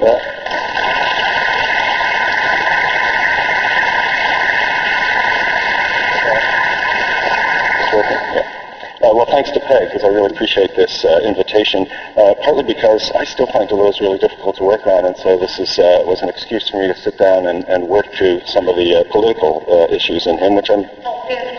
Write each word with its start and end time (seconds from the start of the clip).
Uh, 0.00 0.06
well, 9.12 9.26
thanks 9.26 9.50
to 9.50 9.60
Peg, 9.60 9.88
because 9.88 10.04
I 10.04 10.08
really 10.08 10.30
appreciate 10.32 10.74
this 10.76 11.04
uh, 11.04 11.20
invitation. 11.24 11.86
Uh, 12.16 12.34
partly 12.40 12.62
because 12.64 13.10
I 13.12 13.24
still 13.24 13.46
find 13.46 13.68
Deleuze 13.68 14.00
really 14.00 14.18
difficult 14.18 14.56
to 14.56 14.64
work 14.64 14.86
on, 14.86 15.04
and 15.04 15.16
so 15.16 15.38
this 15.38 15.58
is, 15.58 15.78
uh, 15.78 16.02
was 16.06 16.22
an 16.22 16.28
excuse 16.30 16.68
for 16.70 16.80
me 16.80 16.88
to 16.88 16.94
sit 16.96 17.18
down 17.18 17.46
and, 17.46 17.64
and 17.68 17.88
work 17.88 18.06
through 18.16 18.40
some 18.46 18.68
of 18.68 18.76
the 18.76 18.96
uh, 18.96 19.04
political 19.12 19.64
uh, 19.68 19.92
issues 19.94 20.26
in 20.26 20.38
him, 20.38 20.54
which 20.54 20.70
I'm 20.70 20.84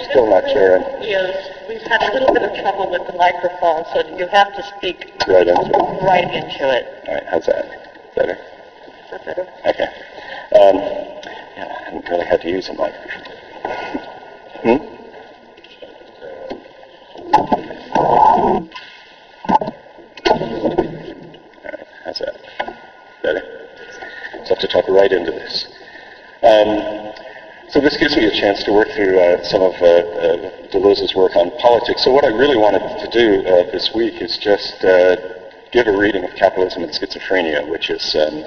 still 0.09 0.29
not 0.29 0.43
Is, 0.45 1.35
we've 1.69 1.81
had 1.81 2.01
a 2.01 2.13
little 2.13 2.33
bit 2.33 2.43
of 2.43 2.55
trouble 2.57 2.89
with 2.89 3.05
the 3.05 3.13
microphone, 3.13 3.85
so 3.93 4.01
you 4.17 4.25
have 4.27 4.53
to 4.55 4.63
speak 4.77 5.11
right 5.27 5.47
into 5.47 5.69
it. 5.69 6.03
right 6.03 6.33
into 6.33 6.69
it. 6.73 6.85
All 7.07 7.13
right, 7.13 7.23
how's 7.29 7.45
that? 7.45 7.80
Better? 8.21 8.37
Better? 9.25 9.47
Okay. 9.65 9.87
Um, 10.53 10.75
yeah, 11.57 11.75
I 11.75 11.83
haven't 11.85 12.07
really 12.07 12.25
had 12.27 12.41
to 12.41 12.49
use 12.49 12.69
a 12.69 12.73
mic 12.73 12.93
before. 13.01 13.33
Hmm? 14.61 14.77
All 20.27 21.63
right, 21.63 21.87
how's 22.05 22.19
that? 22.19 22.35
Better? 23.23 23.41
So 23.41 24.45
I 24.45 24.47
have 24.49 24.59
to 24.59 24.67
talk 24.67 24.87
right 24.87 25.11
into 25.11 25.31
this. 25.31 25.65
Um, 26.43 27.13
so 27.69 27.81
this 27.81 27.97
gives 27.97 28.15
me 28.15 28.25
a 28.25 28.39
chance 28.39 28.61
to 28.65 28.71
work 28.71 28.89
through 28.95 29.19
uh, 29.19 29.43
some 29.45 29.63
of 29.63 29.73
uh, 29.81 29.85
uh, 29.87 30.67
Deleuze's 30.69 31.15
work 31.15 31.35
on 31.35 31.49
politics. 31.57 32.03
So 32.03 32.11
what 32.11 32.23
I 32.23 32.27
really 32.27 32.57
wanted 32.57 32.81
to 32.99 33.07
do 33.09 33.47
uh, 33.47 33.71
this 33.71 33.89
week 33.95 34.21
is 34.21 34.37
just 34.37 34.85
uh, 34.85 35.40
give 35.71 35.87
a 35.87 35.97
reading 35.97 36.23
of 36.23 36.35
Capitalism 36.35 36.83
and 36.83 36.91
Schizophrenia, 36.91 37.67
which 37.67 37.89
is 37.89 38.15
um, 38.15 38.43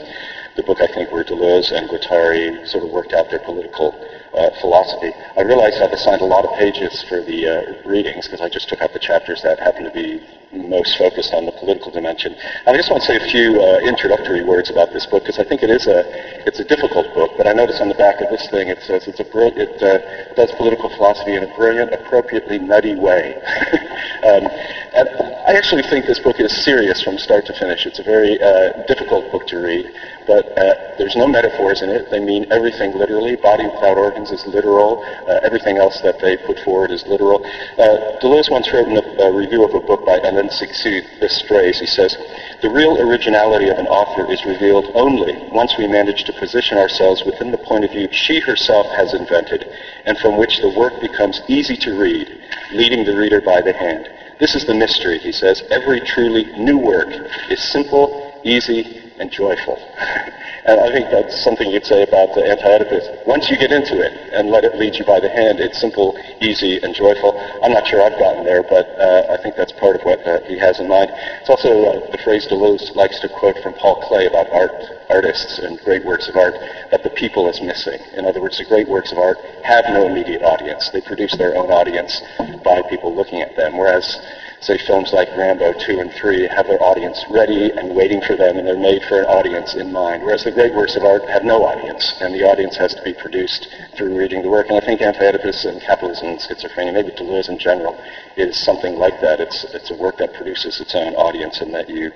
the 0.56 0.62
book 0.62 0.80
I 0.80 0.86
think 0.86 1.10
where 1.10 1.24
Deleuze 1.24 1.72
and 1.72 1.88
Guattari 1.88 2.66
sort 2.66 2.84
of 2.84 2.90
worked 2.90 3.12
out 3.12 3.30
their 3.30 3.40
political 3.40 3.94
uh, 4.34 4.50
philosophy. 4.60 5.10
I 5.36 5.42
realized 5.42 5.80
I've 5.80 5.92
assigned 5.92 6.20
a 6.20 6.26
lot 6.26 6.44
of 6.44 6.52
pages 6.58 7.02
for 7.08 7.22
the 7.22 7.48
uh, 7.48 7.88
readings 7.88 8.26
because 8.26 8.40
I 8.40 8.48
just 8.48 8.68
took 8.68 8.82
out 8.82 8.92
the 8.92 8.98
chapters 8.98 9.42
that 9.42 9.58
happen 9.58 9.84
to 9.84 9.90
be 9.90 10.20
most 10.52 10.98
focused 10.98 11.32
on 11.32 11.46
the 11.46 11.52
political 11.52 11.90
dimension. 11.90 12.34
And 12.66 12.74
I 12.74 12.76
just 12.76 12.90
want 12.90 13.02
to 13.02 13.06
say 13.06 13.16
a 13.16 13.28
few 13.30 13.60
uh, 13.60 13.78
introductory 13.88 14.44
words 14.44 14.70
about 14.70 14.92
this 14.92 15.06
book 15.06 15.22
because 15.24 15.38
I 15.38 15.44
think 15.44 15.62
it 15.62 15.70
is 15.70 15.86
a 15.86 16.04
it's 16.46 16.60
a 16.60 16.64
difficult 16.64 17.12
book. 17.14 17.30
But 17.36 17.46
I 17.46 17.52
notice 17.52 17.80
on 17.80 17.88
the 17.88 17.94
back 17.94 18.20
of 18.20 18.28
this 18.30 18.48
thing 18.50 18.68
it 18.68 18.82
says 18.82 19.06
it's 19.08 19.20
a 19.20 19.24
bri- 19.24 19.54
it 19.56 19.82
uh, 19.82 20.34
does 20.34 20.52
political 20.52 20.90
philosophy 20.90 21.34
in 21.34 21.42
a 21.42 21.56
brilliant, 21.56 21.92
appropriately 21.94 22.58
nutty 22.58 22.94
way. 22.94 23.34
um, 24.30 24.46
and 24.94 25.08
I 25.46 25.52
actually 25.56 25.82
think 25.82 26.06
this 26.06 26.20
book 26.20 26.40
is 26.40 26.64
serious 26.64 27.02
from 27.02 27.18
start 27.18 27.44
to 27.46 27.52
finish. 27.52 27.84
It's 27.84 27.98
a 27.98 28.02
very 28.02 28.40
uh, 28.40 28.80
difficult 28.88 29.30
book 29.30 29.46
to 29.48 29.58
read, 29.58 29.92
but 30.26 30.48
uh, 30.56 30.96
there's 30.96 31.16
no 31.16 31.28
metaphors 31.28 31.82
in 31.82 31.90
it. 31.90 32.08
They 32.10 32.18
mean 32.18 32.46
everything 32.50 32.96
literally. 32.96 33.36
Body 33.36 33.66
without 33.66 33.98
organs 33.98 34.30
is 34.30 34.46
literal. 34.46 35.04
Uh, 35.28 35.40
everything 35.44 35.76
else 35.76 36.00
that 36.00 36.18
they 36.18 36.38
put 36.38 36.58
forward 36.60 36.90
is 36.90 37.06
literal. 37.06 37.44
Uh, 37.76 38.16
Deleuze 38.24 38.50
once 38.50 38.72
wrote 38.72 38.88
in 38.88 38.96
a, 38.96 39.32
review 39.32 39.62
of 39.64 39.74
a 39.74 39.80
book 39.80 40.06
by 40.06 40.16
Alain 40.16 40.48
Sixty 40.48 41.02
this 41.20 41.42
phrase. 41.42 41.78
He 41.78 41.86
says, 41.86 42.16
"The 42.62 42.70
real 42.70 42.96
originality 43.06 43.68
of 43.68 43.76
an 43.76 43.86
author 43.86 44.24
is 44.32 44.46
revealed 44.46 44.92
only 44.94 45.36
once 45.52 45.76
we 45.76 45.86
manage 45.86 46.24
to 46.24 46.32
position 46.32 46.78
ourselves 46.78 47.22
within 47.26 47.50
the 47.50 47.58
point 47.58 47.84
of 47.84 47.90
view 47.90 48.08
she 48.10 48.40
herself 48.40 48.86
has 48.96 49.12
invented, 49.12 49.68
and 50.06 50.16
from 50.16 50.38
which 50.38 50.62
the 50.62 50.70
work 50.70 50.98
becomes 51.02 51.42
easy 51.48 51.76
to 51.76 51.92
read, 52.00 52.32
leading 52.72 53.04
the 53.04 53.14
reader 53.14 53.42
by 53.42 53.60
the 53.60 53.74
hand." 53.74 54.08
This 54.40 54.54
is 54.54 54.64
the 54.64 54.74
mystery, 54.74 55.18
he 55.18 55.32
says. 55.32 55.62
Every 55.70 56.00
truly 56.00 56.46
new 56.56 56.78
work 56.78 57.08
is 57.50 57.60
simple, 57.60 58.12
easy, 58.42 58.86
and 59.18 59.30
joyful. 59.30 59.78
and 60.64 60.80
I 60.80 60.88
think 60.92 61.10
that's 61.10 61.44
something 61.44 61.70
you'd 61.70 61.84
say 61.84 62.02
about 62.02 62.32
the 62.34 62.44
anti-Oedipus. 62.44 63.26
Once 63.26 63.50
you 63.50 63.58
get 63.58 63.70
into 63.70 64.00
it 64.00 64.12
and 64.32 64.48
let 64.48 64.64
it 64.64 64.76
lead 64.76 64.96
you 64.96 65.04
by 65.04 65.20
the 65.20 65.28
hand, 65.28 65.60
it's 65.60 65.78
simple, 65.78 66.16
easy, 66.40 66.80
and 66.82 66.94
joyful. 66.94 67.36
I'm 67.62 67.72
not 67.72 67.86
sure 67.86 68.00
I've 68.00 68.18
gotten 68.18 68.44
there, 68.44 68.62
but 68.62 68.88
uh, 68.96 69.28
I 69.28 69.36
think 69.42 69.56
that's 69.56 69.72
part 69.72 69.96
of 69.96 70.02
what 70.02 70.24
uh, 70.26 70.40
he 70.48 70.56
has 70.58 70.80
in 70.80 70.88
mind. 70.88 71.10
It's 71.40 71.50
also 71.50 71.68
uh, 71.68 72.10
the 72.10 72.18
phrase 72.24 72.46
Deleuze 72.48 72.94
likes 72.96 73.20
to 73.20 73.28
quote 73.28 73.58
from 73.58 73.74
Paul 73.74 74.00
Klee 74.08 74.26
about 74.26 74.48
art, 74.52 74.72
artists 75.10 75.58
and 75.58 75.78
great 75.84 76.04
works 76.04 76.28
of 76.28 76.36
art, 76.36 76.54
that 76.90 77.02
the 77.02 77.10
people 77.10 77.48
is 77.48 77.60
missing. 77.60 78.00
In 78.16 78.24
other 78.24 78.40
words, 78.40 78.56
the 78.56 78.64
great 78.64 78.88
works 78.88 79.12
of 79.12 79.18
art 79.18 79.36
have 79.64 79.84
no 79.88 80.08
immediate 80.08 80.42
audience. 80.42 80.88
They 80.90 81.02
produce 81.02 81.36
their 81.36 81.54
own 81.56 81.70
audience 81.70 82.22
by 82.64 82.80
people 82.88 83.14
looking 83.14 83.42
at 83.42 83.54
them, 83.54 83.76
whereas 83.76 84.18
say 84.64 84.78
films 84.86 85.12
like 85.12 85.28
Rambo 85.36 85.74
2 85.74 86.00
and 86.00 86.10
3 86.10 86.48
have 86.56 86.66
their 86.66 86.82
audience 86.82 87.22
ready 87.28 87.70
and 87.70 87.94
waiting 87.94 88.22
for 88.22 88.34
them 88.34 88.56
and 88.56 88.66
they're 88.66 88.80
made 88.80 89.02
for 89.04 89.20
an 89.20 89.26
audience 89.26 89.74
in 89.74 89.92
mind, 89.92 90.24
whereas 90.24 90.44
the 90.44 90.52
great 90.52 90.72
works 90.72 90.96
of 90.96 91.04
art 91.04 91.22
have 91.28 91.44
no 91.44 91.64
audience 91.64 92.14
and 92.22 92.32
the 92.34 92.44
audience 92.44 92.74
has 92.76 92.94
to 92.94 93.02
be 93.02 93.12
produced 93.12 93.68
through 93.94 94.16
reading 94.16 94.40
the 94.40 94.48
work. 94.48 94.68
And 94.68 94.78
I 94.78 94.80
think 94.80 95.02
Anti-Oedipus 95.02 95.66
and 95.66 95.82
Capitalism 95.82 96.28
and 96.28 96.38
Schizophrenia, 96.38 96.94
maybe 96.94 97.10
Deleuze 97.10 97.50
in 97.50 97.58
general, 97.58 98.00
is 98.38 98.56
something 98.56 98.96
like 98.96 99.20
that. 99.20 99.38
It's, 99.38 99.64
it's 99.74 99.90
a 99.90 99.96
work 99.96 100.16
that 100.16 100.32
produces 100.32 100.80
its 100.80 100.94
own 100.94 101.14
audience 101.14 101.60
and 101.60 101.74
that 101.74 101.90
you 101.90 102.10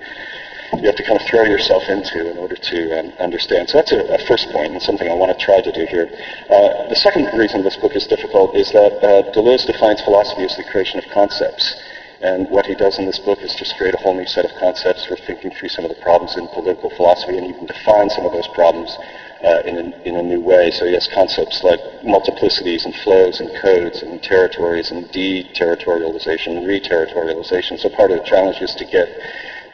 you 0.77 0.85
have 0.85 0.95
to 0.95 1.03
kind 1.03 1.19
of 1.19 1.25
throw 1.25 1.43
yourself 1.45 1.81
into 1.89 2.29
in 2.29 2.37
order 2.37 2.55
to 2.55 2.99
um, 2.99 3.11
understand. 3.19 3.67
So 3.69 3.79
that's 3.79 3.91
a, 3.91 4.05
a, 4.13 4.19
first 4.27 4.49
point 4.51 4.71
and 4.71 4.81
something 4.81 5.09
I 5.09 5.15
want 5.15 5.37
to 5.37 5.43
try 5.43 5.61
to 5.61 5.71
do 5.71 5.83
here. 5.89 6.07
Uh, 6.45 6.87
the 6.87 6.95
second 6.95 7.25
reason 7.37 7.63
this 7.63 7.75
book 7.75 7.95
is 7.95 8.05
difficult 8.05 8.55
is 8.55 8.71
that 8.73 8.93
uh, 9.01 9.31
Deleuze 9.33 9.65
defines 9.65 10.01
philosophy 10.01 10.43
as 10.43 10.55
the 10.57 10.63
creation 10.63 10.99
of 10.99 11.09
concepts. 11.09 11.73
And 12.21 12.49
what 12.49 12.65
he 12.65 12.75
does 12.75 12.99
in 12.99 13.05
this 13.05 13.19
book 13.19 13.41
is 13.41 13.55
just 13.55 13.77
create 13.77 13.93
a 13.93 13.97
whole 13.97 14.13
new 14.13 14.25
set 14.25 14.43
of 14.43 14.51
concepts 14.59 15.05
for 15.05 15.15
thinking 15.15 15.51
through 15.51 15.69
some 15.69 15.85
of 15.85 15.89
the 15.89 16.01
problems 16.01 16.35
in 16.35 16.47
political 16.49 16.89
philosophy 16.89 17.37
and 17.37 17.47
even 17.47 17.65
define 17.65 18.09
some 18.09 18.25
of 18.25 18.33
those 18.33 18.47
problems 18.49 18.97
uh, 19.43 19.61
in, 19.63 19.77
a, 19.77 20.07
in 20.07 20.15
a 20.17 20.23
new 20.23 20.41
way. 20.41 20.69
So 20.71 20.85
he 20.85 20.93
has 20.93 21.07
concepts 21.07 21.63
like 21.63 21.79
multiplicities 22.03 22.83
and 22.83 22.93
flows 22.93 23.39
and 23.39 23.49
codes 23.61 24.01
and 24.01 24.21
territories 24.21 24.91
and 24.91 25.07
deterritorialization 25.11 26.57
and 26.57 26.67
reterritorialization. 26.67 27.79
So 27.79 27.89
part 27.89 28.11
of 28.11 28.17
the 28.17 28.25
challenge 28.25 28.61
is 28.61 28.75
to 28.75 28.85
get 28.85 29.07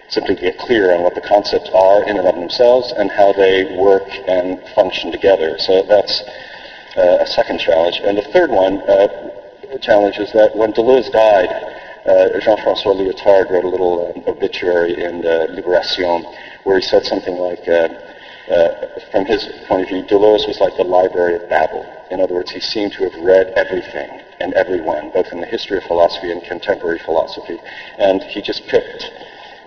simply 0.07 0.35
to 0.35 0.41
get 0.41 0.57
clear 0.59 0.94
on 0.94 1.01
what 1.01 1.16
the 1.16 1.22
concepts 1.22 1.72
are 1.73 2.07
in 2.07 2.17
and 2.17 2.27
of 2.27 2.35
themselves 2.35 2.94
and 2.95 3.09
how 3.09 3.33
they 3.33 3.75
work 3.75 4.07
and 4.27 4.62
function 4.75 5.12
together. 5.12 5.57
So 5.57 5.81
that's 5.81 6.22
uh, 6.95 7.17
a 7.22 7.25
second 7.25 7.57
challenge. 7.59 8.01
And 8.03 8.16
the 8.16 8.29
third 8.31 8.51
one, 8.51 8.81
uh, 8.81 9.31
challenge 9.81 10.17
is 10.17 10.31
that 10.33 10.56
when 10.56 10.73
Deleuze 10.73 11.12
died, 11.12 11.75
uh, 12.05 12.39
Jean-François 12.39 12.95
Lyotard 12.95 13.49
wrote 13.49 13.63
a 13.63 13.67
little 13.67 14.07
um, 14.07 14.23
obituary 14.27 15.03
in 15.03 15.21
Libération 15.21 16.25
where 16.63 16.77
he 16.77 16.81
said 16.81 17.03
something 17.03 17.38
like, 17.38 17.67
uh, 17.67 17.89
from 19.11 19.25
his 19.25 19.47
point 19.67 19.83
of 19.83 19.89
view, 19.89 20.03
Deleuze 20.03 20.47
was 20.47 20.59
like 20.59 20.75
the 20.77 20.83
Library 20.83 21.35
of 21.35 21.49
Babel. 21.49 21.85
In 22.11 22.21
other 22.21 22.35
words, 22.35 22.51
he 22.51 22.59
seemed 22.59 22.94
to 22.94 23.09
have 23.09 23.15
read 23.23 23.47
everything 23.55 24.21
and 24.39 24.53
everyone, 24.53 25.09
both 25.09 25.31
in 25.31 25.39
the 25.39 25.47
history 25.47 25.77
of 25.77 25.83
philosophy 25.83 26.31
and 26.31 26.44
contemporary 26.44 26.99
philosophy. 26.99 27.59
And 27.97 28.21
he 28.23 28.41
just 28.41 28.67
picked 28.67 29.11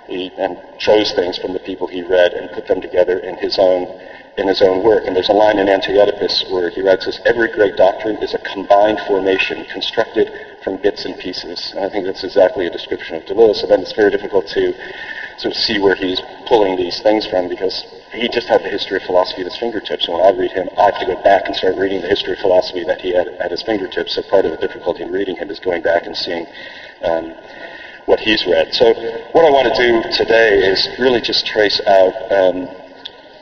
he, 0.06 0.32
and 0.38 0.56
chose 0.78 1.12
things 1.12 1.38
from 1.38 1.53
the 1.53 1.59
people 1.60 1.87
he 1.87 2.03
read 2.03 2.32
and 2.32 2.50
put 2.50 2.66
them 2.66 2.81
together 2.81 3.19
in 3.19 3.37
his 3.37 3.59
own 3.59 3.88
in 4.37 4.47
his 4.47 4.62
own 4.62 4.84
work. 4.84 5.04
And 5.04 5.16
there's 5.16 5.28
a 5.28 5.32
line 5.32 5.59
in 5.59 5.69
Anti-Oedipus 5.69 6.44
where 6.48 6.71
he 6.71 6.81
writes 6.81 7.06
this, 7.06 7.19
every 7.27 7.50
great 7.50 7.77
doctrine 7.77 8.22
is 8.22 8.34
a 8.34 8.38
combined 8.38 9.00
formation 9.00 9.65
constructed 9.65 10.31
from 10.69 10.77
bits 10.83 11.05
and 11.06 11.19
pieces. 11.19 11.73
And 11.75 11.84
I 11.84 11.89
think 11.89 12.05
that's 12.05 12.25
exactly 12.25 12.67
a 12.67 12.71
description 12.71 13.17
of 13.17 13.25
Deleuze. 13.25 13.56
So 13.56 13.67
then 13.67 13.81
it's 13.81 13.93
very 13.93 14.11
difficult 14.11 14.47
to 14.49 14.75
sort 15.39 15.55
of 15.55 15.56
see 15.56 15.79
where 15.79 15.95
he's 15.95 16.21
pulling 16.47 16.77
these 16.77 17.01
things 17.01 17.27
from 17.27 17.49
because 17.49 17.87
he 18.12 18.29
just 18.29 18.49
had 18.49 18.61
the 18.61 18.69
history 18.69 18.99
of 18.99 19.03
philosophy 19.05 19.41
at 19.41 19.47
his 19.47 19.57
fingertips. 19.57 20.07
And 20.07 20.15
when 20.15 20.25
I 20.25 20.37
read 20.37 20.53
him, 20.53 20.69
I 20.77 20.93
have 20.93 20.99
to 20.99 21.07
go 21.07 21.17
back 21.23 21.47
and 21.47 21.57
start 21.57 21.77
reading 21.77 22.03
the 22.03 22.09
history 22.09 22.33
of 22.33 22.39
philosophy 22.41 22.84
that 22.84 23.01
he 23.01 23.15
had 23.15 23.28
at 23.41 23.51
his 23.51 23.62
fingertips. 23.62 24.15
So 24.15 24.23
part 24.23 24.45
of 24.45 24.51
the 24.51 24.59
difficulty 24.59 25.05
in 25.05 25.12
reading 25.12 25.37
him 25.37 25.49
is 25.51 25.59
going 25.59 25.83
back 25.83 26.05
and 26.05 26.17
seeing 26.17 26.47
um, 27.03 27.33
what 28.05 28.21
he's 28.21 28.45
read. 28.47 28.75
So 28.75 28.93
what 29.33 29.45
I 29.47 29.51
want 29.51 29.73
to 29.73 29.77
do 29.81 30.03
today 30.12 30.59
is 30.69 30.89
really 30.99 31.23
just 31.23 31.47
trace 31.47 31.81
out 31.87 32.12
um, 32.33 32.69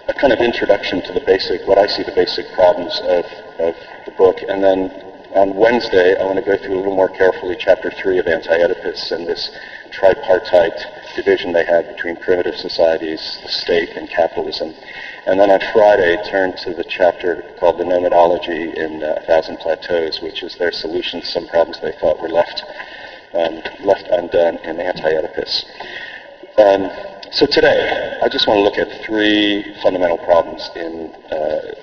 a 0.06 0.14
kind 0.14 0.32
of 0.32 0.38
introduction 0.38 1.02
to 1.02 1.12
the 1.12 1.22
basic, 1.26 1.66
what 1.66 1.78
I 1.78 1.86
see 1.88 2.04
the 2.04 2.14
basic 2.14 2.46
problems 2.52 3.00
of, 3.02 3.24
of 3.58 3.74
the 4.04 4.12
book, 4.12 4.38
and 4.46 4.62
then 4.62 5.15
on 5.34 5.56
Wednesday 5.56 6.16
I 6.18 6.24
want 6.24 6.38
to 6.38 6.44
go 6.44 6.56
through 6.56 6.76
a 6.76 6.78
little 6.78 6.94
more 6.94 7.08
carefully 7.08 7.56
chapter 7.58 7.90
three 7.90 8.18
of 8.18 8.26
Anti-Oedipus 8.26 9.10
and 9.10 9.26
this 9.26 9.50
tripartite 9.90 10.78
division 11.14 11.52
they 11.52 11.64
had 11.64 11.88
between 11.88 12.16
primitive 12.16 12.54
societies, 12.56 13.38
the 13.42 13.48
state, 13.48 13.90
and 13.96 14.08
capitalism. 14.08 14.74
And 15.26 15.40
then 15.40 15.50
on 15.50 15.60
Friday, 15.72 16.16
turn 16.30 16.54
to 16.58 16.74
the 16.74 16.84
chapter 16.84 17.44
called 17.58 17.78
The 17.78 17.84
Nomadology 17.84 18.74
in 18.74 19.02
uh, 19.02 19.14
A 19.16 19.26
Thousand 19.26 19.58
Plateaus, 19.58 20.20
which 20.20 20.42
is 20.42 20.56
their 20.56 20.72
solution 20.72 21.20
to 21.20 21.26
some 21.26 21.46
problems 21.46 21.80
they 21.80 21.92
thought 21.92 22.20
were 22.20 22.28
left 22.28 22.62
um, 23.34 23.62
left 23.80 24.06
undone 24.10 24.56
in 24.58 24.80
Anti-Oedipus. 24.80 25.64
Um, 26.58 26.90
so 27.32 27.44
today, 27.46 28.18
I 28.22 28.28
just 28.28 28.46
want 28.46 28.58
to 28.58 28.62
look 28.62 28.78
at 28.78 29.04
three 29.04 29.74
fundamental 29.82 30.18
problems 30.18 30.70
in 30.76 31.12
uh, 31.30 31.74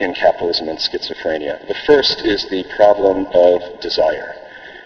in 0.00 0.14
capitalism 0.14 0.68
and 0.68 0.78
schizophrenia. 0.78 1.66
The 1.68 1.76
first 1.86 2.24
is 2.24 2.48
the 2.48 2.64
problem 2.76 3.26
of 3.32 3.80
desire. 3.80 4.34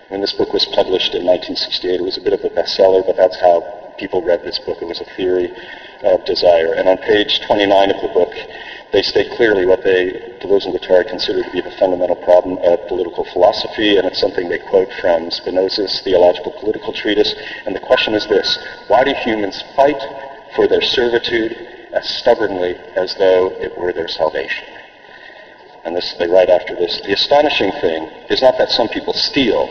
When 0.09 0.21
this 0.21 0.33
book 0.33 0.53
was 0.53 0.67
published 0.67 1.15
in 1.15 1.27
1968, 1.27 2.01
it 2.01 2.03
was 2.03 2.17
a 2.17 2.21
bit 2.21 2.33
of 2.33 2.45
a 2.45 2.51
bestseller, 2.51 3.05
but 3.05 3.17
that's 3.17 3.41
how 3.41 3.93
people 3.99 4.23
read 4.23 4.43
this 4.45 4.59
book. 4.61 4.79
It 4.81 4.87
was 4.87 5.01
a 5.01 5.17
theory 5.17 5.53
of 6.05 6.25
desire. 6.25 6.75
And 6.75 6.89
on 6.89 6.99
page 6.99 7.41
29 7.47 7.91
of 7.91 8.03
the 8.03 8.09
book, 8.09 8.33
they 8.93 9.03
state 9.03 9.33
clearly 9.33 9.67
what 9.67 9.83
they, 9.83 10.39
Deleuze 10.41 10.65
and 10.65 10.75
Guattari, 10.75 11.09
consider 11.09 11.43
to 11.43 11.51
be 11.51 11.61
the 11.61 11.75
fundamental 11.79 12.17
problem 12.17 12.59
of 12.59 12.87
political 12.87 13.25
philosophy, 13.25 13.97
and 13.97 14.07
it's 14.07 14.21
something 14.21 14.49
they 14.49 14.59
quote 14.59 14.93
from 15.01 15.31
Spinoza's 15.31 16.01
Theological 16.05 16.53
Political 16.53 16.93
Treatise. 16.93 17.35
And 17.67 17.75
the 17.75 17.81
question 17.81 18.15
is 18.15 18.27
this, 18.29 18.59
why 18.87 19.03
do 19.03 19.13
humans 19.25 19.63
fight 19.75 20.01
for 20.55 20.69
their 20.69 20.83
servitude 20.83 21.53
as 21.93 22.09
stubbornly 22.09 22.77
as 22.95 23.15
though 23.17 23.51
it 23.59 23.77
were 23.77 23.93
their 23.93 24.09
salvation? 24.09 24.76
And 25.87 25.95
this, 25.95 26.15
they 26.19 26.27
write 26.27 26.51
after 26.51 26.75
this, 26.75 27.01
the 27.07 27.13
astonishing 27.13 27.71
thing 27.81 28.11
is 28.29 28.43
not 28.43 28.59
that 28.59 28.71
some 28.71 28.89
people 28.89 29.15
steal, 29.15 29.71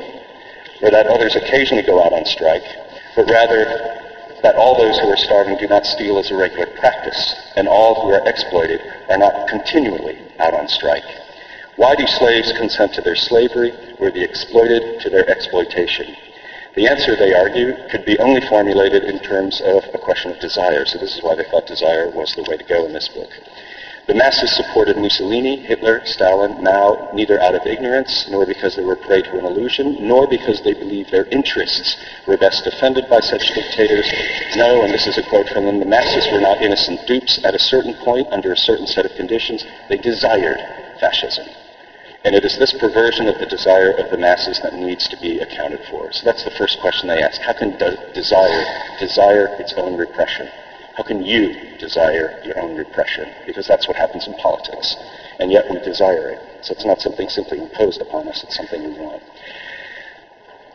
or 0.81 0.89
that 0.89 1.07
others 1.07 1.35
occasionally 1.35 1.83
go 1.83 2.01
out 2.01 2.13
on 2.13 2.23
strike, 2.23 2.63
but 3.17 3.29
rather 3.29 3.65
that 4.41 4.55
all 4.55 4.77
those 4.77 4.97
who 4.99 5.11
are 5.11 5.17
starving 5.17 5.57
do 5.57 5.67
not 5.67 5.85
steal 5.85 6.17
as 6.17 6.31
a 6.31 6.35
regular 6.37 6.67
practice, 6.79 7.35
and 7.57 7.67
all 7.67 8.01
who 8.01 8.13
are 8.13 8.23
exploited 8.29 8.79
are 9.09 9.17
not 9.17 9.49
continually 9.49 10.17
out 10.39 10.53
on 10.53 10.69
strike. 10.69 11.03
Why 11.75 11.95
do 11.95 12.07
slaves 12.07 12.53
consent 12.55 12.93
to 12.93 13.01
their 13.01 13.17
slavery, 13.17 13.73
or 13.99 14.09
the 14.09 14.23
exploited 14.23 15.01
to 15.01 15.09
their 15.09 15.29
exploitation? 15.29 16.15
The 16.75 16.87
answer, 16.87 17.15
they 17.15 17.33
argue, 17.33 17.75
could 17.91 18.05
be 18.05 18.17
only 18.19 18.39
formulated 18.47 19.03
in 19.03 19.19
terms 19.19 19.59
of 19.59 19.83
a 19.93 19.97
question 19.97 20.31
of 20.31 20.39
desire. 20.39 20.85
So 20.85 20.97
this 20.97 21.15
is 21.17 21.23
why 21.23 21.35
they 21.35 21.43
thought 21.43 21.67
desire 21.67 22.09
was 22.09 22.33
the 22.35 22.43
way 22.43 22.55
to 22.55 22.63
go 22.63 22.85
in 22.85 22.93
this 22.93 23.09
book. 23.09 23.31
The 24.07 24.13
masses 24.13 24.55
supported 24.55 24.97
Mussolini, 24.97 25.55
Hitler, 25.55 26.05
Stalin, 26.05 26.61
Mao, 26.61 27.09
neither 27.11 27.41
out 27.41 27.55
of 27.55 27.65
ignorance, 27.65 28.27
nor 28.29 28.45
because 28.45 28.75
they 28.75 28.83
were 28.83 28.95
prey 28.95 29.23
to 29.23 29.39
an 29.39 29.45
illusion, 29.45 29.97
nor 29.99 30.27
because 30.27 30.61
they 30.61 30.73
believed 30.73 31.09
their 31.09 31.25
interests 31.31 31.97
were 32.27 32.37
best 32.37 32.63
defended 32.63 33.09
by 33.09 33.19
such 33.19 33.41
dictators. 33.55 34.05
No, 34.57 34.83
and 34.83 34.93
this 34.93 35.07
is 35.07 35.17
a 35.17 35.27
quote 35.27 35.49
from 35.49 35.65
them, 35.65 35.79
the 35.79 35.85
masses 35.85 36.31
were 36.31 36.39
not 36.39 36.61
innocent 36.61 37.07
dupes 37.07 37.39
at 37.43 37.55
a 37.55 37.59
certain 37.59 37.95
point 37.95 38.27
under 38.31 38.51
a 38.51 38.57
certain 38.57 38.85
set 38.85 39.07
of 39.07 39.15
conditions. 39.15 39.65
They 39.89 39.97
desired 39.97 40.59
fascism. 40.99 41.47
And 42.23 42.35
it 42.35 42.45
is 42.45 42.59
this 42.59 42.73
perversion 42.73 43.27
of 43.27 43.39
the 43.39 43.47
desire 43.47 43.91
of 43.91 44.11
the 44.11 44.17
masses 44.17 44.59
that 44.61 44.75
needs 44.75 45.07
to 45.07 45.17
be 45.17 45.39
accounted 45.39 45.81
for. 45.89 46.11
So 46.11 46.25
that's 46.25 46.43
the 46.43 46.51
first 46.51 46.79
question 46.79 47.07
they 47.07 47.23
ask. 47.23 47.41
How 47.41 47.53
can 47.53 47.75
de- 47.77 48.13
desire 48.13 48.65
desire 48.99 49.47
its 49.57 49.73
own 49.73 49.97
repression? 49.97 50.47
How 50.95 51.03
can 51.03 51.25
you 51.25 51.77
desire 51.77 52.39
your 52.45 52.57
own 52.59 52.77
repression? 52.77 53.29
Because 53.45 53.67
that's 53.67 53.87
what 53.87 53.97
happens 53.97 54.27
in 54.27 54.33
politics. 54.35 54.95
And 55.39 55.51
yet 55.51 55.65
we 55.69 55.79
desire 55.79 56.29
it. 56.29 56.41
So 56.61 56.73
it's 56.73 56.85
not 56.85 57.01
something 57.01 57.27
simply 57.27 57.59
imposed 57.59 58.01
upon 58.01 58.27
us, 58.27 58.43
it's 58.43 58.55
something 58.55 58.81
we 58.81 58.99
want. 58.99 59.21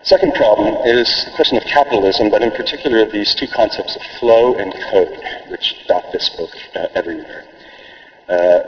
Second 0.03 0.35
problem 0.35 0.77
is 0.87 1.25
the 1.27 1.33
question 1.37 1.59
of 1.59 1.65
capitalism, 1.65 2.31
but 2.31 2.43
in 2.43 2.51
particular 2.53 3.05
these 3.11 3.35
two 3.35 3.47
concepts 3.49 3.97
of 3.97 4.03
flow 4.19 4.55
and 4.55 4.73
code, 4.91 5.19
which 5.49 5.77
dot 5.89 6.05
this 6.13 6.29
book 6.31 6.51
uh, 6.75 6.87
everywhere. 6.95 7.45
Uh, 8.29 8.61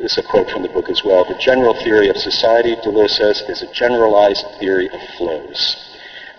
this 0.00 0.12
is 0.12 0.18
a 0.18 0.22
quote 0.22 0.50
from 0.50 0.62
the 0.62 0.68
book 0.68 0.88
as 0.88 1.02
well. 1.04 1.24
The 1.24 1.38
general 1.38 1.74
theory 1.74 2.08
of 2.08 2.16
society, 2.16 2.76
Deleuze 2.76 3.10
says, 3.10 3.42
is 3.48 3.62
a 3.62 3.72
generalized 3.72 4.46
theory 4.60 4.88
of 4.88 5.00
flows. 5.16 5.87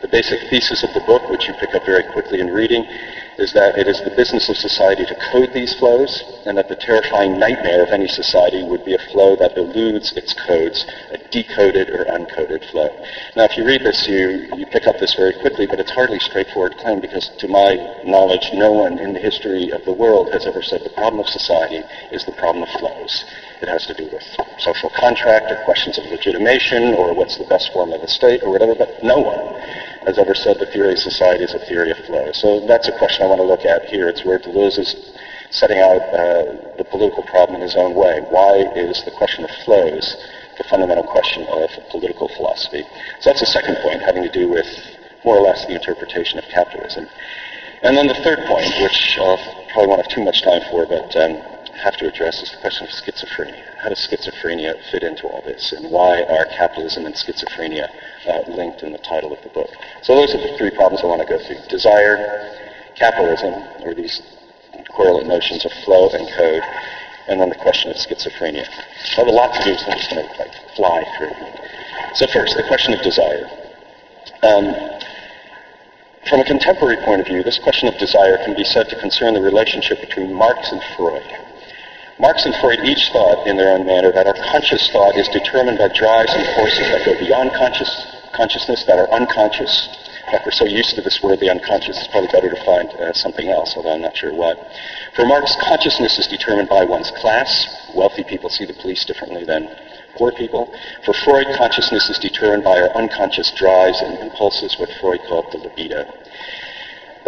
The 0.01 0.07
basic 0.07 0.50
thesis 0.50 0.84
of 0.84 0.94
the 0.94 1.01
book, 1.01 1.30
which 1.30 1.48
you 1.48 1.54
pick 1.56 1.75
up 1.75 1.86
very 1.86 2.04
quickly 2.04 2.40
in 2.40 2.54
reading, 2.54 2.86
is 3.38 3.51
that 3.51 3.78
it 3.78 3.88
is 3.88 4.00
the 4.01 4.16
business 4.16 4.48
of 4.48 4.56
society 4.56 5.06
to 5.06 5.16
code 5.31 5.51
these 5.54 5.74
flows, 5.74 6.24
and 6.46 6.57
that 6.57 6.69
the 6.69 6.75
terrifying 6.75 7.38
nightmare 7.38 7.84
of 7.84 7.90
any 7.90 8.07
society 8.07 8.63
would 8.63 8.84
be 8.86 8.94
a 8.94 9.12
flow 9.12 9.36
that 9.36 9.57
eludes 9.57 10.13
its 10.13 10.34
codes, 10.34 10.86
a 11.12 11.18
decoded 11.31 11.90
or 11.90 12.06
uncoded 12.06 12.63
flow. 12.72 12.90
Now, 13.36 13.44
if 13.44 13.57
you 13.57 13.66
read 13.66 13.84
this, 13.84 14.07
you, 14.07 14.48
you 14.56 14.66
pick 14.66 14.88
up 14.88 15.00
this 15.00 15.16
very 15.16 15.34
quickly, 15.34 15.68
but 15.68 15.80
it's 15.81 15.92
hardly 15.92 16.18
a 16.18 16.22
straightforward 16.22 16.78
claim 16.78 17.02
because, 17.02 17.30
to 17.40 17.48
my 17.50 17.75
knowledge, 18.06 18.52
no 18.54 18.72
one 18.72 19.00
in 19.00 19.12
the 19.13 19.19
history 19.19 19.69
of 19.72 19.84
the 19.84 19.94
world 19.94 20.31
has 20.31 20.45
ever 20.45 20.62
said 20.62 20.81
the 20.84 20.90
problem 20.92 21.19
of 21.19 21.28
society 21.28 21.84
is 22.12 22.24
the 22.24 22.31
problem 22.31 22.63
of 22.63 22.69
flows. 22.80 23.25
It 23.62 23.68
has 23.68 23.86
to 23.88 23.94
do 23.94 24.08
with 24.12 24.24
social 24.58 24.90
contract 24.96 25.52
or 25.52 25.58
questions 25.66 25.98
of 25.98 26.06
legitimation 26.06 26.96
or 26.96 27.14
what's 27.14 27.38
the 27.38 27.46
best 27.46 27.74
form 27.74 27.92
of 27.92 28.02
the 28.02 28.08
state 28.08 28.42
or 28.44 28.52
whatever, 28.52 28.74
but 28.76 29.04
no 29.04 29.20
one 29.20 29.60
has 30.08 30.18
ever 30.18 30.34
said 30.34 30.60
the 30.60 30.66
theory 30.72 30.94
of 30.94 31.00
society 31.00 31.44
is 31.44 31.54
a 31.54 31.60
theory 31.60 31.92
of 31.92 31.98
flow. 32.06 32.32
So 32.32 32.66
that's 32.68 32.88
a 32.88 32.98
question 32.98 33.24
I 33.24 33.28
want 33.28 33.42
to 33.42 33.48
look 33.48 33.66
at 33.66 33.86
here. 33.86 34.08
It's 34.08 34.24
where 34.24 34.40
Deleuze 34.40 34.80
is 34.80 34.96
setting 35.52 35.80
out 35.80 36.02
uh, 36.14 36.78
the 36.78 36.86
political 36.90 37.24
problem 37.24 37.58
in 37.58 37.62
his 37.62 37.76
own 37.76 37.96
way. 37.96 38.22
Why 38.30 38.64
is 38.76 39.04
the 39.04 39.12
question 39.12 39.44
of 39.44 39.52
flows 39.66 40.16
the 40.58 40.64
fundamental 40.64 41.04
question 41.04 41.44
of 41.48 41.70
political 41.90 42.30
philosophy? 42.30 42.84
So 43.20 43.30
that's 43.30 43.42
the 43.42 43.52
second 43.52 43.76
point, 43.84 44.02
having 44.02 44.24
to 44.24 44.32
do 44.32 44.48
with 44.48 44.68
more 45.26 45.38
or 45.38 45.42
less 45.42 45.66
the 45.66 45.76
interpretation 45.76 46.40
of 46.40 46.46
capitalism. 46.46 47.08
And 47.82 47.96
then 47.96 48.08
the 48.08 48.20
third 48.24 48.40
point, 48.48 48.72
which 48.82 49.18
I'll 49.20 49.38
probably 49.72 49.88
won't 49.88 50.02
have 50.02 50.12
too 50.12 50.24
much 50.24 50.44
time 50.44 50.62
for, 50.70 50.86
but 50.86 51.16
um, 51.16 51.42
have 51.84 51.98
to 51.98 52.08
address 52.08 52.42
is 52.42 52.52
the 52.52 52.58
question 52.58 52.88
of 52.88 52.94
schizophrenia. 52.94 53.64
How 53.81 53.90
does 53.90 54.00
schizophrenia 54.00 54.76
fit 54.92 55.04
into 55.04 55.28
all 55.28 55.42
this, 55.42 55.72
and 55.72 55.90
why 55.92 56.24
are 56.24 56.46
capitalism 56.46 57.06
and 57.06 57.16
schizophrenia 57.16 57.90
uh, 58.28 58.52
linked 58.52 58.84
in 58.84 58.92
the 58.92 59.00
title 59.00 59.34
of 59.34 59.42
the 59.44 59.50
book? 59.50 59.70
So 60.04 60.16
those 60.16 60.34
are 60.36 60.38
the 60.38 60.58
three 60.58 60.72
problems 60.72 61.04
I 61.04 61.08
want 61.08 61.22
to 61.22 61.28
go 61.28 61.40
through. 61.44 61.58
Desire, 61.70 62.18
capitalism, 62.96 63.54
or 63.84 63.94
these 63.94 64.22
correlate 64.90 65.28
notions 65.28 65.66
of 65.66 65.72
flow 65.86 66.10
and 66.10 66.28
code, 66.36 66.64
and 67.28 67.40
then 67.40 67.50
the 67.50 67.56
question 67.56 67.92
of 67.92 67.98
schizophrenia. 67.98 68.68
I 68.68 69.16
have 69.16 69.28
a 69.28 69.31
lot 69.31 69.54
to 69.54 69.64
do, 69.64 69.78
so 69.78 69.92
I'm 69.92 69.98
just 69.98 70.10
going 70.12 70.28
to 70.28 70.40
like, 70.40 70.76
fly 70.76 71.04
through. 71.18 71.36
So 72.16 72.28
first, 72.28 72.58
the 72.58 72.64
question 72.68 72.94
of 72.94 73.02
desire. 73.02 73.50
Um, 74.44 75.00
from 76.28 76.42
a 76.42 76.46
contemporary 76.46 76.98
point 77.06 77.22
of 77.22 77.28
view, 77.28 77.44
this 77.44 77.60
question 77.60 77.88
of 77.88 77.98
desire 77.98 78.38
can 78.46 78.56
be 78.56 78.64
said 78.64 78.90
to 78.90 79.00
concern 79.00 79.34
the 79.34 79.42
relationship 79.42 80.02
between 80.02 80.34
Marx 80.34 80.72
and 80.72 80.81
Freud. 80.96 81.24
Marx 82.19 82.44
and 82.44 82.54
Freud 82.60 82.83
each 82.83 83.12
thought, 83.13 83.48
in 83.48 83.56
their 83.56 83.71
own 83.71 83.86
manner, 83.86 84.12
that 84.12 84.27
our 84.27 84.36
conscious 84.51 84.92
thought 84.92 85.16
is 85.16 85.30
determined 85.30 85.77
by 85.77 85.88
drives 85.88 86.33
and 86.36 86.45
forces 86.54 86.83
that 86.92 87.06
go 87.06 87.18
beyond 87.18 87.50
conscious, 87.56 87.88
consciousness, 88.36 88.83
that 88.83 89.00
are 89.00 89.10
unconscious. 89.10 89.88
In 90.27 90.39
we're 90.44 90.51
so 90.51 90.66
used 90.66 90.95
to 90.95 91.01
this 91.01 91.24
word, 91.24 91.39
the 91.39 91.50
unconscious, 91.50 91.98
it's 91.98 92.12
probably 92.12 92.27
better 92.27 92.50
to 92.50 92.66
find 92.66 92.89
uh, 92.89 93.13
something 93.13 93.48
else, 93.48 93.74
although 93.77 93.94
I'm 93.94 94.01
not 94.01 94.18
sure 94.18 94.33
what. 94.33 94.60
For 95.16 95.25
Marx, 95.25 95.56
consciousness 95.62 96.19
is 96.19 96.27
determined 96.27 96.68
by 96.68 96.83
one's 96.83 97.10
class. 97.12 97.88
Wealthy 97.95 98.25
people 98.25 98.50
see 98.50 98.66
the 98.66 98.74
police 98.74 99.06
differently 99.06 99.45
than 99.45 99.71
poor 100.18 100.33
people. 100.33 100.75
For 101.06 101.13
Freud, 101.24 101.48
consciousness 101.56 102.10
is 102.10 102.19
determined 102.19 102.66
by 102.66 102.81
our 102.81 102.92
unconscious 103.00 103.50
drives 103.56 104.01
and 104.01 104.19
impulses, 104.19 104.77
what 104.77 104.89
Freud 105.00 105.21
called 105.30 105.54
the 105.54 105.60
libido. 105.60 106.04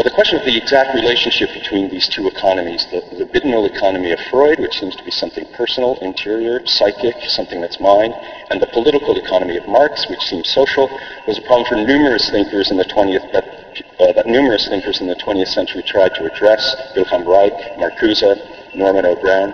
But 0.02 0.10
the 0.10 0.16
question 0.16 0.40
of 0.40 0.46
the 0.46 0.58
exact 0.58 0.96
relationship 0.96 1.54
between 1.54 1.88
these 1.88 2.08
two 2.08 2.28
economies, 2.28 2.88
the 2.90 3.02
libidinal 3.22 3.70
economy 3.70 4.12
of 4.12 4.20
Freud, 4.32 4.58
which 4.58 4.80
seems 4.80 4.96
to 4.96 5.04
be 5.04 5.12
something 5.12 5.46
personal, 5.54 5.96
interior, 6.02 6.66
psychic, 6.66 7.14
something 7.30 7.62
that's 7.62 7.80
mine, 7.80 8.12
and 8.50 8.60
the 8.60 8.66
political 8.74 9.16
economy 9.16 9.58
of 9.58 9.68
Marx, 9.68 10.10
which 10.10 10.24
seems 10.26 10.50
social, 10.50 10.90
was 11.28 11.38
a 11.38 11.42
problem 11.42 11.68
for 11.70 11.76
numerous 11.76 12.32
thinkers 12.32 12.72
in 12.72 12.78
the 12.78 12.86
20th, 12.86 13.32
that, 13.32 13.46
uh, 14.00 14.12
that 14.14 14.26
numerous 14.26 14.68
thinkers 14.68 15.02
in 15.02 15.08
the 15.08 15.14
20th 15.18 15.50
century 15.50 15.84
tried 15.86 16.16
to 16.16 16.26
address, 16.26 16.76
Wilhelm 16.96 17.28
Reich, 17.28 17.78
Marcuse, 17.78 18.74
Norman 18.74 19.06
O. 19.06 19.16
Brown. 19.18 19.54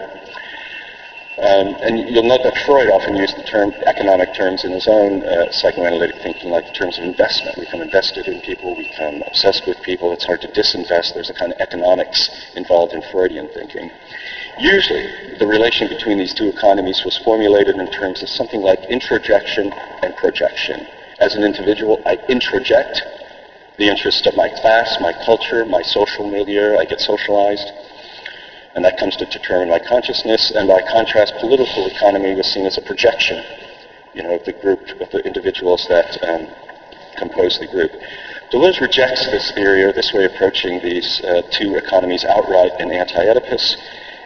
Um, 1.38 1.78
and 1.86 2.10
you'll 2.10 2.26
note 2.26 2.42
that 2.42 2.58
Freud 2.66 2.90
often 2.90 3.16
used 3.16 3.38
the 3.38 3.44
term, 3.44 3.70
economic 3.86 4.34
terms 4.34 4.66
in 4.66 4.72
his 4.72 4.88
own 4.88 5.22
uh, 5.22 5.52
psychoanalytic 5.52 6.18
thinking, 6.24 6.50
like 6.50 6.66
the 6.66 6.74
terms 6.74 6.98
of 6.98 7.06
investment. 7.06 7.58
We 7.58 7.66
become 7.66 7.82
invested 7.82 8.28
in 8.28 8.42
people, 8.42 8.76
we 8.76 8.90
become 8.90 9.22
obsessed 9.22 9.68
with 9.68 9.80
people. 9.84 10.14
It's 10.14 10.26
hard 10.26 10.42
to 10.42 10.48
disinvest. 10.48 11.14
There's 11.14 11.30
a 11.30 11.36
kind 11.38 11.54
of 11.54 11.62
economics 11.62 12.30
involved 12.56 12.94
in 12.94 13.04
Freudian 13.12 13.50
thinking. 13.54 13.92
Usually, 14.58 15.38
the 15.38 15.46
relation 15.46 15.88
between 15.88 16.18
these 16.18 16.34
two 16.34 16.50
economies 16.50 17.04
was 17.06 17.16
formulated 17.24 17.76
in 17.76 17.92
terms 17.92 18.24
of 18.24 18.30
something 18.30 18.62
like 18.62 18.90
introjection 18.90 19.72
and 20.02 20.16
projection. 20.16 20.88
As 21.20 21.36
an 21.36 21.44
individual, 21.44 22.02
I 22.08 22.18
introject 22.34 22.98
the 23.78 23.88
interests 23.88 24.26
of 24.26 24.36
my 24.36 24.50
class, 24.50 24.98
my 25.00 25.14
culture, 25.24 25.64
my 25.66 25.84
social 25.84 26.28
milieu. 26.28 26.78
I 26.78 26.86
get 26.86 27.00
socialized 27.00 27.72
and 28.78 28.86
that 28.86 29.00
comes 29.00 29.18
to 29.18 29.26
determine 29.26 29.70
my 29.70 29.80
consciousness. 29.80 30.54
And 30.54 30.68
by 30.68 30.84
contrast, 30.86 31.34
political 31.42 31.88
economy 31.88 32.36
was 32.36 32.46
seen 32.46 32.68
as 32.68 32.78
a 32.78 32.82
projection, 32.82 33.44
you 34.14 34.22
know, 34.22 34.36
of 34.36 34.46
the 34.46 34.54
group, 34.54 35.02
of 35.02 35.10
the 35.10 35.26
individuals 35.26 35.88
that 35.90 36.14
um, 36.22 36.46
compose 37.18 37.58
the 37.58 37.66
group. 37.66 37.90
Deleuze 38.54 38.80
rejects 38.80 39.26
this 39.32 39.52
theory 39.54 39.82
or 39.82 39.92
this 39.92 40.14
way 40.14 40.26
of 40.26 40.32
approaching 40.34 40.80
these 40.84 41.22
uh, 41.26 41.42
two 41.50 41.76
economies 41.76 42.24
outright 42.24 42.80
in 42.80 42.92
Anti-Oedipus. 42.92 43.78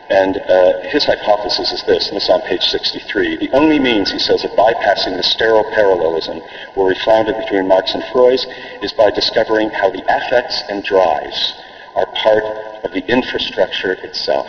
And 0.10 0.36
uh, 0.36 0.84
his 0.92 1.06
hypothesis 1.06 1.72
is 1.72 1.84
this, 1.88 2.10
and 2.10 2.18
this 2.18 2.26
is 2.26 2.30
on 2.30 2.42
page 2.42 2.64
63. 2.64 3.38
The 3.38 3.56
only 3.56 3.80
means, 3.80 4.12
he 4.12 4.20
says, 4.20 4.44
of 4.44 4.52
bypassing 4.52 5.16
the 5.16 5.24
sterile 5.24 5.64
parallelism 5.72 6.42
where 6.76 6.88
we 6.88 7.00
found 7.06 7.30
it 7.30 7.40
between 7.40 7.70
Marx 7.70 7.94
and 7.94 8.04
Freud 8.12 8.42
is 8.84 8.92
by 8.92 9.12
discovering 9.12 9.70
how 9.70 9.90
the 9.90 10.04
affects 10.12 10.62
and 10.68 10.84
drives 10.84 11.56
are 11.96 12.06
part 12.24 12.44
of 12.84 12.92
the 12.92 13.04
infrastructure 13.08 13.94
itself. 14.04 14.48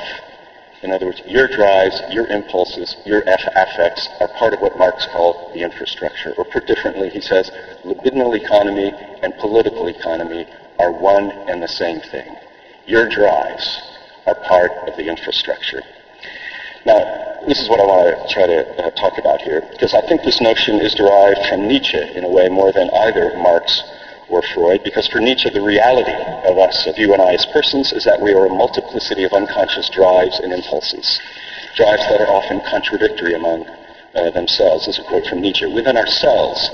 In 0.82 0.90
other 0.90 1.06
words, 1.06 1.22
your 1.26 1.46
drives, 1.46 2.02
your 2.10 2.26
impulses, 2.26 2.96
your 3.04 3.22
affects 3.22 4.08
are 4.18 4.28
part 4.28 4.52
of 4.52 4.60
what 4.60 4.76
Marx 4.76 5.06
called 5.12 5.54
the 5.54 5.62
infrastructure. 5.62 6.32
Or 6.36 6.44
put 6.44 6.66
differently, 6.66 7.08
he 7.08 7.20
says, 7.20 7.50
libidinal 7.84 8.36
economy 8.36 8.92
and 9.22 9.32
political 9.38 9.86
economy 9.86 10.46
are 10.80 10.90
one 10.90 11.30
and 11.30 11.62
the 11.62 11.68
same 11.68 12.00
thing. 12.00 12.36
Your 12.86 13.08
drives 13.08 13.80
are 14.26 14.34
part 14.34 14.72
of 14.88 14.96
the 14.96 15.06
infrastructure. 15.08 15.82
Now, 16.84 16.98
this 17.46 17.60
is 17.60 17.68
what 17.68 17.78
I 17.78 17.84
want 17.84 18.28
to 18.28 18.34
try 18.34 18.46
to 18.46 18.66
uh, 18.82 18.90
talk 18.90 19.18
about 19.18 19.40
here, 19.40 19.60
because 19.70 19.94
I 19.94 20.00
think 20.08 20.22
this 20.22 20.40
notion 20.40 20.80
is 20.80 20.94
derived 20.94 21.46
from 21.48 21.68
Nietzsche 21.68 21.98
in 21.98 22.24
a 22.24 22.28
way 22.28 22.48
more 22.48 22.72
than 22.72 22.90
either 22.90 23.36
Marx 23.38 23.82
or 24.32 24.42
Freud, 24.54 24.82
because 24.82 25.06
for 25.08 25.20
Nietzsche, 25.20 25.50
the 25.50 25.60
reality 25.60 26.16
of 26.48 26.56
us, 26.56 26.86
of 26.86 26.96
you 26.96 27.12
and 27.12 27.20
I 27.20 27.34
as 27.34 27.44
persons, 27.52 27.92
is 27.92 28.04
that 28.04 28.20
we 28.20 28.32
are 28.32 28.46
a 28.46 28.54
multiplicity 28.54 29.24
of 29.24 29.32
unconscious 29.32 29.90
drives 29.90 30.40
and 30.40 30.52
impulses, 30.52 31.20
drives 31.76 32.00
that 32.08 32.20
are 32.22 32.32
often 32.32 32.60
contradictory 32.64 33.34
among 33.34 33.68
uh, 34.14 34.30
themselves. 34.30 34.86
This 34.86 34.98
is 34.98 35.04
a 35.04 35.08
quote 35.08 35.26
from 35.26 35.42
Nietzsche. 35.42 35.66
Within 35.66 35.98
ourselves, 35.98 36.70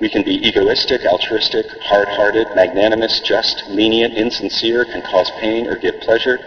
we 0.00 0.08
can 0.08 0.24
be 0.24 0.40
egoistic, 0.48 1.04
altruistic, 1.04 1.66
hard-hearted, 1.82 2.48
magnanimous, 2.56 3.20
just, 3.20 3.64
lenient, 3.68 4.14
insincere, 4.14 4.86
can 4.86 5.02
cause 5.02 5.30
pain 5.38 5.68
or 5.68 5.76
give 5.76 6.00
pleasure. 6.00 6.38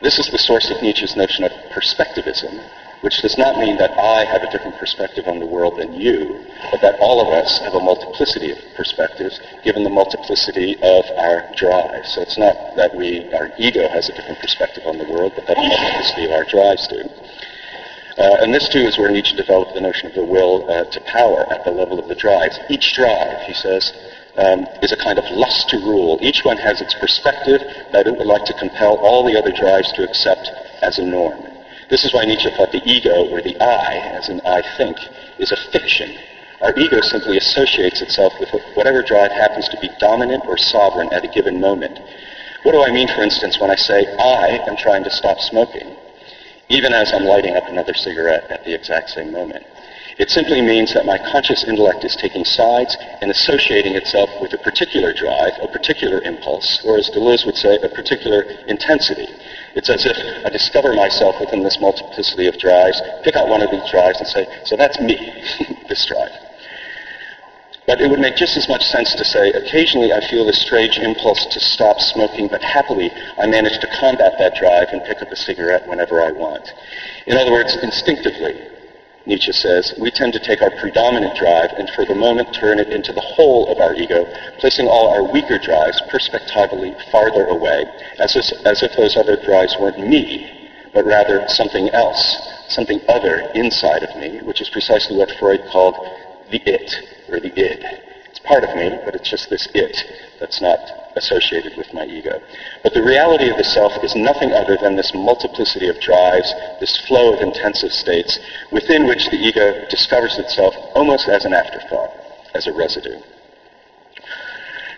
This 0.00 0.18
is 0.18 0.30
the 0.32 0.38
source 0.38 0.70
of 0.70 0.80
Nietzsche's 0.82 1.16
notion 1.16 1.44
of 1.44 1.52
perspectivism, 1.70 2.60
which 3.04 3.20
does 3.20 3.36
not 3.36 3.58
mean 3.58 3.76
that 3.76 3.92
I 4.00 4.24
have 4.24 4.42
a 4.42 4.50
different 4.50 4.78
perspective 4.78 5.28
on 5.28 5.38
the 5.38 5.44
world 5.44 5.76
than 5.76 5.92
you, 5.92 6.40
but 6.72 6.80
that 6.80 6.98
all 7.00 7.20
of 7.20 7.28
us 7.28 7.60
have 7.60 7.74
a 7.74 7.80
multiplicity 7.80 8.50
of 8.50 8.58
perspectives 8.74 9.38
given 9.62 9.84
the 9.84 9.90
multiplicity 9.90 10.76
of 10.80 11.04
our 11.20 11.44
drives. 11.54 12.14
So 12.14 12.22
it's 12.22 12.38
not 12.38 12.56
that 12.76 12.96
we, 12.96 13.30
our 13.34 13.52
ego 13.58 13.88
has 13.88 14.08
a 14.08 14.14
different 14.16 14.40
perspective 14.40 14.84
on 14.86 14.96
the 14.96 15.04
world, 15.04 15.32
but 15.36 15.46
that 15.46 15.54
the 15.54 15.68
multiplicity 15.68 16.24
of 16.24 16.32
our 16.32 16.44
drives 16.48 16.88
do. 16.88 17.04
Uh, 18.16 18.40
and 18.40 18.54
this, 18.54 18.70
too, 18.72 18.88
is 18.88 18.96
where 18.96 19.10
Nietzsche 19.10 19.36
developed 19.36 19.74
the 19.74 19.82
notion 19.82 20.06
of 20.06 20.14
the 20.14 20.24
will 20.24 20.64
uh, 20.70 20.84
to 20.84 21.00
power 21.02 21.44
at 21.52 21.62
the 21.64 21.70
level 21.70 21.98
of 21.98 22.08
the 22.08 22.14
drives. 22.14 22.58
Each 22.70 22.94
drive, 22.94 23.42
he 23.44 23.52
says, 23.52 23.92
um, 24.36 24.64
is 24.80 24.92
a 24.92 24.96
kind 24.96 25.18
of 25.18 25.28
lust 25.30 25.68
to 25.68 25.76
rule. 25.76 26.16
Each 26.22 26.40
one 26.42 26.56
has 26.56 26.80
its 26.80 26.94
perspective 26.94 27.60
that 27.92 28.06
it 28.06 28.16
would 28.16 28.26
like 28.26 28.46
to 28.46 28.54
compel 28.54 28.96
all 28.96 29.26
the 29.26 29.36
other 29.36 29.52
drives 29.52 29.92
to 29.92 30.08
accept 30.08 30.48
as 30.80 30.98
a 30.98 31.04
norm. 31.04 31.53
This 31.90 32.04
is 32.04 32.12
why 32.12 32.24
Nietzsche 32.24 32.50
thought 32.56 32.72
the 32.72 32.82
ego, 32.84 33.28
or 33.28 33.40
the 33.42 33.56
I, 33.60 33.96
as 34.16 34.28
in 34.28 34.40
I 34.44 34.62
think, 34.76 34.96
is 35.38 35.52
a 35.52 35.70
fiction. 35.70 36.16
Our 36.60 36.72
ego 36.78 37.00
simply 37.02 37.36
associates 37.36 38.00
itself 38.00 38.32
with 38.40 38.50
whatever 38.74 39.02
drive 39.02 39.32
happens 39.32 39.68
to 39.68 39.80
be 39.80 39.90
dominant 39.98 40.44
or 40.46 40.56
sovereign 40.56 41.12
at 41.12 41.24
a 41.24 41.28
given 41.28 41.60
moment. 41.60 42.00
What 42.62 42.72
do 42.72 42.82
I 42.82 42.90
mean, 42.90 43.08
for 43.08 43.22
instance, 43.22 43.60
when 43.60 43.70
I 43.70 43.76
say 43.76 44.06
I 44.18 44.64
am 44.66 44.76
trying 44.76 45.04
to 45.04 45.10
stop 45.10 45.38
smoking? 45.40 45.94
even 46.68 46.92
as 46.92 47.12
I'm 47.12 47.24
lighting 47.24 47.56
up 47.56 47.68
another 47.68 47.94
cigarette 47.94 48.50
at 48.50 48.64
the 48.64 48.74
exact 48.74 49.10
same 49.10 49.32
moment. 49.32 49.64
It 50.16 50.30
simply 50.30 50.60
means 50.60 50.94
that 50.94 51.06
my 51.06 51.18
conscious 51.18 51.64
intellect 51.64 52.04
is 52.04 52.14
taking 52.14 52.44
sides 52.44 52.96
and 53.20 53.30
associating 53.30 53.96
itself 53.96 54.30
with 54.40 54.52
a 54.52 54.58
particular 54.58 55.12
drive, 55.12 55.58
a 55.60 55.66
particular 55.66 56.20
impulse, 56.22 56.80
or 56.84 56.98
as 56.98 57.10
Deleuze 57.10 57.44
would 57.44 57.56
say, 57.56 57.78
a 57.82 57.88
particular 57.88 58.42
intensity. 58.68 59.26
It's 59.74 59.90
as 59.90 60.06
if 60.06 60.16
I 60.46 60.50
discover 60.50 60.94
myself 60.94 61.40
within 61.40 61.64
this 61.64 61.80
multiplicity 61.80 62.46
of 62.46 62.58
drives, 62.58 63.02
pick 63.24 63.34
out 63.34 63.48
one 63.48 63.62
of 63.62 63.72
these 63.72 63.90
drives 63.90 64.20
and 64.20 64.28
say, 64.28 64.46
so 64.64 64.76
that's 64.76 65.00
me, 65.00 65.18
this 65.88 66.06
drive. 66.06 66.30
But 67.86 68.00
it 68.00 68.08
would 68.08 68.20
make 68.20 68.36
just 68.36 68.56
as 68.56 68.68
much 68.68 68.84
sense 68.84 69.14
to 69.16 69.24
say, 69.24 69.50
occasionally 69.50 70.12
I 70.12 70.20
feel 70.30 70.46
this 70.46 70.62
strange 70.62 70.96
impulse 70.96 71.44
to 71.46 71.60
stop 71.60 71.98
smoking, 71.98 72.46
but 72.46 72.62
happily 72.62 73.10
I 73.36 73.46
manage 73.46 73.78
to 73.80 73.88
combat 73.98 74.38
that 74.38 74.54
drive 74.54 74.88
and 74.92 75.02
pick 75.02 75.20
up 75.20 75.32
a 75.32 75.36
cigarette 75.36 75.88
whenever 75.88 76.22
I 76.22 76.30
want. 76.30 76.72
In 77.26 77.36
other 77.36 77.50
words, 77.50 77.76
instinctively, 77.82 78.73
Nietzsche 79.26 79.52
says, 79.52 79.94
we 79.98 80.10
tend 80.10 80.34
to 80.34 80.38
take 80.38 80.60
our 80.60 80.70
predominant 80.80 81.34
drive 81.36 81.70
and 81.78 81.88
for 81.90 82.04
the 82.04 82.14
moment 82.14 82.54
turn 82.54 82.78
it 82.78 82.88
into 82.88 83.12
the 83.12 83.20
whole 83.22 83.72
of 83.72 83.80
our 83.80 83.94
ego, 83.94 84.26
placing 84.58 84.86
all 84.86 85.08
our 85.08 85.32
weaker 85.32 85.58
drives 85.58 86.00
perspectively 86.10 86.94
farther 87.10 87.46
away, 87.46 87.86
as 88.18 88.36
if, 88.36 88.52
as 88.66 88.82
if 88.82 88.94
those 88.96 89.16
other 89.16 89.36
drives 89.42 89.76
weren't 89.80 89.98
me, 89.98 90.70
but 90.92 91.06
rather 91.06 91.42
something 91.48 91.88
else, 91.90 92.36
something 92.68 93.00
other 93.08 93.50
inside 93.54 94.02
of 94.02 94.14
me, 94.16 94.40
which 94.42 94.60
is 94.60 94.68
precisely 94.68 95.16
what 95.16 95.30
Freud 95.38 95.64
called 95.72 95.96
the 96.50 96.60
it, 96.66 96.94
or 97.30 97.40
the 97.40 97.52
id. 97.58 97.82
It's 98.28 98.40
part 98.40 98.62
of 98.62 98.76
me, 98.76 98.98
but 99.06 99.14
it's 99.14 99.30
just 99.30 99.48
this 99.48 99.68
it 99.72 99.96
that's 100.38 100.60
not 100.60 101.03
associated 101.16 101.76
with 101.76 101.92
my 101.92 102.04
ego. 102.06 102.40
But 102.82 102.94
the 102.94 103.02
reality 103.02 103.48
of 103.48 103.56
the 103.56 103.64
self 103.64 103.92
is 104.02 104.14
nothing 104.14 104.52
other 104.52 104.76
than 104.80 104.96
this 104.96 105.12
multiplicity 105.14 105.88
of 105.88 106.00
drives, 106.00 106.52
this 106.80 106.96
flow 107.06 107.34
of 107.34 107.40
intensive 107.40 107.92
states, 107.92 108.38
within 108.70 109.06
which 109.06 109.30
the 109.30 109.36
ego 109.36 109.86
discovers 109.88 110.38
itself 110.38 110.74
almost 110.94 111.28
as 111.28 111.44
an 111.44 111.54
afterthought, 111.54 112.10
as 112.54 112.66
a 112.66 112.72
residue. 112.72 113.20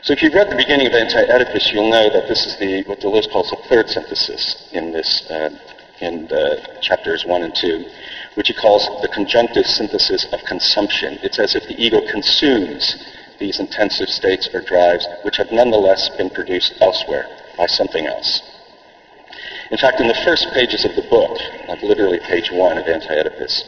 So 0.03 0.13
if 0.13 0.23
you've 0.23 0.35
read 0.35 0.51
the 0.51 0.57
beginning 0.57 0.87
of 0.87 0.95
Anti-Oedipus, 0.95 1.73
you'll 1.73 1.91
know 1.91 2.09
that 2.13 2.29
this 2.29 2.47
is 2.47 2.57
the 2.59 2.85
what 2.85 3.01
Deleuze 3.01 3.31
calls 3.31 3.51
the 3.51 3.57
third 3.69 3.89
synthesis 3.89 4.69
in 4.73 4.93
this 4.93 5.29
uh, 5.31 5.51
in 6.01 6.29
chapters 6.81 7.25
one 7.27 7.43
and 7.43 7.55
two 7.55 7.87
which 8.37 8.49
he 8.49 8.55
calls 8.55 8.87
the 9.01 9.09
conjunctive 9.09 9.65
synthesis 9.65 10.27
of 10.33 10.41
consumption. 10.45 11.19
It's 11.23 11.39
as 11.39 11.55
if 11.57 11.65
the 11.67 11.83
ego 11.83 12.03
consumes 12.11 12.95
these 13.39 13.61
intensive 13.61 14.09
states 14.09 14.49
or 14.53 14.61
drives, 14.61 15.07
which 15.23 15.37
have 15.37 15.53
nonetheless 15.53 16.09
been 16.17 16.31
produced 16.31 16.75
elsewhere 16.81 17.27
by 17.57 17.67
something 17.67 18.07
else. 18.07 18.43
In 19.71 19.79
fact, 19.79 20.01
in 20.01 20.09
the 20.09 20.23
first 20.25 20.47
pages 20.53 20.85
of 20.85 20.95
the 20.95 21.03
book, 21.03 21.39
like 21.69 21.83
literally 21.83 22.21
page 22.21 22.51
one 22.53 22.79
of 22.79 22.87
Anti-Oedipus, 22.87 23.65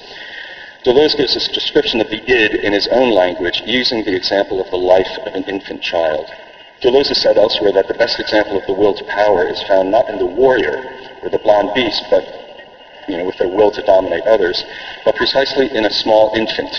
Deleuze 0.85 1.17
gives 1.17 1.37
us 1.37 1.49
a 1.49 1.53
description 1.53 2.01
of 2.01 2.09
the 2.09 2.23
id 2.23 2.65
in 2.65 2.73
his 2.73 2.87
own 2.89 3.11
language 3.11 3.63
using 3.67 4.05
the 4.05 4.15
example 4.15 4.61
of 4.61 4.71
the 4.71 4.77
life 4.77 5.19
of 5.27 5.35
an 5.35 5.43
infant 5.45 5.83
child. 5.83 6.31
Deleuze 6.81 7.09
has 7.09 7.21
said 7.21 7.37
elsewhere 7.37 7.73
that 7.73 7.89
the 7.89 7.95
best 7.95 8.21
example 8.21 8.57
of 8.57 8.67
the 8.67 8.73
will 8.73 8.95
to 8.95 9.05
power 9.05 9.49
is 9.49 9.61
found 9.65 9.91
not 9.91 10.09
in 10.09 10.19
the 10.19 10.27
warrior 10.27 10.79
or 11.23 11.31
the 11.31 11.39
blond 11.39 11.75
beast, 11.75 12.05
but 12.09 12.23
you 13.09 13.17
know, 13.17 13.25
with 13.25 13.39
their 13.39 13.49
will 13.49 13.73
to 13.73 13.83
dominate 13.83 14.23
others, 14.25 14.63
but 15.05 15.17
precisely 15.17 15.75
in 15.75 15.85
a 15.85 15.91
small 15.91 16.33
infant, 16.37 16.71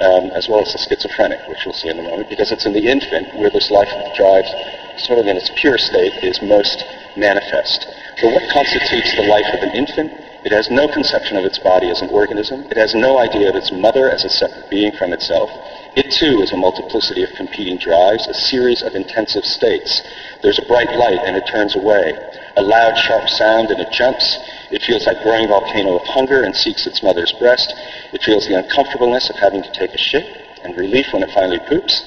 um, 0.00 0.30
as 0.32 0.48
well 0.48 0.60
as 0.60 0.72
the 0.72 0.78
schizophrenic, 0.78 1.40
which 1.48 1.64
we'll 1.64 1.74
see 1.74 1.88
in 1.88 1.98
a 1.98 2.02
moment, 2.02 2.28
because 2.28 2.50
it's 2.52 2.66
in 2.66 2.72
the 2.72 2.88
infant 2.88 3.34
where 3.36 3.50
this 3.50 3.70
life 3.70 3.90
drive, 4.16 4.46
sort 4.96 5.18
of 5.18 5.26
in 5.26 5.36
its 5.36 5.50
pure 5.56 5.78
state, 5.78 6.12
is 6.24 6.40
most 6.42 6.84
manifest. 7.16 7.86
But 8.20 8.32
what 8.32 8.48
constitutes 8.50 9.14
the 9.16 9.28
life 9.28 9.48
of 9.52 9.62
an 9.62 9.76
infant? 9.76 10.12
It 10.42 10.52
has 10.52 10.70
no 10.70 10.88
conception 10.88 11.36
of 11.36 11.44
its 11.44 11.58
body 11.58 11.90
as 11.90 12.00
an 12.00 12.08
organism. 12.08 12.64
It 12.70 12.78
has 12.78 12.94
no 12.94 13.18
idea 13.18 13.50
of 13.50 13.56
its 13.56 13.70
mother 13.72 14.08
as 14.10 14.24
a 14.24 14.30
separate 14.30 14.70
being 14.70 14.92
from 14.92 15.12
itself. 15.12 15.50
It 15.96 16.10
too 16.10 16.40
is 16.40 16.52
a 16.52 16.56
multiplicity 16.56 17.22
of 17.22 17.30
competing 17.36 17.76
drives, 17.76 18.26
a 18.26 18.32
series 18.32 18.80
of 18.82 18.94
intensive 18.94 19.44
states. 19.44 20.00
There's 20.42 20.58
a 20.58 20.64
bright 20.64 20.88
light 20.96 21.20
and 21.26 21.36
it 21.36 21.44
turns 21.50 21.76
away. 21.76 22.16
A 22.56 22.62
loud, 22.62 22.96
sharp 22.98 23.28
sound 23.28 23.70
and 23.70 23.80
it 23.80 23.90
jumps. 23.92 24.38
It 24.70 24.82
feels 24.82 25.06
like 25.06 25.22
growing 25.22 25.48
volcano 25.48 25.96
of 25.98 26.06
hunger 26.06 26.42
and 26.42 26.54
seeks 26.54 26.86
its 26.86 27.02
mother's 27.02 27.32
breast. 27.32 27.74
It 28.12 28.22
feels 28.22 28.46
the 28.46 28.58
uncomfortableness 28.58 29.30
of 29.30 29.36
having 29.36 29.62
to 29.62 29.72
take 29.72 29.94
a 29.94 29.98
shit 29.98 30.26
and 30.64 30.76
relief 30.76 31.12
when 31.12 31.22
it 31.22 31.30
finally 31.30 31.60
poops. 31.60 32.02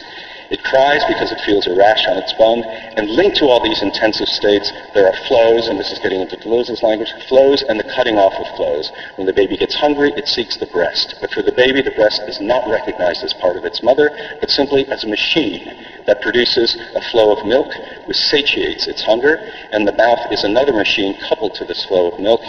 It 0.53 0.63
cries 0.63 1.01
because 1.07 1.31
it 1.31 1.41
feels 1.41 1.65
a 1.65 1.73
rash 1.73 2.05
on 2.05 2.19
its 2.19 2.31
bum. 2.33 2.61
And 2.95 3.09
linked 3.09 3.37
to 3.37 3.49
all 3.49 3.59
these 3.59 3.81
intensive 3.81 4.27
states, 4.27 4.71
there 4.93 5.07
are 5.07 5.25
flows, 5.25 5.67
and 5.67 5.79
this 5.79 5.91
is 5.91 5.97
getting 5.97 6.21
into 6.21 6.37
Deleuze's 6.37 6.83
language, 6.83 7.11
flows 7.27 7.63
and 7.63 7.79
the 7.79 7.91
cutting 7.95 8.19
off 8.19 8.35
of 8.37 8.45
flows. 8.55 8.91
When 9.15 9.25
the 9.25 9.33
baby 9.33 9.57
gets 9.57 9.73
hungry, 9.73 10.13
it 10.15 10.27
seeks 10.27 10.55
the 10.57 10.67
breast. 10.67 11.15
But 11.19 11.31
for 11.31 11.41
the 11.41 11.51
baby, 11.51 11.81
the 11.81 11.97
breast 11.97 12.21
is 12.27 12.39
not 12.39 12.69
recognized 12.69 13.23
as 13.23 13.33
part 13.33 13.57
of 13.57 13.65
its 13.65 13.81
mother, 13.81 14.11
but 14.39 14.51
simply 14.51 14.85
as 14.91 15.03
a 15.03 15.07
machine 15.07 15.73
that 16.05 16.21
produces 16.21 16.77
a 16.93 17.01
flow 17.01 17.35
of 17.35 17.43
milk, 17.47 17.73
which 18.05 18.17
satiates 18.17 18.85
its 18.85 19.01
hunger, 19.01 19.39
and 19.71 19.87
the 19.87 19.97
mouth 19.97 20.31
is 20.31 20.43
another 20.43 20.73
machine 20.73 21.17
coupled 21.27 21.55
to 21.55 21.65
this 21.65 21.83
flow 21.85 22.11
of 22.11 22.19
milk, 22.19 22.41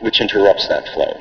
which 0.00 0.22
interrupts 0.22 0.66
that 0.68 0.88
flow. 0.94 1.20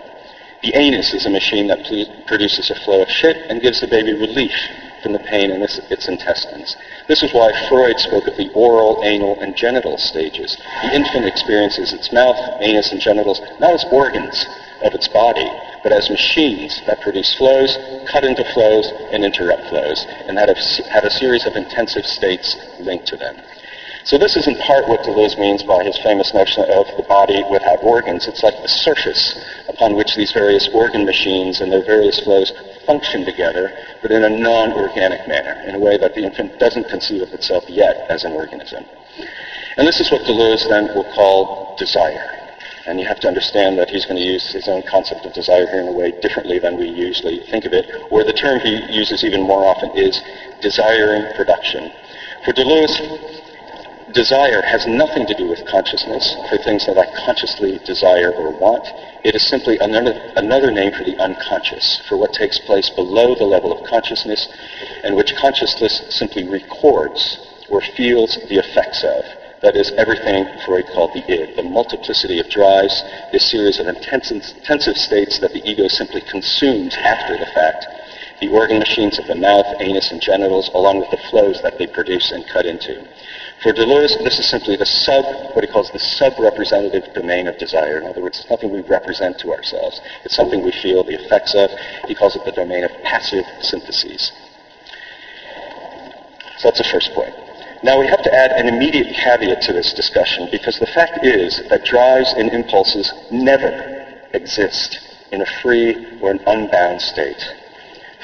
The 0.62 0.74
anus 0.74 1.14
is 1.14 1.26
a 1.26 1.30
machine 1.30 1.68
that 1.68 1.84
produces 2.28 2.72
a 2.72 2.76
flow 2.76 3.02
of 3.02 3.10
shit 3.10 3.36
and 3.50 3.62
gives 3.62 3.82
the 3.82 3.88
baby 3.88 4.14
relief 4.14 4.56
from 5.04 5.14
the 5.14 5.20
pain 5.20 5.52
in 5.52 5.62
its, 5.62 5.80
its 5.92 6.08
intestines. 6.08 6.76
This 7.08 7.22
is 7.22 7.34
why 7.34 7.52
Freud 7.70 8.00
spoke 8.00 8.26
of 8.28 8.38
the 8.38 8.50
oral, 8.54 9.02
anal, 9.04 9.38
and 9.42 9.56
genital 9.56 9.98
stages. 9.98 10.58
The 10.82 10.96
infant 10.96 11.26
experiences 11.26 11.94
its 11.94 12.12
mouth, 12.12 12.40
anus, 12.62 12.92
and 12.92 13.02
genitals 13.02 13.42
not 13.60 13.74
as 13.74 13.86
organs 13.92 14.48
of 14.82 14.94
its 14.94 15.08
body, 15.10 15.50
but 15.84 15.92
as 15.92 16.10
machines 16.10 16.82
that 16.88 17.02
produce 17.02 17.36
flows, 17.36 17.78
cut 18.10 18.24
into 18.24 18.44
flows, 18.54 18.88
and 19.12 19.24
interrupt 19.24 19.68
flows, 19.68 20.06
and 20.28 20.38
that 20.38 20.48
have, 20.48 20.58
have 20.88 21.04
a 21.04 21.12
series 21.12 21.46
of 21.46 21.56
intensive 21.56 22.06
states 22.06 22.56
linked 22.80 23.08
to 23.08 23.18
them. 23.18 23.36
So 24.06 24.18
this 24.18 24.36
is 24.36 24.48
in 24.48 24.58
part 24.58 24.90
what 24.90 25.00
Deleuze 25.04 25.40
means 25.40 25.64
by 25.64 25.82
his 25.82 25.98
famous 26.00 26.34
notion 26.34 26.64
of 26.68 26.88
the 26.98 27.08
body 27.08 27.42
without 27.50 27.82
organs. 27.82 28.28
It's 28.28 28.44
like 28.44 28.62
the 28.62 28.68
surface 28.68 29.40
upon 29.70 29.96
which 29.96 30.18
these 30.18 30.34
various 30.34 30.68
organ 30.74 31.06
machines 31.06 31.62
and 31.62 31.72
their 31.72 31.86
various 31.86 32.20
flows 32.20 32.52
function 32.86 33.24
together, 33.24 33.72
but 34.02 34.12
in 34.12 34.26
a 34.26 34.30
non-organic 34.30 35.26
manner, 35.26 35.56
in 35.66 35.76
a 35.76 35.80
way 35.80 35.98
that 35.98 36.16
the 36.16 36.24
infant 36.24 36.60
doesn't 36.60 36.90
conceive 36.90 37.22
of 37.22 37.34
itself 37.34 37.64
yet 37.70 38.06
as 38.10 38.26
an 38.26 38.34
organism. 38.34 38.84
And 39.78 39.88
this 39.88 40.02
is 40.02 40.12
what 40.12 40.28
Deleuze 40.28 40.68
then 40.68 40.94
will 40.94 41.08
call 41.16 41.78
desire. 41.80 42.28
And 42.86 43.00
you 43.00 43.08
have 43.08 43.22
to 43.22 43.30
understand 43.30 43.80
that 43.80 43.90
he's 43.90 44.06
going 44.06 44.18
to 44.18 44.28
use 44.28 44.52
his 44.52 44.68
own 44.68 44.84
concept 44.84 45.26
of 45.26 45.32
desire 45.32 45.66
here 45.68 45.80
in 45.80 45.88
a 45.88 45.94
way 45.94 46.12
differently 46.20 46.60
than 46.60 46.76
we 46.76 46.90
usually 46.90 47.40
think 47.50 47.64
of 47.64 47.72
it, 47.72 47.90
or 48.12 48.26
the 48.26 48.34
term 48.34 48.60
he 48.60 48.84
uses 48.92 49.24
even 49.24 49.42
more 49.42 49.64
often 49.64 49.92
is 49.96 50.22
desiring 50.60 51.24
production. 51.38 51.90
For 52.44 52.52
Deleuze, 52.52 53.40
Desire 54.14 54.62
has 54.62 54.86
nothing 54.86 55.26
to 55.26 55.34
do 55.34 55.48
with 55.48 55.66
consciousness 55.66 56.38
for 56.48 56.60
things 56.60 56.86
that 56.86 57.00
I 57.00 57.26
consciously 57.26 57.80
desire 57.84 58.32
or 58.32 58.52
want. 58.52 58.88
It 59.24 59.34
is 59.34 59.42
simply 59.50 59.80
another, 59.80 60.14
another 60.36 60.70
name 60.70 60.92
for 60.92 61.04
the 61.04 61.18
unconscious, 61.18 62.00
for 62.08 62.16
what 62.16 62.32
takes 62.32 62.60
place 62.60 62.92
below 62.92 63.34
the 63.34 63.44
level 63.44 63.72
of 63.72 63.84
consciousness 63.90 64.48
and 65.04 65.16
which 65.16 65.36
consciousness 65.36 66.04
simply 66.10 66.44
records 66.44 67.40
or 67.70 67.82
feels 67.82 68.38
the 68.50 68.60
effects 68.60 69.04
of. 69.04 69.26
That 69.64 69.76
is 69.76 69.92
everything 69.98 70.46
Freud 70.64 70.86
called 70.94 71.14
the 71.14 71.26
id, 71.26 71.56
the 71.56 71.64
multiplicity 71.64 72.40
of 72.40 72.50
drives, 72.50 73.02
this 73.32 73.50
series 73.50 73.80
of 73.80 73.88
intensive, 73.88 74.44
intensive 74.58 74.96
states 74.96 75.40
that 75.40 75.54
the 75.54 75.68
ego 75.68 75.88
simply 75.88 76.22
consumes 76.22 76.96
after 76.98 77.36
the 77.36 77.48
fact, 77.48 77.88
the 78.42 78.50
organ 78.50 78.78
machines 78.78 79.18
of 79.18 79.26
the 79.26 79.36
mouth, 79.36 79.66
anus, 79.80 80.12
and 80.12 80.22
genitals, 80.22 80.70
along 80.76 81.00
with 81.00 81.10
the 81.10 81.30
flows 81.32 81.62
that 81.64 81.80
they 81.80 81.88
produce 81.88 82.32
and 82.32 82.46
cut 82.48 82.68
into. 82.68 83.08
For 83.64 83.72
Deleuze, 83.72 84.22
this 84.26 84.40
is 84.40 84.50
simply 84.50 84.76
the 84.76 84.86
sub, 84.86 85.24
what 85.56 85.64
he 85.64 85.72
calls 85.72 85.90
the 85.90 85.98
sub-representative 85.98 87.14
domain 87.14 87.48
of 87.48 87.58
desire. 87.58 87.98
In 87.98 88.06
other 88.06 88.22
words, 88.22 88.42
it's 88.42 88.50
nothing 88.50 88.74
we 88.74 88.82
represent 88.82 89.40
to 89.40 89.54
ourselves. 89.54 90.02
It's 90.26 90.36
something 90.36 90.62
we 90.62 90.74
feel 90.74 91.06
the 91.06 91.16
effects 91.16 91.56
of. 91.56 91.72
He 92.06 92.14
calls 92.14 92.36
it 92.36 92.44
the 92.44 92.52
domain 92.52 92.84
of 92.84 92.92
passive 93.04 93.46
syntheses. 93.62 94.34
So 96.58 96.68
that's 96.68 96.80
the 96.80 96.90
first 96.92 97.14
point. 97.14 97.34
Now 97.84 98.02
we 98.02 98.08
have 98.08 98.22
to 98.24 98.36
add 98.36 98.52
an 98.52 98.68
immediate 98.68 99.16
caveat 99.16 99.62
to 99.62 99.72
this 99.72 99.94
discussion 99.94 100.50
because 100.52 100.78
the 100.80 100.88
fact 100.88 101.24
is 101.24 101.64
that 101.70 101.86
drives 101.86 102.34
and 102.34 102.52
impulses 102.52 103.14
never 103.32 104.20
exist 104.34 105.00
in 105.32 105.42
a 105.42 105.46
free 105.62 106.20
or 106.20 106.32
an 106.32 106.42
unbound 106.46 107.00
state. 107.00 107.42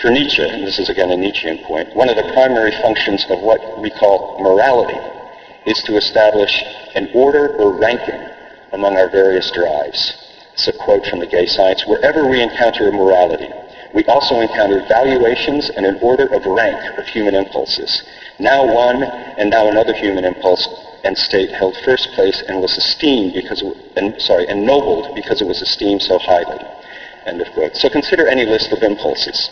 For 0.01 0.10
Nietzsche, 0.10 0.43
and 0.43 0.67
this 0.67 0.79
is 0.79 0.89
again 0.89 1.12
a 1.12 1.15
Nietzschean 1.15 1.60
point, 1.60 1.96
one 1.96 2.10
of 2.10 2.17
the 2.17 2.29
primary 2.34 2.72
functions 2.81 3.25
of 3.29 3.39
what 3.39 3.79
we 3.79 3.89
call 3.89 4.38
morality 4.41 5.00
is 5.66 5.82
to 5.84 5.98
establish 5.98 6.63
an 6.96 7.10
order 7.13 7.50
or 7.58 7.80
ranking 7.80 8.30
among 8.72 8.98
our 8.98 9.10
various 9.10 9.51
drives. 9.51 10.13
It's 10.54 10.68
a 10.68 10.74
quote 10.74 11.06
from 11.06 11.20
the 11.20 11.28
gay 11.28 11.46
science. 11.46 11.86
Wherever 11.88 12.28
we 12.28 12.42
encounter 12.42 12.88
immorality, 12.88 13.50
we 13.94 14.04
also 14.06 14.39
encounter 14.39 14.86
valuations 14.88 15.70
and 15.70 15.86
an 15.86 15.98
order 16.01 16.25
of 16.34 16.46
rank 16.46 16.98
of 16.98 17.08
human 17.08 17.34
impulses. 17.34 18.04
Now 18.38 18.66
one 18.66 19.04
and 19.04 19.50
now 19.50 19.70
another 19.70 19.94
human 19.94 20.25
impulse 20.25 20.68
and 21.04 21.18
state 21.18 21.51
held 21.51 21.75
first 21.86 22.12
place 22.13 22.44
and 22.48 22.62
was 22.62 22.78
esteemed 22.78 23.34
because, 23.34 23.63
and, 23.96 24.22
sorry, 24.22 24.48
ennobled 24.48 25.16
because 25.16 25.42
it 25.42 25.48
was 25.48 25.62
esteemed 25.62 26.01
so 26.01 26.20
highly. 26.20 26.60
End 27.25 27.42
of 27.42 27.51
quote. 27.54 27.75
So 27.75 27.89
consider 27.89 28.28
any 28.28 28.46
list 28.46 28.72
of 28.72 28.84
impulses. 28.84 29.50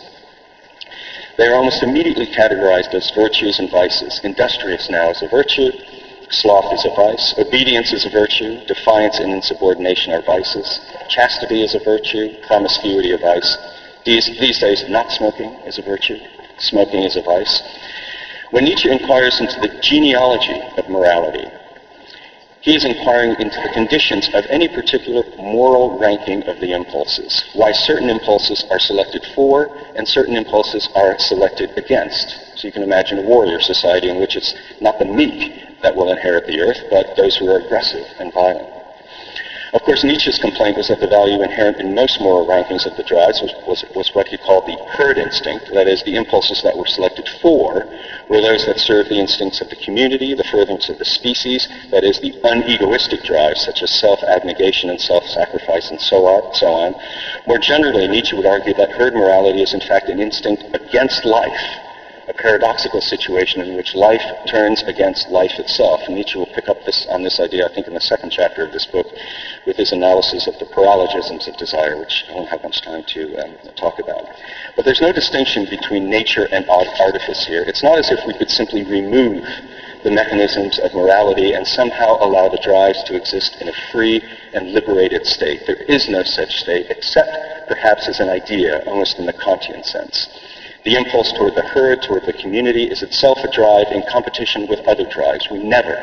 They 1.36 1.46
are 1.46 1.54
almost 1.54 1.82
immediately 1.82 2.26
categorized 2.26 2.94
as 2.94 3.10
virtues 3.14 3.58
and 3.58 3.70
vices. 3.70 4.20
Industrious 4.24 4.90
now 4.90 5.10
is 5.10 5.22
a 5.22 5.28
virtue, 5.28 5.70
sloth 6.30 6.72
is 6.72 6.84
a 6.84 6.94
vice, 6.94 7.34
obedience 7.38 7.92
is 7.92 8.04
a 8.04 8.10
virtue, 8.10 8.60
defiance 8.66 9.18
and 9.18 9.32
insubordination 9.32 10.12
are 10.12 10.22
vices, 10.22 10.80
chastity 11.08 11.62
is 11.62 11.74
a 11.74 11.78
virtue, 11.80 12.34
promiscuity 12.46 13.12
a 13.12 13.18
vice. 13.18 13.56
These, 14.04 14.38
these 14.38 14.58
days, 14.58 14.84
not 14.88 15.10
smoking 15.10 15.50
is 15.66 15.78
a 15.78 15.82
virtue, 15.82 16.18
smoking 16.58 17.02
is 17.02 17.16
a 17.16 17.22
vice. 17.22 17.62
When 18.50 18.64
Nietzsche 18.64 18.90
inquires 18.90 19.40
into 19.40 19.60
the 19.60 19.78
genealogy 19.80 20.60
of 20.76 20.88
morality, 20.88 21.46
he 22.60 22.74
is 22.74 22.84
inquiring 22.84 23.36
into 23.38 23.60
the 23.62 23.70
conditions 23.72 24.28
of 24.34 24.44
any 24.50 24.68
particular 24.68 25.22
moral 25.38 25.98
ranking 25.98 26.42
of 26.44 26.58
the 26.60 26.72
impulses, 26.72 27.44
why 27.54 27.72
certain 27.72 28.10
impulses 28.10 28.64
are 28.70 28.80
selected 28.80 29.24
for 29.34 29.70
and 29.94 30.06
certain 30.06 30.36
impulses 30.36 30.88
are 30.94 31.18
selected 31.18 31.70
against. 31.76 32.36
So 32.56 32.66
you 32.66 32.72
can 32.72 32.82
imagine 32.82 33.18
a 33.18 33.22
warrior 33.22 33.60
society 33.60 34.10
in 34.10 34.18
which 34.18 34.36
it's 34.36 34.54
not 34.80 34.98
the 34.98 35.04
meek 35.04 35.67
that 35.82 35.94
will 35.94 36.10
inherit 36.10 36.46
the 36.46 36.60
earth, 36.60 36.82
but 36.90 37.16
those 37.16 37.36
who 37.36 37.48
are 37.50 37.58
aggressive 37.58 38.06
and 38.18 38.32
violent. 38.32 38.68
Of 39.74 39.82
course, 39.82 40.02
Nietzsche's 40.02 40.38
complaint 40.38 40.78
was 40.78 40.88
that 40.88 41.00
the 41.00 41.06
value 41.06 41.42
inherent 41.42 41.78
in 41.78 41.94
most 41.94 42.22
moral 42.22 42.46
rankings 42.46 42.86
of 42.86 42.96
the 42.96 43.02
drives 43.02 43.42
was, 43.42 43.52
was, 43.66 43.84
was, 43.94 44.14
what 44.14 44.28
he 44.28 44.38
called 44.38 44.64
the 44.64 44.78
herd 44.96 45.18
instinct, 45.18 45.70
that 45.74 45.86
is, 45.86 46.02
the 46.02 46.16
impulses 46.16 46.62
that 46.62 46.76
were 46.76 46.86
selected 46.86 47.28
for 47.42 47.86
were 48.30 48.40
those 48.40 48.64
that 48.64 48.78
served 48.78 49.10
the 49.10 49.20
instincts 49.20 49.60
of 49.60 49.68
the 49.68 49.76
community, 49.76 50.32
the 50.32 50.44
furtherance 50.44 50.88
of 50.88 50.96
the 50.96 51.04
species, 51.04 51.68
that 51.90 52.02
is, 52.02 52.18
the 52.20 52.32
unegoistic 52.44 53.22
drives 53.24 53.60
such 53.60 53.82
as 53.82 53.90
self-abnegation 54.00 54.88
and 54.88 55.00
self-sacrifice 55.00 55.90
and 55.90 56.00
so 56.00 56.24
on, 56.24 56.54
so 56.54 56.72
on. 56.72 56.94
More 57.46 57.58
generally, 57.58 58.08
Nietzsche 58.08 58.36
would 58.36 58.46
argue 58.46 58.72
that 58.72 58.92
herd 58.92 59.12
morality 59.12 59.60
is 59.60 59.74
in 59.74 59.80
fact 59.80 60.08
an 60.08 60.18
instinct 60.18 60.64
against 60.72 61.26
life, 61.26 61.87
a 62.28 62.34
paradoxical 62.34 63.00
situation 63.00 63.62
in 63.62 63.74
which 63.74 63.94
life 63.94 64.22
turns 64.46 64.82
against 64.82 65.30
life 65.30 65.58
itself. 65.58 66.00
Nietzsche 66.08 66.38
will 66.38 66.52
pick 66.54 66.68
up 66.68 66.84
this, 66.84 67.06
on 67.08 67.22
this 67.22 67.40
idea, 67.40 67.66
I 67.66 67.72
think, 67.72 67.86
in 67.86 67.94
the 67.94 68.00
second 68.00 68.30
chapter 68.30 68.64
of 68.64 68.72
this 68.72 68.84
book 68.84 69.06
with 69.66 69.76
his 69.76 69.92
analysis 69.92 70.46
of 70.46 70.58
the 70.58 70.66
paralogisms 70.66 71.48
of 71.48 71.56
desire, 71.56 71.96
which 71.98 72.24
I 72.28 72.34
won't 72.34 72.50
have 72.50 72.62
much 72.62 72.82
time 72.82 73.02
to 73.04 73.36
um, 73.38 73.56
talk 73.76 73.98
about. 73.98 74.28
But 74.76 74.84
there's 74.84 75.00
no 75.00 75.12
distinction 75.12 75.64
between 75.70 76.10
nature 76.10 76.46
and 76.52 76.68
artifice 76.68 77.46
here. 77.46 77.64
It's 77.66 77.82
not 77.82 77.98
as 77.98 78.10
if 78.10 78.20
we 78.26 78.36
could 78.36 78.50
simply 78.50 78.84
remove 78.84 79.44
the 80.04 80.10
mechanisms 80.10 80.78
of 80.78 80.94
morality 80.94 81.54
and 81.54 81.66
somehow 81.66 82.18
allow 82.20 82.48
the 82.48 82.60
drives 82.62 83.02
to 83.04 83.16
exist 83.16 83.56
in 83.60 83.68
a 83.68 83.72
free 83.90 84.22
and 84.52 84.72
liberated 84.72 85.26
state. 85.26 85.62
There 85.66 85.82
is 85.88 86.08
no 86.08 86.22
such 86.22 86.60
state, 86.60 86.86
except 86.90 87.30
perhaps 87.68 88.06
as 88.06 88.20
an 88.20 88.28
idea, 88.28 88.84
almost 88.86 89.18
in 89.18 89.26
the 89.26 89.32
Kantian 89.32 89.84
sense. 89.84 90.28
The 90.84 90.94
impulse 90.94 91.32
toward 91.32 91.54
the 91.54 91.66
herd, 91.74 92.02
toward 92.02 92.24
the 92.26 92.32
community, 92.32 92.84
is 92.84 93.02
itself 93.02 93.38
a 93.42 93.50
drive 93.50 93.88
in 93.90 94.02
competition 94.10 94.66
with 94.68 94.86
other 94.86 95.04
drives. 95.04 95.48
We 95.50 95.62
never 95.62 95.96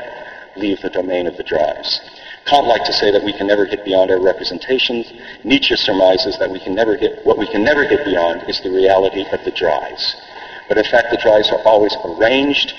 leave 0.55 0.81
the 0.81 0.89
domain 0.89 1.27
of 1.27 1.37
the 1.37 1.43
drives. 1.43 1.99
Kant 2.45 2.67
liked 2.67 2.85
to 2.85 2.93
say 2.93 3.11
that 3.11 3.23
we 3.23 3.33
can 3.33 3.47
never 3.47 3.65
get 3.65 3.83
beyond 3.83 4.11
our 4.11 4.19
representations. 4.19 5.11
Nietzsche 5.43 5.75
surmises 5.75 6.37
that 6.39 6.51
we 6.51 6.59
can 6.59 6.75
never 6.75 6.95
get, 6.95 7.25
what 7.25 7.37
we 7.37 7.47
can 7.47 7.63
never 7.63 7.87
get 7.87 8.05
beyond 8.05 8.47
is 8.47 8.61
the 8.61 8.69
reality 8.69 9.25
of 9.31 9.43
the 9.43 9.51
drives. 9.51 10.15
But 10.67 10.77
in 10.77 10.85
fact, 10.85 11.07
the 11.09 11.17
drives 11.17 11.49
are 11.49 11.61
always 11.65 11.95
arranged 12.03 12.73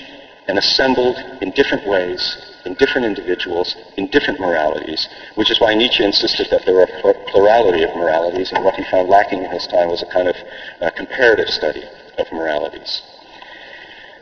and 0.47 0.57
assembled 0.57 1.17
in 1.41 1.51
different 1.51 1.85
ways, 1.85 2.37
in 2.65 2.73
different 2.75 3.05
individuals, 3.05 3.75
in 3.97 4.07
different 4.07 4.39
moralities, 4.39 5.07
which 5.35 5.51
is 5.51 5.59
why 5.59 5.73
Nietzsche 5.73 6.03
insisted 6.03 6.47
that 6.51 6.65
there 6.65 6.75
were 6.75 6.83
a 6.83 7.13
plurality 7.31 7.83
of 7.83 7.95
moralities, 7.95 8.51
and 8.51 8.63
what 8.63 8.75
he 8.75 8.83
found 8.83 9.09
lacking 9.09 9.43
in 9.43 9.51
his 9.51 9.67
time 9.67 9.89
was 9.89 10.01
a 10.01 10.05
kind 10.05 10.27
of 10.27 10.35
uh, 10.81 10.89
comparative 10.91 11.49
study 11.49 11.83
of 12.17 12.31
moralities. 12.31 13.01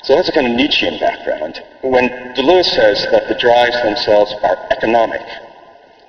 So 0.03 0.15
that's 0.15 0.29
a 0.29 0.31
kind 0.31 0.47
of 0.47 0.53
Nietzschean 0.53 0.99
background. 0.99 1.61
When 1.81 2.09
Deleuze 2.35 2.65
says 2.65 3.07
that 3.11 3.27
the 3.27 3.35
drives 3.35 3.81
themselves 3.81 4.35
are 4.43 4.57
economic, 4.69 5.21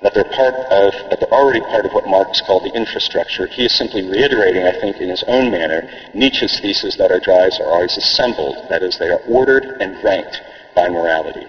that 0.01 0.13
they're 0.13 0.31
part 0.35 0.53
of, 0.53 0.93
they're 1.09 1.33
already 1.33 1.61
part 1.61 1.85
of 1.85 1.93
what 1.93 2.07
Marx 2.07 2.41
called 2.45 2.63
the 2.63 2.75
infrastructure, 2.75 3.47
he 3.47 3.65
is 3.65 3.77
simply 3.77 4.03
reiterating, 4.07 4.63
I 4.63 4.79
think, 4.79 4.97
in 4.97 5.09
his 5.09 5.23
own 5.27 5.51
manner, 5.51 5.89
Nietzsche's 6.13 6.59
thesis 6.59 6.97
that 6.97 7.11
our 7.11 7.19
drives 7.19 7.59
are 7.59 7.67
always 7.67 7.97
assembled, 7.97 8.69
that 8.69 8.83
is, 8.83 8.97
they 8.97 9.09
are 9.09 9.21
ordered 9.27 9.63
and 9.81 10.01
ranked 10.03 10.41
by 10.75 10.89
morality. 10.89 11.47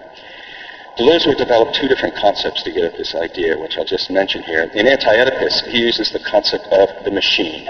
Deleuze 0.96 1.26
would 1.26 1.38
develop 1.38 1.72
two 1.74 1.87
different 1.87 2.16
concepts 2.16 2.62
to 2.64 2.72
get 2.72 2.84
at 2.84 2.96
this 2.96 3.14
idea, 3.14 3.56
which 3.56 3.76
I'll 3.78 3.84
just 3.84 4.11
mention 4.11 4.42
here. 4.42 4.62
In 4.74 4.88
Anti-Oedipus, 4.88 5.62
he 5.68 5.78
uses 5.78 6.11
the 6.11 6.18
concept 6.18 6.64
of 6.72 7.04
the 7.04 7.12
machine. 7.12 7.68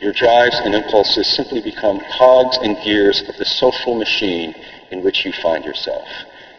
Your 0.00 0.12
drives 0.12 0.58
and 0.64 0.74
impulses 0.74 1.28
simply 1.36 1.60
become 1.60 2.00
cogs 2.18 2.56
and 2.62 2.76
gears 2.82 3.22
of 3.28 3.36
the 3.36 3.44
social 3.44 3.94
machine 3.94 4.54
in 4.90 5.04
which 5.04 5.24
you 5.24 5.32
find 5.42 5.64
yourself. 5.64 6.08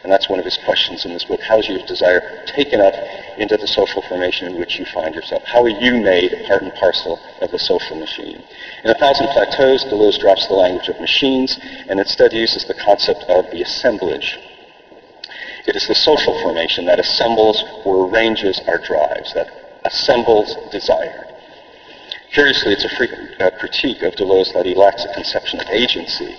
And 0.04 0.12
that's 0.12 0.28
one 0.28 0.38
of 0.38 0.44
his 0.44 0.58
questions 0.58 1.06
in 1.06 1.14
this 1.14 1.24
book. 1.24 1.40
How 1.40 1.58
is 1.58 1.66
your 1.66 1.78
desire 1.86 2.44
taken 2.44 2.78
up 2.78 2.92
into 3.38 3.56
the 3.56 3.66
social 3.66 4.02
formation 4.02 4.46
in 4.46 4.60
which 4.60 4.78
you 4.78 4.84
find 4.84 5.14
yourself? 5.14 5.42
How 5.44 5.62
are 5.62 5.68
you 5.70 5.96
made 5.96 6.44
part 6.46 6.62
and 6.62 6.74
parcel 6.74 7.18
of 7.40 7.50
the 7.50 7.58
social 7.58 7.96
machine? 7.96 8.44
In 8.84 8.90
A 8.90 8.94
Thousand 8.94 9.28
Plateaus, 9.28 9.84
Deleuze 9.84 10.20
drops 10.20 10.46
the 10.46 10.54
language 10.54 10.88
of 10.88 11.00
machines 11.00 11.58
and 11.88 11.98
instead 11.98 12.34
uses 12.34 12.66
the 12.66 12.74
concept 12.74 13.24
of 13.30 13.50
the 13.50 13.62
assemblage. 13.62 14.38
It 15.66 15.74
is 15.74 15.88
the 15.88 15.94
social 15.94 16.38
formation 16.42 16.84
that 16.84 17.00
assembles 17.00 17.64
or 17.86 18.06
arranges 18.06 18.60
our 18.68 18.76
drives, 18.76 19.32
that 19.32 19.48
assembles 19.86 20.54
desire. 20.70 21.26
Curiously, 22.34 22.74
it's 22.74 22.84
a 22.84 22.94
frequent 22.94 23.40
uh, 23.40 23.50
critique 23.58 24.02
of 24.02 24.16
Deleuze 24.16 24.52
that 24.52 24.66
he 24.66 24.74
lacks 24.74 25.02
a 25.06 25.14
conception 25.14 25.60
of 25.60 25.68
agency 25.68 26.36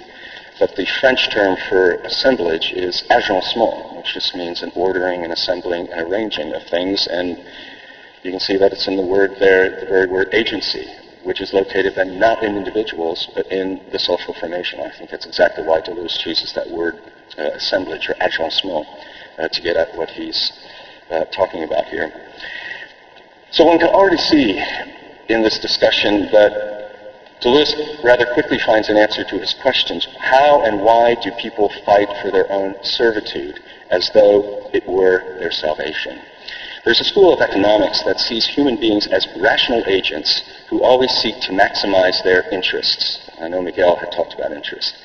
but 0.60 0.76
the 0.76 0.86
French 1.00 1.30
term 1.32 1.58
for 1.70 1.96
assemblage 2.06 2.72
is 2.72 3.04
agencement, 3.10 3.98
which 3.98 4.14
just 4.14 4.36
means 4.36 4.62
an 4.62 4.72
ordering 4.76 5.24
and 5.24 5.34
assembling 5.34 5.90
and 5.90 6.10
arranging 6.10 6.54
of 6.54 6.64
things. 6.64 7.08
And 7.08 7.38
you 8.24 8.32
can 8.32 8.40
see 8.40 8.58
that 8.58 8.72
it's 8.72 8.88
in 8.88 8.96
the 8.96 9.06
word 9.06 9.36
there, 9.40 9.80
the 9.80 9.86
very 9.86 10.08
word 10.08 10.34
agency, 10.34 10.88
which 11.24 11.42
is 11.42 11.54
located 11.54 11.96
then 11.96 12.20
not 12.20 12.44
in 12.44 12.56
individuals, 12.56 13.28
but 13.36 13.52
in 13.52 13.82
the 13.92 14.00
social 14.00 14.34
formation. 14.34 14.80
I 14.80 14.92
think 14.98 15.10
that's 15.10 15.26
exactly 15.26 15.64
why 15.64 15.82
Deleuze 15.82 16.18
chooses 16.18 16.54
that 16.54 16.70
word 16.70 16.96
uh, 17.38 17.52
assemblage 17.54 18.08
or 18.10 18.16
agencement 18.16 18.86
uh, 19.38 19.48
to 19.50 19.62
get 19.62 19.76
at 19.76 19.96
what 19.98 20.10
he's 20.10 20.54
uh, 21.10 21.26
talking 21.26 21.64
about 21.64 21.86
here. 21.86 22.12
So 23.52 23.66
one 23.66 23.80
can 23.80 23.90
already 23.90 24.18
see 24.18 24.64
in 25.28 25.42
this 25.42 25.60
discussion 25.60 26.30
that 26.32 26.75
Deleuze 27.42 28.04
rather 28.04 28.26
quickly 28.34 28.60
finds 28.66 28.90
an 28.90 28.98
answer 28.98 29.24
to 29.24 29.40
his 29.40 29.54
questions. 29.62 30.08
How 30.20 30.64
and 30.64 30.82
why 30.82 31.16
do 31.16 31.32
people 31.32 31.70
fight 31.86 32.10
for 32.22 32.32
their 32.32 32.52
own 32.52 32.76
servitude 32.82 33.60
as 33.90 34.10
though 34.14 34.70
it 34.74 34.88
were 34.88 35.38
their 35.40 35.52
salvation. 35.52 36.20
There's 36.84 37.00
a 37.00 37.04
school 37.04 37.34
of 37.34 37.42
economics 37.42 38.04
that 38.04 38.20
sees 38.20 38.46
human 38.46 38.78
beings 38.78 39.08
as 39.08 39.28
rational 39.38 39.84
agents 39.88 40.44
who 40.70 40.84
always 40.84 41.12
seek 41.12 41.40
to 41.42 41.52
maximize 41.52 42.24
their 42.24 42.44
interests. 42.52 43.20
I 43.42 43.48
know 43.48 43.62
Miguel 43.62 43.96
had 43.96 44.12
talked 44.12 44.34
about 44.34 44.52
interest. 44.52 44.96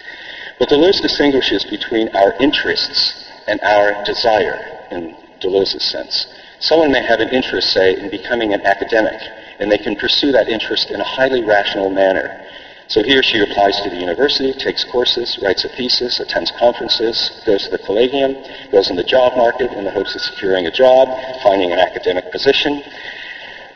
But 0.59 0.69
Deleuze 0.69 1.01
distinguishes 1.01 1.65
between 1.65 2.15
our 2.15 2.35
interests 2.39 3.25
and 3.47 3.61
our 3.63 4.05
desire 4.05 4.61
in 4.91 5.17
Deleuze's 5.41 5.85
sense. 5.85 6.27
Someone 6.59 6.93
may 6.93 7.03
have 7.03 7.21
an 7.21 7.31
interest, 7.31 7.73
say, 7.73 7.97
in 7.97 8.11
becoming 8.11 8.53
an 8.53 8.61
academic, 8.67 9.19
and 9.61 9.71
they 9.71 9.79
can 9.79 9.95
pursue 9.95 10.33
that 10.33 10.49
interest 10.49 10.91
in 10.91 11.01
a 11.01 11.05
highly 11.05 11.45
rational 11.45 11.91
manner. 11.91 12.45
So 12.89 13.05
he 13.05 13.17
or 13.17 13.23
she 13.23 13.39
applies 13.39 13.81
to 13.83 13.91
the 13.91 13.97
university, 13.97 14.53
takes 14.53 14.83
courses, 14.83 15.39
writes 15.41 15.65
a 15.65 15.69
thesis, 15.69 16.19
attends 16.19 16.51
conferences, 16.59 17.31
goes 17.47 17.65
to 17.65 17.71
the 17.71 17.79
collegium, 17.79 18.35
goes 18.73 18.91
in 18.91 18.97
the 18.97 19.05
job 19.05 19.37
market 19.37 19.71
in 19.73 19.85
the 19.85 19.93
hopes 19.93 20.17
of 20.17 20.23
securing 20.23 20.67
a 20.67 20.73
job, 20.73 21.07
finding 21.41 21.71
an 21.71 21.79
academic 21.79 22.33
position. 22.33 22.83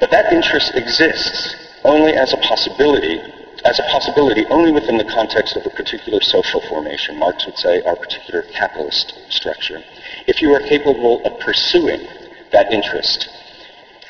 But 0.00 0.10
that 0.10 0.32
interest 0.32 0.72
exists 0.74 1.54
only 1.84 2.14
as 2.14 2.32
a 2.32 2.38
possibility, 2.38 3.20
as 3.64 3.78
a 3.78 3.84
possibility 3.84 4.46
only 4.46 4.72
within 4.72 4.96
the 4.96 5.04
context 5.04 5.54
of 5.54 5.64
a 5.64 5.70
particular 5.70 6.20
social 6.20 6.60
formation, 6.62 7.16
Marx 7.16 7.46
would 7.46 7.58
say 7.58 7.82
our 7.82 7.94
particular 7.94 8.42
capitalist 8.42 9.14
structure. 9.28 9.80
If 10.26 10.42
you 10.42 10.52
are 10.54 10.60
capable 10.60 11.24
of 11.24 11.38
pursuing 11.38 12.08
that 12.50 12.72
interest 12.72 13.28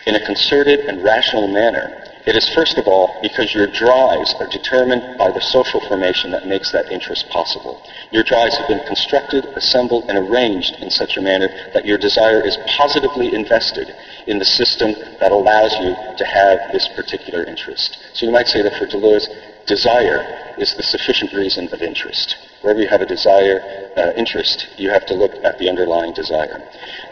in 0.07 0.15
a 0.15 0.25
concerted 0.25 0.81
and 0.81 1.03
rational 1.03 1.49
manner, 1.49 1.93
it 2.27 2.37
is 2.37 2.49
first 2.55 2.79
of 2.79 2.87
all 2.87 3.19
because 3.21 3.55
your 3.55 3.67
drives 3.67 4.35
are 4.41 4.47
determined 4.47 5.05
by 5.19 5.31
the 5.31 5.41
social 5.41 5.81
formation 5.81 6.31
that 6.31 6.47
makes 6.47 6.73
that 6.73 6.91
interest 6.91 7.29
possible. 7.29 7.79
Your 8.13 8.23
drives 8.23 8.57
have 8.57 8.69
been 8.69 8.81
constructed, 8.87 9.45
assembled, 9.57 10.05
and 10.09 10.17
arranged 10.17 10.77
in 10.81 10.91
such 10.91 11.19
a 11.19 11.21
manner 11.21 11.51
that 11.75 11.85
your 11.85 11.99
desire 11.99 12.41
is 12.41 12.57
positively 12.79 13.35
invested 13.35 13.95
in 14.27 14.39
the 14.39 14.45
system 14.45 14.95
that 15.21 15.33
allows 15.33 15.73
you 15.81 15.95
to 16.17 16.25
have 16.25 16.73
this 16.73 16.89
particular 16.97 17.45
interest. 17.45 17.99
So 18.15 18.25
you 18.25 18.33
might 18.33 18.49
say 18.49 18.63
that 18.63 18.75
for 18.79 18.87
Deleuze, 18.87 19.29
desire 19.67 20.55
is 20.59 20.75
the 20.75 20.83
sufficient 20.83 21.33
reason 21.33 21.69
of 21.73 21.83
interest. 21.83 22.37
Wherever 22.61 22.81
you 22.81 22.89
have 22.89 23.03
a 23.03 23.07
desire, 23.07 23.61
uh, 23.97 24.13
interest, 24.17 24.69
you 24.77 24.91
have 24.91 25.07
to 25.07 25.15
look 25.15 25.33
at 25.45 25.59
the 25.59 25.69
underlying 25.69 26.13
desire. 26.15 26.63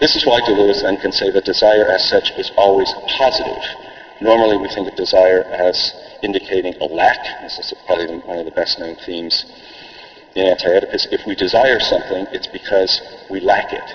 This 0.00 0.16
is 0.16 0.24
why 0.26 0.40
Deleuze 0.40 0.82
then 0.82 0.96
can 0.98 1.12
say 1.12 1.30
that 1.30 1.44
desire 1.44 1.86
as 1.90 2.08
such 2.08 2.30
is 2.38 2.50
always 2.56 2.92
positive. 3.18 3.62
Normally 4.20 4.56
we 4.56 4.68
think 4.68 4.88
of 4.88 4.94
desire 4.96 5.42
as 5.44 5.92
indicating 6.22 6.74
a 6.80 6.84
lack. 6.84 7.18
This 7.42 7.58
is 7.58 7.74
probably 7.86 8.18
one 8.20 8.38
of 8.38 8.44
the 8.44 8.52
best 8.52 8.78
known 8.78 8.96
themes 9.04 9.44
in 10.34 10.46
Anti-Oedipus. 10.46 11.08
If 11.10 11.26
we 11.26 11.34
desire 11.34 11.80
something, 11.80 12.26
it's 12.32 12.46
because 12.46 13.00
we 13.28 13.40
lack 13.40 13.72
it. 13.72 13.90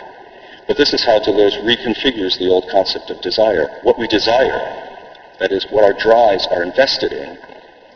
But 0.68 0.78
this 0.78 0.94
is 0.94 1.04
how 1.06 1.20
Deleuze 1.20 1.64
reconfigures 1.64 2.38
the 2.38 2.50
old 2.50 2.68
concept 2.70 3.10
of 3.10 3.22
desire. 3.22 3.80
What 3.84 3.98
we 3.98 4.08
desire, 4.08 4.60
that 5.40 5.52
is, 5.52 5.66
what 5.72 5.86
our 5.86 5.94
drives 5.94 6.46
are 6.52 6.64
invested 6.64 7.14
in, 7.14 7.38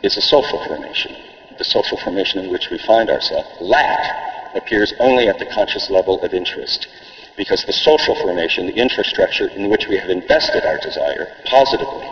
is 0.03 0.17
a 0.17 0.21
social 0.21 0.63
formation, 0.65 1.15
the 1.57 1.63
social 1.63 1.97
formation 1.97 2.43
in 2.43 2.51
which 2.51 2.69
we 2.71 2.77
find 2.79 3.09
ourselves. 3.09 3.47
Lack 3.61 4.55
appears 4.55 4.93
only 4.99 5.27
at 5.27 5.39
the 5.39 5.45
conscious 5.45 5.89
level 5.89 6.21
of 6.21 6.33
interest, 6.33 6.87
because 7.37 7.63
the 7.65 7.73
social 7.73 8.15
formation, 8.15 8.65
the 8.65 8.75
infrastructure 8.75 9.47
in 9.47 9.69
which 9.69 9.87
we 9.87 9.97
have 9.97 10.09
invested 10.09 10.65
our 10.65 10.79
desire 10.79 11.27
positively, 11.45 12.07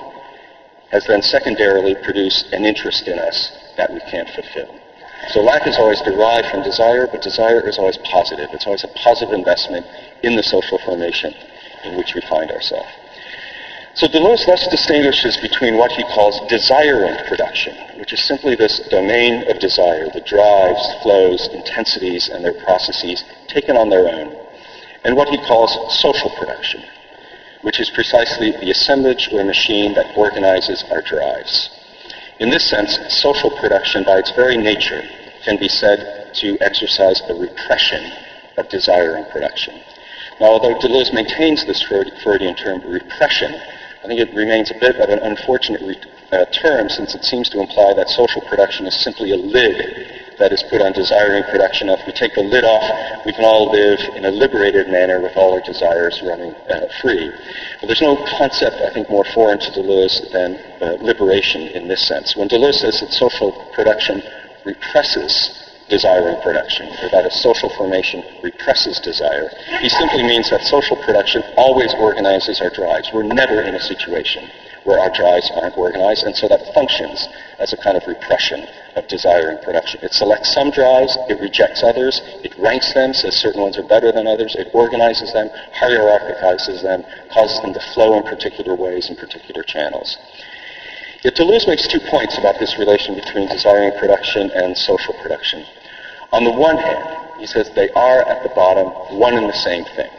has 0.91 1.05
then 1.05 1.21
secondarily 1.21 1.95
produced 2.03 2.45
an 2.51 2.65
interest 2.65 3.07
in 3.07 3.19
us 3.19 3.51
that 3.77 3.91
we 3.91 3.99
can't 4.11 4.29
fulfill. 4.29 4.73
So 5.29 5.41
lack 5.41 5.67
is 5.67 5.77
always 5.77 6.01
derived 6.01 6.47
from 6.47 6.63
desire, 6.63 7.05
but 7.05 7.21
desire 7.21 7.67
is 7.67 7.77
always 7.77 7.97
positive. 7.97 8.49
It's 8.53 8.65
always 8.65 8.83
a 8.83 8.87
positive 8.87 9.33
investment 9.33 9.85
in 10.23 10.35
the 10.35 10.43
social 10.43 10.79
formation 10.79 11.33
in 11.83 11.97
which 11.97 12.15
we 12.15 12.21
find 12.21 12.49
ourselves. 12.49 12.89
So 13.99 14.07
Deleuze 14.07 14.45
thus 14.45 14.65
distinguishes 14.69 15.35
between 15.41 15.75
what 15.75 15.91
he 15.91 16.03
calls 16.03 16.39
desiring 16.47 17.17
production, 17.27 17.75
which 17.99 18.13
is 18.13 18.23
simply 18.23 18.55
this 18.55 18.79
domain 18.87 19.43
of 19.51 19.59
desire, 19.59 20.09
the 20.13 20.21
drives, 20.21 21.03
flows, 21.03 21.49
intensities, 21.51 22.29
and 22.29 22.41
their 22.41 22.53
processes 22.53 23.25
taken 23.49 23.75
on 23.75 23.89
their 23.89 24.07
own, 24.07 24.33
and 25.03 25.17
what 25.17 25.27
he 25.27 25.37
calls 25.39 25.99
social 25.99 26.29
production, 26.29 26.81
which 27.61 27.81
is 27.81 27.89
precisely 27.89 28.51
the 28.51 28.71
assemblage 28.71 29.27
or 29.33 29.43
machine 29.43 29.93
that 29.95 30.15
organizes 30.15 30.81
our 30.91 31.01
drives. 31.01 31.69
In 32.39 32.49
this 32.49 32.69
sense, 32.69 32.97
social 33.09 33.51
production, 33.51 34.05
by 34.05 34.19
its 34.19 34.31
very 34.31 34.55
nature, 34.55 35.03
can 35.43 35.57
be 35.59 35.67
said 35.67 36.33
to 36.35 36.57
exercise 36.61 37.21
a 37.27 37.35
repression 37.35 38.13
of 38.55 38.69
desiring 38.69 39.25
production. 39.25 39.73
Now, 40.39 40.51
although 40.51 40.79
Deleuze 40.79 41.11
maintains 41.11 41.65
this 41.65 41.81
Freudian 41.81 42.55
term 42.55 42.81
repression, 42.89 43.59
I 44.03 44.07
think 44.07 44.19
it 44.19 44.33
remains 44.33 44.71
a 44.71 44.79
bit 44.79 44.95
of 44.95 45.09
an 45.09 45.19
unfortunate 45.19 45.81
re- 45.81 45.99
uh, 46.31 46.45
term 46.45 46.87
since 46.89 47.15
it 47.15 47.23
seems 47.23 47.49
to 47.49 47.59
imply 47.59 47.93
that 47.95 48.07
social 48.07 48.41
production 48.41 48.85
is 48.87 48.95
simply 49.03 49.31
a 49.31 49.35
lid 49.35 50.35
that 50.39 50.53
is 50.53 50.63
put 50.69 50.79
on 50.79 50.93
desiring 50.93 51.43
production. 51.51 51.89
If 51.89 52.07
we 52.07 52.13
take 52.13 52.33
the 52.33 52.41
lid 52.41 52.63
off, 52.63 53.25
we 53.25 53.33
can 53.33 53.43
all 53.43 53.69
live 53.69 53.99
in 54.15 54.23
a 54.23 54.31
liberated 54.31 54.87
manner 54.87 55.19
with 55.19 55.35
all 55.35 55.51
our 55.53 55.61
desires 55.61 56.21
running 56.23 56.55
uh, 56.69 56.87
free. 57.01 57.29
But 57.81 57.87
there's 57.87 58.01
no 58.01 58.15
concept, 58.37 58.77
I 58.77 58.93
think, 58.93 59.09
more 59.09 59.25
foreign 59.33 59.59
to 59.59 59.71
Deleuze 59.71 60.31
than 60.31 60.55
uh, 60.79 61.03
liberation 61.03 61.67
in 61.75 61.89
this 61.89 62.07
sense. 62.07 62.37
When 62.37 62.47
Deleuze 62.47 62.79
says 62.79 63.01
that 63.01 63.11
social 63.11 63.51
production 63.75 64.23
represses 64.63 65.68
desiring 65.89 66.39
production, 66.41 66.87
or 67.01 67.09
that 67.09 67.25
a 67.25 67.31
social 67.31 67.69
formation 67.69 68.23
represses 68.43 68.99
desire. 68.99 69.49
He 69.81 69.89
simply 69.89 70.23
means 70.23 70.49
that 70.49 70.61
social 70.61 70.95
production 70.97 71.43
always 71.57 71.93
organizes 71.99 72.61
our 72.61 72.69
drives. 72.69 73.09
We're 73.13 73.23
never 73.23 73.61
in 73.61 73.75
a 73.75 73.79
situation 73.79 74.49
where 74.85 74.99
our 74.99 75.11
drives 75.11 75.51
aren't 75.55 75.77
organized, 75.77 76.23
and 76.23 76.35
so 76.35 76.47
that 76.47 76.73
functions 76.73 77.27
as 77.59 77.73
a 77.73 77.77
kind 77.77 77.97
of 77.97 78.07
repression 78.07 78.65
of 78.95 79.07
desire 79.07 79.39
desiring 79.39 79.63
production. 79.63 79.99
It 80.01 80.13
selects 80.13 80.53
some 80.53 80.71
drives, 80.71 81.17
it 81.29 81.39
rejects 81.39 81.83
others, 81.83 82.21
it 82.43 82.57
ranks 82.57 82.93
them, 82.93 83.13
says 83.13 83.35
certain 83.35 83.61
ones 83.61 83.77
are 83.77 83.83
better 83.83 84.11
than 84.11 84.27
others, 84.27 84.55
it 84.57 84.69
organizes 84.73 85.33
them, 85.33 85.49
hierarchizes 85.75 86.81
them, 86.81 87.03
causes 87.31 87.61
them 87.61 87.73
to 87.73 87.79
flow 87.93 88.17
in 88.17 88.23
particular 88.23 88.75
ways 88.75 89.09
in 89.09 89.15
particular 89.15 89.63
channels. 89.63 90.17
Yet 91.23 91.35
Deleuze 91.35 91.67
makes 91.67 91.87
two 91.87 91.99
points 92.09 92.37
about 92.37 92.59
this 92.59 92.77
relation 92.79 93.15
between 93.15 93.47
desiring 93.49 93.91
production 93.99 94.51
and 94.51 94.77
social 94.77 95.13
production. 95.21 95.65
On 96.31 96.43
the 96.43 96.51
one 96.51 96.77
hand, 96.77 97.39
he 97.39 97.47
says 97.47 97.71
they 97.73 97.89
are 97.91 98.21
at 98.21 98.43
the 98.43 98.49
bottom 98.49 99.17
one 99.17 99.35
and 99.35 99.49
the 99.49 99.53
same 99.53 99.83
thing, 99.95 100.09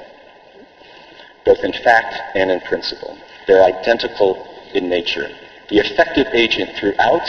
both 1.44 1.62
in 1.62 1.72
fact 1.72 2.14
and 2.34 2.50
in 2.50 2.60
principle. 2.60 3.16
They're 3.46 3.62
identical 3.62 4.36
in 4.74 4.88
nature. 4.88 5.28
The 5.68 5.78
effective 5.78 6.26
agent 6.32 6.70
throughout 6.76 7.26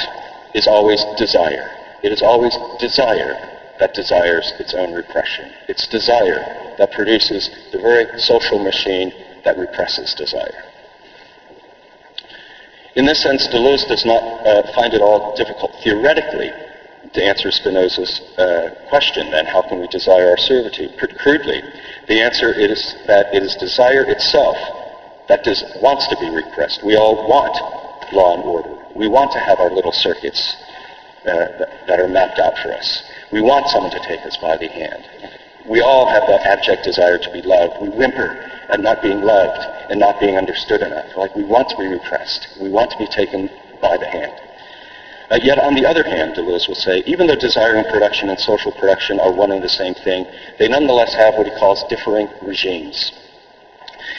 is 0.56 0.68
always 0.68 1.04
desire. 1.18 1.70
It 2.04 2.12
is 2.12 2.22
always 2.22 2.58
desire 2.80 3.38
that 3.80 3.94
desires 3.94 4.54
its 4.60 4.74
own 4.74 4.94
repression. 4.94 5.52
It's 5.68 5.88
desire 5.88 6.76
that 6.78 6.92
produces 6.92 7.50
the 7.72 7.80
very 7.80 8.06
social 8.20 8.60
machine 8.60 9.14
that 9.44 9.58
represses 9.58 10.16
desire. 10.16 10.64
In 12.96 13.06
this 13.06 13.22
sense, 13.22 13.48
Deleuze 13.48 13.88
does 13.88 14.06
not 14.06 14.22
uh, 14.22 14.74
find 14.74 14.94
it 14.94 15.02
all 15.02 15.36
difficult 15.36 15.72
theoretically 15.84 16.52
to 17.14 17.24
answer 17.24 17.50
Spinoza's 17.50 18.22
uh, 18.38 18.70
question, 18.90 19.32
then 19.32 19.46
how 19.46 19.62
can 19.62 19.80
we 19.80 19.88
desire 19.88 20.30
our 20.30 20.38
servitude? 20.38 20.92
Crudely, 20.98 21.62
the 22.08 22.22
answer 22.22 22.54
is 22.54 22.96
that 23.08 23.34
it 23.34 23.44
is 23.44 23.56
desire 23.56 24.06
itself 24.08 24.58
that 25.28 25.44
does, 25.44 25.64
wants 25.82 26.08
to 26.08 26.18
be 26.20 26.30
repressed. 26.30 26.84
We 26.84 26.96
all 26.96 27.28
want 27.28 27.56
law 28.14 28.36
and 28.36 28.44
order. 28.44 28.78
We 28.96 29.08
want 29.08 29.32
to 29.32 29.40
have 29.40 29.60
our 29.60 29.72
little 29.72 29.92
circuits 29.92 30.58
uh, 31.26 31.58
that, 31.58 31.70
that 31.88 32.00
are 32.00 32.08
mapped 32.08 32.40
out 32.40 32.58
for 32.58 32.74
us. 32.74 33.04
We 33.32 33.42
want 33.42 33.68
someone 33.70 33.92
to 33.92 34.00
take 34.00 34.26
us 34.26 34.38
by 34.38 34.58
the 34.58 34.68
hand. 34.68 35.04
We 35.70 35.82
all 35.82 36.08
have 36.10 36.24
that 36.28 36.46
abject 36.46 36.84
desire 36.84 37.18
to 37.18 37.32
be 37.32 37.42
loved. 37.42 37.82
We 37.82 37.90
whimper 37.90 38.28
at 38.70 38.80
not 38.80 39.02
being 39.02 39.22
loved 39.22 39.62
and 39.90 40.00
not 40.00 40.20
being 40.20 40.38
understood 40.38 40.82
enough. 40.82 41.16
Like 41.16 41.36
we 41.36 41.44
want 41.44 41.70
to 41.70 41.78
be 41.78 41.88
repressed. 41.88 42.48
We 42.60 42.70
want 42.70 42.92
to 42.92 42.98
be 42.98 43.08
taken 43.08 43.50
by 43.82 43.98
the 43.98 44.08
hand. 44.08 44.34
Uh, 45.32 45.40
yet 45.42 45.58
on 45.58 45.74
the 45.76 45.86
other 45.86 46.04
hand, 46.04 46.36
Deleuze 46.36 46.68
will 46.68 46.76
say, 46.76 47.02
even 47.06 47.26
though 47.26 47.36
desiring 47.36 47.86
production 47.86 48.30
and 48.30 48.38
social 48.38 48.72
production 48.74 49.18
are 49.18 49.32
one 49.32 49.52
and 49.52 49.64
the 49.64 49.70
same 49.70 49.96
thing, 49.96 50.28
they 50.60 50.68
nonetheless 50.68 51.14
have 51.14 51.36
what 51.36 51.48
he 51.48 51.54
calls 51.58 51.84
differing 51.88 52.28
regimes. 52.42 53.14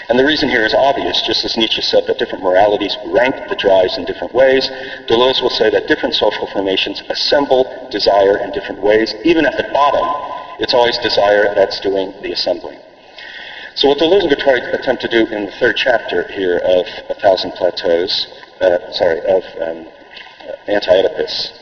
And 0.09 0.18
the 0.18 0.25
reason 0.25 0.48
here 0.48 0.64
is 0.64 0.72
obvious, 0.72 1.20
just 1.20 1.44
as 1.44 1.57
Nietzsche 1.57 1.83
said 1.83 2.07
that 2.07 2.18
different 2.18 2.42
moralities 2.42 2.96
rank 3.05 3.35
the 3.48 3.57
drives 3.57 3.98
in 3.98 4.07
different 4.07 4.33
ways, 4.33 4.70
Deleuze 5.07 5.42
will 5.42 5.51
say 5.51 5.68
that 5.68 5.87
different 5.87 6.14
social 6.14 6.46
formations 6.46 7.03
assemble 7.11 7.88
desire 7.90 8.38
in 8.38 8.51
different 8.53 8.81
ways. 8.81 9.14
Even 9.22 9.44
at 9.44 9.57
the 9.57 9.68
bottom, 9.72 10.09
it's 10.61 10.72
always 10.72 10.96
desire 10.98 11.55
that's 11.55 11.79
doing 11.81 12.14
the 12.22 12.33
assembling. 12.33 12.79
So 13.75 13.88
what 13.88 13.98
Deleuze 13.98 14.33
try 14.38 14.61
to 14.61 14.81
attempt 14.81 15.03
to 15.03 15.09
do 15.09 15.27
in 15.27 15.44
the 15.44 15.53
third 15.53 15.77
chapter 15.77 16.25
here 16.33 16.59
of 16.59 16.87
A 17.11 17.14
Thousand 17.14 17.53
Plateaus, 17.53 18.29
uh, 18.61 18.92
sorry, 18.92 19.20
of 19.20 19.44
um, 19.61 19.87
Anti-Oedipus, 20.68 21.52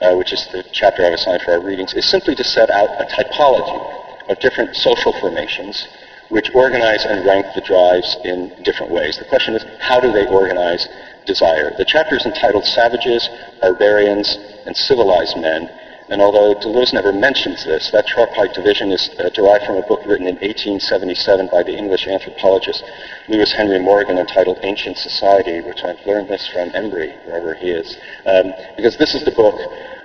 uh, 0.00 0.14
which 0.14 0.32
is 0.32 0.46
the 0.52 0.64
chapter 0.72 1.04
I've 1.04 1.12
assigned 1.12 1.42
for 1.42 1.52
our 1.52 1.60
readings, 1.60 1.94
is 1.94 2.08
simply 2.08 2.34
to 2.34 2.44
set 2.44 2.70
out 2.70 2.88
a 3.00 3.04
typology 3.04 4.30
of 4.30 4.38
different 4.40 4.74
social 4.76 5.12
formations 5.20 5.88
which 6.28 6.50
organize 6.54 7.04
and 7.04 7.24
rank 7.26 7.46
the 7.54 7.60
drives 7.60 8.16
in 8.24 8.50
different 8.62 8.90
ways. 8.90 9.18
The 9.18 9.24
question 9.26 9.54
is, 9.54 9.64
how 9.78 10.00
do 10.00 10.10
they 10.12 10.26
organize 10.26 10.88
desire? 11.26 11.72
The 11.76 11.84
chapter 11.84 12.16
is 12.16 12.24
entitled 12.26 12.64
Savages, 12.64 13.28
Barbarians, 13.60 14.38
and 14.66 14.76
Civilized 14.76 15.36
Men, 15.36 15.70
and 16.08 16.20
although 16.20 16.54
Deleuze 16.54 16.92
never 16.92 17.12
mentions 17.12 17.64
this, 17.64 17.90
that 17.90 18.06
tripartite 18.06 18.54
division 18.54 18.92
is 18.92 19.10
uh, 19.18 19.30
derived 19.30 19.64
from 19.64 19.76
a 19.76 19.86
book 19.86 20.00
written 20.06 20.26
in 20.26 20.34
1877 20.36 21.48
by 21.50 21.62
the 21.62 21.74
English 21.76 22.06
anthropologist 22.06 22.84
Lewis 23.28 23.52
Henry 23.52 23.78
Morgan 23.78 24.18
entitled 24.18 24.58
Ancient 24.62 24.98
Society, 24.98 25.60
which 25.62 25.82
I've 25.82 26.04
learned 26.06 26.28
this 26.28 26.46
from 26.48 26.70
Embry, 26.70 27.16
wherever 27.24 27.54
he 27.54 27.70
is. 27.70 27.96
Um, 28.26 28.52
because 28.76 28.96
this 28.98 29.14
is 29.14 29.24
the 29.24 29.32
book 29.32 29.58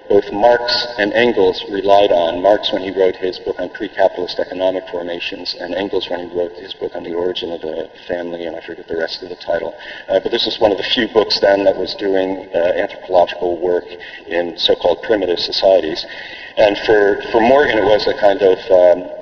both 0.09 0.25
Marx 0.33 0.63
and 0.97 1.13
Engels 1.13 1.63
relied 1.69 2.11
on. 2.11 2.41
Marx 2.41 2.73
when 2.73 2.81
he 2.81 2.89
wrote 2.89 3.15
his 3.15 3.37
book 3.39 3.59
on 3.59 3.69
pre-capitalist 3.69 4.39
economic 4.39 4.83
formations, 4.89 5.55
and 5.59 5.75
Engels 5.75 6.09
when 6.09 6.27
he 6.27 6.35
wrote 6.35 6.53
his 6.53 6.73
book 6.73 6.95
on 6.95 7.03
the 7.03 7.13
origin 7.13 7.51
of 7.51 7.61
the 7.61 7.87
family, 8.07 8.45
and 8.45 8.55
I 8.55 8.61
forget 8.61 8.87
the 8.87 8.97
rest 8.97 9.21
of 9.21 9.29
the 9.29 9.35
title. 9.35 9.77
Uh, 10.09 10.19
but 10.19 10.31
this 10.31 10.47
is 10.47 10.59
one 10.59 10.71
of 10.71 10.77
the 10.77 10.83
few 10.83 11.07
books 11.13 11.39
then 11.39 11.63
that 11.65 11.77
was 11.77 11.93
doing 11.95 12.49
uh, 12.53 12.57
anthropological 12.57 13.57
work 13.61 13.85
in 14.25 14.57
so-called 14.57 15.03
primitive 15.03 15.39
societies. 15.39 16.03
And 16.57 16.75
for, 16.79 17.21
for 17.31 17.41
Morgan, 17.41 17.77
it 17.77 17.85
was 17.85 18.07
a 18.07 18.17
kind 18.19 18.41
of 18.41 18.57
um, 18.71 19.18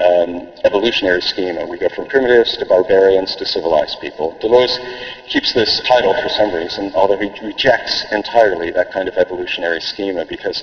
um, 0.00 0.48
evolutionary 0.64 1.20
schema. 1.20 1.66
We 1.66 1.78
go 1.78 1.88
from 1.90 2.06
primitives 2.06 2.56
to 2.56 2.66
barbarians 2.66 3.36
to 3.36 3.44
civilized 3.46 4.00
people. 4.00 4.36
Deleuze 4.40 4.76
keeps 5.28 5.52
this 5.52 5.80
title 5.86 6.14
for 6.22 6.28
some 6.30 6.54
reason, 6.54 6.92
although 6.94 7.18
he 7.18 7.30
rejects 7.44 8.06
entirely 8.10 8.70
that 8.72 8.92
kind 8.92 9.08
of 9.08 9.16
evolutionary 9.16 9.80
schema 9.80 10.24
because 10.24 10.62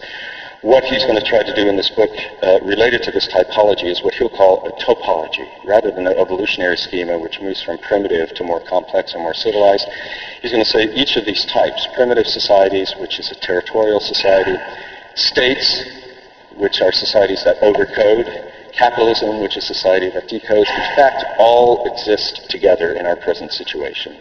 what 0.61 0.83
he's 0.83 1.03
going 1.05 1.19
to 1.19 1.25
try 1.25 1.43
to 1.43 1.53
do 1.53 1.69
in 1.69 1.77
this 1.77 1.91
book 1.91 2.09
uh, 2.41 2.59
related 2.65 3.03
to 3.03 3.11
this 3.11 3.27
typology 3.27 3.91
is 3.91 4.01
what 4.01 4.15
he'll 4.15 4.29
call 4.29 4.65
a 4.65 4.71
topology, 4.81 5.47
rather 5.65 5.91
than 5.91 6.07
an 6.07 6.17
evolutionary 6.17 6.77
schema 6.77 7.17
which 7.17 7.39
moves 7.39 7.61
from 7.61 7.77
primitive 7.77 8.33
to 8.33 8.43
more 8.43 8.59
complex 8.61 9.13
and 9.13 9.21
more 9.21 9.35
civilized. 9.35 9.85
He's 10.41 10.51
going 10.51 10.63
to 10.63 10.69
say 10.69 10.91
each 10.95 11.15
of 11.15 11.25
these 11.25 11.45
types, 11.45 11.87
primitive 11.93 12.25
societies, 12.25 12.95
which 12.97 13.19
is 13.19 13.29
a 13.29 13.35
territorial 13.35 13.99
society, 13.99 14.57
states, 15.13 15.85
which 16.55 16.81
are 16.81 16.91
societies 16.91 17.43
that 17.43 17.61
overcode, 17.61 18.56
capitalism, 18.77 19.39
which 19.41 19.57
is 19.57 19.65
society 19.65 20.09
that 20.09 20.29
decodes, 20.29 20.69
in 20.69 20.95
fact, 20.95 21.25
all 21.39 21.91
exist 21.91 22.49
together 22.49 22.93
in 22.93 23.05
our 23.05 23.15
present 23.15 23.51
situation. 23.51 24.15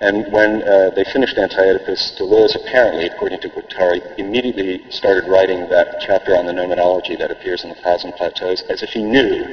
And 0.00 0.30
when 0.32 0.62
uh, 0.62 0.90
they 0.90 1.04
finished 1.04 1.38
Anti-Oedipus, 1.38 2.16
Deleuze 2.18 2.54
apparently, 2.56 3.06
according 3.06 3.40
to 3.40 3.48
Guattari, 3.48 4.02
immediately 4.18 4.82
started 4.90 5.28
writing 5.28 5.68
that 5.70 6.00
chapter 6.00 6.36
on 6.36 6.46
the 6.46 6.52
nomadology 6.52 7.16
that 7.18 7.30
appears 7.30 7.62
in 7.62 7.70
the 7.70 7.76
Thousand 7.76 8.12
Plateaus, 8.12 8.62
as 8.68 8.82
if 8.82 8.90
he 8.90 9.02
knew 9.02 9.44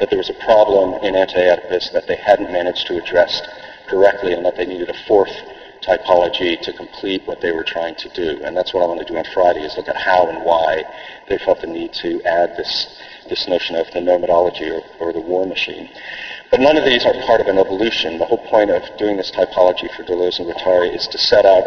that 0.00 0.08
there 0.08 0.18
was 0.18 0.30
a 0.30 0.44
problem 0.44 1.02
in 1.04 1.16
Anti-Oedipus 1.16 1.90
that 1.90 2.06
they 2.06 2.16
hadn't 2.16 2.52
managed 2.52 2.86
to 2.86 2.96
address 2.96 3.42
correctly 3.88 4.32
and 4.32 4.44
that 4.46 4.56
they 4.56 4.66
needed 4.66 4.88
a 4.88 5.06
fourth 5.06 5.34
typology 5.82 6.60
to 6.60 6.72
complete 6.72 7.22
what 7.26 7.40
they 7.40 7.52
were 7.52 7.64
trying 7.64 7.94
to 7.96 8.08
do. 8.10 8.42
And 8.44 8.56
that's 8.56 8.72
what 8.72 8.82
I 8.82 8.86
want 8.86 9.00
to 9.00 9.06
do 9.06 9.18
on 9.18 9.24
Friday, 9.34 9.60
is 9.60 9.76
look 9.76 9.88
at 9.88 9.96
how 9.96 10.28
and 10.28 10.44
why 10.44 10.82
they 11.28 11.38
felt 11.38 11.60
the 11.60 11.66
need 11.66 11.92
to 11.94 12.22
add 12.22 12.56
this 12.56 12.86
this 13.28 13.46
notion 13.48 13.76
of 13.76 13.86
the 13.92 14.00
nomadology 14.00 14.70
or, 14.70 14.82
or 15.00 15.12
the 15.12 15.20
war 15.20 15.46
machine. 15.46 15.88
But 16.50 16.60
none 16.60 16.76
of 16.76 16.84
these 16.84 17.04
are 17.04 17.12
part 17.26 17.40
of 17.40 17.46
an 17.48 17.58
evolution. 17.58 18.18
The 18.18 18.24
whole 18.24 18.44
point 18.48 18.70
of 18.70 18.82
doing 18.96 19.16
this 19.16 19.30
typology 19.30 19.94
for 19.94 20.02
Deleuze 20.02 20.38
and 20.38 20.48
Guattari 20.48 20.94
is 20.94 21.06
to 21.08 21.18
set 21.18 21.44
out 21.44 21.64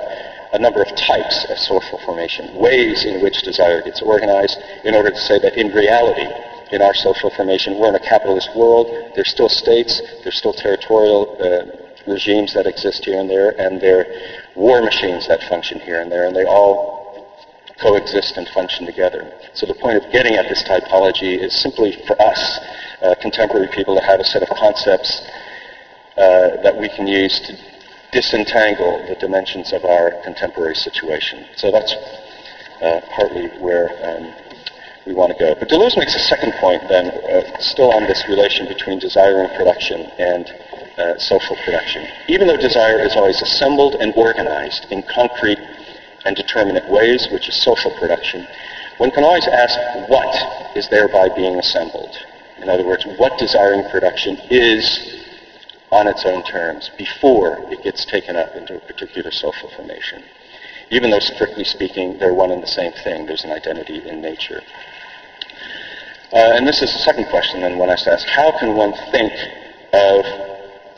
a 0.54 0.60
number 0.60 0.82
of 0.82 0.89
types 0.95 1.45
of 1.50 1.58
social 1.58 2.00
formation, 2.00 2.56
ways 2.56 3.06
in 3.06 3.21
which 3.21 3.41
desire 3.43 3.82
gets 3.82 4.02
organized 4.02 4.58
in 4.84 4.95
order 4.95 5.10
to 5.10 5.21
say 5.21 5.39
that 5.39 5.56
in 5.56 5.71
reality, 5.71 6.28
in 6.71 6.82
our 6.82 6.93
social 6.93 7.30
formation, 7.30 7.78
we're 7.78 7.89
in 7.89 7.95
a 7.95 8.00
capitalist 8.00 8.50
world. 8.56 8.88
There's 9.15 9.30
still 9.30 9.50
states, 9.50 10.02
there's 10.24 10.38
still 10.38 10.54
territorial 10.54 11.38
uh, 11.39 12.12
regimes 12.12 12.54
that 12.54 12.65
exist 12.65 13.06
here 13.06 13.19
and 13.19 13.30
there, 13.30 13.52
and 13.60 13.80
there 13.80 14.00
are 14.00 14.06
war 14.56 14.82
machines 14.82 15.28
that 15.28 15.43
function 15.43 15.80
here 15.80 16.02
and 16.02 16.12
there, 16.12 16.26
and 16.26 16.36
they 16.36 16.45
all 16.45 17.00
coexist 17.82 18.38
and 18.38 18.48
function 18.50 18.86
together. 18.86 19.32
So 19.54 19.65
the 19.65 19.74
point 19.74 19.98
of 20.04 20.12
getting 20.12 20.36
at 20.36 20.48
this 20.48 20.63
typology 20.63 21.38
is 21.38 21.60
simply 21.62 21.98
for 22.08 22.22
us, 22.22 22.60
uh, 23.02 23.15
contemporary 23.22 23.67
people, 23.67 23.96
to 23.96 24.06
have 24.06 24.20
a 24.20 24.24
set 24.24 24.44
of 24.44 24.50
concepts 24.50 25.22
uh, 26.17 26.62
that 26.62 26.78
we 26.78 26.89
can 26.89 27.08
use 27.08 27.39
to 27.41 27.58
disentangle 28.12 29.04
the 29.08 29.15
dimensions 29.15 29.74
of 29.74 29.86
our 29.86 30.12
contemporary 30.24 30.76
situation. 30.76 31.46
So 31.56 31.72
that's 31.72 31.96
uh, 32.82 33.02
partly 33.10 33.48
where 33.60 33.89
um, 34.04 34.34
we 35.06 35.13
want 35.13 35.32
to 35.32 35.39
go. 35.39 35.56
But 35.56 35.70
Deleuze 35.70 35.98
makes 35.98 36.15
a 36.15 36.20
second 36.20 36.54
point 36.60 36.88
then, 36.89 37.08
uh, 37.08 37.60
still 37.60 37.91
on 37.91 38.04
this 38.04 38.24
relation 38.28 38.67
between 38.67 39.00
desire 39.00 39.44
and 39.44 39.54
production 39.56 40.02
and 40.20 40.54
uh, 40.98 41.17
social 41.17 41.56
production. 41.63 42.06
Even 42.28 42.48
though 42.48 42.58
desire 42.58 43.00
is 43.00 43.15
always 43.15 43.41
assembled 43.41 43.96
and 43.96 44.13
organized 44.15 44.86
in 44.91 45.04
concrete 45.04 45.60
and 46.25 46.36
determinate 46.36 46.88
ways, 46.89 47.27
which 47.31 47.49
is 47.49 47.63
social 47.63 47.91
production, 47.99 48.47
one 48.97 49.12
can 49.12 49.23
always 49.23 49.47
ask 49.47 49.77
what 50.10 50.77
is 50.77 50.88
thereby 50.89 51.29
being 51.36 51.55
assembled. 51.55 52.15
In 52.62 52.69
other 52.69 52.86
words, 52.86 53.05
what 53.17 53.38
desiring 53.39 53.84
production 53.89 54.38
is 54.49 55.23
on 55.91 56.07
its 56.07 56.23
own 56.25 56.43
terms 56.43 56.89
before 56.97 57.57
it 57.71 57.84
gets 57.84 58.05
taken 58.05 58.36
up 58.36 58.55
into 58.55 58.77
a 58.77 58.79
particular 58.81 59.31
social 59.31 59.69
formation. 59.69 60.23
Even 60.89 61.10
though, 61.10 61.19
strictly 61.19 61.63
speaking, 61.63 62.17
they're 62.19 62.34
one 62.34 62.51
and 62.51 62.62
the 62.62 62.67
same 62.67 62.91
thing, 63.03 63.25
there's 63.25 63.43
an 63.43 63.51
identity 63.51 64.07
in 64.07 64.21
nature. 64.21 64.62
Uh, 66.34 66.53
and 66.55 66.67
this 66.67 66.81
is 66.81 66.93
the 66.93 66.99
second 66.99 67.25
question 67.25 67.62
then 67.62 67.77
one 67.77 67.89
has 67.89 68.03
to 68.03 68.12
ask, 68.12 68.27
how 68.27 68.57
can 68.60 68.75
one 68.75 68.93
think 69.12 69.34
of 69.93 70.25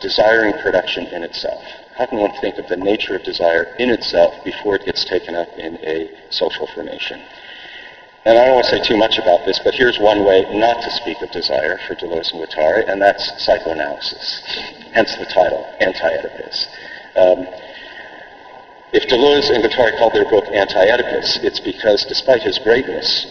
desiring 0.02 0.54
production 0.62 1.06
in 1.08 1.24
itself? 1.24 1.64
How 1.98 2.06
can 2.06 2.20
one 2.20 2.34
think 2.42 2.58
of 2.58 2.68
the 2.68 2.78
nature 2.78 3.16
of 3.16 3.24
desire 3.24 3.66
in 3.78 3.90
itself 3.90 4.34
before 4.44 4.76
it 4.76 4.86
gets 4.86 5.06
taken 5.06 5.36
up 5.36 5.50
in 5.58 5.78
a 5.84 6.10
social 6.30 6.68
formation? 6.68 7.22
And 8.26 8.38
I 8.38 8.46
don't 8.46 8.56
want 8.56 8.66
to 8.68 8.78
say 8.78 8.84
too 8.88 8.96
much 8.96 9.18
about 9.18 9.46
this, 9.46 9.60
but 9.64 9.76
here's 9.76 10.00
one 10.00 10.24
way 10.24 10.48
not 10.58 10.82
to 10.82 10.92
speak 10.92 11.22
of 11.22 11.30
desire 11.32 11.78
for 11.88 11.96
Deleuze 11.96 12.32
and 12.32 12.42
Guattari, 12.42 12.88
and 12.88 13.02
that's 13.02 13.44
psychoanalysis. 13.44 14.42
Hence 14.94 15.16
the 15.18 15.26
title, 15.26 15.66
Anti-Oedipus. 15.82 16.68
Um, 17.16 17.48
if 18.94 19.10
Deleuze 19.10 19.50
and 19.50 19.64
Guattari 19.64 19.98
called 19.98 20.14
their 20.14 20.30
book 20.30 20.46
Anti-Oedipus, 20.48 21.40
it's 21.44 21.60
because 21.60 22.06
despite 22.06 22.44
his 22.44 22.60
greatness, 22.60 23.28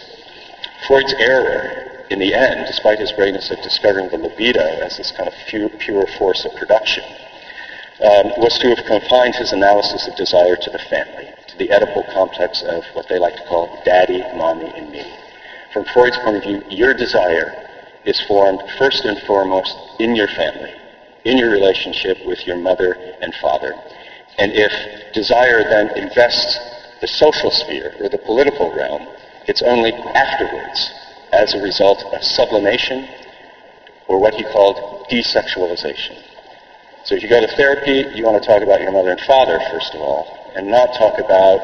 Freud's 0.87 1.14
error 1.14 2.05
in 2.11 2.18
the 2.18 2.35
end, 2.35 2.66
despite 2.66 2.98
his 2.98 3.12
greatness 3.12 3.51
of 3.51 3.62
discovering 3.62 4.11
the 4.11 4.18
libido 4.18 4.61
as 4.85 4.98
this 4.98 5.11
kind 5.12 5.29
of 5.29 5.35
pure, 5.48 5.70
pure 5.70 6.07
force 6.18 6.44
of 6.44 6.55
production, 6.57 7.05
um, 8.03 8.33
was 8.38 8.59
to 8.59 8.75
have 8.75 8.85
confined 8.87 9.35
his 9.35 9.53
analysis 9.53 10.09
of 10.09 10.17
desire 10.17 10.57
to 10.57 10.71
the 10.71 10.79
family, 10.91 11.29
to 11.47 11.57
the 11.59 11.69
Oedipal 11.69 12.12
complex 12.12 12.62
of 12.62 12.85
what 12.95 13.09
they 13.09 13.19
like 13.19 13.37
to 13.37 13.45
call 13.47 13.81
daddy, 13.85 14.21
mommy, 14.37 14.73
and 14.77 14.91
me. 14.91 15.05
From 15.73 15.85
Freud's 15.95 16.19
point 16.19 16.37
of 16.37 16.43
view, 16.43 16.62
your 16.69 16.95
desire 16.95 17.55
is 18.05 18.21
formed 18.27 18.61
first 18.79 19.05
and 19.05 19.19
foremost 19.27 19.77
in 20.01 20.17
your 20.17 20.29
family, 20.29 20.73
in 21.25 21.38
your 21.38 21.51
relationship 21.51 22.19
with 22.27 22.45
your 22.47 22.57
mother 22.57 22.97
and 23.21 23.33
father. 23.41 23.73
And 24.38 24.53
if 24.53 25.12
desire 25.12 25.62
then 25.62 25.97
invests 25.97 26.59
the 27.01 27.07
social 27.07 27.51
sphere 27.51 27.95
or 28.01 28.09
the 28.09 28.19
political 28.19 28.75
realm, 28.75 29.07
it's 29.47 29.62
only 29.62 29.93
afterwards, 29.93 30.93
as 31.33 31.55
a 31.55 31.62
result 31.62 32.03
of 32.12 32.23
sublimation 32.23 33.09
or 34.09 34.21
what 34.21 34.35
he 34.35 34.45
called 34.45 35.09
desexualization. 35.09 36.17
So 37.05 37.17
if 37.17 37.23
you 37.23 37.29
go 37.29 37.41
to 37.41 37.57
therapy, 37.57 38.07
you 38.15 38.25
want 38.25 38.41
to 38.41 38.47
talk 38.47 38.62
about 38.62 38.81
your 38.81 38.93
mother 38.93 39.11
and 39.11 39.21
father, 39.23 39.59
first 39.73 39.93
of 39.95 40.01
all, 40.01 40.27
and 40.55 40.69
not 40.69 40.95
talk 40.95 41.19
about 41.19 41.59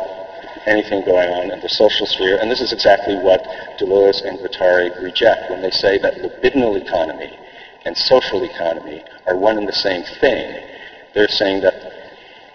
anything 0.67 1.05
going 1.05 1.31
on 1.31 1.53
in 1.53 1.61
the 1.61 1.69
social 1.69 2.07
sphere. 2.07 2.39
And 2.41 2.51
this 2.51 2.61
is 2.61 2.73
exactly 2.73 3.15
what 3.15 3.45
Deleuze 3.79 4.27
and 4.27 4.39
Guattari 4.39 4.91
reject 5.01 5.49
when 5.51 5.63
they 5.63 5.71
say 5.71 5.97
that 5.99 6.15
libidinal 6.15 6.81
economy 6.81 7.39
and 7.85 7.97
social 7.97 8.43
economy 8.43 9.05
are 9.27 9.37
one 9.37 9.59
and 9.59 9.69
the 9.69 9.73
same 9.73 10.03
thing. 10.21 10.61
They're 11.15 11.29
saying 11.29 11.63
that 11.63 11.75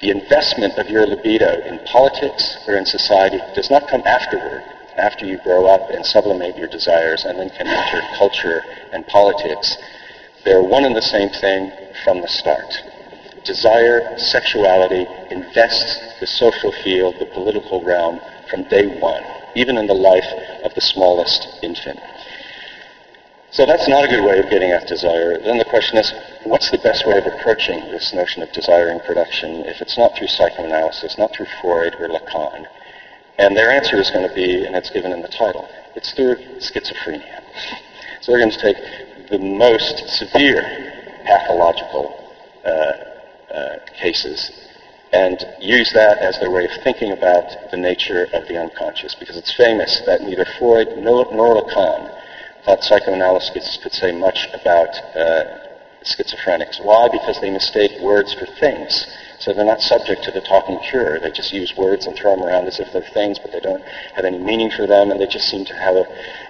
the 0.01 0.09
investment 0.09 0.77
of 0.77 0.89
your 0.89 1.07
libido 1.07 1.61
in 1.61 1.79
politics 1.85 2.57
or 2.67 2.75
in 2.75 2.85
society 2.85 3.39
does 3.55 3.69
not 3.69 3.87
come 3.87 4.03
afterward, 4.05 4.61
after 4.97 5.25
you 5.25 5.37
grow 5.37 5.65
up 5.67 5.89
and 5.89 6.05
sublimate 6.05 6.57
your 6.57 6.67
desires 6.67 7.23
and 7.25 7.39
then 7.39 7.49
can 7.49 7.67
enter 7.67 8.01
culture 8.17 8.61
and 8.91 9.07
politics. 9.07 9.77
They're 10.45 10.61
one 10.61 10.83
and 10.83 10.95
the 10.95 11.01
same 11.01 11.29
thing 11.29 11.71
from 12.03 12.21
the 12.21 12.27
start. 12.27 12.73
Desire, 13.45 14.17
sexuality 14.17 15.07
invests 15.31 16.19
the 16.19 16.27
social 16.27 16.71
field, 16.83 17.15
the 17.19 17.25
political 17.27 17.81
realm 17.81 18.19
from 18.49 18.63
day 18.63 18.99
one, 18.99 19.23
even 19.55 19.77
in 19.77 19.87
the 19.87 19.93
life 19.93 20.27
of 20.63 20.73
the 20.75 20.81
smallest 20.81 21.47
infant. 21.61 21.99
So 23.51 23.65
that's 23.65 23.87
not 23.87 24.03
a 24.03 24.07
good 24.07 24.25
way 24.25 24.39
of 24.39 24.49
getting 24.49 24.71
at 24.71 24.87
desire. 24.87 25.37
Then 25.37 25.59
the 25.59 25.65
question 25.65 25.97
is, 25.97 26.11
what's 26.43 26.71
the 26.71 26.79
best 26.79 27.05
way 27.05 27.17
of 27.17 27.25
approaching 27.25 27.79
this 27.91 28.11
notion 28.13 28.41
of 28.41 28.51
desiring 28.51 28.99
production 29.01 29.63
if 29.65 29.79
it's 29.79 29.97
not 29.97 30.17
through 30.17 30.27
psychoanalysis, 30.27 31.17
not 31.17 31.35
through 31.35 31.47
Freud 31.61 31.95
or 31.99 32.07
Lacan? 32.09 32.65
And 33.37 33.55
their 33.55 33.71
answer 33.71 33.99
is 33.99 34.09
going 34.09 34.27
to 34.27 34.33
be, 34.33 34.65
and 34.65 34.75
it's 34.75 34.89
given 34.89 35.11
in 35.11 35.21
the 35.21 35.27
title, 35.27 35.69
it's 35.95 36.11
through 36.13 36.35
schizophrenia. 36.59 37.43
So 38.21 38.31
they're 38.31 38.39
going 38.39 38.51
to 38.51 38.57
take 38.57 38.77
the 39.33 39.39
most 39.39 39.97
severe 40.09 40.61
pathological 41.25 42.13
uh, 42.63 42.69
uh, 42.69 43.77
cases 43.99 44.51
and 45.11 45.43
use 45.59 45.91
that 45.93 46.19
as 46.19 46.39
their 46.39 46.51
way 46.51 46.65
of 46.65 46.71
thinking 46.83 47.11
about 47.11 47.49
the 47.71 47.77
nature 47.77 48.27
of 48.33 48.47
the 48.47 48.57
unconscious, 48.57 49.15
because 49.15 49.35
it's 49.35 49.53
famous 49.55 50.01
that 50.05 50.21
neither 50.21 50.45
Freud 50.57 50.87
nor, 50.97 51.25
nor 51.31 51.61
Lacan 51.61 52.13
thought 52.63 52.83
psychoanalysis 52.83 53.79
could 53.81 53.93
say 53.93 54.11
much 54.11 54.47
about 54.53 54.89
uh, 55.15 55.43
schizophrenics. 56.03 56.83
Why? 56.83 57.09
Because 57.11 57.39
they 57.41 57.49
mistake 57.49 57.91
words 58.01 58.33
for 58.33 58.45
things. 58.59 59.07
So 59.43 59.51
they're 59.51 59.65
not 59.65 59.81
subject 59.81 60.23
to 60.23 60.31
the 60.31 60.39
talking 60.39 60.79
cure. 60.79 61.19
They 61.19 61.29
just 61.29 61.51
use 61.51 61.75
words 61.75 62.07
and 62.07 62.15
throw 62.15 62.33
them 62.33 62.45
around 62.45 62.65
as 62.67 62.79
if 62.79 62.93
they're 62.93 63.01
things, 63.01 63.39
but 63.39 63.51
they 63.51 63.59
don't 63.59 63.83
have 64.15 64.23
any 64.23 64.37
meaning 64.37 64.71
for 64.71 64.87
them, 64.87 65.11
and 65.11 65.19
they 65.19 65.27
just 65.27 65.49
seem 65.49 65.65
to 65.65 65.73
have 65.73 65.97
a, 65.97 66.05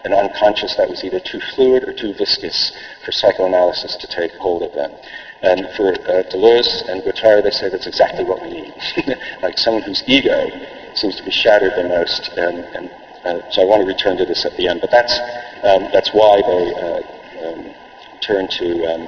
an 0.06 0.14
unconscious 0.14 0.76
that 0.76 0.88
was 0.88 1.04
either 1.04 1.20
too 1.20 1.40
fluid 1.56 1.90
or 1.90 1.94
too 1.94 2.14
viscous 2.14 2.72
for 3.04 3.12
psychoanalysis 3.12 3.96
to 3.96 4.06
take 4.06 4.32
hold 4.34 4.62
of 4.62 4.74
them. 4.74 4.94
And 5.42 5.66
for 5.76 5.90
uh, 5.90 6.22
Deleuze 6.30 6.88
and 6.88 7.02
Guattari, 7.02 7.42
they 7.42 7.50
say 7.50 7.68
that's 7.68 7.88
exactly 7.88 8.26
what 8.26 8.44
we 8.44 8.50
need. 8.62 8.74
like 9.42 9.58
someone 9.58 9.82
whose 9.82 10.04
ego 10.06 10.52
seems 10.94 11.16
to 11.16 11.24
be 11.24 11.32
shattered 11.32 11.74
the 11.76 11.90
most. 11.90 12.30
And, 12.38 12.60
and 12.76 12.92
uh, 13.26 13.50
so 13.50 13.64
I 13.64 13.66
want 13.66 13.82
to 13.82 13.88
return 13.88 14.18
to 14.18 14.26
this 14.26 14.46
at 14.46 14.56
the 14.56 14.68
end. 14.68 14.82
But 14.82 14.92
that's, 14.92 15.18
um, 15.64 15.90
that's 15.92 16.12
why 16.14 16.44
they 16.46 16.74
uh, 16.78 17.50
um, 17.50 17.74
turn 18.22 18.48
to 18.50 18.86
um, 18.86 19.08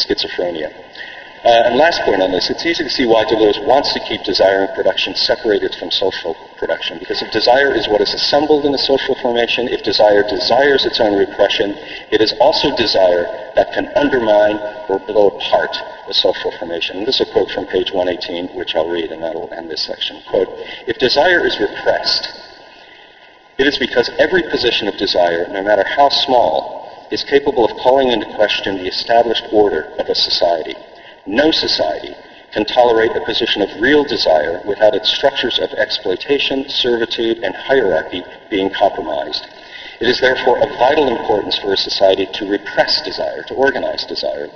schizophrenia. 0.00 0.72
Uh, 1.42 1.66
and 1.66 1.74
last 1.74 2.00
point 2.06 2.22
on 2.22 2.30
this, 2.30 2.50
it's 2.50 2.64
easy 2.64 2.84
to 2.84 2.90
see 2.90 3.04
why 3.04 3.24
Deleuze 3.24 3.58
wants 3.66 3.92
to 3.92 3.98
keep 4.06 4.22
desire 4.22 4.62
and 4.62 4.74
production 4.76 5.12
separated 5.16 5.74
from 5.74 5.90
social 5.90 6.36
production. 6.56 7.00
Because 7.00 7.20
if 7.20 7.32
desire 7.32 7.74
is 7.74 7.88
what 7.88 8.00
is 8.00 8.14
assembled 8.14 8.64
in 8.64 8.72
a 8.72 8.78
social 8.78 9.16
formation, 9.16 9.66
if 9.66 9.82
desire 9.82 10.22
desires 10.22 10.86
its 10.86 11.00
own 11.00 11.18
repression, 11.18 11.74
it 12.14 12.22
is 12.22 12.32
also 12.38 12.70
desire 12.76 13.26
that 13.56 13.72
can 13.74 13.90
undermine 13.98 14.54
or 14.86 15.00
blow 15.00 15.34
apart 15.34 15.74
the 16.06 16.14
social 16.14 16.52
formation. 16.62 16.98
And 16.98 17.06
this 17.08 17.18
is 17.18 17.26
a 17.26 17.32
quote 17.32 17.50
from 17.50 17.66
page 17.66 17.90
118, 17.90 18.54
which 18.54 18.76
I'll 18.76 18.88
read, 18.88 19.10
and 19.10 19.20
that 19.24 19.34
will 19.34 19.52
end 19.52 19.68
this 19.68 19.82
section. 19.82 20.22
Quote, 20.30 20.46
if 20.86 20.96
desire 20.98 21.44
is 21.44 21.58
repressed, 21.58 22.38
it 23.58 23.66
is 23.66 23.78
because 23.78 24.08
every 24.16 24.44
position 24.48 24.86
of 24.86 24.96
desire, 24.96 25.48
no 25.50 25.62
matter 25.64 25.82
how 25.96 26.08
small, 26.08 26.86
is 27.10 27.24
capable 27.24 27.64
of 27.64 27.76
calling 27.78 28.12
into 28.12 28.30
question 28.36 28.78
the 28.78 28.86
established 28.86 29.44
order 29.50 29.90
of 29.98 30.08
a 30.08 30.14
society. 30.14 30.76
No 31.26 31.52
society 31.52 32.16
can 32.52 32.64
tolerate 32.64 33.14
a 33.14 33.24
position 33.24 33.62
of 33.62 33.80
real 33.80 34.04
desire 34.04 34.60
without 34.64 34.94
its 34.94 35.08
structures 35.08 35.58
of 35.60 35.72
exploitation, 35.74 36.68
servitude, 36.68 37.38
and 37.44 37.54
hierarchy 37.54 38.24
being 38.50 38.70
compromised. 38.70 39.46
It 40.00 40.08
is 40.08 40.20
therefore 40.20 40.58
of 40.58 40.78
vital 40.78 41.16
importance 41.16 41.56
for 41.58 41.72
a 41.72 41.76
society 41.76 42.26
to 42.26 42.50
repress 42.50 43.00
desire, 43.02 43.44
to 43.44 43.54
organize 43.54 44.04
desire, 44.04 44.50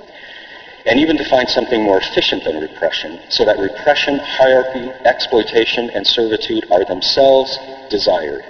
and 0.85 0.99
even 0.99 1.17
to 1.17 1.29
find 1.29 1.49
something 1.49 1.81
more 1.81 1.99
efficient 1.99 2.43
than 2.43 2.59
repression, 2.59 3.19
so 3.29 3.45
that 3.45 3.57
repression, 3.57 4.19
hierarchy, 4.19 4.91
exploitation, 5.05 5.89
and 5.91 6.05
servitude 6.05 6.65
are 6.69 6.83
themselves 6.83 7.57
desired. 7.89 8.43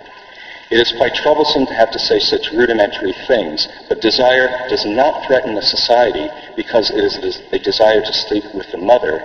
It 0.70 0.80
is 0.80 0.92
quite 0.98 1.16
troublesome 1.16 1.66
to 1.66 1.74
have 1.74 1.92
to 1.92 2.00
say 2.00 2.20
such 2.20 2.52
rudimentary 2.52 3.14
things, 3.26 3.68
but 3.88 4.02
desire 4.02 4.50
does 4.70 4.86
not 4.86 5.26
threaten 5.26 5.58
a 5.58 5.62
society 5.62 6.30
because 6.58 6.90
it 6.90 7.00
is 7.24 7.42
a 7.54 7.60
desire 7.60 8.02
to 8.02 8.14
sleep 8.14 8.44
with 8.54 8.70
the 8.72 8.78
mother. 8.78 9.24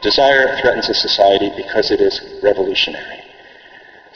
Desire 0.00 0.56
threatens 0.60 0.88
a 0.88 0.94
society 0.94 1.52
because 1.54 1.90
it 1.90 2.00
is 2.00 2.20
revolutionary. 2.42 3.17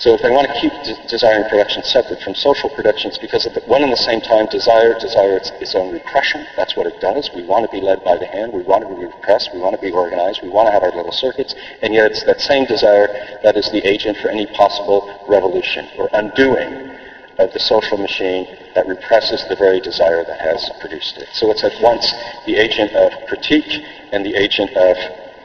So 0.03 0.15
if 0.15 0.21
they 0.21 0.31
want 0.31 0.51
to 0.51 0.59
keep 0.59 0.75
desire 1.07 1.39
and 1.39 1.49
production 1.49 1.85
separate 1.85 2.21
from 2.23 2.35
social 2.35 2.69
productions, 2.71 3.19
because 3.19 3.47
at 3.47 3.55
the, 3.55 3.61
one 3.71 3.85
and 3.85 3.93
the 3.93 4.03
same 4.03 4.21
time, 4.21 4.47
desire 4.51 4.99
desires 4.99 5.53
its 5.61 5.77
own 5.77 5.93
repression. 5.93 6.45
That's 6.57 6.75
what 6.75 6.89
it 6.89 6.99
does. 6.99 7.31
We 7.33 7.45
want 7.45 7.67
to 7.67 7.71
be 7.71 7.81
led 7.81 8.03
by 8.03 8.19
the 8.19 8.27
hand. 8.27 8.53
We 8.53 8.63
want 8.63 8.83
to 8.83 8.93
be 8.93 9.07
repressed. 9.07 9.55
We 9.55 9.61
want 9.61 9.77
to 9.77 9.81
be 9.81 9.93
organized. 9.93 10.43
We 10.43 10.49
want 10.49 10.67
to 10.67 10.73
have 10.73 10.83
our 10.83 10.91
little 10.91 11.13
circuits. 11.13 11.55
And 11.83 11.95
yet 11.95 12.11
it's 12.11 12.25
that 12.25 12.41
same 12.41 12.67
desire 12.67 13.07
that 13.45 13.57
is 13.57 13.71
the 13.71 13.79
agent 13.87 14.19
for 14.19 14.29
any 14.29 14.47
possible 14.47 15.07
revolution 15.29 15.87
or 15.97 16.11
undoing 16.15 16.99
of 17.39 17.53
the 17.53 17.61
social 17.61 17.97
machine 17.97 18.59
that 18.75 18.89
represses 18.89 19.47
the 19.49 19.55
very 19.55 19.79
desire 19.79 20.25
that 20.25 20.41
has 20.41 20.69
produced 20.81 21.19
it. 21.19 21.29
So 21.31 21.53
it's 21.53 21.63
at 21.63 21.81
once 21.81 22.11
the 22.45 22.57
agent 22.57 22.91
of 22.97 23.13
critique 23.29 23.87
and 24.11 24.27
the 24.27 24.35
agent 24.35 24.75
of 24.75 24.97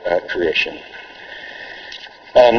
uh, 0.03 0.19
creation. 0.27 0.79
Um, 2.33 2.57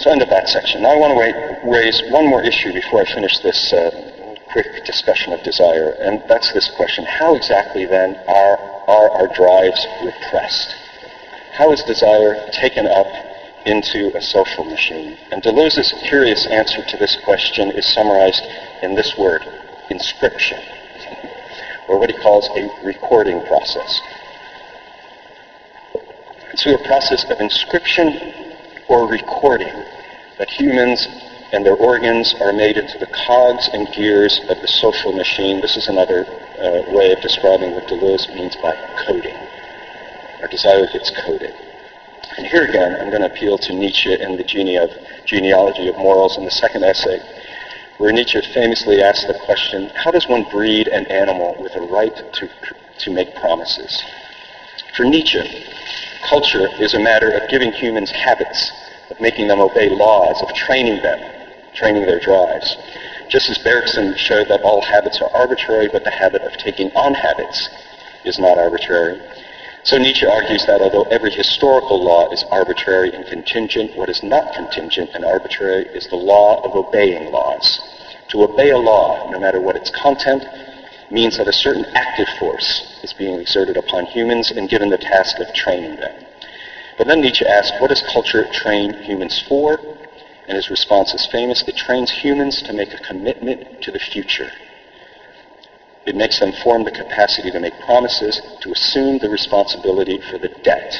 so 0.00 0.10
end 0.10 0.22
of 0.22 0.30
that 0.30 0.48
section. 0.48 0.80
Now 0.80 0.92
I 0.92 0.96
want 0.96 1.12
to 1.12 1.18
wait, 1.20 1.36
raise 1.62 2.02
one 2.10 2.26
more 2.26 2.42
issue 2.42 2.72
before 2.72 3.02
I 3.02 3.04
finish 3.04 3.38
this 3.40 3.70
uh, 3.72 3.90
quick 4.50 4.84
discussion 4.86 5.34
of 5.34 5.42
desire, 5.42 5.92
and 6.00 6.22
that's 6.26 6.52
this 6.52 6.70
question. 6.74 7.04
How 7.04 7.34
exactly 7.34 7.84
then 7.84 8.16
are, 8.26 8.56
are 8.88 9.10
our 9.10 9.28
drives 9.28 9.86
repressed? 10.02 10.74
How 11.52 11.70
is 11.72 11.82
desire 11.84 12.48
taken 12.50 12.86
up 12.86 13.08
into 13.66 14.10
a 14.16 14.22
social 14.22 14.64
machine? 14.64 15.18
And 15.30 15.42
Deleuze's 15.42 15.92
curious 16.08 16.46
answer 16.46 16.82
to 16.82 16.96
this 16.96 17.18
question 17.22 17.70
is 17.72 17.84
summarized 17.92 18.42
in 18.82 18.94
this 18.94 19.18
word, 19.18 19.44
inscription, 19.90 20.60
or 21.88 21.98
what 21.98 22.10
he 22.10 22.16
calls 22.16 22.48
a 22.56 22.70
recording 22.82 23.44
process. 23.46 24.00
Through 26.56 26.76
a 26.76 26.86
process 26.86 27.24
of 27.28 27.38
inscription 27.38 28.49
or 28.90 29.06
recording 29.06 29.72
that 30.36 30.50
humans 30.50 31.06
and 31.52 31.64
their 31.64 31.76
organs 31.76 32.34
are 32.40 32.52
made 32.52 32.76
into 32.76 32.98
the 32.98 33.06
cogs 33.06 33.70
and 33.72 33.86
gears 33.92 34.40
of 34.48 34.60
the 34.60 34.66
social 34.66 35.12
machine. 35.12 35.60
This 35.60 35.76
is 35.76 35.86
another 35.86 36.26
uh, 36.26 36.82
way 36.90 37.12
of 37.12 37.20
describing 37.22 37.70
what 37.70 37.86
Deleuze 37.86 38.28
means 38.34 38.56
by 38.56 38.74
coding. 39.06 39.36
Our 40.42 40.48
desire 40.48 40.86
gets 40.92 41.10
coded. 41.24 41.54
And 42.36 42.46
here 42.48 42.64
again, 42.64 42.96
I'm 43.00 43.10
going 43.10 43.22
to 43.22 43.30
appeal 43.30 43.58
to 43.58 43.72
Nietzsche 43.72 44.12
in 44.12 44.36
the 44.36 44.44
gene 44.44 44.76
of, 44.82 44.90
genealogy 45.24 45.86
of 45.86 45.96
morals 45.96 46.36
in 46.36 46.44
the 46.44 46.50
second 46.50 46.82
essay, 46.82 47.22
where 47.98 48.10
Nietzsche 48.10 48.40
famously 48.52 49.02
asked 49.02 49.28
the 49.28 49.38
question, 49.44 49.90
how 49.94 50.10
does 50.10 50.26
one 50.26 50.44
breed 50.50 50.88
an 50.88 51.06
animal 51.06 51.54
with 51.60 51.76
a 51.76 51.80
right 51.80 52.16
to, 52.34 52.50
to 52.98 53.10
make 53.12 53.36
promises? 53.36 54.02
For 54.96 55.04
Nietzsche, 55.04 55.42
culture 56.28 56.68
is 56.78 56.94
a 56.94 57.00
matter 57.00 57.30
of 57.30 57.48
giving 57.48 57.72
humans 57.72 58.10
habits 58.10 58.72
of 59.10 59.20
making 59.20 59.48
them 59.48 59.60
obey 59.60 59.88
laws, 59.88 60.40
of 60.42 60.54
training 60.54 61.02
them, 61.02 61.20
training 61.74 62.06
their 62.06 62.20
drives. 62.20 62.76
Just 63.28 63.50
as 63.50 63.58
Bergson 63.58 64.16
showed 64.16 64.48
that 64.48 64.62
all 64.62 64.82
habits 64.82 65.20
are 65.20 65.30
arbitrary, 65.32 65.88
but 65.92 66.04
the 66.04 66.10
habit 66.10 66.42
of 66.42 66.52
taking 66.56 66.90
on 66.92 67.14
habits 67.14 67.68
is 68.24 68.38
not 68.38 68.58
arbitrary. 68.58 69.20
So 69.82 69.96
Nietzsche 69.96 70.26
argues 70.26 70.66
that 70.66 70.80
although 70.80 71.04
every 71.04 71.30
historical 71.30 72.04
law 72.04 72.28
is 72.30 72.44
arbitrary 72.50 73.14
and 73.14 73.24
contingent, 73.26 73.96
what 73.96 74.10
is 74.10 74.22
not 74.22 74.52
contingent 74.52 75.10
and 75.14 75.24
arbitrary 75.24 75.86
is 75.94 76.06
the 76.08 76.16
law 76.16 76.60
of 76.62 76.74
obeying 76.74 77.32
laws. 77.32 77.80
To 78.28 78.42
obey 78.44 78.70
a 78.70 78.78
law, 78.78 79.30
no 79.30 79.40
matter 79.40 79.60
what 79.60 79.76
its 79.76 79.90
content, 79.90 80.44
means 81.10 81.36
that 81.38 81.48
a 81.48 81.52
certain 81.52 81.84
active 81.94 82.28
force 82.38 82.98
is 83.02 83.12
being 83.12 83.40
exerted 83.40 83.76
upon 83.76 84.06
humans 84.06 84.50
and 84.50 84.68
given 84.68 84.90
the 84.90 84.98
task 84.98 85.38
of 85.38 85.52
training 85.52 85.96
them. 85.96 86.24
But 86.98 87.06
then 87.06 87.20
Nietzsche 87.20 87.46
asks, 87.46 87.72
what 87.80 87.88
does 87.88 88.02
culture 88.02 88.44
train 88.52 88.94
humans 88.94 89.42
for? 89.48 89.80
And 90.46 90.56
his 90.56 90.70
response 90.70 91.14
is 91.14 91.26
famous. 91.26 91.62
It 91.66 91.76
trains 91.76 92.10
humans 92.10 92.62
to 92.62 92.72
make 92.72 92.92
a 92.92 92.98
commitment 92.98 93.82
to 93.82 93.90
the 93.90 93.98
future. 93.98 94.50
It 96.06 96.16
makes 96.16 96.40
them 96.40 96.52
form 96.52 96.84
the 96.84 96.90
capacity 96.90 97.50
to 97.50 97.60
make 97.60 97.78
promises, 97.80 98.40
to 98.60 98.72
assume 98.72 99.18
the 99.18 99.30
responsibility 99.30 100.18
for 100.30 100.38
the 100.38 100.50
debt. 100.62 100.92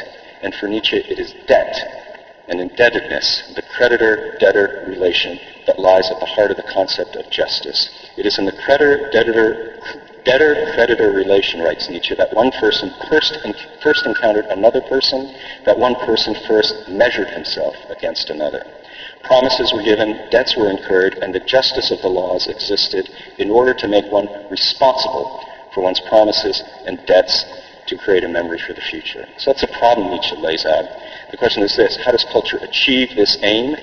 And 0.43 0.55
for 0.55 0.69
Nietzsche, 0.69 0.97
it 0.97 1.19
is 1.19 1.35
debt 1.47 2.10
and 2.51 2.61
indebtedness, 2.61 3.45
the 3.55 3.63
creditor-debtor 3.63 4.85
relation 4.89 5.39
that 5.67 5.79
lies 5.79 6.11
at 6.11 6.21
the 6.21 6.27
heart 6.27 6.51
of 6.51 6.57
the 6.57 6.73
concept 6.75 7.17
of 7.17 7.31
justice. 7.31 7.89
It 8.17 8.27
is 8.27 8.39
in 8.39 8.45
the 8.45 8.53
creditor-debtor 8.53 11.13
relation, 11.15 11.63
writes 11.63 11.89
Nietzsche, 11.89 12.15
that 12.17 12.35
one 12.35 12.51
person 12.51 12.93
first, 13.09 13.39
first 13.83 14.05
encountered 14.05 14.45
another 14.47 14.81
person, 14.83 15.33
that 15.65 15.79
one 15.79 15.95
person 15.95 16.35
first 16.47 16.89
measured 16.89 17.29
himself 17.29 17.77
against 17.89 18.31
another. 18.31 18.67
Promises 19.23 19.73
were 19.73 19.83
given, 19.83 20.29
debts 20.31 20.57
were 20.57 20.71
incurred, 20.71 21.19
and 21.23 21.35
the 21.35 21.41
justice 21.41 21.91
of 21.91 22.01
the 22.03 22.09
laws 22.09 22.49
existed 22.49 23.09
in 23.39 23.51
order 23.51 23.75
to 23.75 23.87
make 23.87 24.11
one 24.11 24.29
responsible 24.51 25.45
for 25.73 25.83
one's 25.83 26.01
promises 26.01 26.63
and 26.85 26.99
debts 27.07 27.45
to 27.87 27.97
create 27.97 28.25
a 28.25 28.29
memory 28.29 28.59
for 28.59 28.73
the 28.73 28.81
future. 28.81 29.29
So 29.39 29.53
that's 29.53 29.63
a 29.63 29.69
problem 29.79 30.11
Nietzsche 30.11 30.35
lays 30.37 30.67
out. 30.67 30.89
The 31.31 31.37
question 31.37 31.63
is 31.63 31.77
this, 31.77 31.97
how 32.05 32.11
does 32.11 32.25
culture 32.25 32.59
achieve 32.59 33.15
this 33.15 33.39
aim? 33.43 33.77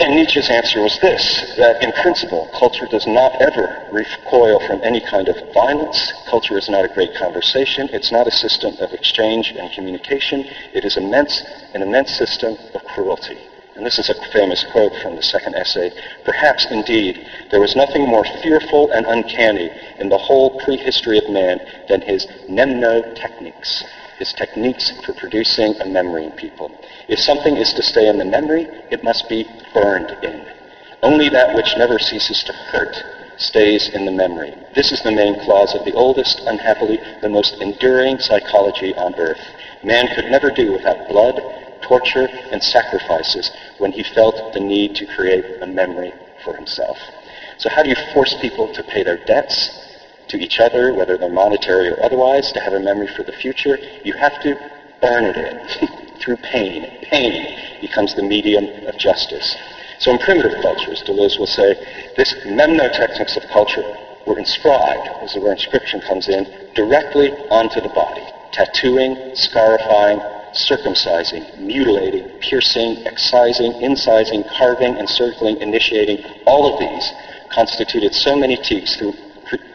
And 0.00 0.14
Nietzsche's 0.14 0.48
answer 0.48 0.80
was 0.80 0.98
this, 1.00 1.54
that 1.56 1.82
in 1.82 1.90
principle, 1.92 2.48
culture 2.56 2.86
does 2.86 3.06
not 3.06 3.42
ever 3.42 3.88
recoil 3.90 4.60
from 4.66 4.80
any 4.84 5.00
kind 5.00 5.28
of 5.28 5.36
violence. 5.52 6.12
Culture 6.28 6.56
is 6.56 6.68
not 6.68 6.84
a 6.84 6.94
great 6.94 7.14
conversation. 7.16 7.88
It's 7.92 8.12
not 8.12 8.28
a 8.28 8.30
system 8.30 8.76
of 8.80 8.92
exchange 8.92 9.54
and 9.58 9.72
communication. 9.72 10.46
It 10.72 10.84
is 10.84 10.96
immense, 10.96 11.42
an 11.74 11.82
immense 11.82 12.16
system 12.16 12.56
of 12.74 12.84
cruelty. 12.84 13.38
And 13.74 13.84
this 13.84 13.98
is 13.98 14.08
a 14.08 14.14
famous 14.32 14.64
quote 14.72 14.94
from 15.02 15.16
the 15.16 15.22
second 15.22 15.54
essay. 15.54 15.92
Perhaps, 16.24 16.66
indeed, 16.70 17.24
there 17.50 17.60
was 17.60 17.76
nothing 17.76 18.02
more 18.06 18.24
fearful 18.42 18.90
and 18.92 19.04
uncanny 19.06 19.70
in 19.98 20.08
the 20.08 20.18
whole 20.18 20.58
prehistory 20.60 21.18
of 21.18 21.28
man 21.28 21.60
than 21.88 22.00
his 22.00 22.26
mnemotechniques, 22.48 23.84
his 24.18 24.32
techniques 24.32 24.92
for 25.04 25.12
producing 25.14 25.74
a 25.80 25.86
memory 25.86 26.26
in 26.26 26.32
people. 26.32 26.70
If 27.08 27.20
something 27.20 27.56
is 27.56 27.72
to 27.74 27.82
stay 27.82 28.08
in 28.08 28.18
the 28.18 28.24
memory, 28.24 28.66
it 28.90 29.04
must 29.04 29.28
be 29.28 29.48
burned 29.72 30.10
in. 30.22 30.44
Only 31.02 31.28
that 31.28 31.54
which 31.54 31.76
never 31.76 31.98
ceases 31.98 32.42
to 32.44 32.52
hurt 32.52 32.96
stays 33.38 33.88
in 33.94 34.04
the 34.04 34.10
memory. 34.10 34.52
This 34.74 34.90
is 34.90 35.00
the 35.02 35.12
main 35.12 35.38
clause 35.40 35.74
of 35.74 35.84
the 35.84 35.94
oldest, 35.94 36.40
unhappily, 36.46 36.98
the 37.22 37.28
most 37.28 37.54
enduring 37.60 38.18
psychology 38.18 38.92
on 38.94 39.14
earth. 39.14 39.40
Man 39.84 40.08
could 40.14 40.26
never 40.26 40.50
do 40.50 40.72
without 40.72 41.08
blood, 41.08 41.40
torture, 41.82 42.28
and 42.50 42.62
sacrifices 42.62 43.50
when 43.78 43.92
he 43.92 44.02
felt 44.02 44.52
the 44.52 44.60
need 44.60 44.96
to 44.96 45.06
create 45.06 45.44
a 45.62 45.66
memory 45.66 46.12
for 46.44 46.54
himself. 46.54 46.98
So 47.58 47.68
how 47.70 47.82
do 47.82 47.88
you 47.88 47.96
force 48.12 48.34
people 48.40 48.72
to 48.74 48.82
pay 48.82 49.04
their 49.04 49.24
debts 49.24 49.70
to 50.28 50.38
each 50.38 50.60
other, 50.60 50.94
whether 50.94 51.16
they're 51.16 51.28
monetary 51.28 51.90
or 51.90 52.02
otherwise, 52.02 52.52
to 52.52 52.60
have 52.60 52.72
a 52.72 52.80
memory 52.80 53.08
for 53.16 53.22
the 53.22 53.32
future? 53.32 53.78
You 54.04 54.14
have 54.14 54.40
to 54.42 54.54
burn 55.00 55.24
it 55.24 55.36
in 55.36 55.88
through 56.20 56.36
pain. 56.36 56.86
Pain 57.02 57.80
becomes 57.80 58.14
the 58.14 58.22
medium 58.22 58.66
of 58.86 58.96
justice. 58.98 59.56
So 59.98 60.12
in 60.12 60.18
primitive 60.18 60.62
cultures, 60.62 61.02
Deleuze 61.06 61.38
will 61.38 61.46
say, 61.46 61.74
this 62.16 62.34
mnemotechnics 62.44 63.36
of 63.36 63.48
culture 63.50 63.82
were 64.26 64.38
inscribed, 64.38 65.08
as 65.22 65.34
the 65.34 65.40
word 65.40 65.52
inscription 65.52 66.00
comes 66.00 66.28
in, 66.28 66.46
directly 66.74 67.32
onto 67.50 67.80
the 67.80 67.88
body, 67.88 68.22
tattooing, 68.52 69.16
scarifying, 69.34 70.20
circumcising, 70.52 71.58
mutilating, 71.58 72.28
piercing, 72.40 72.98
excising, 73.06 73.72
incising, 73.74 74.44
carving, 74.56 74.96
encircling, 74.96 75.60
initiating, 75.60 76.22
all 76.46 76.72
of 76.72 76.78
these 76.78 77.12
constituted 77.50 78.14
so 78.14 78.36
many 78.36 78.56
techniques 78.56 78.96
through, 78.96 79.14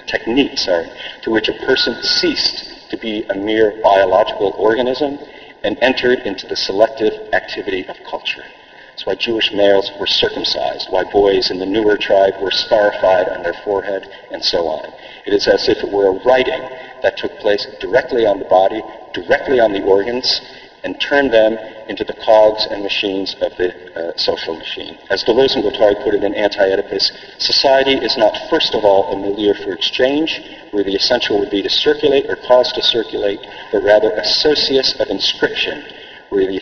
techniques 0.08 0.66
sorry, 0.66 0.89
through 1.22 1.34
which 1.34 1.49
a 1.49 1.66
person 1.66 1.95
ceased 2.04 2.89
to 2.89 2.97
be 2.97 3.24
a 3.30 3.36
mere 3.36 3.72
biological 3.82 4.54
organism 4.58 5.20
and 5.64 5.78
entered 5.82 6.20
into 6.20 6.47
the 6.47 6.56
selective 6.56 7.14
activity 7.34 7.86
of 7.88 7.95
culture. 8.04 8.45
That's 8.89 9.06
why 9.08 9.16
Jewish 9.16 9.51
males 9.51 9.91
were 9.99 10.06
circumcised, 10.06 10.88
why 10.89 11.04
boys 11.04 11.49
in 11.49 11.58
the 11.58 11.66
Nuer 11.66 11.99
tribe 11.99 12.36
were 12.39 12.51
scarified 12.51 13.28
on 13.28 13.41
their 13.41 13.56
forehead, 13.66 14.08
and 14.32 14.43
so 14.43 14.68
on. 14.68 14.93
It 15.26 15.34
is 15.34 15.47
as 15.47 15.68
if 15.68 15.84
it 15.84 15.91
were 15.91 16.10
a 16.10 16.24
writing 16.24 16.62
that 17.01 17.18
took 17.18 17.39
place 17.39 17.66
directly 17.80 18.26
on 18.26 18.38
the 18.38 18.45
body, 18.45 18.84
directly 19.14 19.60
on 19.60 19.74
the 19.74 19.82
organs, 19.82 20.41
and 20.84 20.99
turn 20.99 21.29
them 21.29 21.57
into 21.88 22.03
the 22.03 22.13
cogs 22.13 22.65
and 22.69 22.84
machines 22.84 23.36
of 23.41 23.55
the 23.57 23.73
uh, 23.95 24.11
social 24.17 24.55
machine. 24.55 24.97
As 25.09 25.23
Deleuze 25.23 25.55
and 25.55 25.63
Guattari 25.63 26.01
put 26.03 26.13
it 26.13 26.23
in 26.23 26.34
Anti-Oedipus, 26.34 27.11
society 27.38 27.93
is 27.93 28.17
not 28.17 28.38
first 28.49 28.75
of 28.75 28.84
all 28.84 29.11
a 29.11 29.15
milieu 29.17 29.53
for 29.53 29.73
exchange, 29.73 30.41
where 30.71 30.84
the 30.84 30.95
essential 30.95 31.39
would 31.39 31.49
be 31.49 31.61
to 31.61 31.69
circulate 31.69 32.25
or 32.29 32.36
cause 32.36 32.71
to 32.73 32.81
circulate, 32.81 33.39
but 33.71 33.84
rather 33.84 34.11
a 34.11 34.25
socius 34.25 34.95
of 34.99 35.09
inscription, 35.09 35.84
where 36.29 36.47
the 36.47 36.57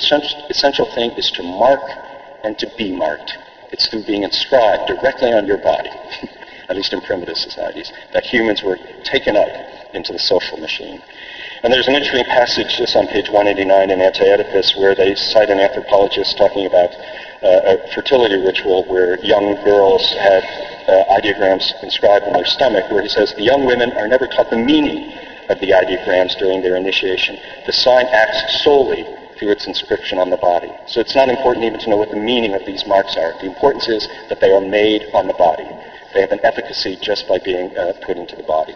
essential 0.50 0.86
thing 0.94 1.12
is 1.12 1.32
to 1.32 1.44
mark 1.44 1.82
and 2.44 2.58
to 2.60 2.68
be 2.78 2.92
marked. 2.92 3.38
It's 3.72 3.88
through 3.88 4.04
being 4.04 4.24
inscribed 4.24 4.88
directly 4.88 5.32
on 5.32 5.46
your 5.46 5.58
body, 5.58 5.90
at 6.70 6.76
least 6.76 6.94
in 6.94 7.02
primitive 7.02 7.38
societies, 7.38 7.92
that 8.14 8.26
humans 8.26 8.64
were 8.64 8.78
taken 9.04 9.38
up 9.38 9.50
into 9.94 10.12
the 10.12 10.20
social 10.20 10.58
machine. 10.58 11.02
And 11.64 11.72
there's 11.72 11.88
an 11.88 11.94
interesting 11.94 12.26
passage 12.26 12.76
just 12.76 12.96
on 12.96 13.06
page 13.06 13.30
189 13.30 13.92
in 13.92 14.02
Anti-Oedipus 14.02 14.76
where 14.78 14.96
they 14.96 15.14
cite 15.14 15.52
an 15.52 15.60
anthropologist 15.60 16.36
talking 16.36 16.66
about 16.66 16.90
uh, 17.44 17.78
a 17.78 17.94
fertility 17.94 18.36
ritual 18.42 18.84
where 18.86 19.14
young 19.24 19.54
girls 19.64 20.02
had 20.18 20.42
uh, 20.90 21.22
ideograms 21.22 21.70
inscribed 21.84 22.26
on 22.26 22.34
their 22.34 22.46
stomach 22.46 22.90
where 22.90 23.04
he 23.04 23.10
says 23.10 23.36
the 23.36 23.44
young 23.44 23.64
women 23.64 23.92
are 23.94 24.08
never 24.08 24.26
taught 24.26 24.50
the 24.50 24.58
meaning 24.58 25.14
of 25.50 25.60
the 25.60 25.70
ideograms 25.70 26.36
during 26.40 26.64
their 26.64 26.78
initiation. 26.78 27.38
The 27.68 27.74
sign 27.74 28.08
acts 28.08 28.64
solely 28.64 29.06
through 29.38 29.52
its 29.52 29.68
inscription 29.68 30.18
on 30.18 30.32
the 30.32 30.38
body. 30.38 30.74
So 30.88 31.00
it's 31.00 31.14
not 31.14 31.30
important 31.30 31.66
even 31.66 31.80
to 31.82 31.90
know 31.92 31.98
what 31.98 32.10
the 32.10 32.18
meaning 32.18 32.56
of 32.56 32.66
these 32.66 32.88
marks 32.88 33.16
are. 33.18 33.34
The 33.34 33.46
importance 33.46 33.88
is 33.88 34.08
that 34.30 34.40
they 34.40 34.52
are 34.52 34.62
made 34.62 35.06
on 35.14 35.28
the 35.28 35.38
body. 35.38 35.70
They 36.16 36.22
have 36.22 36.32
an 36.32 36.42
efficacy 36.44 36.98
just 37.00 37.28
by 37.28 37.38
being 37.38 37.78
uh, 37.78 37.94
put 38.02 38.18
into 38.18 38.36
the 38.36 38.44
body. 38.44 38.74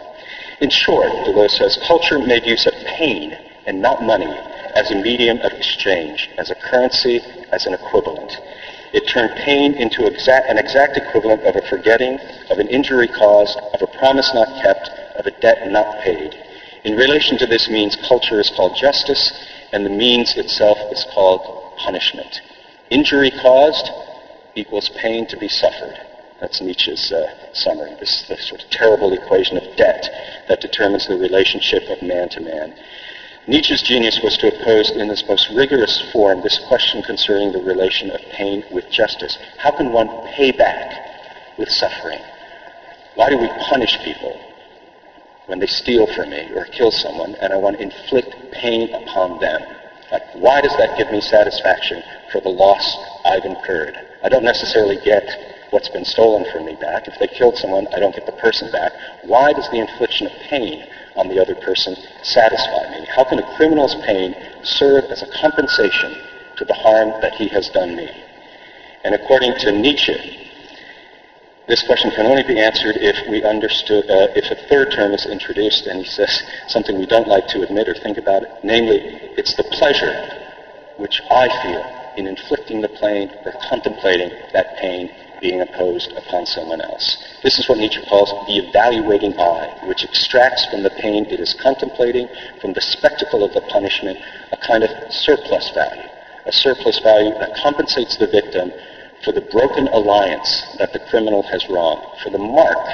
In 0.58 0.70
short, 0.70 1.10
Deleuze 1.26 1.58
says, 1.58 1.78
culture 1.86 2.18
made 2.18 2.46
use 2.46 2.66
of 2.66 2.72
pain 2.86 3.36
and 3.66 3.82
not 3.82 4.02
money 4.02 4.32
as 4.74 4.90
a 4.90 4.94
medium 4.94 5.38
of 5.40 5.52
exchange, 5.52 6.30
as 6.38 6.50
a 6.50 6.54
currency, 6.54 7.20
as 7.52 7.66
an 7.66 7.74
equivalent. 7.74 8.40
It 8.94 9.06
turned 9.06 9.36
pain 9.36 9.74
into 9.74 10.06
exact, 10.06 10.48
an 10.48 10.56
exact 10.56 10.96
equivalent 10.96 11.42
of 11.42 11.56
a 11.56 11.68
forgetting, 11.68 12.18
of 12.48 12.58
an 12.58 12.68
injury 12.68 13.08
caused, 13.08 13.58
of 13.74 13.82
a 13.82 13.98
promise 13.98 14.32
not 14.32 14.48
kept, 14.62 14.88
of 15.18 15.26
a 15.26 15.40
debt 15.42 15.70
not 15.70 16.00
paid. 16.00 16.34
In 16.84 16.96
relation 16.96 17.36
to 17.38 17.46
this 17.46 17.68
means, 17.68 17.96
culture 18.08 18.40
is 18.40 18.50
called 18.56 18.76
justice, 18.76 19.32
and 19.72 19.84
the 19.84 19.90
means 19.90 20.36
itself 20.36 20.78
is 20.90 21.04
called 21.12 21.76
punishment. 21.76 22.40
Injury 22.88 23.30
caused 23.30 23.90
equals 24.54 24.88
pain 24.96 25.26
to 25.26 25.36
be 25.36 25.48
suffered. 25.48 26.00
That's 26.40 26.60
Nietzsche's 26.60 27.12
uh, 27.12 27.54
summary, 27.54 27.94
this, 27.98 28.24
this 28.28 28.48
sort 28.48 28.62
of 28.62 28.70
terrible 28.70 29.12
equation 29.12 29.56
of 29.56 29.76
debt 29.76 30.08
that 30.48 30.60
determines 30.60 31.08
the 31.08 31.16
relationship 31.16 31.84
of 31.88 32.02
man 32.02 32.28
to 32.30 32.40
man. 32.40 32.74
Nietzsche's 33.46 33.82
genius 33.82 34.20
was 34.22 34.36
to 34.38 34.48
oppose 34.48 34.90
in 34.90 35.08
this 35.08 35.24
most 35.28 35.48
rigorous 35.54 36.02
form 36.12 36.42
this 36.42 36.58
question 36.66 37.02
concerning 37.02 37.52
the 37.52 37.62
relation 37.62 38.10
of 38.10 38.20
pain 38.32 38.64
with 38.70 38.90
justice. 38.90 39.38
How 39.56 39.70
can 39.70 39.92
one 39.92 40.08
pay 40.34 40.50
back 40.50 41.56
with 41.56 41.70
suffering? 41.70 42.20
Why 43.14 43.30
do 43.30 43.38
we 43.38 43.48
punish 43.70 43.98
people 44.04 44.38
when 45.46 45.58
they 45.58 45.66
steal 45.66 46.06
from 46.14 46.30
me 46.30 46.50
or 46.54 46.66
kill 46.66 46.90
someone 46.90 47.34
and 47.36 47.52
I 47.52 47.56
want 47.56 47.78
to 47.78 47.82
inflict 47.82 48.34
pain 48.52 48.92
upon 48.92 49.40
them? 49.40 49.62
Like, 50.12 50.34
why 50.34 50.60
does 50.60 50.76
that 50.76 50.98
give 50.98 51.10
me 51.10 51.20
satisfaction 51.20 52.02
for 52.30 52.40
the 52.40 52.50
loss 52.50 52.98
I've 53.24 53.44
incurred? 53.44 53.96
I 54.22 54.28
don't 54.28 54.44
necessarily 54.44 54.98
get 55.04 55.55
what's 55.70 55.88
been 55.88 56.04
stolen 56.04 56.44
from 56.52 56.64
me 56.66 56.74
back. 56.74 57.08
If 57.08 57.18
they 57.18 57.26
killed 57.26 57.56
someone, 57.56 57.86
I 57.94 57.98
don't 57.98 58.14
get 58.14 58.26
the 58.26 58.32
person 58.32 58.70
back. 58.70 58.92
Why 59.22 59.52
does 59.52 59.68
the 59.70 59.80
infliction 59.80 60.26
of 60.26 60.32
pain 60.48 60.86
on 61.16 61.28
the 61.28 61.40
other 61.40 61.54
person 61.54 61.96
satisfy 62.22 62.90
me? 62.90 63.06
How 63.14 63.24
can 63.24 63.38
a 63.38 63.56
criminal's 63.56 63.96
pain 64.06 64.34
serve 64.62 65.04
as 65.10 65.22
a 65.22 65.26
compensation 65.40 66.16
to 66.56 66.64
the 66.64 66.74
harm 66.74 67.10
that 67.20 67.34
he 67.34 67.48
has 67.48 67.68
done 67.70 67.96
me? 67.96 68.10
And 69.04 69.14
according 69.14 69.54
to 69.60 69.72
Nietzsche, 69.72 70.36
this 71.68 71.82
question 71.82 72.12
can 72.12 72.26
only 72.26 72.44
be 72.44 72.60
answered 72.60 72.96
if 72.96 73.28
we 73.28 73.42
understood, 73.42 74.08
uh, 74.08 74.28
if 74.36 74.50
a 74.52 74.68
third 74.68 74.92
term 74.92 75.12
is 75.12 75.26
introduced, 75.26 75.86
and 75.86 75.98
he 75.98 76.04
says 76.04 76.42
something 76.68 76.96
we 76.96 77.06
don't 77.06 77.26
like 77.26 77.48
to 77.48 77.62
admit 77.62 77.88
or 77.88 77.94
think 77.94 78.18
about 78.18 78.44
it, 78.44 78.50
namely, 78.62 78.98
it's 79.36 79.54
the 79.54 79.64
pleasure 79.64 80.14
which 80.96 81.20
I 81.28 81.48
feel 81.62 81.84
in 82.16 82.26
inflicting 82.26 82.80
the 82.80 82.88
pain 82.88 83.30
or 83.44 83.52
contemplating 83.68 84.30
that 84.52 84.76
pain 84.78 85.10
being 85.40 85.60
imposed 85.60 86.12
upon 86.12 86.46
someone 86.46 86.80
else. 86.80 87.18
This 87.42 87.58
is 87.58 87.68
what 87.68 87.78
Nietzsche 87.78 88.04
calls 88.08 88.30
the 88.46 88.58
evaluating 88.58 89.38
eye, 89.38 89.86
which 89.86 90.04
extracts 90.04 90.66
from 90.66 90.82
the 90.82 90.90
pain 90.90 91.26
it 91.26 91.40
is 91.40 91.54
contemplating, 91.54 92.28
from 92.60 92.72
the 92.72 92.80
spectacle 92.80 93.44
of 93.44 93.52
the 93.52 93.60
punishment, 93.62 94.18
a 94.52 94.56
kind 94.56 94.82
of 94.82 94.90
surplus 95.12 95.70
value, 95.70 96.08
a 96.46 96.52
surplus 96.52 96.98
value 97.00 97.32
that 97.38 97.56
compensates 97.56 98.16
the 98.16 98.26
victim 98.26 98.72
for 99.24 99.32
the 99.32 99.40
broken 99.40 99.88
alliance 99.88 100.76
that 100.78 100.92
the 100.92 101.00
criminal 101.10 101.42
has 101.42 101.68
wronged, 101.68 102.04
for 102.22 102.30
the 102.30 102.38
mark 102.38 102.86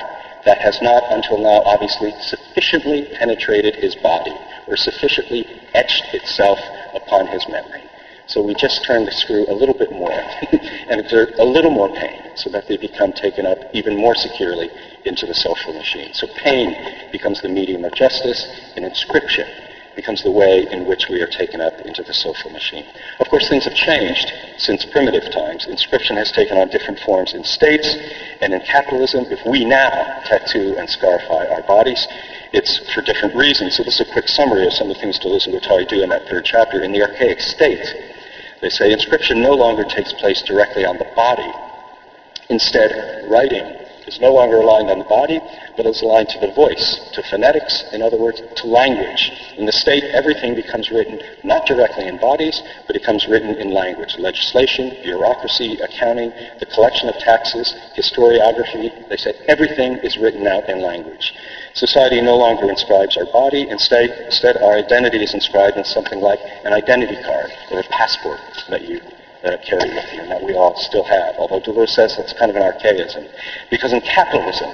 that 0.45 0.59
has 0.59 0.81
not 0.83 1.03
until 1.11 1.39
now 1.39 1.63
obviously 1.65 2.13
sufficiently 2.21 3.09
penetrated 3.15 3.77
his 3.77 3.95
body 3.97 4.35
or 4.67 4.77
sufficiently 4.77 5.47
etched 5.75 6.15
itself 6.15 6.59
upon 6.95 7.27
his 7.27 7.47
memory. 7.49 7.83
So 8.27 8.41
we 8.41 8.55
just 8.55 8.85
turn 8.85 9.05
the 9.05 9.13
screw 9.13 9.45
a 9.49 9.55
little 9.55 9.75
bit 9.75 9.93
more 9.93 10.13
and 10.89 11.01
exert 11.01 11.39
a 11.39 11.45
little 11.45 11.71
more 11.71 11.89
pain 11.89 12.31
so 12.37 12.51
that 12.51 12.69
they 12.69 12.77
become 12.77 13.13
taken 13.13 13.47
up 13.47 13.59
even 13.75 13.97
more 13.97 14.15
securely 14.15 14.71
into 15.05 15.27
the 15.27 15.35
social 15.35 15.73
machine. 15.73 16.15
So 16.15 16.27
pain 16.43 17.11
becomes 17.11 17.43
the 17.43 17.49
medium 17.49 17.85
of 17.85 17.95
justice 17.95 18.47
and 18.77 18.85
inscription 18.85 19.47
becomes 19.95 20.23
the 20.23 20.31
way 20.31 20.67
in 20.71 20.87
which 20.87 21.09
we 21.11 21.21
are 21.21 21.27
taken 21.27 21.61
up 21.61 21.75
into 21.85 22.03
the 22.03 22.15
social 22.15 22.51
machine. 22.51 22.85
Of 23.21 23.29
course, 23.29 23.49
things 23.49 23.65
have 23.65 23.75
changed 23.75 24.33
since 24.59 24.85
primitive 24.87 25.31
times. 25.33 25.67
Inscription 25.67 26.17
has 26.17 26.33
taken 26.33 26.57
on 26.57 26.69
different 26.69 27.01
forms 27.01 27.35
in 27.35 27.45
states 27.45 27.95
and 28.41 28.55
in 28.55 28.61
capitalism. 28.63 29.27
If 29.31 29.45
we 29.47 29.65
now 29.65 30.23
tattoo 30.25 30.77
and 30.79 30.89
scarify 30.89 31.47
our 31.47 31.63
bodies, 31.63 32.07
it's 32.53 32.81
for 32.95 33.03
different 33.03 33.35
reasons. 33.35 33.77
So 33.77 33.83
this 33.83 34.01
is 34.01 34.09
a 34.09 34.13
quick 34.13 34.29
summary 34.29 34.67
of 34.67 34.73
some 34.73 34.89
of 34.91 34.97
the 34.97 35.01
things 35.01 35.19
Deleuze 35.19 35.47
and 35.47 35.55
Guattari 35.55 35.89
do 35.89 36.03
in 36.03 36.09
that 36.11 36.29
third 36.29 36.45
chapter. 36.45 36.83
In 36.83 36.93
the 36.93 37.03
archaic 37.03 37.41
state, 37.41 38.12
they 38.63 38.69
say 38.71 38.93
inscription 38.93 39.43
no 39.43 39.53
longer 39.55 39.85
takes 39.85 40.13
place 40.15 40.41
directly 40.43 40.85
on 40.85 40.97
the 40.97 41.07
body. 41.17 41.53
Instead, 42.49 43.29
writing 43.29 43.82
is 44.07 44.21
no 44.21 44.33
longer 44.33 44.57
aligned 44.57 44.91
on 44.91 44.99
the 44.99 45.05
body, 45.05 45.41
but 45.77 45.87
is 45.87 46.03
aligned 46.03 46.29
to 46.31 46.41
the 46.41 46.53
voice, 46.53 47.01
to 47.13 47.23
phonetics, 47.23 47.85
in 47.93 48.03
other 48.03 48.17
words, 48.17 48.43
to 48.57 48.67
language. 48.67 49.33
In 49.57 49.67
the 49.67 49.73
state, 49.73 50.05
everything 50.13 50.55
becomes 50.55 50.91
written 50.91 51.21
not 51.43 51.67
directly 51.67 52.07
in 52.07 52.19
bodies, 52.19 52.63
but 52.87 52.97
it 52.97 53.01
becomes 53.01 53.27
written 53.27 53.55
in 53.57 53.71
language. 53.73 54.17
Legislation, 54.19 54.97
bureaucracy, 55.03 55.79
accounting, 55.81 56.33
the 56.61 56.67
collection 56.67 57.09
of 57.09 57.17
taxes, 57.19 57.75
historiography, 57.97 58.93
they 59.09 59.17
said 59.17 59.35
everything 59.49 59.99
is 59.99 60.17
written 60.17 60.47
out 60.47 60.69
in 60.69 60.81
language. 60.81 61.35
Society 61.75 62.21
no 62.21 62.37
longer 62.37 62.71
inscribes 62.71 63.17
our 63.17 63.27
body. 63.27 63.67
Instead, 63.69 64.11
instead, 64.27 64.57
our 64.59 64.75
identity 64.75 65.23
is 65.23 65.35
inscribed 65.35 65.77
in 65.77 65.85
something 65.85 66.21
like 66.21 66.41
an 66.65 66.73
identity 66.73 67.17
card 67.25 67.51
or 67.71 67.81
a 67.81 67.85
passport 67.85 68.41
that 68.69 68.83
you 68.83 69.01
uh, 69.45 69.57
carry 69.59 69.89
with 69.91 70.13
you 70.13 70.21
and 70.21 70.31
that 70.31 70.43
we 70.43 70.55
all 70.55 70.75
still 70.77 71.05
have. 71.05 71.37
Although 71.37 71.61
Deleuze 71.61 71.91
says 71.91 72.17
that's 72.17 72.33
kind 72.33 72.51
of 72.51 72.57
an 72.57 72.63
archaism. 72.63 73.27
Because 73.71 73.93
in 73.93 74.01
capitalism, 74.01 74.71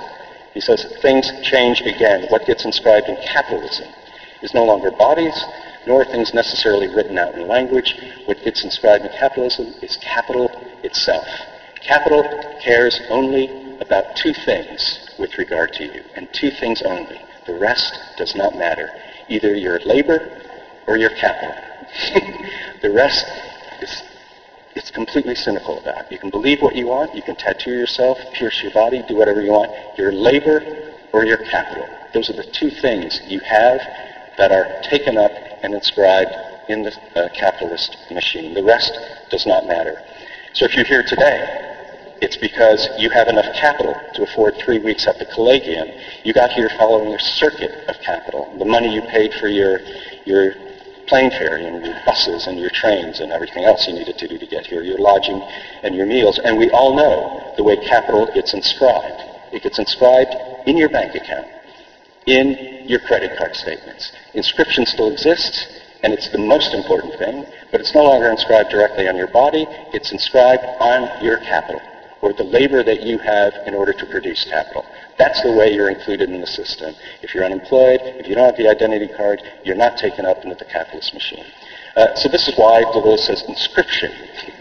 he 0.54 0.60
says 0.60 0.84
things 1.00 1.30
change 1.42 1.80
again. 1.82 2.26
What 2.28 2.46
gets 2.46 2.64
inscribed 2.64 3.08
in 3.08 3.16
capitalism 3.16 3.88
is 4.42 4.54
no 4.54 4.64
longer 4.64 4.90
bodies, 4.90 5.34
nor 5.86 6.04
things 6.04 6.34
necessarily 6.34 6.88
written 6.88 7.18
out 7.18 7.34
in 7.34 7.48
language. 7.48 7.96
What 8.26 8.42
gets 8.42 8.64
inscribed 8.64 9.04
in 9.04 9.10
capitalism 9.12 9.74
is 9.82 9.96
capital 9.98 10.50
itself. 10.82 11.26
Capital 11.80 12.24
cares 12.60 13.00
only 13.08 13.50
about 13.80 14.16
two 14.16 14.32
things 14.44 15.08
with 15.18 15.38
regard 15.38 15.72
to 15.74 15.84
you, 15.84 16.02
and 16.16 16.28
two 16.32 16.50
things 16.50 16.82
only. 16.82 17.20
The 17.46 17.54
rest 17.54 17.98
does 18.16 18.34
not 18.34 18.56
matter. 18.56 18.90
Either 19.28 19.54
your 19.54 19.78
labor 19.80 20.28
or 20.86 20.96
your 20.96 21.10
capital. 21.10 21.54
the 22.82 22.90
rest 22.90 23.24
is 23.80 24.02
it's 24.78 24.92
completely 24.92 25.34
cynical 25.34 25.80
about. 25.80 26.10
You 26.10 26.18
can 26.18 26.30
believe 26.30 26.62
what 26.62 26.76
you 26.76 26.86
want, 26.86 27.12
you 27.12 27.20
can 27.20 27.34
tattoo 27.34 27.72
yourself, 27.72 28.16
pierce 28.32 28.62
your 28.62 28.70
body, 28.72 29.04
do 29.08 29.16
whatever 29.16 29.42
you 29.42 29.50
want. 29.50 29.72
Your 29.98 30.12
labor 30.12 30.62
or 31.12 31.26
your 31.26 31.38
capital. 31.38 31.88
Those 32.14 32.30
are 32.30 32.34
the 32.34 32.44
two 32.44 32.70
things 32.70 33.20
you 33.26 33.40
have 33.40 33.80
that 34.38 34.52
are 34.52 34.80
taken 34.82 35.18
up 35.18 35.32
and 35.64 35.74
inscribed 35.74 36.30
in 36.68 36.84
the 36.84 36.94
uh, 37.16 37.28
capitalist 37.34 37.96
machine. 38.12 38.54
The 38.54 38.62
rest 38.62 38.96
does 39.30 39.46
not 39.46 39.66
matter. 39.66 40.00
So 40.52 40.64
if 40.64 40.76
you're 40.76 40.84
here 40.84 41.02
today, 41.02 41.64
it's 42.20 42.36
because 42.36 42.88
you 42.98 43.10
have 43.10 43.26
enough 43.26 43.52
capital 43.54 43.96
to 44.14 44.22
afford 44.22 44.54
three 44.64 44.78
weeks 44.78 45.08
at 45.08 45.18
the 45.18 45.24
Collegium. 45.24 45.88
You 46.22 46.32
got 46.32 46.52
here 46.52 46.68
following 46.78 47.12
a 47.12 47.18
circuit 47.18 47.72
of 47.88 47.96
capital. 48.00 48.48
The 48.56 48.64
money 48.64 48.94
you 48.94 49.02
paid 49.02 49.32
for 49.34 49.48
your, 49.48 49.80
your 50.24 50.54
plane 51.08 51.30
fare 51.30 51.56
and 51.56 51.84
your 51.84 52.00
buses 52.04 52.46
and 52.46 52.58
your 52.58 52.70
trains 52.70 53.20
and 53.20 53.32
everything 53.32 53.64
else 53.64 53.86
you 53.88 53.94
needed 53.94 54.18
to 54.18 54.28
do 54.28 54.38
to 54.38 54.46
get 54.46 54.66
here, 54.66 54.82
your 54.82 54.98
lodging 54.98 55.42
and 55.82 55.94
your 55.94 56.06
meals. 56.06 56.38
And 56.44 56.56
we 56.56 56.70
all 56.70 56.94
know 56.94 57.54
the 57.56 57.64
way 57.64 57.76
capital 57.76 58.30
gets 58.32 58.54
inscribed. 58.54 59.22
It 59.52 59.62
gets 59.62 59.78
inscribed 59.78 60.34
in 60.66 60.76
your 60.76 60.90
bank 60.90 61.14
account, 61.14 61.48
in 62.26 62.56
your 62.86 63.00
credit 63.00 63.36
card 63.38 63.56
statements. 63.56 64.12
Inscription 64.34 64.84
still 64.86 65.10
exists, 65.10 65.66
and 66.02 66.12
it's 66.12 66.28
the 66.28 66.38
most 66.38 66.74
important 66.74 67.18
thing, 67.18 67.46
but 67.70 67.80
it's 67.80 67.94
no 67.94 68.02
longer 68.02 68.30
inscribed 68.30 68.70
directly 68.70 69.08
on 69.08 69.16
your 69.16 69.28
body. 69.28 69.66
It's 69.92 70.12
inscribed 70.12 70.64
on 70.80 71.24
your 71.24 71.38
capital 71.38 71.80
or 72.20 72.32
the 72.32 72.44
labor 72.44 72.82
that 72.82 73.02
you 73.02 73.18
have 73.18 73.54
in 73.66 73.74
order 73.74 73.92
to 73.92 74.06
produce 74.06 74.44
capital. 74.44 74.84
That's 75.18 75.42
the 75.42 75.52
way 75.52 75.72
you're 75.72 75.90
included 75.90 76.30
in 76.30 76.40
the 76.40 76.46
system. 76.46 76.94
If 77.22 77.34
you're 77.34 77.44
unemployed, 77.44 78.00
if 78.18 78.28
you 78.28 78.36
don't 78.36 78.46
have 78.46 78.56
the 78.56 78.68
identity 78.68 79.08
card, 79.08 79.42
you're 79.64 79.76
not 79.76 79.96
taken 79.96 80.24
up 80.24 80.44
into 80.44 80.54
the 80.54 80.64
capitalist 80.64 81.12
machine. 81.12 81.44
Uh, 81.96 82.14
so 82.14 82.28
this 82.28 82.46
is 82.46 82.56
why 82.56 82.84
Deleuze 82.94 83.26
says 83.26 83.42
inscription, 83.48 84.12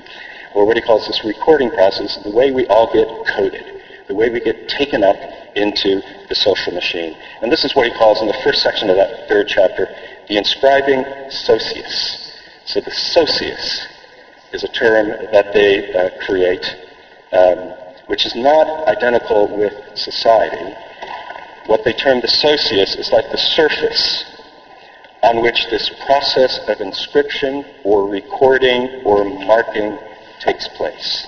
or 0.55 0.65
what 0.65 0.75
he 0.75 0.81
calls 0.81 1.05
this 1.05 1.23
recording 1.23 1.69
process, 1.69 2.17
the 2.23 2.31
way 2.31 2.51
we 2.51 2.65
all 2.67 2.91
get 2.91 3.07
coded, 3.35 3.63
the 4.07 4.15
way 4.15 4.29
we 4.29 4.39
get 4.39 4.67
taken 4.67 5.03
up 5.03 5.17
into 5.55 6.01
the 6.29 6.35
social 6.35 6.73
machine. 6.73 7.15
And 7.41 7.51
this 7.51 7.63
is 7.63 7.75
what 7.75 7.85
he 7.87 7.93
calls 7.93 8.21
in 8.21 8.27
the 8.27 8.39
first 8.43 8.63
section 8.63 8.89
of 8.89 8.95
that 8.95 9.27
third 9.27 9.47
chapter, 9.47 9.87
the 10.27 10.37
inscribing 10.37 11.05
socius. 11.29 12.33
So 12.65 12.81
the 12.81 12.91
socius 12.91 13.87
is 14.53 14.63
a 14.63 14.67
term 14.69 15.09
that 15.31 15.53
they 15.53 15.93
uh, 15.93 16.09
create 16.25 16.65
um, 17.31 17.73
which 18.07 18.25
is 18.25 18.35
not 18.35 18.87
identical 18.87 19.55
with 19.55 19.73
society. 19.95 20.73
What 21.67 21.83
they 21.83 21.93
term 21.93 22.21
the 22.21 22.27
socius 22.27 22.95
is 22.95 23.11
like 23.11 23.29
the 23.31 23.37
surface 23.37 24.25
on 25.23 25.41
which 25.41 25.67
this 25.69 25.89
process 26.05 26.59
of 26.67 26.79
inscription 26.79 27.65
or 27.83 28.07
recording 28.07 29.01
or 29.03 29.25
marking 29.25 29.97
takes 30.39 30.67
place. 30.69 31.27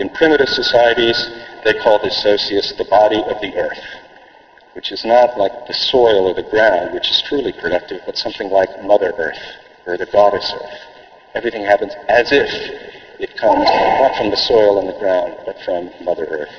In 0.00 0.08
primitive 0.08 0.48
societies, 0.48 1.28
they 1.64 1.74
call 1.74 1.98
the 2.02 2.10
socius 2.10 2.72
the 2.78 2.84
body 2.84 3.22
of 3.26 3.40
the 3.40 3.54
earth, 3.56 3.84
which 4.72 4.92
is 4.92 5.04
not 5.04 5.38
like 5.38 5.66
the 5.66 5.74
soil 5.74 6.26
or 6.26 6.34
the 6.34 6.42
ground, 6.42 6.94
which 6.94 7.10
is 7.10 7.22
truly 7.28 7.52
productive, 7.52 8.00
but 8.06 8.16
something 8.16 8.50
like 8.50 8.82
Mother 8.82 9.12
Earth 9.18 9.38
or 9.86 9.96
the 9.96 10.06
goddess 10.06 10.52
Earth. 10.54 10.80
Everything 11.34 11.64
happens 11.64 11.92
as 12.08 12.32
if 12.32 13.03
it 13.24 13.36
comes 13.38 13.64
not 13.64 14.16
from 14.16 14.30
the 14.30 14.36
soil 14.36 14.78
and 14.78 14.88
the 14.88 14.98
ground, 14.98 15.34
but 15.46 15.56
from 15.64 15.90
Mother 16.04 16.26
Earth. 16.26 16.54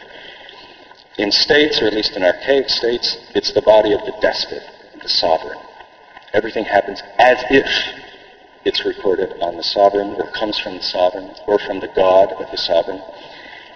In 1.17 1.31
states, 1.31 1.79
or 1.81 1.85
at 1.87 1.93
least 1.93 2.15
in 2.17 2.23
archaic 2.23 2.69
states, 2.69 3.17
it's 3.35 3.53
the 3.53 3.61
body 3.61 3.93
of 3.93 4.01
the 4.01 4.13
despot, 4.19 4.63
the 5.01 5.07
sovereign. 5.07 5.59
Everything 6.33 6.65
happens 6.65 7.03
as 7.19 7.37
if 7.51 7.67
it's 8.65 8.83
recorded 8.83 9.31
on 9.41 9.55
the 9.57 9.63
sovereign, 9.63 10.15
or 10.15 10.31
comes 10.31 10.59
from 10.59 10.75
the 10.75 10.81
sovereign, 10.81 11.29
or 11.45 11.59
from 11.59 11.79
the 11.79 11.91
God 11.95 12.31
of 12.33 12.49
the 12.49 12.57
sovereign. 12.57 13.01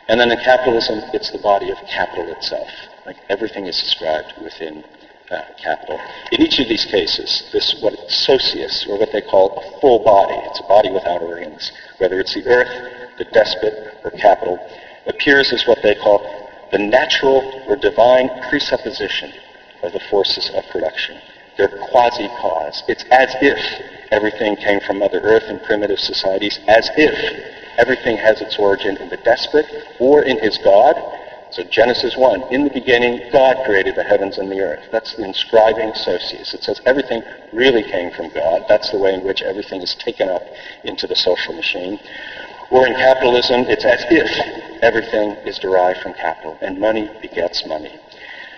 And 0.07 0.19
then 0.19 0.31
in 0.31 0.39
capitalism, 0.39 1.01
it's 1.13 1.29
the 1.29 1.37
body 1.37 1.69
of 1.69 1.77
capital 1.87 2.27
itself. 2.33 2.69
Like 3.05 3.17
everything 3.29 3.67
is 3.67 3.79
described 3.79 4.33
within 4.41 4.83
Uh, 5.29 5.43
capital. 5.61 5.99
In 6.31 6.41
each 6.41 6.57
of 6.57 6.67
these 6.67 6.85
cases, 6.85 7.43
this 7.53 7.75
what 7.81 7.93
socius, 8.09 8.87
or 8.89 8.97
what 8.97 9.11
they 9.11 9.21
call 9.21 9.51
a 9.57 9.79
full 9.79 9.99
body, 9.99 10.33
it's 10.45 10.59
a 10.59 10.63
body 10.63 10.89
without 10.89 11.21
organs, 11.21 11.71
whether 11.99 12.19
it's 12.19 12.33
the 12.33 12.43
earth, 12.47 12.67
the 13.19 13.25
despot, 13.25 13.75
or 14.03 14.09
capital, 14.09 14.57
appears 15.05 15.53
as 15.53 15.67
what 15.67 15.77
they 15.83 15.93
call 15.93 16.19
the 16.71 16.79
natural 16.79 17.43
or 17.67 17.75
divine 17.75 18.27
presupposition 18.49 19.31
of 19.83 19.93
the 19.93 19.99
forces 20.09 20.49
of 20.55 20.63
production. 20.71 21.19
They're 21.57 21.67
quasi-cause. 21.91 22.85
It's 22.87 23.05
as 23.11 23.29
if 23.39 23.59
everything 24.11 24.55
came 24.55 24.79
from 24.79 24.97
Mother 24.97 25.19
Earth 25.21 25.43
in 25.47 25.59
primitive 25.59 25.99
societies, 25.99 26.59
as 26.67 26.89
if 26.97 27.43
everything 27.77 28.17
has 28.17 28.41
its 28.41 28.57
origin 28.57 28.97
in 28.97 29.09
the 29.09 29.17
despot 29.17 29.67
or 29.99 30.23
in 30.23 30.39
his 30.39 30.57
God, 30.57 30.95
so 31.51 31.63
Genesis 31.63 32.15
1, 32.15 32.53
in 32.53 32.63
the 32.63 32.69
beginning, 32.69 33.21
God 33.31 33.57
created 33.65 33.95
the 33.95 34.03
heavens 34.03 34.37
and 34.37 34.51
the 34.51 34.61
earth. 34.61 34.83
That's 34.91 35.15
the 35.15 35.25
inscribing 35.25 35.93
socius. 35.95 36.53
It 36.53 36.63
says 36.63 36.79
everything 36.85 37.23
really 37.51 37.81
came 37.81 38.11
from 38.11 38.29
God. 38.29 38.65
That's 38.69 38.91
the 38.91 38.99
way 38.99 39.15
in 39.15 39.23
which 39.23 39.41
everything 39.41 39.81
is 39.81 39.95
taken 39.95 40.29
up 40.29 40.43
into 40.83 41.07
the 41.07 41.15
social 41.15 41.55
machine. 41.55 41.99
Or 42.69 42.85
in 42.85 42.93
capitalism, 42.93 43.61
it's 43.67 43.83
as 43.83 44.05
if 44.11 44.83
everything 44.83 45.31
is 45.45 45.57
derived 45.57 46.01
from 46.01 46.13
capital, 46.13 46.55
and 46.61 46.79
money 46.79 47.09
begets 47.19 47.65
money. 47.65 47.99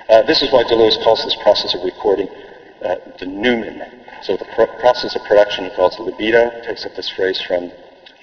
Uh, 0.09 0.21
this 0.23 0.41
is 0.41 0.51
why 0.51 0.63
Deleuze 0.63 1.01
calls 1.01 1.23
this 1.23 1.37
process 1.41 1.73
of 1.73 1.83
recording 1.83 2.27
uh, 2.81 2.95
the 3.19 3.25
numen. 3.25 3.87
So 4.21 4.35
the 4.35 4.45
pro- 4.53 4.67
process 4.79 5.15
of 5.15 5.23
production 5.23 5.63
he 5.63 5.71
calls 5.71 5.97
libido, 5.97 6.51
takes 6.63 6.85
up 6.85 6.93
this 6.95 7.09
phrase 7.09 7.39
from 7.41 7.71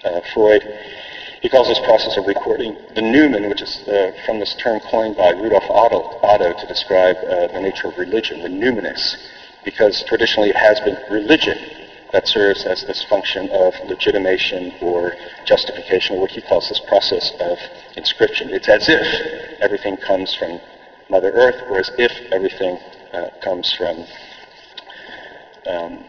uh, 0.04 0.20
Freud. 0.34 0.62
He 1.40 1.48
calls 1.48 1.68
this 1.68 1.78
process 1.80 2.16
of 2.16 2.26
recording 2.26 2.76
the 2.96 3.00
numen, 3.00 3.48
which 3.48 3.62
is 3.62 3.86
uh, 3.86 4.10
from 4.26 4.40
this 4.40 4.54
term 4.54 4.80
coined 4.80 5.16
by 5.16 5.30
Rudolf 5.30 5.70
Otto, 5.70 6.18
Otto 6.22 6.52
to 6.52 6.66
describe 6.66 7.16
uh, 7.18 7.46
the 7.46 7.60
nature 7.60 7.86
of 7.86 7.96
religion, 7.96 8.42
the 8.42 8.48
numinous, 8.48 9.16
because 9.64 10.02
traditionally 10.08 10.50
it 10.50 10.56
has 10.56 10.80
been 10.80 10.98
religion 11.08 11.56
that 12.12 12.26
serves 12.26 12.64
as 12.64 12.82
this 12.84 13.04
function 13.04 13.48
of 13.50 13.74
legitimation 13.86 14.72
or 14.80 15.14
justification, 15.44 16.16
or 16.16 16.22
what 16.22 16.30
he 16.32 16.40
calls 16.40 16.68
this 16.68 16.80
process 16.80 17.30
of 17.38 17.58
inscription. 17.96 18.50
It's 18.50 18.68
as 18.68 18.88
if 18.88 19.60
everything 19.60 19.96
comes 19.96 20.34
from 20.34 20.60
Mother 21.08 21.30
Earth, 21.30 21.62
or 21.68 21.78
as 21.78 21.90
if 21.98 22.12
everything 22.32 22.78
uh, 23.12 23.28
comes 23.42 23.72
from 23.72 24.04
um, 25.66 26.04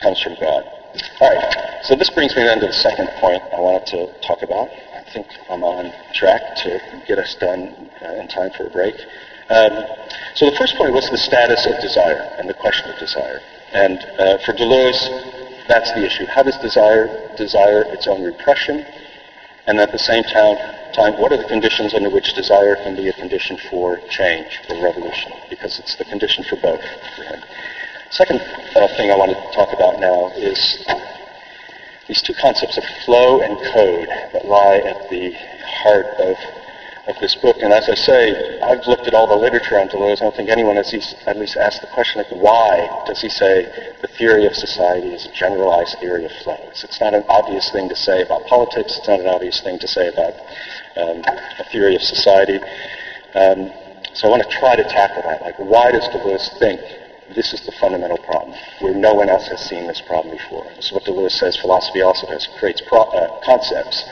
comes 0.00 0.20
from 0.20 0.34
God. 0.40 0.75
All 1.20 1.28
right, 1.28 1.84
so 1.84 1.94
this 1.94 2.10
brings 2.10 2.34
me 2.36 2.44
then 2.44 2.60
to 2.60 2.66
the 2.66 2.72
second 2.72 3.08
point 3.20 3.42
I 3.52 3.60
wanted 3.60 3.86
to 3.88 4.20
talk 4.20 4.42
about. 4.42 4.68
I 4.94 5.02
think 5.12 5.26
I'm 5.50 5.62
on 5.62 5.92
track 6.14 6.56
to 6.64 6.80
get 7.06 7.18
us 7.18 7.34
done 7.34 7.90
uh, 8.02 8.14
in 8.14 8.28
time 8.28 8.50
for 8.56 8.66
a 8.66 8.70
break. 8.70 8.94
Um, 9.48 9.84
so 10.34 10.48
the 10.50 10.56
first 10.56 10.76
point 10.76 10.92
was 10.92 11.08
the 11.10 11.18
status 11.18 11.66
of 11.66 11.80
desire 11.80 12.34
and 12.38 12.48
the 12.48 12.54
question 12.54 12.90
of 12.90 12.98
desire. 12.98 13.40
And 13.72 13.98
uh, 14.18 14.38
for 14.44 14.52
Deleuze, 14.52 15.66
that's 15.68 15.92
the 15.92 16.04
issue. 16.04 16.26
How 16.26 16.42
does 16.42 16.56
desire 16.58 17.34
desire 17.36 17.82
its 17.92 18.06
own 18.06 18.22
repression? 18.24 18.84
And 19.66 19.78
at 19.80 19.92
the 19.92 19.98
same 19.98 20.22
time, 20.24 20.56
time, 20.94 21.20
what 21.20 21.32
are 21.32 21.36
the 21.36 21.48
conditions 21.48 21.92
under 21.92 22.08
which 22.08 22.32
desire 22.34 22.76
can 22.76 22.96
be 22.96 23.08
a 23.08 23.12
condition 23.12 23.58
for 23.68 24.00
change, 24.08 24.60
for 24.66 24.82
revolution? 24.82 25.32
Because 25.50 25.78
it's 25.78 25.96
the 25.96 26.04
condition 26.04 26.44
for 26.44 26.56
both. 26.56 26.84
Second 28.10 28.40
uh, 28.40 28.88
thing 28.96 29.10
I 29.10 29.16
want 29.16 29.32
to 29.32 29.56
talk 29.56 29.72
about 29.72 29.98
now 29.98 30.30
is 30.36 30.84
these 32.06 32.22
two 32.22 32.34
concepts 32.34 32.78
of 32.78 32.84
flow 33.04 33.40
and 33.40 33.58
code 33.74 34.08
that 34.32 34.46
lie 34.46 34.78
at 34.78 35.10
the 35.10 35.32
heart 35.64 36.06
of 36.18 36.36
of 37.06 37.14
this 37.20 37.36
book. 37.36 37.56
And 37.60 37.72
as 37.72 37.88
I 37.88 37.94
say, 37.94 38.60
I've 38.60 38.86
looked 38.86 39.06
at 39.06 39.14
all 39.14 39.26
the 39.26 39.36
literature 39.36 39.78
on 39.78 39.88
Deleuze. 39.88 40.20
I 40.20 40.24
don't 40.24 40.34
think 40.34 40.48
anyone 40.48 40.76
has 40.76 40.92
at 41.26 41.38
least 41.38 41.56
asked 41.56 41.80
the 41.80 41.86
question, 41.88 42.18
like, 42.22 42.30
why 42.30 43.04
does 43.06 43.20
he 43.20 43.28
say 43.28 43.70
the 44.00 44.08
theory 44.08 44.44
of 44.44 44.54
society 44.54 45.14
is 45.14 45.26
a 45.26 45.32
generalized 45.32 45.98
theory 46.00 46.24
of 46.24 46.32
flows? 46.42 46.82
It's 46.82 47.00
not 47.00 47.14
an 47.14 47.24
obvious 47.28 47.70
thing 47.70 47.88
to 47.88 47.96
say 47.96 48.22
about 48.22 48.44
politics. 48.46 48.98
It's 48.98 49.08
not 49.08 49.20
an 49.20 49.26
obvious 49.26 49.60
thing 49.60 49.78
to 49.78 49.88
say 49.88 50.08
about 50.08 50.34
um, 50.96 51.22
a 51.58 51.64
theory 51.70 51.94
of 51.94 52.02
society. 52.02 52.58
Um, 53.34 53.70
so 54.12 54.26
I 54.26 54.30
want 54.30 54.42
to 54.42 54.50
try 54.58 54.74
to 54.74 54.84
tackle 54.84 55.22
that. 55.22 55.42
Like, 55.42 55.58
why 55.58 55.92
does 55.92 56.08
Deleuze 56.08 56.58
think 56.58 56.80
this 57.34 57.52
is 57.52 57.60
the 57.66 57.72
fundamental 57.72 58.18
problem, 58.18 58.56
where 58.80 58.94
no 58.94 59.14
one 59.14 59.28
else 59.28 59.48
has 59.48 59.60
seen 59.60 59.86
this 59.86 60.00
problem 60.00 60.36
before? 60.36 60.64
This 60.76 60.86
is 60.86 60.92
what 60.92 61.04
Deleuze 61.04 61.32
says 61.32 61.56
philosophy 61.56 62.02
also 62.02 62.26
does, 62.26 62.48
creates 62.58 62.82
pro- 62.86 63.02
uh, 63.02 63.40
concepts 63.44 64.04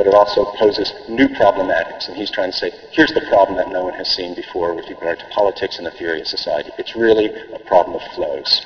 but 0.00 0.06
it 0.06 0.14
also 0.14 0.46
poses 0.56 0.94
new 1.08 1.28
problematics. 1.28 2.08
And 2.08 2.16
he's 2.16 2.30
trying 2.30 2.52
to 2.52 2.56
say, 2.56 2.72
here's 2.90 3.12
the 3.12 3.20
problem 3.28 3.58
that 3.58 3.68
no 3.68 3.84
one 3.84 3.92
has 3.94 4.08
seen 4.08 4.34
before 4.34 4.72
with 4.72 4.88
regard 4.88 5.18
to 5.18 5.26
politics 5.26 5.76
and 5.76 5.86
the 5.86 5.90
theory 5.90 6.20
of 6.22 6.26
society. 6.26 6.70
It's 6.78 6.96
really 6.96 7.30
a 7.52 7.58
problem 7.58 7.96
of 7.96 8.02
flows. 8.14 8.64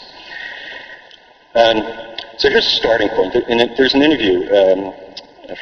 Um, 1.57 1.83
so 2.39 2.49
here's 2.49 2.67
a 2.67 2.77
starting 2.77 3.09
point. 3.11 3.35
There's 3.77 3.95
an 3.95 4.03
interview 4.03 4.47
um, 4.55 4.95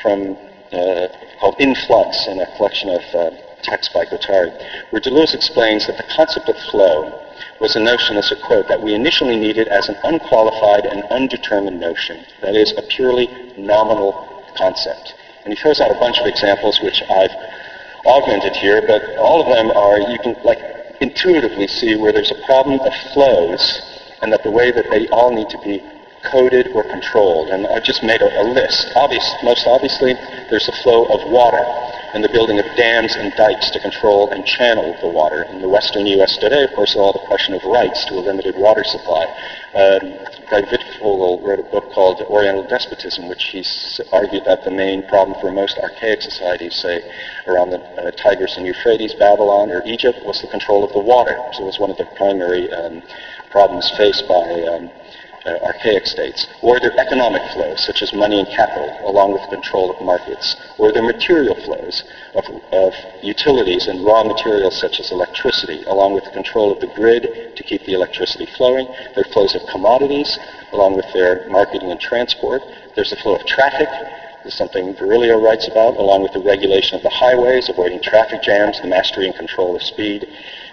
from 0.03 0.37
uh, 0.73 1.09
called 1.41 1.57
Influx 1.59 2.27
in 2.29 2.41
a 2.41 2.57
collection 2.57 2.91
of 2.91 3.03
uh, 3.15 3.31
texts 3.63 3.93
by 3.93 4.05
Guattari, 4.05 4.53
where 4.91 5.01
Deleuze 5.01 5.35
explains 5.35 5.87
that 5.87 5.97
the 5.97 6.15
concept 6.15 6.49
of 6.49 6.57
flow 6.71 7.19
was 7.61 7.77
a 7.77 7.81
notion, 7.81 8.17
as 8.17 8.31
a 8.33 8.37
quote, 8.37 8.69
that 8.69 8.83
we 8.83 8.95
initially 8.95 9.37
needed 9.37 9.69
as 9.69 9.89
an 9.89 9.97
unqualified 10.05 10.85
and 10.85 11.05
undetermined 11.05 11.81
notion, 11.81 12.25
that 12.41 12.55
is, 12.55 12.73
a 12.77 12.83
purely 12.83 13.29
nominal 13.57 14.13
concept. 14.57 15.15
And 15.45 15.55
he 15.55 15.61
throws 15.61 15.81
out 15.81 15.91
a 15.91 15.99
bunch 15.99 16.19
of 16.19 16.27
examples 16.27 16.81
which 16.83 17.03
I've 17.09 17.35
augmented 18.07 18.57
here, 18.57 18.83
but 18.87 19.17
all 19.17 19.41
of 19.41 19.49
them 19.55 19.71
are, 19.77 19.99
you 19.99 20.19
can 20.19 20.37
like 20.45 20.59
intuitively 21.01 21.67
see 21.67 21.97
where 21.97 22.13
there's 22.13 22.31
a 22.31 22.47
problem 22.47 22.81
of 22.81 22.93
flows 23.13 23.83
and 24.23 24.33
that 24.33 24.43
the 24.43 24.51
way 24.51 24.71
that 24.71 24.87
they 24.91 25.09
all 25.09 25.35
need 25.35 25.49
to 25.51 25.59
be 25.59 25.83
coded 26.31 26.69
or 26.75 26.85
controlled. 26.85 27.51
And 27.51 27.67
I've 27.67 27.85
just 27.85 28.03
made 28.03 28.21
a, 28.21 28.31
a 28.41 28.45
list. 28.45 28.93
Obvious, 28.95 29.25
most 29.43 29.67
obviously, 29.67 30.15
there's 30.51 30.67
the 30.67 30.77
flow 30.83 31.07
of 31.07 31.31
water 31.31 31.63
and 32.15 32.23
the 32.23 32.29
building 32.29 32.59
of 32.59 32.67
dams 32.77 33.15
and 33.17 33.33
dikes 33.37 33.71
to 33.71 33.81
control 33.81 34.31
and 34.31 34.45
channel 34.45 34.97
the 35.01 35.09
water. 35.09 35.45
In 35.45 35.63
the 35.63 35.69
western 35.69 36.07
U.S. 36.07 36.37
today, 36.37 36.63
of 36.63 36.73
course, 36.73 36.95
all 36.95 37.13
the 37.13 37.25
question 37.27 37.55
of 37.55 37.65
rights 37.65 38.05
to 38.07 38.15
a 38.15 38.21
limited 38.21 38.55
water 38.57 38.85
supply. 38.85 39.25
Um, 39.75 40.21
Craig 40.47 40.67
Wittfogel 40.67 41.43
wrote 41.43 41.61
a 41.61 41.71
book 41.73 41.91
called 41.93 42.21
Oriental 42.29 42.69
Despotism, 42.69 43.29
which 43.29 43.45
he 43.45 43.65
argued 44.13 44.45
that 44.45 44.65
the 44.65 44.71
main 44.71 45.03
problem 45.09 45.41
for 45.41 45.51
most 45.51 45.79
archaic 45.79 46.21
societies, 46.21 46.77
say 46.77 47.01
around 47.47 47.71
the 47.71 47.81
uh, 47.81 48.11
Tigris 48.11 48.59
and 48.59 48.67
Euphrates, 48.67 49.15
Babylon, 49.15 49.71
or 49.71 49.83
Egypt, 49.87 50.19
was 50.27 50.43
the 50.43 50.49
control 50.49 50.85
of 50.85 50.93
the 50.93 51.01
water. 51.01 51.35
So 51.53 51.63
it 51.63 51.67
was 51.67 51.79
one 51.79 51.91
of 51.91 51.97
the 51.97 52.05
primary 52.17 52.71
um, 52.73 53.03
problems 53.51 53.91
faced 53.97 54.29
by 54.29 54.45
um, 54.69 54.91
uh, 55.47 55.59
archaic 55.65 56.07
states, 56.07 56.47
or 56.63 56.79
their 56.81 56.99
economic 56.99 57.43
flows, 57.53 57.85
such 57.85 58.03
as 58.03 58.13
money 58.13 58.39
and 58.39 58.49
capital, 58.49 58.89
along 59.05 59.33
with 59.33 59.43
control 59.51 59.91
of 59.91 60.01
markets, 60.01 60.57
or 60.79 60.93
their 60.93 61.03
material 61.03 61.55
flows 61.65 62.05
of, 62.35 62.45
of 62.73 62.95
utilities 63.23 63.87
and 63.87 64.05
raw 64.05 64.23
materials 64.23 64.79
such 64.79 65.01
as 65.01 65.11
electricity, 65.11 65.83
along 65.87 66.15
with 66.15 66.25
the 66.25 66.31
control 66.31 66.71
of 66.73 66.81
the 66.81 66.87
grid 66.95 67.53
to 67.57 67.63
keep 67.63 67.85
the 67.85 67.95
electricity 67.95 68.47
flowing, 68.57 68.87
their 69.15 69.25
flows 69.25 69.55
of 69.55 69.63
commodities, 69.71 70.39
along 70.73 70.97
with 70.97 71.07
their 71.13 71.49
marketing 71.49 71.91
and 71.91 72.01
transport. 72.01 72.63
There's 72.95 73.11
the 73.11 73.17
flow 73.17 73.35
of 73.35 73.47
traffic, 73.47 73.89
is 74.45 74.55
something 74.55 74.95
Virilio 74.95 75.43
writes 75.43 75.69
about, 75.69 75.97
along 75.97 76.23
with 76.23 76.33
the 76.33 76.41
regulation 76.41 76.97
of 76.97 77.03
the 77.03 77.11
highways, 77.11 77.69
avoiding 77.69 78.01
traffic 78.01 78.43
jams, 78.43 78.81
the 78.81 78.89
mastery 78.89 79.27
and 79.27 79.35
control 79.37 79.77
of 79.77 79.83
speed. 79.83 80.27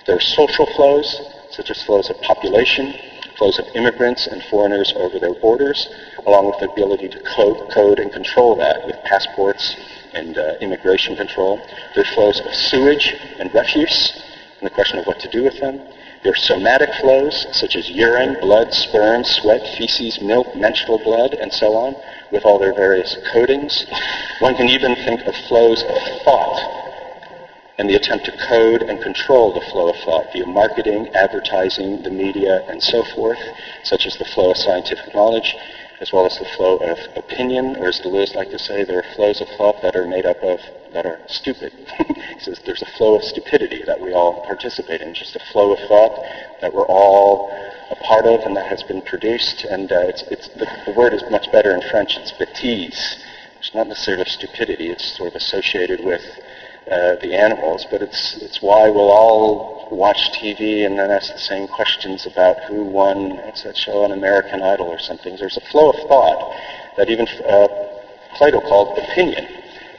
There 0.05 0.15
are 0.15 0.21
social 0.21 0.65
flows, 0.75 1.21
such 1.51 1.69
as 1.69 1.81
flows 1.83 2.09
of 2.09 2.19
population, 2.21 2.95
flows 3.39 3.57
of 3.57 3.65
immigrants 3.73 4.27
and 4.27 4.43
foreigners 4.51 4.93
over 4.97 5.17
their 5.17 5.33
borders, 5.33 5.87
along 6.27 6.45
with 6.45 6.59
the 6.59 6.69
ability 6.69 7.07
to 7.07 7.19
code, 7.35 7.71
code 7.71 7.97
and 7.97 8.11
control 8.11 8.55
that 8.57 8.85
with 8.85 8.95
passports 9.05 9.75
and 10.13 10.37
uh, 10.37 10.55
immigration 10.59 11.15
control. 11.15 11.57
There 11.95 12.03
are 12.03 12.13
flows 12.13 12.39
of 12.41 12.53
sewage 12.53 13.15
and 13.39 13.51
refuse, 13.53 14.11
and 14.59 14.69
the 14.69 14.75
question 14.75 14.99
of 14.99 15.07
what 15.07 15.19
to 15.21 15.29
do 15.29 15.43
with 15.43 15.57
them. 15.59 15.79
There 16.21 16.33
are 16.33 16.35
somatic 16.35 16.89
flows, 16.99 17.47
such 17.53 17.77
as 17.77 17.89
urine, 17.89 18.35
blood, 18.41 18.73
sperm, 18.73 19.23
sweat, 19.23 19.61
feces, 19.77 20.19
milk, 20.19 20.53
menstrual 20.53 20.99
blood, 20.99 21.33
and 21.33 21.51
so 21.53 21.75
on, 21.75 21.95
with 22.33 22.43
all 22.43 22.59
their 22.59 22.73
various 22.73 23.15
codings. 23.33 23.85
One 24.41 24.55
can 24.55 24.67
even 24.67 24.95
think 24.95 25.21
of 25.21 25.33
flows 25.47 25.81
of 25.81 25.97
thought 26.25 26.88
and 27.79 27.89
the 27.89 27.95
attempt 27.95 28.25
to 28.25 28.31
code 28.49 28.83
and 28.83 29.01
control 29.01 29.53
the 29.53 29.65
flow 29.71 29.89
of 29.89 29.95
thought 30.03 30.31
via 30.33 30.45
marketing, 30.45 31.07
advertising, 31.15 32.03
the 32.03 32.11
media, 32.11 32.61
and 32.67 32.83
so 32.83 33.05
forth, 33.15 33.39
such 33.83 34.05
as 34.05 34.17
the 34.17 34.25
flow 34.25 34.51
of 34.51 34.57
scientific 34.57 35.15
knowledge, 35.15 35.55
as 36.01 36.11
well 36.11 36.25
as 36.25 36.37
the 36.37 36.45
flow 36.57 36.75
of 36.75 36.97
opinion, 37.15 37.77
or 37.77 37.87
as 37.87 38.01
Deleuze 38.01 38.35
like 38.35 38.51
to 38.51 38.59
say, 38.59 38.83
there 38.83 38.99
are 38.99 39.15
flows 39.15 39.39
of 39.39 39.47
thought 39.57 39.81
that 39.81 39.95
are 39.95 40.05
made 40.05 40.25
up 40.25 40.43
of, 40.43 40.59
that 40.91 41.05
are 41.05 41.21
stupid. 41.27 41.71
he 42.07 42.39
says 42.39 42.59
there's 42.65 42.81
a 42.81 42.97
flow 42.97 43.15
of 43.15 43.23
stupidity 43.23 43.81
that 43.85 44.01
we 44.01 44.11
all 44.11 44.41
participate 44.45 45.01
in, 45.01 45.13
just 45.13 45.37
a 45.37 45.51
flow 45.53 45.71
of 45.71 45.79
thought 45.87 46.21
that 46.59 46.73
we're 46.73 46.85
all 46.85 47.49
a 47.91 47.95
part 47.95 48.25
of 48.25 48.41
and 48.41 48.57
that 48.57 48.67
has 48.67 48.83
been 48.83 49.01
produced, 49.01 49.63
and 49.63 49.89
uh, 49.89 49.99
it's, 50.01 50.23
it's, 50.23 50.49
the, 50.49 50.67
the 50.85 50.91
word 50.91 51.13
is 51.13 51.23
much 51.31 51.49
better 51.53 51.73
in 51.73 51.81
French, 51.89 52.17
it's 52.17 52.33
bêtise. 52.33 53.15
It's 53.57 53.73
not 53.73 53.87
necessarily 53.87 54.25
stupidity, 54.25 54.89
it's 54.89 55.15
sort 55.17 55.29
of 55.29 55.35
associated 55.35 56.03
with 56.03 56.23
uh, 56.91 57.15
the 57.21 57.35
animals, 57.35 57.85
but 57.89 58.01
it's, 58.01 58.37
it's 58.41 58.61
why 58.61 58.89
we'll 58.89 59.11
all 59.11 59.87
watch 59.91 60.31
TV 60.41 60.85
and 60.85 60.97
then 60.97 61.11
ask 61.11 61.31
the 61.31 61.39
same 61.39 61.67
questions 61.67 62.25
about 62.25 62.57
who 62.65 62.83
won, 62.83 63.37
what's 63.37 63.63
that 63.63 63.77
show 63.77 64.03
on 64.03 64.11
American 64.11 64.61
Idol 64.61 64.87
or 64.87 64.99
something. 64.99 65.35
There's 65.37 65.57
a 65.57 65.71
flow 65.71 65.91
of 65.91 66.07
thought 66.07 66.55
that 66.97 67.09
even 67.09 67.27
uh, 67.27 67.67
Plato 68.35 68.61
called 68.61 68.97
opinion, 68.97 69.47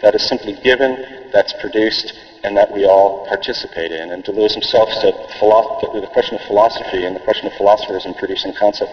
that 0.03 0.15
is 0.15 0.27
simply 0.29 0.55
given, 0.63 1.29
that's 1.33 1.53
produced, 1.61 2.13
and 2.43 2.57
that 2.57 2.73
we 2.73 2.85
all 2.87 3.27
participate 3.29 3.93
in. 3.93 4.13
And 4.13 4.25
Deleuze 4.25 4.55
himself 4.55 4.89
said 5.01 5.15
the 5.15 6.09
question 6.13 6.37
of 6.37 6.47
philosophy 6.47 7.05
and 7.05 7.15
the 7.15 7.21
question 7.21 7.47
of 7.47 7.53
philosophers 7.55 8.07
in 8.07 8.15
producing 8.15 8.55
concept 8.55 8.91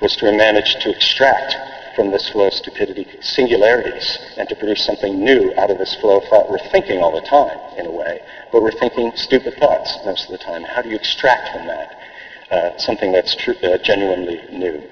was 0.00 0.16
to 0.16 0.30
manage 0.32 0.76
to 0.82 0.90
extract 0.90 1.56
from 1.94 2.10
this 2.10 2.28
flow 2.30 2.46
of 2.46 2.54
stupidity 2.54 3.06
singularities 3.20 4.18
and 4.36 4.48
to 4.48 4.56
produce 4.56 4.84
something 4.84 5.18
new 5.22 5.52
out 5.58 5.70
of 5.70 5.78
this 5.78 5.94
flow 5.96 6.18
of 6.18 6.24
thought. 6.24 6.50
We're 6.50 6.58
thinking 6.70 7.00
all 7.00 7.12
the 7.12 7.26
time, 7.26 7.58
in 7.76 7.86
a 7.86 7.90
way, 7.90 8.20
but 8.52 8.62
we're 8.62 8.72
thinking 8.72 9.12
stupid 9.14 9.54
thoughts 9.54 9.98
most 10.04 10.24
of 10.26 10.32
the 10.32 10.38
time. 10.38 10.62
How 10.64 10.82
do 10.82 10.88
you 10.88 10.96
extract 10.96 11.48
from 11.52 11.66
that 11.66 11.98
uh, 12.50 12.78
something 12.78 13.12
that's 13.12 13.34
tr- 13.36 13.52
uh, 13.62 13.78
genuinely 13.78 14.40
new? 14.50 14.82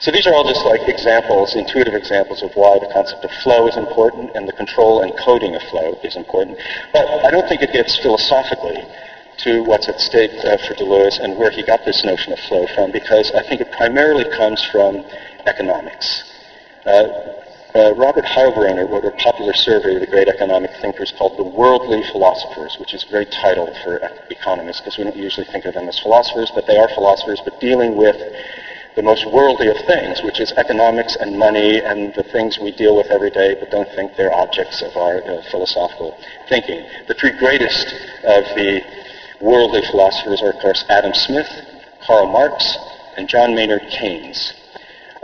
So 0.00 0.10
these 0.10 0.26
are 0.26 0.34
all 0.34 0.44
just 0.44 0.64
like 0.64 0.88
examples, 0.88 1.54
intuitive 1.54 1.94
examples 1.94 2.42
of 2.42 2.52
why 2.54 2.78
the 2.78 2.90
concept 2.92 3.24
of 3.24 3.30
flow 3.42 3.68
is 3.68 3.76
important 3.76 4.32
and 4.34 4.48
the 4.48 4.52
control 4.52 5.02
and 5.02 5.16
coding 5.16 5.54
of 5.54 5.62
flow 5.62 5.98
is 6.02 6.16
important. 6.16 6.58
But 6.92 7.06
I 7.24 7.30
don't 7.30 7.48
think 7.48 7.62
it 7.62 7.72
gets 7.72 7.96
philosophically 8.02 8.84
to 9.38 9.62
what's 9.64 9.88
at 9.88 10.00
stake 10.00 10.32
uh, 10.44 10.56
for 10.58 10.74
Deleuze 10.74 11.18
and 11.20 11.36
where 11.36 11.50
he 11.50 11.62
got 11.62 11.84
this 11.84 12.04
notion 12.04 12.32
of 12.32 12.38
flow 12.40 12.66
from, 12.74 12.92
because 12.92 13.32
I 13.34 13.42
think 13.48 13.60
it 13.60 13.70
primarily 13.72 14.24
comes 14.36 14.62
from 14.70 15.04
economics. 15.46 16.24
Uh, 16.86 17.40
uh, 17.74 17.94
Robert 17.96 18.24
Heilbroner 18.24 18.88
wrote 18.88 19.04
a 19.04 19.10
popular 19.12 19.54
survey 19.54 19.94
of 19.94 20.00
the 20.00 20.06
great 20.06 20.28
economic 20.28 20.70
thinkers 20.80 21.12
called 21.16 21.36
The 21.36 21.42
Worldly 21.42 22.04
Philosophers, 22.12 22.76
which 22.78 22.94
is 22.94 23.02
a 23.04 23.08
great 23.08 23.32
title 23.32 23.74
for 23.82 23.98
economists 24.30 24.80
because 24.80 24.98
we 24.98 25.04
don't 25.04 25.16
usually 25.16 25.46
think 25.46 25.64
of 25.64 25.74
them 25.74 25.88
as 25.88 25.98
philosophers, 25.98 26.52
but 26.54 26.66
they 26.66 26.76
are 26.76 26.88
philosophers, 26.90 27.40
but 27.42 27.58
dealing 27.58 27.96
with 27.96 28.16
the 28.96 29.02
most 29.02 29.26
worldly 29.26 29.68
of 29.68 29.76
things, 29.86 30.22
which 30.22 30.40
is 30.40 30.52
economics 30.52 31.16
and 31.16 31.36
money 31.36 31.80
and 31.80 32.14
the 32.14 32.22
things 32.22 32.58
we 32.60 32.70
deal 32.70 32.96
with 32.96 33.08
every 33.10 33.30
day 33.30 33.56
but 33.58 33.70
don't 33.70 33.88
think 33.96 34.14
they're 34.16 34.32
objects 34.32 34.82
of 34.82 34.96
our 34.96 35.16
uh, 35.24 35.42
philosophical 35.50 36.16
thinking. 36.48 36.84
The 37.08 37.14
three 37.14 37.32
greatest 37.38 37.86
of 38.22 38.44
the 38.54 38.82
worldly 39.40 39.82
philosophers 39.90 40.42
are, 40.42 40.50
of 40.50 40.60
course, 40.60 40.84
Adam 40.88 41.12
Smith, 41.14 41.48
Karl 42.06 42.26
Marx, 42.30 42.76
and 43.16 43.26
John 43.28 43.54
Maynard 43.54 43.82
Keynes. 43.90 44.52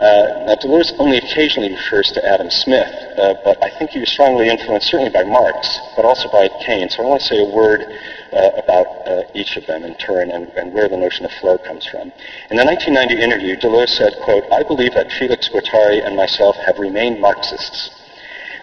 Uh, 0.01 0.49
now, 0.49 0.55
Deleuze 0.55 0.95
only 0.99 1.19
occasionally 1.19 1.73
refers 1.73 2.11
to 2.13 2.25
Adam 2.25 2.49
Smith, 2.51 2.89
uh, 3.19 3.35
but 3.45 3.63
I 3.63 3.69
think 3.69 3.91
he 3.91 4.01
was 4.01 4.09
strongly 4.09 4.49
influenced 4.49 4.89
certainly 4.89 5.13
by 5.13 5.25
Marx, 5.25 5.79
but 5.95 6.07
also 6.07 6.31
by 6.31 6.49
Keynes. 6.65 6.97
So 6.97 7.05
I 7.05 7.07
want 7.07 7.21
to 7.21 7.27
say 7.27 7.39
a 7.39 7.45
word 7.45 7.85
uh, 8.33 8.51
about 8.57 8.87
uh, 9.07 9.25
each 9.35 9.59
of 9.59 9.67
them 9.67 9.85
in 9.85 9.95
turn 9.97 10.31
and, 10.31 10.49
and, 10.57 10.73
where 10.73 10.89
the 10.89 10.97
notion 10.97 11.27
of 11.27 11.33
flow 11.33 11.59
comes 11.59 11.85
from. 11.85 12.13
In 12.49 12.57
the 12.57 12.65
1990 12.65 13.21
interview, 13.21 13.57
Deleuze 13.57 13.91
said, 13.91 14.17
quote, 14.25 14.45
I 14.51 14.63
believe 14.63 14.95
that 14.95 15.13
Felix 15.13 15.51
Guattari 15.51 16.01
and 16.01 16.17
myself 16.17 16.57
have 16.65 16.79
remained 16.79 17.21
Marxists. 17.21 17.91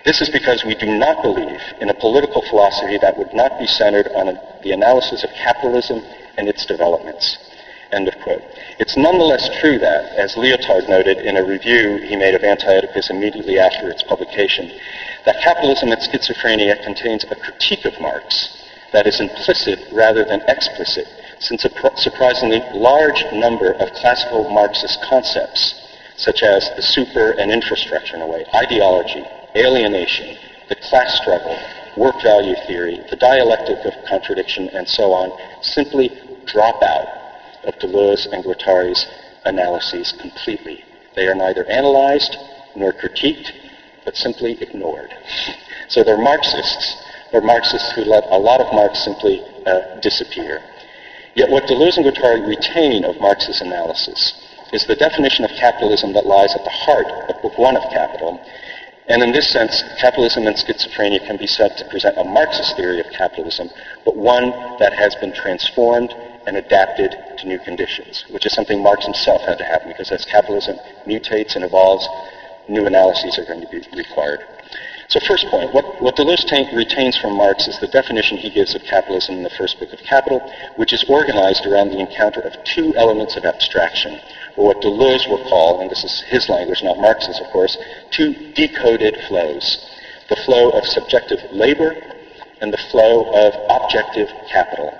This 0.06 0.22
is 0.22 0.30
because 0.30 0.64
we 0.66 0.74
do 0.74 0.88
not 0.98 1.22
believe 1.22 1.62
in 1.82 1.90
a 1.90 1.94
political 1.94 2.42
philosophy 2.50 2.98
that 2.98 3.16
would 3.16 3.34
not 3.34 3.60
be 3.60 3.68
centered 3.68 4.08
on 4.16 4.30
a, 4.30 4.42
the 4.64 4.72
analysis 4.72 5.24
of 5.24 5.30
capitalism 5.32 6.02
and 6.38 6.48
its 6.48 6.66
developments. 6.66 7.38
End 7.92 8.08
of 8.08 8.20
quote. 8.20 8.44
It's 8.80 8.98
nonetheless 8.98 9.50
true 9.62 9.80
that, 9.80 10.12
as 10.18 10.36
Lyotard 10.36 10.90
noted 10.90 11.20
in 11.20 11.38
a 11.38 11.44
review 11.44 11.98
he 11.98 12.18
made 12.18 12.36
of 12.36 12.44
Anti-Oedipus 12.44 13.10
immediately 13.10 13.60
after 13.60 13.90
its 13.90 14.04
publication, 14.04 14.72
that 15.26 15.42
capitalism 15.42 15.92
and 15.92 16.02
schizophrenia 16.02 16.84
contains 16.84 17.24
a 17.24 17.36
critique 17.36 17.86
of 17.86 18.00
Marx, 18.02 18.50
that 18.92 19.08
is 19.08 19.22
implicit 19.22 19.80
rather 19.94 20.26
than 20.26 20.42
explicit, 20.50 21.08
since 21.40 21.64
a 21.64 21.70
pr- 21.70 21.96
surprisingly 21.96 22.62
large 22.74 23.24
number 23.32 23.72
of 23.72 23.94
classical 23.94 24.50
Marxist 24.50 25.02
concepts, 25.04 25.76
such 26.18 26.44
as 26.44 26.70
the 26.76 26.82
super 26.82 27.32
and 27.40 27.52
infrastructure 27.52 28.18
in 28.18 28.22
a 28.22 28.28
way, 28.28 28.46
ideology, 28.54 29.24
alienation, 29.56 30.38
the 30.68 30.76
class 30.76 31.18
struggle, 31.22 31.58
work 31.96 32.22
value 32.22 32.56
theory, 32.68 33.02
the 33.10 33.16
dialectic 33.16 33.78
of 33.86 33.94
contradiction, 34.10 34.68
and 34.70 34.88
so 34.90 35.14
on, 35.14 35.32
simply 35.62 36.12
drop 36.46 36.82
out 36.84 37.16
of 37.68 37.78
Deleuze 37.80 38.26
and 38.32 38.43
Guattari's 38.43 39.05
analyses 39.45 40.13
completely. 40.20 40.84
They 41.15 41.28
are 41.28 41.36
neither 41.36 41.65
analyzed 41.70 42.36
nor 42.76 42.93
critiqued, 42.93 43.51
but 44.05 44.15
simply 44.15 44.57
ignored. 44.61 45.13
So 45.89 46.03
they're 46.03 46.18
Marxists, 46.18 46.97
They're 47.32 47.39
Marxists 47.39 47.93
who 47.93 48.01
let 48.01 48.26
a 48.26 48.38
lot 48.38 48.59
of 48.59 48.74
Marx 48.74 49.03
simply 49.05 49.41
uh, 49.65 50.01
disappear. 50.01 50.61
Yet 51.34 51.49
what 51.49 51.63
Deleuze 51.63 51.95
and 51.95 52.05
Guattari 52.05 52.45
retain 52.45 53.05
of 53.05 53.22
Marx's 53.22 53.61
analysis 53.61 54.34
is 54.74 54.86
the 54.86 54.97
definition 54.97 55.45
of 55.45 55.51
capitalism 55.51 56.11
that 56.13 56.26
lies 56.26 56.53
at 56.55 56.63
the 56.65 56.70
heart 56.70 57.07
of 57.30 57.41
Book 57.41 57.57
One 57.57 57.78
of 57.78 57.84
Capital. 57.89 58.38
And 59.07 59.24
in 59.24 59.32
this 59.32 59.49
sense, 59.49 59.82
capitalism 60.01 60.45
and 60.45 60.57
schizophrenia 60.57 61.26
can 61.26 61.38
be 61.38 61.47
said 61.47 61.78
to 61.78 61.86
present 61.86 62.18
a 62.18 62.24
Marxist 62.26 62.76
theory 62.76 62.99
of 62.99 63.07
capitalism, 63.11 63.70
but 64.03 64.18
one 64.18 64.49
that 64.80 64.91
has 64.91 65.15
been 65.15 65.34
transformed 65.34 66.13
and 66.48 66.56
adapted 66.56 67.14
to 67.38 67.48
new 67.48 67.60
conditions, 67.60 68.24
which 68.32 68.45
is 68.45 68.54
something 68.54 68.82
Marx 68.82 69.06
himself 69.06 69.41
had 69.41 69.58
to 69.58 69.66
happen 69.66 69.89
because 69.89 70.12
as 70.12 70.24
capitalism 70.26 70.80
mutates 71.06 71.56
and 71.56 71.66
evolves, 71.66 72.08
new 72.70 72.86
analyses 72.86 73.38
are 73.38 73.45
going 73.45 73.62
to 73.62 73.68
be 73.68 73.84
required. 73.95 74.39
So 75.10 75.20
first 75.22 75.48
point, 75.48 75.74
what, 75.74 76.02
what 76.02 76.16
Deleuze 76.16 76.74
retains 76.74 77.18
from 77.18 77.34
Marx 77.34 77.68
is 77.68 77.80
the 77.80 77.88
definition 77.88 78.38
he 78.38 78.50
gives 78.50 78.76
of 78.76 78.84
capitalism 78.84 79.36
in 79.36 79.43
the 79.43 79.50
first 79.58 79.80
book 79.80 79.93
of 79.93 80.00
Capital, 80.00 80.39
which 80.76 80.91
is 80.91 81.06
organized 81.08 81.66
around 81.66 81.89
the 81.89 82.00
encounter 82.00 82.41
of 82.41 82.62
two 82.64 82.93
elements 82.95 83.36
of 83.38 83.45
abstraction, 83.45 84.20
or 84.58 84.68
what 84.68 84.82
Deleuze 84.82 85.30
will 85.30 85.43
call, 85.50 85.82
and 85.82 85.89
this 85.89 86.04
is 86.04 86.22
his 86.28 86.50
language, 86.50 86.84
not 86.84 86.98
Marx's, 86.98 87.39
of 87.39 87.48
course, 87.48 87.78
two 88.12 88.34
decoded 88.54 89.18
flows. 89.28 89.86
The 90.30 90.36
flow 90.36 90.72
of 90.72 90.86
subjective 90.86 91.39
labor 91.52 91.95
and 92.60 92.74
the 92.74 92.84
flow 92.91 93.32
of 93.32 93.54
objective 93.82 94.30
capital. 94.50 94.98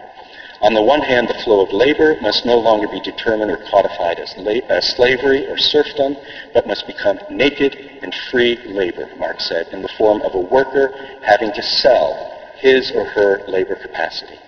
On 0.60 0.74
the 0.74 0.82
one 0.82 1.02
hand, 1.02 1.28
the 1.28 1.40
flow 1.44 1.62
of 1.62 1.72
labor 1.72 2.18
must 2.20 2.44
no 2.44 2.58
longer 2.58 2.88
be 2.88 3.00
determined 3.00 3.52
or 3.52 3.58
codified 3.58 4.20
as, 4.20 4.36
la- 4.38 4.66
as, 4.70 4.88
slavery 4.96 5.46
or 5.48 5.58
serfdom, 5.58 6.18
but 6.52 6.66
must 6.66 6.88
become 6.88 7.20
naked 7.30 7.78
and 8.02 8.14
free 8.32 8.58
labor, 8.66 9.08
Marx 9.20 9.48
said, 9.48 9.68
in 9.72 9.84
the 9.84 9.94
form 10.00 10.22
of 10.24 10.34
a 10.34 10.40
worker 10.40 10.92
having 11.22 11.52
to 11.54 11.62
sell 11.62 12.34
his 12.56 12.92
or 12.92 13.06
her 13.06 13.44
labor 13.48 13.76
capacity. 13.76 14.40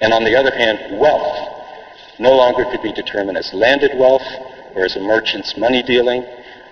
And 0.00 0.12
on 0.12 0.22
the 0.22 0.36
other 0.36 0.54
hand, 0.54 1.00
wealth 1.00 1.48
no 2.20 2.36
longer 2.36 2.64
could 2.70 2.82
be 2.82 2.92
determined 2.92 3.36
as 3.36 3.52
landed 3.52 3.98
wealth 3.98 4.26
or 4.76 4.84
as 4.84 4.94
a 4.94 5.00
merchant's 5.00 5.56
money 5.56 5.82
dealing, 5.82 6.24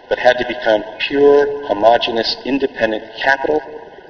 but 0.09 0.19
had 0.21 0.39
to 0.39 0.45
become 0.47 0.85
pure, 1.01 1.67
homogeneous, 1.67 2.37
independent 2.45 3.03
capital, 3.21 3.61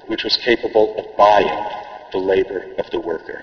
which 0.06 0.22
was 0.22 0.36
capable 0.36 0.94
of 0.98 1.16
buying 1.16 1.64
the 2.12 2.18
labor 2.18 2.66
of 2.76 2.90
the 2.90 3.00
worker. 3.00 3.42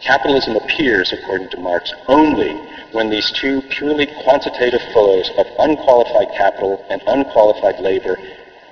Capitalism 0.00 0.54
appears, 0.56 1.12
according 1.12 1.48
to 1.50 1.56
Marx, 1.58 1.92
only 2.06 2.54
when 2.92 3.10
these 3.10 3.32
two 3.32 3.60
purely 3.62 4.06
quantitative 4.22 4.80
flows 4.92 5.30
of 5.36 5.46
unqualified 5.58 6.32
capital 6.36 6.84
and 6.88 7.02
unqualified 7.06 7.80
labor 7.80 8.16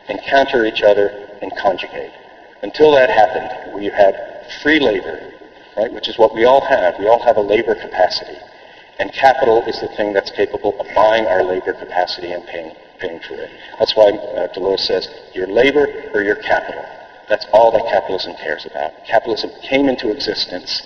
encounter 0.09 0.65
each 0.65 0.83
other 0.83 1.09
and 1.43 1.55
conjugate. 1.57 2.13
Until 2.63 2.93
that 2.93 3.11
happened, 3.11 3.75
we 3.75 3.87
had 3.87 4.47
free 4.63 4.79
labor, 4.79 5.33
right, 5.77 5.93
which 5.93 6.09
is 6.09 6.17
what 6.17 6.35
we 6.35 6.45
all 6.45 6.65
have. 6.65 6.99
We 6.99 7.09
all 7.09 7.23
have 7.25 7.37
a 7.37 7.41
labor 7.41 7.75
capacity. 7.75 8.39
And 8.99 9.13
capital 9.13 9.63
is 9.67 9.81
the 9.81 9.89
thing 9.89 10.13
that's 10.13 10.31
capable 10.31 10.79
of 10.81 10.87
buying 10.95 11.27
our 11.27 11.43
labor 11.43 11.75
capacity 11.75 12.33
and 12.33 12.47
paying, 12.47 12.75
paying 12.99 13.21
for 13.21 13.35
it. 13.35 13.51
That's 13.79 13.95
why 13.95 14.11
uh, 14.11 14.49
Deleuze 14.55 14.87
says, 14.87 15.09
your 15.35 15.49
labor 15.49 15.87
or 16.15 16.23
your 16.23 16.37
capital. 16.37 16.85
That's 17.29 17.47
all 17.53 17.73
that 17.73 17.85
capitalism 17.91 18.35
cares 18.37 18.65
about. 18.65 19.05
Capitalism 19.05 19.51
came 19.63 19.89
into 19.89 20.11
existence 20.11 20.83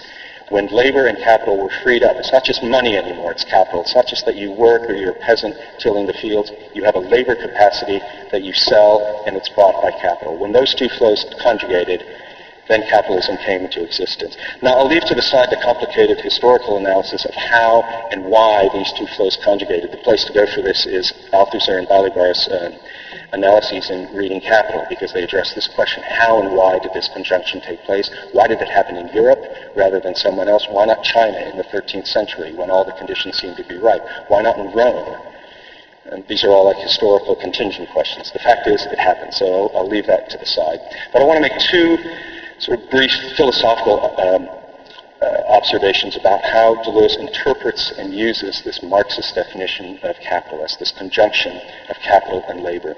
when 0.50 0.66
labor 0.66 1.06
and 1.06 1.16
capital 1.18 1.56
were 1.56 1.70
freed 1.82 2.02
up. 2.02 2.16
It's 2.18 2.32
not 2.32 2.44
just 2.44 2.62
money 2.62 2.96
anymore, 2.96 3.32
it's 3.32 3.44
capital. 3.44 3.80
It's 3.82 3.94
not 3.94 4.06
just 4.06 4.26
that 4.26 4.36
you 4.36 4.52
work 4.52 4.82
or 4.82 4.94
you're 4.94 5.12
a 5.12 5.20
peasant 5.24 5.56
tilling 5.78 6.06
the 6.06 6.12
fields. 6.12 6.52
You 6.74 6.84
have 6.84 6.96
a 6.96 7.00
labor 7.00 7.34
capacity 7.34 8.00
that 8.30 8.42
you 8.42 8.52
sell 8.52 9.22
and 9.26 9.36
it's 9.36 9.48
bought 9.48 9.80
by 9.80 9.92
capital. 9.92 10.36
When 10.36 10.52
those 10.52 10.74
two 10.74 10.88
flows 10.98 11.24
conjugated, 11.40 12.04
then 12.68 12.82
capitalism 12.88 13.36
came 13.38 13.62
into 13.62 13.82
existence. 13.82 14.36
Now, 14.62 14.74
I'll 14.74 14.86
leave 14.86 15.04
to 15.06 15.14
the 15.14 15.22
side 15.22 15.50
the 15.50 15.60
complicated 15.62 16.20
historical 16.20 16.76
analysis 16.78 17.24
of 17.24 17.34
how 17.34 17.82
and 18.12 18.24
why 18.26 18.68
these 18.72 18.92
two 18.92 19.06
flows 19.06 19.36
conjugated. 19.42 19.90
The 19.90 19.98
place 19.98 20.24
to 20.26 20.32
go 20.32 20.46
for 20.46 20.62
this 20.62 20.86
is 20.86 21.12
Althusser 21.32 21.78
and 21.78 21.88
Balibar's 21.88 22.46
uh, 22.48 22.70
analyses 23.32 23.90
in 23.90 24.14
Reading 24.14 24.40
Capital 24.40 24.84
because 24.88 25.12
they 25.12 25.22
address 25.22 25.54
this 25.54 25.68
question, 25.74 26.02
how 26.02 26.40
and 26.40 26.56
why 26.56 26.78
did 26.78 26.92
this 26.92 27.08
conjunction 27.12 27.60
take 27.60 27.82
place? 27.84 28.10
Why 28.32 28.46
did 28.46 28.60
it 28.60 28.68
happen 28.68 28.96
in 28.96 29.08
Europe 29.08 29.42
rather 29.76 30.00
than 30.00 30.14
someone 30.14 30.48
else? 30.48 30.66
Why 30.70 30.84
not 30.84 31.02
China 31.02 31.38
in 31.38 31.56
the 31.56 31.64
13th 31.64 32.06
century 32.06 32.54
when 32.54 32.70
all 32.70 32.84
the 32.84 32.92
conditions 32.92 33.38
seemed 33.38 33.56
to 33.56 33.64
be 33.64 33.76
right? 33.76 34.02
Why 34.28 34.42
not 34.42 34.58
in 34.58 34.72
Rome? 34.72 35.16
And 36.06 36.26
these 36.26 36.44
are 36.44 36.50
all 36.50 36.64
like 36.64 36.78
historical 36.78 37.36
contingent 37.36 37.88
questions. 37.90 38.32
The 38.32 38.40
fact 38.40 38.66
is, 38.66 38.84
it 38.86 38.98
happened, 38.98 39.34
so 39.34 39.46
I'll, 39.46 39.78
I'll 39.78 39.88
leave 39.88 40.06
that 40.06 40.30
to 40.30 40.38
the 40.38 40.46
side. 40.46 40.80
But 41.12 41.22
I 41.22 41.24
want 41.24 41.36
to 41.36 41.42
make 41.42 41.58
two 41.70 41.98
sort 42.58 42.80
of 42.80 42.90
brief 42.90 43.12
philosophical 43.36 44.14
um, 44.18 44.59
Uh, 45.22 45.42
observations 45.48 46.16
about 46.16 46.42
how 46.42 46.74
Deleuze 46.76 47.18
interprets 47.18 47.92
and 47.98 48.14
uses 48.14 48.62
this 48.64 48.82
Marxist 48.82 49.34
definition 49.34 49.98
of 50.02 50.16
capital 50.16 50.64
as 50.64 50.78
this 50.78 50.92
conjunction 50.92 51.60
of 51.90 51.96
capital 51.96 52.42
and 52.48 52.62
labor. 52.62 52.96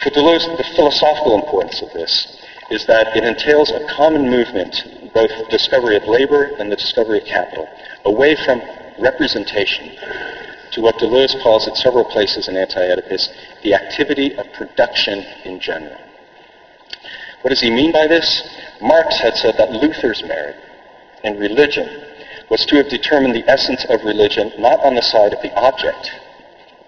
For 0.00 0.10
Deleuze, 0.10 0.46
the 0.56 0.70
philosophical 0.76 1.34
importance 1.34 1.82
of 1.82 1.92
this 1.92 2.40
is 2.70 2.86
that 2.86 3.16
it 3.16 3.24
entails 3.24 3.72
a 3.72 3.84
common 3.96 4.30
movement, 4.30 4.76
both 5.12 5.30
the 5.30 5.46
discovery 5.50 5.96
of 5.96 6.04
labor 6.06 6.54
and 6.60 6.70
the 6.70 6.76
discovery 6.76 7.18
of 7.18 7.26
capital, 7.26 7.68
away 8.04 8.36
from 8.44 8.62
representation 9.00 9.90
to 10.70 10.82
what 10.82 10.98
Deleuze 10.98 11.34
calls 11.42 11.66
at 11.66 11.76
several 11.76 12.04
places 12.04 12.46
in 12.46 12.56
Anti-Oedipus, 12.56 13.28
the 13.64 13.74
activity 13.74 14.36
of 14.36 14.46
production 14.52 15.26
in 15.44 15.58
general. 15.58 15.98
What 17.42 17.50
does 17.50 17.60
he 17.60 17.70
mean 17.70 17.90
by 17.90 18.06
this? 18.06 18.48
Marx 18.80 19.18
had 19.18 19.34
said 19.34 19.56
that 19.58 19.72
Luther's 19.72 20.22
merit 20.22 20.54
in 21.24 21.38
religion 21.38 21.88
was 22.50 22.64
to 22.66 22.76
have 22.76 22.88
determined 22.88 23.34
the 23.34 23.48
essence 23.50 23.84
of 23.88 24.04
religion 24.04 24.52
not 24.58 24.78
on 24.80 24.94
the 24.94 25.02
side 25.02 25.32
of 25.32 25.42
the 25.42 25.52
object, 25.54 26.12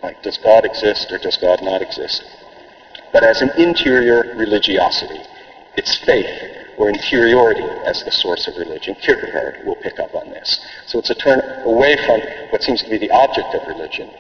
like 0.03 0.23
does 0.23 0.37
God 0.39 0.65
exist 0.65 1.11
or 1.11 1.19
does 1.19 1.37
God 1.39 1.63
not 1.63 1.83
exist, 1.83 2.23
but 3.13 3.25
as 3.25 3.41
an 3.41 3.51
interior 3.57 4.35
religiosity, 4.37 5.21
its 5.77 5.97
faith 6.05 6.57
or 6.77 6.91
interiority 6.91 7.65
as 7.87 8.05
the 8.05 8.11
source 8.11 8.47
of 8.47 8.57
religion. 8.57 8.95
Kierkegaard 8.97 9.65
will 9.65 9.77
pick 9.77 9.99
up 9.99 10.15
on 10.15 10.29
this. 10.31 10.61
So 10.87 10.99
it's 10.99 11.11
a 11.11 11.15
turn 11.15 11.41
away 11.65 11.97
from 12.07 12.21
what 12.51 12.63
seems 12.63 12.83
to 12.83 12.91
be 12.91 12.99
the 12.99 13.11
object 13.11 13.55
of 13.55 13.67
religion 13.67 14.11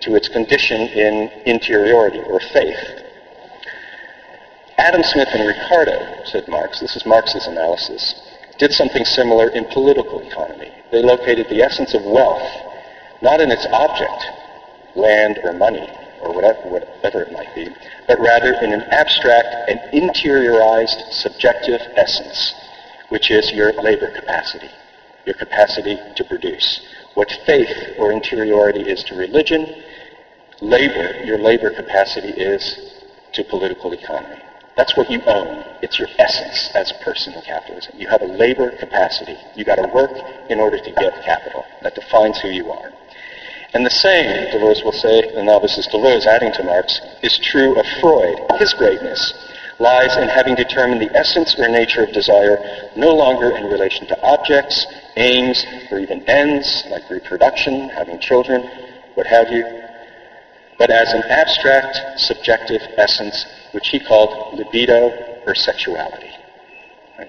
to 0.00 0.16
its 0.16 0.28
condition 0.28 0.80
in 0.80 1.30
interiority 1.46 2.20
or 2.20 2.40
faith. 2.40 3.04
Adam 4.78 5.02
Smith 5.04 5.28
and 5.32 5.46
Ricardo, 5.46 6.24
said 6.24 6.48
Marx, 6.48 6.80
this 6.80 6.96
is 6.96 7.04
Marx's 7.04 7.46
analysis, 7.46 8.29
did 8.60 8.72
something 8.72 9.04
similar 9.04 9.48
in 9.48 9.64
political 9.72 10.20
economy. 10.20 10.70
They 10.92 11.02
located 11.02 11.48
the 11.48 11.62
essence 11.62 11.94
of 11.94 12.04
wealth 12.04 12.70
not 13.22 13.40
in 13.40 13.50
its 13.50 13.66
object, 13.70 14.96
land 14.96 15.38
or 15.44 15.52
money, 15.52 15.88
or 16.22 16.34
whatever, 16.34 16.68
whatever 16.68 17.22
it 17.22 17.32
might 17.32 17.54
be, 17.54 17.68
but 18.06 18.18
rather 18.18 18.54
in 18.62 18.72
an 18.72 18.82
abstract 18.90 19.68
and 19.68 19.78
interiorized 19.92 21.12
subjective 21.12 21.80
essence, 21.96 22.54
which 23.08 23.30
is 23.30 23.52
your 23.52 23.72
labor 23.74 24.10
capacity, 24.10 24.70
your 25.26 25.34
capacity 25.34 25.98
to 26.16 26.24
produce. 26.24 26.80
What 27.14 27.30
faith 27.46 27.94
or 27.98 28.12
interiority 28.12 28.82
is 28.82 29.02
to 29.04 29.14
religion, 29.14 29.82
labor, 30.60 31.22
your 31.24 31.38
labor 31.38 31.70
capacity 31.70 32.28
is 32.28 32.94
to 33.32 33.44
political 33.44 33.92
economy. 33.92 34.40
That's 34.76 34.96
what 34.96 35.10
you 35.10 35.20
own. 35.26 35.64
It's 35.82 35.98
your 35.98 36.08
essence 36.18 36.70
as 36.74 36.90
a 36.90 37.04
person 37.04 37.34
in 37.34 37.42
capitalism. 37.42 37.94
You 37.98 38.08
have 38.08 38.22
a 38.22 38.26
labor 38.26 38.70
capacity. 38.78 39.36
You 39.54 39.64
got 39.64 39.76
to 39.76 39.88
work 39.88 40.12
in 40.48 40.60
order 40.60 40.78
to 40.78 40.90
get 40.92 41.24
capital. 41.24 41.64
That 41.82 41.94
defines 41.94 42.38
who 42.40 42.48
you 42.48 42.70
are. 42.70 42.92
And 43.72 43.86
the 43.86 43.90
same, 43.90 44.50
Deleuze 44.50 44.84
will 44.84 44.92
say, 44.92 45.22
and 45.36 45.46
now 45.46 45.58
this 45.58 45.78
is 45.78 45.86
Deleuze 45.86 46.26
adding 46.26 46.52
to 46.54 46.62
Marx, 46.62 47.00
is 47.22 47.38
true 47.38 47.78
of 47.78 47.86
Freud. 48.00 48.40
His 48.58 48.74
greatness 48.74 49.32
lies 49.78 50.16
in 50.16 50.28
having 50.28 50.54
determined 50.54 51.00
the 51.00 51.16
essence 51.16 51.54
or 51.58 51.68
nature 51.68 52.02
of 52.02 52.12
desire 52.12 52.58
no 52.96 53.14
longer 53.14 53.56
in 53.56 53.64
relation 53.64 54.06
to 54.08 54.22
objects, 54.22 54.86
aims, 55.16 55.64
or 55.90 55.98
even 55.98 56.22
ends, 56.28 56.84
like 56.90 57.08
reproduction, 57.10 57.88
having 57.90 58.18
children, 58.18 58.68
what 59.14 59.26
have 59.26 59.48
you, 59.50 59.64
but 60.80 60.90
as 60.90 61.12
an 61.12 61.22
abstract, 61.28 62.18
subjective 62.18 62.80
essence 62.96 63.44
which 63.72 63.88
he 63.88 64.00
called 64.00 64.54
libido 64.58 65.12
or 65.46 65.54
sexuality. 65.54 66.30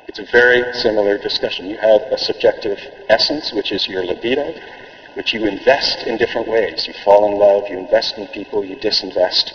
It's 0.07 0.19
a 0.19 0.25
very 0.31 0.63
similar 0.71 1.17
discussion. 1.17 1.69
You 1.69 1.75
have 1.75 2.01
a 2.13 2.17
subjective 2.17 2.79
essence, 3.09 3.51
which 3.51 3.73
is 3.73 3.89
your 3.89 4.05
libido, 4.05 4.55
which 5.15 5.33
you 5.33 5.45
invest 5.45 6.07
in 6.07 6.15
different 6.17 6.47
ways. 6.47 6.87
You 6.87 6.93
fall 7.03 7.29
in 7.29 7.37
love, 7.37 7.69
you 7.69 7.77
invest 7.77 8.17
in 8.17 8.27
people, 8.27 8.63
you 8.63 8.77
disinvest. 8.77 9.51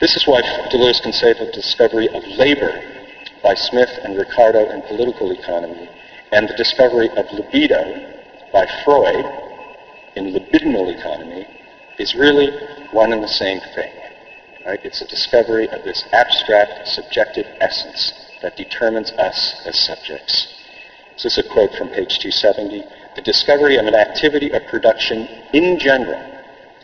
This 0.00 0.16
is 0.16 0.26
why 0.26 0.40
Deleuze 0.72 1.02
can 1.02 1.12
say 1.12 1.34
the 1.34 1.50
discovery 1.52 2.08
of 2.08 2.24
labor 2.38 2.72
by 3.42 3.52
Smith 3.52 3.90
and 4.02 4.16
Ricardo 4.16 4.70
in 4.70 4.80
political 4.88 5.30
economy 5.30 5.90
and 6.32 6.48
the 6.48 6.56
discovery 6.56 7.10
of 7.18 7.26
libido 7.32 8.14
by 8.50 8.66
Freud 8.82 9.26
in 10.16 10.32
libidinal 10.32 10.88
economy 10.98 11.46
is 11.98 12.14
really 12.14 12.50
one 12.92 13.12
and 13.12 13.22
the 13.22 13.28
same 13.28 13.60
thing. 13.74 13.92
Right? 14.64 14.80
It's 14.84 15.00
a 15.00 15.06
discovery 15.06 15.68
of 15.68 15.84
this 15.84 16.04
abstract, 16.12 16.88
subjective 16.88 17.46
essence 17.60 18.12
that 18.42 18.56
determines 18.56 19.10
us 19.12 19.62
as 19.66 19.78
subjects. 19.78 20.54
This 21.14 21.24
is 21.24 21.38
a 21.38 21.48
quote 21.48 21.74
from 21.74 21.88
page 21.88 22.18
270. 22.18 22.84
The 23.16 23.22
discovery 23.22 23.76
of 23.76 23.86
an 23.86 23.94
activity 23.94 24.50
of 24.52 24.66
production 24.66 25.26
in 25.52 25.78
general 25.78 26.22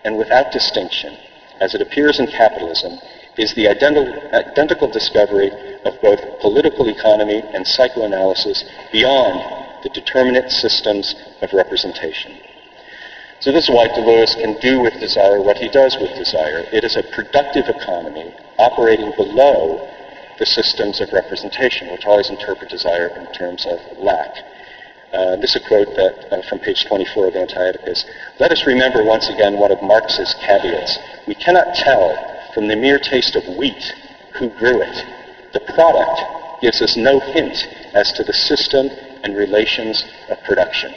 and 0.05 0.17
without 0.19 0.51
distinction, 0.51 1.17
as 1.61 1.75
it 1.75 1.81
appears 1.81 2.19
in 2.19 2.27
capitalism, 2.27 2.99
is 3.37 3.55
the 3.55 3.69
identical 3.69 4.89
discovery 4.89 5.51
of 5.85 6.01
both 6.01 6.41
political 6.41 6.89
economy 6.89 7.43
and 7.53 7.67
psychoanalysis 7.67 8.65
beyond 8.93 9.83
the 9.83 9.91
determinate 9.91 10.51
systems 10.51 11.15
of 11.43 11.53
representation. 11.53 12.33
So 13.41 13.53
this 13.53 13.65
is 13.69 13.75
why 13.75 13.89
Deleuze 13.89 14.35
can 14.41 14.59
do 14.61 14.81
with 14.81 14.99
desire 15.01 15.41
what 15.41 15.59
he 15.59 15.69
does 15.69 15.97
with 16.01 16.15
desire. 16.17 16.65
It 16.73 16.85
is 16.85 16.97
a 16.97 17.03
productive 17.03 17.69
economy 17.69 18.35
operating 18.59 19.13
below 19.17 19.87
the 20.39 20.47
systems 20.47 21.01
of 21.01 21.13
representation, 21.13 21.91
which 21.93 22.07
always 22.07 22.31
interpret 22.31 22.71
desire 22.71 23.09
in 23.09 23.27
terms 23.33 23.67
of 23.67 23.79
lack. 23.99 24.37
Uh, 25.13 25.37
this 25.37 25.55
is 25.55 25.63
a 25.63 25.69
quote 25.69 25.95
that, 25.95 26.33
uh, 26.33 26.43
from 26.49 26.59
page 26.59 26.87
24 26.87 27.29
of 27.29 27.37
Anti-Oedipus. 27.37 28.05
Let 28.41 28.51
us 28.51 28.67
remember 28.67 29.05
once 29.05 29.29
again 29.29 29.59
one 29.59 29.71
of 29.71 29.81
Marx's 29.83 30.35
caveats. 30.41 30.99
We 31.29 31.35
cannot 31.35 31.75
tell 31.75 32.17
from 32.53 32.67
the 32.67 32.77
mere 32.77 32.99
taste 32.99 33.37
of 33.37 33.47
wheat 33.57 33.95
who 34.39 34.49
grew 34.49 34.83
it. 34.83 35.05
The 35.53 35.61
product 35.61 36.61
gives 36.63 36.83
us 36.83 36.97
no 36.97 37.21
hint 37.21 37.57
as 37.95 38.13
to 38.15 38.25
the 38.25 38.33
system 38.33 38.91
and 39.23 39.37
relations 39.37 40.05
of 40.29 40.43
production. 40.43 40.93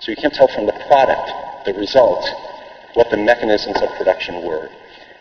So 0.00 0.10
you 0.10 0.16
can't 0.16 0.34
tell 0.34 0.48
from 0.48 0.66
the 0.66 0.72
product, 0.86 1.64
the 1.64 1.74
result, 1.74 2.24
what 2.94 3.10
the 3.10 3.16
mechanisms 3.16 3.80
of 3.80 3.88
production 3.96 4.42
were. 4.42 4.70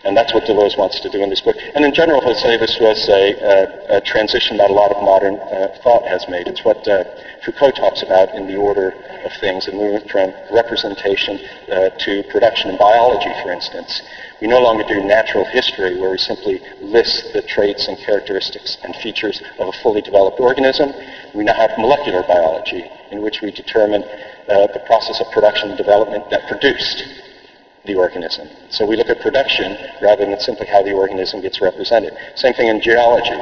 And 0.06 0.16
that's 0.16 0.34
what 0.34 0.46
Deleuze 0.46 0.78
wants 0.78 1.00
to 1.02 1.10
do 1.10 1.24
in 1.24 1.30
this 1.30 1.42
book. 1.42 1.58
And 1.74 1.84
in 1.84 1.94
general, 1.94 2.22
this 2.22 2.78
was 2.80 3.10
a, 3.10 3.34
a, 3.42 3.98
a 3.98 4.02
transition 4.02 4.58
that 4.58 4.70
a 4.70 4.74
lot 4.74 4.92
of 4.92 5.02
modern 5.02 5.36
uh, 5.36 5.76
thought 5.82 6.06
has 6.06 6.30
made. 6.30 6.48
It's 6.48 6.64
what 6.64 6.88
uh, 6.88 7.04
Foucault 7.44 7.72
talks 7.72 8.04
about 8.04 8.30
in 8.36 8.46
the 8.46 8.56
order 8.56 8.94
of 9.26 9.32
things, 9.42 9.68
and 9.68 9.78
moving 9.78 10.08
from 10.08 10.32
representation 10.54 11.42
uh, 11.72 11.90
to 11.90 12.24
production 12.30 12.70
in 12.70 12.78
biology, 12.78 13.34
for 13.42 13.52
instance. 13.52 14.02
We 14.42 14.48
no 14.48 14.62
longer 14.62 14.84
do 14.88 15.02
natural 15.02 15.44
history 15.46 16.00
where 16.00 16.12
we 16.12 16.20
simply 16.20 16.62
list 16.82 17.34
the 17.34 17.42
traits 17.42 17.88
and 17.88 17.98
characteristics 17.98 18.78
and 18.84 18.96
features 18.98 19.42
of 19.58 19.70
a 19.70 19.76
fully 19.82 20.02
developed 20.02 20.40
organism. 20.40 20.94
We 21.34 21.44
now 21.44 21.56
have 21.56 21.72
molecular 21.80 22.22
biology 22.28 22.86
in 23.10 23.24
which 23.24 23.42
we 23.42 23.50
determine 23.50 24.04
uh, 24.04 24.68
the 24.70 24.84
process 24.86 25.20
of 25.20 25.32
production 25.32 25.70
and 25.70 25.78
development 25.78 26.30
that 26.30 26.48
produced 26.48 27.25
the 27.86 27.96
organism. 27.96 28.50
So 28.70 28.86
we 28.86 28.96
look 28.96 29.10
at 29.10 29.22
production 29.22 29.78
rather 30.02 30.26
than 30.26 30.40
simply 30.40 30.68
how 30.68 30.84
the 30.84 30.94
organism 30.94 31.42
gets 31.42 31.62
represented. 31.62 32.14
Same 32.36 32.54
thing 32.54 32.68
in 32.68 32.82
geology. 32.82 33.40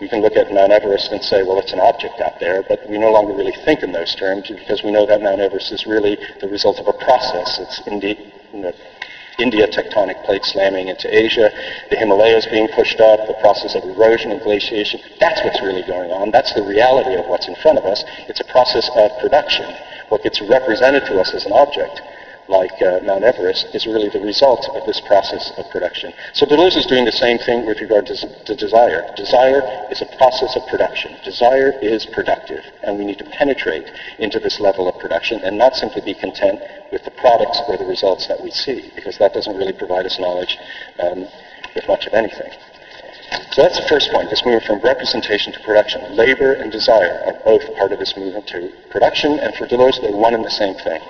We 0.00 0.08
can 0.08 0.20
look 0.20 0.34
at 0.34 0.52
Mount 0.52 0.72
Everest 0.72 1.12
and 1.12 1.22
say, 1.22 1.42
well, 1.42 1.58
it's 1.58 1.72
an 1.72 1.80
object 1.80 2.20
out 2.20 2.40
there, 2.40 2.62
but 2.62 2.88
we 2.90 2.98
no 2.98 3.12
longer 3.12 3.34
really 3.34 3.54
think 3.64 3.82
in 3.82 3.92
those 3.92 4.14
terms 4.16 4.48
because 4.48 4.82
we 4.82 4.90
know 4.90 5.06
that 5.06 5.22
Mount 5.22 5.40
Everest 5.40 5.70
is 5.70 5.86
really 5.86 6.18
the 6.40 6.48
result 6.48 6.80
of 6.80 6.88
a 6.88 6.92
process. 6.92 7.58
It's 7.60 7.86
indeed, 7.86 8.18
you 8.52 8.60
know, 8.62 8.72
India 9.38 9.66
tectonic 9.68 10.22
plate 10.24 10.44
slamming 10.44 10.88
into 10.88 11.06
Asia, 11.06 11.50
the 11.90 11.96
Himalayas 11.96 12.46
being 12.46 12.68
pushed 12.68 13.00
up, 13.00 13.26
the 13.26 13.38
process 13.40 13.74
of 13.74 13.84
erosion 13.84 14.30
and 14.30 14.40
glaciation. 14.42 15.00
That's 15.20 15.42
what's 15.44 15.62
really 15.62 15.82
going 15.82 16.10
on. 16.10 16.30
That's 16.30 16.52
the 16.54 16.62
reality 16.62 17.14
of 17.14 17.26
what's 17.26 17.48
in 17.48 17.54
front 17.56 17.78
of 17.78 17.84
us. 17.84 18.04
It's 18.28 18.40
a 18.40 18.44
process 18.44 18.90
of 18.94 19.10
production. 19.20 19.66
What 20.08 20.22
gets 20.22 20.40
represented 20.42 21.06
to 21.06 21.20
us 21.20 21.32
as 21.32 21.46
an 21.46 21.52
object 21.52 22.02
like 22.48 22.82
uh, 22.82 23.00
Mount 23.04 23.24
Everest, 23.24 23.74
is 23.74 23.86
really 23.86 24.08
the 24.08 24.20
result 24.20 24.68
of 24.74 24.84
this 24.86 25.00
process 25.00 25.52
of 25.56 25.68
production. 25.70 26.12
So 26.32 26.46
Deleuze 26.46 26.76
is 26.76 26.86
doing 26.86 27.04
the 27.04 27.12
same 27.12 27.38
thing 27.38 27.66
with 27.66 27.80
regard 27.80 28.06
to, 28.06 28.16
to, 28.44 28.54
desire. 28.54 29.08
Desire 29.16 29.62
is 29.90 30.02
a 30.02 30.06
process 30.16 30.56
of 30.56 30.66
production. 30.66 31.16
Desire 31.24 31.72
is 31.80 32.06
productive, 32.06 32.64
and 32.82 32.98
we 32.98 33.04
need 33.04 33.18
to 33.18 33.24
penetrate 33.24 33.90
into 34.18 34.38
this 34.38 34.60
level 34.60 34.88
of 34.88 34.98
production 34.98 35.40
and 35.44 35.56
not 35.56 35.74
simply 35.76 36.02
be 36.02 36.14
content 36.14 36.60
with 36.90 37.04
the 37.04 37.10
products 37.12 37.60
or 37.68 37.76
the 37.76 37.86
results 37.86 38.26
that 38.26 38.42
we 38.42 38.50
see, 38.50 38.90
because 38.94 39.18
that 39.18 39.32
doesn't 39.32 39.56
really 39.56 39.72
provide 39.72 40.06
us 40.06 40.18
knowledge 40.18 40.58
um, 40.98 41.26
with 41.74 41.86
much 41.88 42.06
of 42.06 42.14
anything. 42.14 42.50
So 43.52 43.62
that's 43.62 43.80
the 43.80 43.86
first 43.88 44.10
point, 44.10 44.30
this 44.30 44.44
movement 44.44 44.64
from 44.64 44.80
representation 44.80 45.52
to 45.52 45.60
production. 45.60 46.16
Labor 46.16 46.52
and 46.52 46.72
desire 46.72 47.22
are 47.26 47.34
both 47.44 47.62
part 47.76 47.92
of 47.92 47.98
this 47.98 48.16
movement 48.16 48.46
to 48.48 48.72
production, 48.90 49.38
and 49.38 49.54
for 49.54 49.66
Deleuze, 49.66 50.00
they're 50.00 50.12
one 50.12 50.34
and 50.34 50.44
the 50.44 50.50
same 50.50 50.74
thing. 50.74 51.00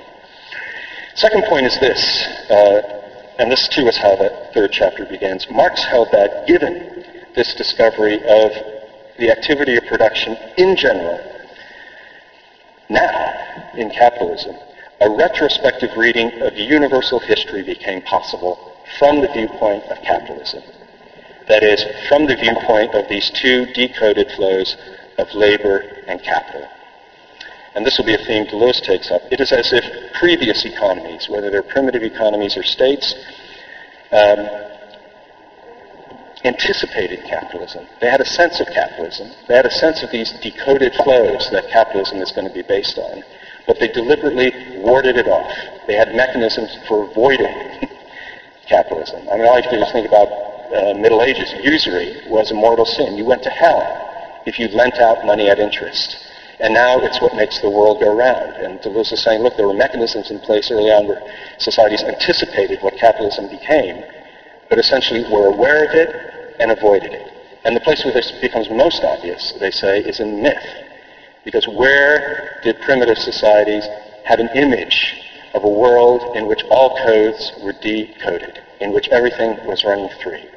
Second 1.14 1.44
point 1.44 1.66
is 1.66 1.78
this, 1.78 2.26
uh, 2.48 2.80
and 3.38 3.52
this 3.52 3.68
too 3.68 3.86
is 3.86 3.98
how 3.98 4.16
the 4.16 4.30
third 4.54 4.72
chapter 4.72 5.04
begins. 5.04 5.48
Marx 5.50 5.84
held 5.84 6.10
that 6.10 6.46
given 6.46 7.04
this 7.34 7.54
discovery 7.54 8.16
of 8.16 8.52
the 9.18 9.30
activity 9.30 9.76
of 9.76 9.84
production 9.84 10.36
in 10.56 10.74
general, 10.74 11.20
now 12.88 13.70
in 13.74 13.90
capitalism, 13.90 14.56
a 15.02 15.10
retrospective 15.10 15.90
reading 15.98 16.40
of 16.40 16.56
universal 16.56 17.20
history 17.20 17.62
became 17.62 18.00
possible 18.02 18.72
from 18.98 19.20
the 19.20 19.28
viewpoint 19.28 19.84
of 19.84 20.00
capitalism. 20.02 20.62
That 21.46 21.62
is, 21.62 21.84
from 22.08 22.24
the 22.26 22.36
viewpoint 22.36 22.94
of 22.94 23.08
these 23.08 23.30
two 23.30 23.66
decoded 23.74 24.30
flows 24.32 24.76
of 25.18 25.34
labor 25.34 25.84
and 26.06 26.22
capital 26.22 26.68
and 27.74 27.86
this 27.86 27.96
will 27.98 28.04
be 28.04 28.14
a 28.14 28.24
theme 28.26 28.46
Deleuze 28.46 28.82
takes 28.82 29.10
up, 29.10 29.22
it 29.30 29.40
is 29.40 29.52
as 29.52 29.72
if 29.72 30.12
previous 30.14 30.64
economies, 30.64 31.28
whether 31.28 31.50
they're 31.50 31.62
primitive 31.62 32.02
economies 32.02 32.56
or 32.56 32.62
states, 32.62 33.14
um, 34.12 34.46
anticipated 36.44 37.24
capitalism. 37.24 37.86
They 38.00 38.08
had 38.08 38.20
a 38.20 38.26
sense 38.26 38.60
of 38.60 38.66
capitalism. 38.66 39.30
They 39.48 39.54
had 39.54 39.66
a 39.66 39.70
sense 39.70 40.02
of 40.02 40.10
these 40.10 40.32
decoded 40.42 40.92
flows 41.04 41.48
that 41.52 41.68
capitalism 41.70 42.18
is 42.18 42.32
going 42.32 42.48
to 42.48 42.54
be 42.54 42.62
based 42.62 42.98
on. 42.98 43.22
But 43.66 43.78
they 43.78 43.88
deliberately 43.88 44.52
warded 44.78 45.16
it 45.16 45.28
off. 45.28 45.52
They 45.86 45.94
had 45.94 46.14
mechanisms 46.14 46.76
for 46.88 47.08
avoiding 47.08 47.88
capitalism. 48.68 49.28
I 49.28 49.36
mean, 49.36 49.46
all 49.46 49.56
you 49.56 49.62
have 49.62 49.70
to 49.70 49.76
do 49.78 49.82
is 49.82 49.92
think 49.92 50.08
about 50.08 50.28
uh, 50.28 50.94
Middle 50.94 51.22
Ages. 51.22 51.54
Usury 51.62 52.22
was 52.26 52.50
a 52.50 52.54
mortal 52.54 52.86
sin. 52.86 53.16
You 53.16 53.24
went 53.24 53.42
to 53.44 53.50
hell 53.50 54.42
if 54.46 54.58
you 54.58 54.68
lent 54.68 54.98
out 54.98 55.24
money 55.24 55.48
at 55.48 55.60
interest. 55.60 56.18
And 56.62 56.72
now 56.74 57.00
it's 57.00 57.20
what 57.20 57.34
makes 57.34 57.58
the 57.60 57.68
world 57.68 57.98
go 57.98 58.16
round. 58.16 58.54
And 58.62 58.80
Deleuze 58.80 59.12
is 59.12 59.22
saying, 59.22 59.42
look, 59.42 59.56
there 59.56 59.66
were 59.66 59.74
mechanisms 59.74 60.30
in 60.30 60.38
place 60.38 60.70
early 60.70 60.90
on 60.92 61.08
where 61.08 61.20
societies 61.58 62.04
anticipated 62.04 62.80
what 62.82 62.96
capitalism 62.96 63.48
became, 63.48 64.04
but 64.68 64.78
essentially 64.78 65.24
were 65.28 65.48
aware 65.48 65.84
of 65.84 65.90
it 65.92 66.54
and 66.60 66.70
avoided 66.70 67.12
it. 67.14 67.32
And 67.64 67.74
the 67.74 67.80
place 67.80 68.04
where 68.04 68.14
this 68.14 68.30
becomes 68.40 68.70
most 68.70 69.02
obvious, 69.02 69.52
they 69.58 69.72
say, 69.72 69.98
is 70.00 70.20
in 70.20 70.40
myth. 70.40 70.64
Because 71.44 71.66
where 71.66 72.60
did 72.62 72.80
primitive 72.82 73.18
societies 73.18 73.84
have 74.24 74.38
an 74.38 74.48
image 74.54 75.16
of 75.54 75.64
a 75.64 75.68
world 75.68 76.36
in 76.36 76.46
which 76.46 76.62
all 76.70 76.96
codes 77.04 77.52
were 77.60 77.72
decoded, 77.72 78.62
in 78.80 78.92
which 78.92 79.08
everything 79.08 79.66
was 79.66 79.82
running 79.82 80.10
free? 80.22 80.48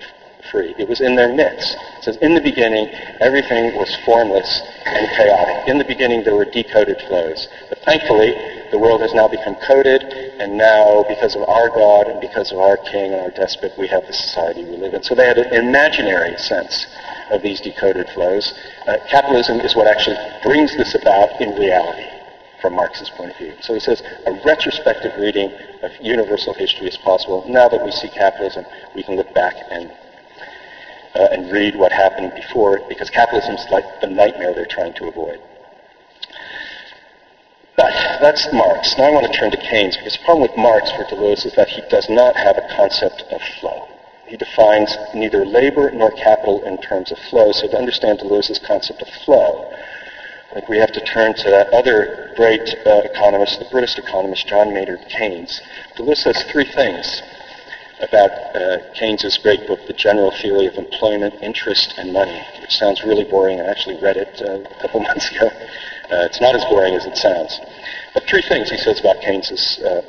Free. 0.51 0.73
It 0.77 0.87
was 0.87 1.01
in 1.01 1.15
their 1.15 1.33
midst. 1.33 1.75
It 1.97 2.03
says, 2.03 2.17
in 2.17 2.33
the 2.33 2.41
beginning, 2.41 2.87
everything 3.19 3.75
was 3.75 3.93
formless 4.05 4.61
and 4.85 5.07
chaotic. 5.09 5.67
In 5.67 5.77
the 5.77 5.85
beginning, 5.85 6.23
there 6.23 6.35
were 6.35 6.45
decoded 6.45 7.01
flows. 7.07 7.47
But 7.69 7.79
thankfully, 7.79 8.33
the 8.71 8.79
world 8.79 9.01
has 9.01 9.13
now 9.13 9.27
become 9.27 9.55
coded, 9.67 10.03
and 10.39 10.57
now, 10.57 11.05
because 11.07 11.35
of 11.35 11.47
our 11.47 11.69
God 11.69 12.07
and 12.07 12.19
because 12.19 12.51
of 12.51 12.59
our 12.59 12.77
king 12.77 13.13
and 13.13 13.21
our 13.21 13.31
despot, 13.31 13.73
we 13.77 13.87
have 13.87 14.05
the 14.07 14.13
society 14.13 14.63
we 14.63 14.77
live 14.77 14.93
in. 14.93 15.03
So 15.03 15.15
they 15.15 15.27
had 15.27 15.37
an 15.37 15.53
imaginary 15.53 16.37
sense 16.37 16.85
of 17.31 17.41
these 17.41 17.61
decoded 17.61 18.09
flows. 18.09 18.53
Uh, 18.87 18.97
capitalism 19.09 19.59
is 19.61 19.75
what 19.75 19.87
actually 19.87 20.17
brings 20.43 20.75
this 20.77 20.95
about 20.95 21.39
in 21.41 21.55
reality 21.55 22.09
from 22.61 22.73
Marx's 22.73 23.09
point 23.11 23.31
of 23.31 23.37
view. 23.37 23.53
So 23.61 23.73
he 23.73 23.79
says 23.79 24.01
a 24.25 24.33
retrospective 24.43 25.13
reading 25.19 25.51
of 25.83 25.91
universal 26.01 26.53
history 26.53 26.87
is 26.87 26.97
possible. 26.97 27.43
Now 27.47 27.69
that 27.69 27.83
we 27.83 27.91
see 27.91 28.09
capitalism, 28.09 28.65
we 28.95 29.03
can 29.03 29.15
look 29.15 29.31
back 29.33 29.55
and 29.69 29.91
uh, 31.15 31.29
and 31.31 31.51
read 31.51 31.75
what 31.75 31.91
happened 31.91 32.33
before 32.35 32.77
it, 32.77 32.83
because 32.89 33.09
capitalism 33.09 33.55
is 33.55 33.65
like 33.71 33.85
the 34.01 34.07
nightmare 34.07 34.53
they're 34.53 34.65
trying 34.65 34.93
to 34.93 35.07
avoid. 35.07 35.39
But 37.77 37.91
that's 38.21 38.47
Marx. 38.53 38.95
Now 38.97 39.05
I 39.05 39.09
want 39.11 39.31
to 39.31 39.37
turn 39.37 39.51
to 39.51 39.57
Keynes, 39.57 39.97
because 39.97 40.13
the 40.13 40.23
problem 40.23 40.47
with 40.47 40.57
Marx 40.57 40.91
for 40.91 41.03
Deleuze 41.05 41.45
is 41.45 41.55
that 41.55 41.67
he 41.67 41.81
does 41.89 42.07
not 42.09 42.35
have 42.35 42.57
a 42.57 42.67
concept 42.75 43.23
of 43.31 43.41
flow. 43.59 43.87
he 44.27 44.37
defines 44.37 44.95
neither 45.13 45.45
labor 45.45 45.91
nor 45.91 46.11
capital 46.11 46.63
in 46.63 46.77
terms 46.81 47.11
of 47.11 47.17
flow. 47.29 47.51
So 47.51 47.67
to 47.67 47.77
understand 47.77 48.19
Deleuze's 48.19 48.59
concept 48.59 49.01
of 49.01 49.07
flow, 49.23 49.71
I 50.51 50.53
think 50.55 50.69
we 50.69 50.77
have 50.77 50.91
to 50.93 51.01
turn 51.01 51.33
to 51.35 51.49
that 51.51 51.67
other 51.73 52.33
great 52.35 52.75
uh, 52.85 53.01
economist, 53.03 53.59
the 53.59 53.65
British 53.71 53.97
economist 53.97 54.47
John 54.47 54.73
Maynard 54.73 55.05
Keynes. 55.09 55.61
Deleuze 55.97 56.17
says 56.17 56.43
three 56.51 56.65
things 56.65 57.21
about 58.07 58.31
uh, 58.55 58.77
Keynes's 58.93 59.37
great 59.37 59.65
book, 59.67 59.79
The 59.87 59.93
General 59.93 60.31
Theory 60.31 60.67
of 60.67 60.77
Employment, 60.77 61.33
Interest, 61.41 61.93
and 61.97 62.13
Money, 62.13 62.41
which 62.61 62.71
sounds 62.71 63.03
really 63.03 63.23
boring. 63.23 63.59
I 63.59 63.65
actually 63.65 64.01
read 64.01 64.17
it 64.17 64.41
uh, 64.41 64.61
a 64.61 64.81
couple 64.81 64.99
months 65.09 65.29
ago. 65.31 65.47
Uh, 65.47 66.25
it's 66.25 66.39
not 66.39 66.55
as 66.55 66.63
boring 66.65 66.93
as 66.95 67.05
it 67.05 67.17
sounds. 67.17 67.59
But 68.13 68.23
three 68.23 68.43
things 68.47 68.69
he 68.69 68.77
says 68.77 68.99
about 68.99 69.21
Keynes's 69.21 69.79
uh, 69.79 70.01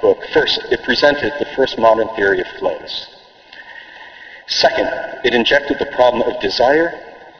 book. 0.00 0.18
First, 0.32 0.60
it 0.70 0.82
presented 0.84 1.32
the 1.38 1.46
first 1.56 1.78
modern 1.78 2.08
theory 2.16 2.40
of 2.40 2.46
flows. 2.58 3.08
Second, 4.46 4.88
it 5.24 5.34
injected 5.34 5.78
the 5.78 5.86
problem 5.94 6.22
of 6.22 6.40
desire 6.40 6.92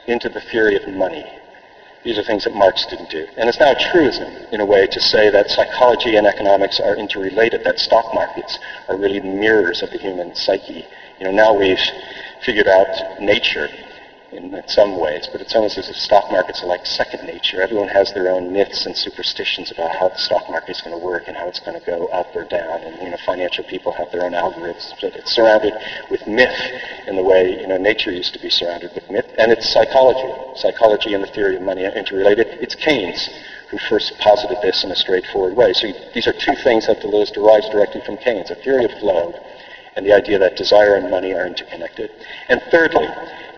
into 0.07 0.29
the 0.29 0.41
theory 0.41 0.77
of 0.77 0.87
money. 0.89 1.27
These 2.05 2.19
are 2.19 2.25
things 2.25 2.45
that 2.45 2.55
Marx 2.55 2.85
didn't 2.87 3.11
do. 3.11 3.27
And 3.37 3.49
it's 3.49 3.61
now 3.61 3.73
a 3.73 3.91
truism, 3.93 4.29
in 4.51 4.61
a 4.61 4.67
way, 4.67 4.87
to 4.87 5.01
say 5.01 5.31
that 5.31 5.51
psychology 5.51 6.17
and 6.17 6.27
economics 6.27 6.81
are 6.81 6.97
interrelated, 6.97 7.63
that 7.65 7.79
stock 7.79 8.13
markets 8.13 8.59
are 8.89 8.97
really 8.97 9.21
mirrors 9.21 9.83
of 9.83 9.91
the 9.91 9.99
human 9.99 10.35
psyche. 10.35 10.85
You 11.21 11.27
know, 11.27 11.31
now 11.31 11.55
we've 11.55 11.79
figured 12.45 12.67
out 12.67 13.21
nature 13.21 13.69
in, 14.33 14.55
in 14.55 14.69
some 14.69 14.99
ways, 14.99 15.29
but 15.31 15.41
it's 15.41 15.55
almost 15.55 15.79
as 15.79 15.89
if 15.89 15.97
stock 15.97 16.31
markets 16.31 16.63
are 16.63 16.67
like 16.67 16.87
second 16.87 17.27
nature. 17.27 17.63
Everyone 17.63 17.89
has 17.89 18.13
their 18.13 18.29
own 18.29 18.53
myths 18.53 18.87
and 18.87 18.97
superstitions 18.97 19.71
about 19.71 19.95
how 19.95 20.09
the 20.09 20.19
stock 20.19 20.49
market 20.49 20.71
is 20.71 20.81
going 20.81 20.99
to 20.99 21.05
work 21.05 21.25
and 21.27 21.37
how 21.37 21.49
it's 21.49 21.61
going 21.61 21.79
to 21.79 21.87
go 21.87 22.07
up 22.07 22.35
or 22.35 22.45
down. 22.45 22.83
And 22.83 23.01
you 23.03 23.11
know, 23.11 23.17
financial 23.25 23.65
people 23.65 23.93
have 23.93 24.11
their 24.11 24.25
own 24.25 24.33
algorithms. 24.33 24.93
But 25.01 25.17
it's 25.17 25.33
surrounded 25.33 25.75
with 26.11 26.27
myth 26.27 26.57
in 27.07 27.17
the 27.17 27.23
way 27.23 27.61
you 27.61 27.67
know 27.67 27.77
nature 27.77 28.11
used 28.11 28.33
to 28.35 28.41
be 28.41 28.51
surrounded 28.51 28.93
with 28.95 29.09
myth. 29.11 29.27
And 29.39 29.53
it's 29.53 29.73
psychology. 29.73 30.33
Psychology 30.57 31.15
and 31.15 31.23
the 31.23 31.33
theory 31.33 31.57
of 31.57 31.63
money 31.63 31.85
are 31.85 31.93
interrelated. 31.93 32.47
It's 32.61 32.75
Keynes 32.75 33.29
who 33.71 33.79
first 33.89 34.13
posited 34.19 34.59
this 34.63 34.85
in 34.85 34.91
a 34.91 34.97
straightforward 34.97 35.57
way. 35.57 35.73
So 35.73 35.89
these 36.15 36.27
are 36.27 36.35
two 36.35 36.55
things 36.63 36.87
that 36.87 37.01
Deleuze 37.01 37.33
derives 37.33 37.69
directly 37.71 38.03
from 38.05 38.17
Keynes: 38.19 38.51
a 38.51 38.55
theory 38.57 38.85
of 38.85 38.93
flow 39.01 39.35
and 39.97 40.07
the 40.07 40.13
idea 40.13 40.39
that 40.39 40.57
desire 40.57 40.97
and 40.97 41.11
money 41.11 41.35
are 41.35 41.47
interconnected. 41.47 42.11
And 42.49 42.63
thirdly, 42.71 43.07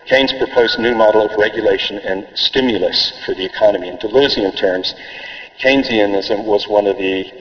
Keynes 0.06 0.34
proposed 0.34 0.78
a 0.78 0.82
new 0.82 0.94
model 0.94 1.24
of 1.24 1.32
regulation 1.38 1.98
and 1.98 2.26
stimulus 2.34 3.12
for 3.24 3.34
the 3.34 3.44
economy. 3.44 3.88
In 3.88 3.96
Deleuzean 3.96 4.54
terms, 4.54 4.94
Keynesianism 5.58 6.44
was 6.44 6.68
one 6.68 6.86
of 6.86 6.98
the 6.98 7.32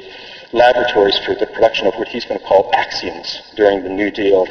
laboratories 0.53 1.17
for 1.25 1.35
the 1.35 1.47
production 1.47 1.87
of 1.87 1.95
what 1.95 2.07
he's 2.07 2.23
going 2.23 2.39
to 2.39 2.45
call 2.45 2.71
axioms 2.73 3.41
during 3.57 3.83
the 3.83 3.89
New 3.89 4.11
Deal 4.11 4.47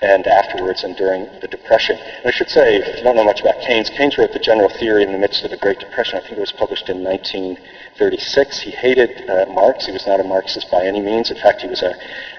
and 0.00 0.26
afterwards 0.28 0.84
and 0.84 0.94
during 0.94 1.26
the 1.40 1.48
Depression. 1.48 1.98
And 1.98 2.26
I 2.26 2.30
should 2.30 2.50
say, 2.50 2.76
if 2.76 2.98
you 2.98 3.02
don't 3.02 3.16
know 3.16 3.24
much 3.24 3.40
about 3.40 3.58
Keynes, 3.66 3.90
Keynes 3.90 4.16
wrote 4.16 4.32
the 4.32 4.38
general 4.38 4.68
theory 4.68 5.02
in 5.02 5.10
the 5.10 5.18
midst 5.18 5.42
of 5.42 5.50
the 5.50 5.56
Great 5.56 5.80
Depression. 5.80 6.18
I 6.18 6.20
think 6.20 6.36
it 6.36 6.40
was 6.40 6.52
published 6.52 6.88
in 6.88 7.02
1936. 7.02 8.60
He 8.60 8.70
hated 8.70 9.28
uh, 9.28 9.46
Marx. 9.46 9.86
He 9.86 9.92
was 9.92 10.06
not 10.06 10.20
a 10.20 10.24
Marxist 10.24 10.70
by 10.70 10.86
any 10.86 11.00
means. 11.00 11.32
In 11.32 11.36
fact, 11.38 11.62
he 11.62 11.68
was 11.68 11.82
a, 11.82 11.94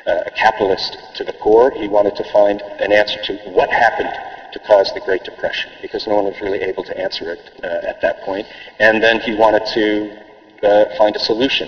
a 0.06 0.32
capitalist 0.32 0.98
to 1.16 1.26
the 1.26 1.34
core. 1.34 1.72
He 1.72 1.90
wanted 1.90 2.16
to 2.16 2.24
find 2.32 2.62
an 2.62 2.94
answer 2.94 3.20
to 3.24 3.36
what 3.50 3.70
happened 3.70 4.14
to 4.56 4.60
cause 4.60 4.90
the 4.94 5.02
Great 5.02 5.24
Depression 5.24 5.70
because 5.82 6.08
no 6.08 6.16
one 6.16 6.26
was 6.26 6.40
really 6.42 6.62
able 6.62 6.84
to 6.84 6.98
answer 6.98 7.32
it 7.34 7.52
uh, 7.62 7.92
at 7.92 8.00
that 8.02 8.22
point. 8.22 8.48
And 8.80 9.04
then 9.04 9.20
he 9.20 9.36
wanted 9.36 9.66
to 9.74 10.18
uh, 10.64 10.98
find 10.98 11.14
a 11.16 11.20
solution 11.20 11.68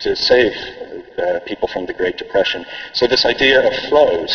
to 0.00 0.16
save 0.16 0.52
uh, 1.16 1.38
people 1.46 1.68
from 1.68 1.86
the 1.86 1.92
Great 1.92 2.16
Depression. 2.16 2.66
So 2.92 3.06
this 3.06 3.24
idea 3.24 3.64
of 3.64 3.72
flows 3.88 4.32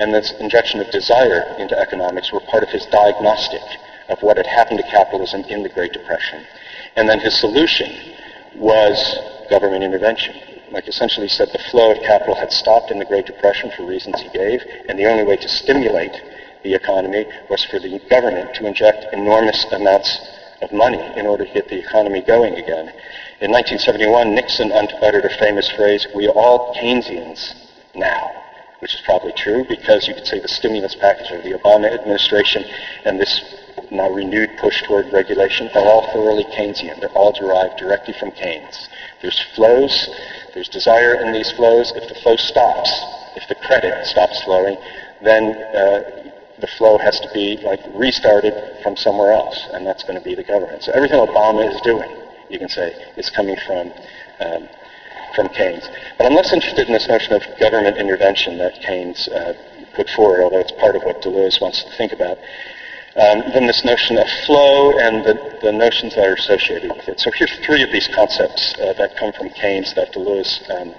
and 0.00 0.12
this 0.12 0.32
injection 0.40 0.80
of 0.80 0.90
desire 0.90 1.54
into 1.58 1.78
economics 1.78 2.32
were 2.32 2.40
part 2.40 2.64
of 2.64 2.70
his 2.70 2.86
diagnostic 2.86 3.62
of 4.08 4.20
what 4.20 4.36
had 4.36 4.46
happened 4.46 4.78
to 4.78 4.90
capitalism 4.90 5.42
in 5.44 5.62
the 5.62 5.68
Great 5.68 5.92
Depression. 5.92 6.44
And 6.96 7.08
then 7.08 7.20
his 7.20 7.38
solution 7.38 7.88
was 8.56 8.98
government 9.48 9.84
intervention. 9.84 10.34
Like 10.72 10.88
essentially 10.88 11.28
said 11.28 11.50
the 11.52 11.62
flow 11.70 11.92
of 11.92 12.02
capital 12.02 12.34
had 12.34 12.50
stopped 12.50 12.90
in 12.90 12.98
the 12.98 13.04
Great 13.04 13.26
Depression 13.26 13.70
for 13.76 13.86
reasons 13.86 14.20
he 14.20 14.28
gave, 14.30 14.60
and 14.88 14.98
the 14.98 15.06
only 15.06 15.22
way 15.22 15.36
to 15.36 15.48
stimulate 15.48 16.20
the 16.62 16.74
economy 16.74 17.26
was 17.50 17.64
for 17.64 17.78
the 17.78 17.98
government 18.08 18.54
to 18.54 18.66
inject 18.66 19.12
enormous 19.12 19.64
amounts 19.72 20.18
of 20.62 20.72
money 20.72 21.02
in 21.16 21.26
order 21.26 21.44
to 21.44 21.52
get 21.52 21.68
the 21.68 21.78
economy 21.78 22.22
going 22.22 22.54
again. 22.54 22.88
In 23.40 23.50
1971, 23.50 24.34
Nixon 24.34 24.70
uttered 24.72 25.24
a 25.24 25.38
famous 25.38 25.68
phrase, 25.70 26.06
we 26.14 26.28
are 26.28 26.34
all 26.34 26.74
Keynesians 26.74 27.54
now, 27.94 28.30
which 28.78 28.94
is 28.94 29.00
probably 29.04 29.32
true 29.32 29.64
because 29.68 30.06
you 30.06 30.14
could 30.14 30.26
say 30.26 30.38
the 30.38 30.48
stimulus 30.48 30.94
package 30.94 31.30
of 31.32 31.42
the 31.42 31.58
Obama 31.58 31.92
administration 31.92 32.64
and 33.04 33.18
this 33.18 33.58
now 33.90 34.08
renewed 34.10 34.50
push 34.58 34.82
toward 34.82 35.12
regulation 35.12 35.68
are 35.74 35.84
all 35.84 36.12
thoroughly 36.12 36.44
Keynesian. 36.44 37.00
They're 37.00 37.10
all 37.10 37.32
derived 37.32 37.78
directly 37.78 38.14
from 38.18 38.30
Keynes. 38.32 38.88
There's 39.20 39.38
flows, 39.54 40.08
there's 40.54 40.68
desire 40.68 41.14
in 41.16 41.32
these 41.32 41.50
flows. 41.52 41.92
If 41.94 42.08
the 42.08 42.14
flow 42.22 42.36
stops, 42.36 42.90
if 43.36 43.48
the 43.48 43.54
credit 43.54 44.06
stops 44.06 44.42
flowing, 44.44 44.76
then 45.22 45.56
uh, 45.74 46.21
the 46.62 46.68
flow 46.78 46.96
has 46.96 47.20
to 47.20 47.28
be 47.34 47.58
like 47.62 47.80
restarted 47.92 48.54
from 48.82 48.96
somewhere 48.96 49.32
else, 49.32 49.68
and 49.74 49.84
that's 49.84 50.04
going 50.04 50.16
to 50.16 50.24
be 50.24 50.34
the 50.34 50.44
government. 50.44 50.82
So 50.84 50.92
everything 50.92 51.18
Obama 51.18 51.68
is 51.68 51.78
doing, 51.82 52.08
you 52.48 52.58
can 52.58 52.70
say, 52.70 52.94
is 53.18 53.28
coming 53.28 53.56
from 53.66 53.92
um, 54.40 54.68
from 55.34 55.48
Keynes. 55.48 55.88
But 56.16 56.26
I'm 56.26 56.34
less 56.34 56.52
interested 56.52 56.86
in 56.86 56.92
this 56.92 57.08
notion 57.08 57.32
of 57.34 57.42
government 57.58 57.96
intervention 57.96 58.58
that 58.58 58.80
Keynes 58.80 59.28
uh, 59.28 59.54
put 59.94 60.08
forward, 60.10 60.42
although 60.42 60.60
it's 60.60 60.72
part 60.72 60.94
of 60.94 61.02
what 61.02 61.20
Deleuze 61.22 61.60
wants 61.60 61.82
to 61.82 61.90
think 61.96 62.12
about, 62.12 62.38
um, 63.16 63.42
than 63.52 63.66
this 63.66 63.84
notion 63.84 64.16
of 64.18 64.28
flow 64.46 64.98
and 64.98 65.24
the, 65.24 65.58
the, 65.62 65.72
notions 65.72 66.14
that 66.14 66.24
are 66.24 66.34
associated 66.34 66.92
with 66.94 67.08
it. 67.08 67.20
So 67.20 67.30
here's 67.34 67.52
three 67.64 67.82
of 67.82 67.90
these 67.92 68.08
concepts 68.14 68.74
uh, 68.78 68.92
that 68.94 69.16
come 69.16 69.32
from 69.32 69.50
Keynes 69.50 69.94
that 69.94 70.12
Deleuze 70.12 70.70
um, 70.70 70.94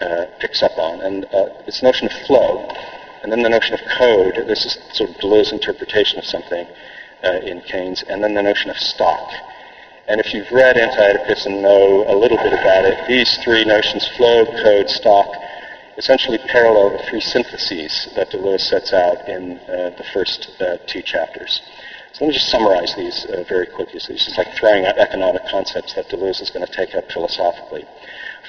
uh, 0.00 0.26
picks 0.38 0.62
up 0.62 0.76
on. 0.76 1.00
And 1.00 1.24
uh, 1.26 1.62
this 1.66 1.82
notion 1.82 2.06
of 2.06 2.12
flow 2.26 2.68
and 3.22 3.30
then 3.30 3.42
the 3.42 3.48
notion 3.48 3.74
of 3.74 3.80
code, 3.98 4.34
this 4.46 4.64
is 4.64 4.78
sort 4.92 5.10
of 5.10 5.16
Deleuze's 5.16 5.52
interpretation 5.52 6.18
of 6.18 6.24
something 6.24 6.66
uh, 7.22 7.40
in 7.44 7.60
Keynes, 7.62 8.02
and 8.08 8.22
then 8.24 8.34
the 8.34 8.42
notion 8.42 8.70
of 8.70 8.76
stock. 8.78 9.30
And 10.08 10.20
if 10.20 10.32
you've 10.32 10.50
read 10.50 10.76
Anti-Oedipus 10.76 11.46
and 11.46 11.62
know 11.62 12.04
a 12.08 12.16
little 12.16 12.38
bit 12.38 12.52
about 12.52 12.84
it, 12.84 13.06
these 13.06 13.38
three 13.44 13.64
notions, 13.64 14.08
flow, 14.16 14.44
code, 14.44 14.88
stock, 14.88 15.28
essentially 15.98 16.38
parallel 16.38 16.90
the 16.96 17.04
three 17.10 17.20
syntheses 17.20 18.08
that 18.16 18.30
Deleuze 18.30 18.62
sets 18.62 18.92
out 18.92 19.28
in 19.28 19.58
uh, 19.68 19.90
the 19.96 20.04
first 20.14 20.50
uh, 20.60 20.78
two 20.86 21.02
chapters. 21.02 21.60
So 22.12 22.24
let 22.24 22.28
me 22.28 22.34
just 22.34 22.50
summarize 22.50 22.94
these 22.96 23.26
uh, 23.26 23.44
very 23.48 23.66
quickly. 23.66 24.00
So 24.00 24.14
this 24.14 24.26
is 24.26 24.36
like 24.38 24.52
throwing 24.56 24.86
out 24.86 24.98
economic 24.98 25.42
concepts 25.48 25.94
that 25.94 26.08
Deleuze 26.08 26.40
is 26.40 26.50
going 26.50 26.66
to 26.66 26.72
take 26.72 26.94
up 26.94 27.12
philosophically. 27.12 27.84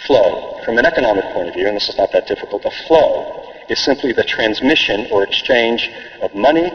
Flow. 0.08 0.62
From 0.64 0.78
an 0.78 0.86
economic 0.86 1.26
point 1.26 1.50
of 1.50 1.54
view, 1.54 1.68
and 1.68 1.76
this 1.76 1.90
is 1.90 1.98
not 1.98 2.12
that 2.14 2.26
difficult, 2.26 2.64
a 2.66 2.72
flow 2.88 3.51
is 3.72 3.80
simply 3.80 4.12
the 4.12 4.24
transmission 4.24 5.08
or 5.12 5.24
exchange 5.24 5.90
of 6.22 6.36
money 6.36 6.70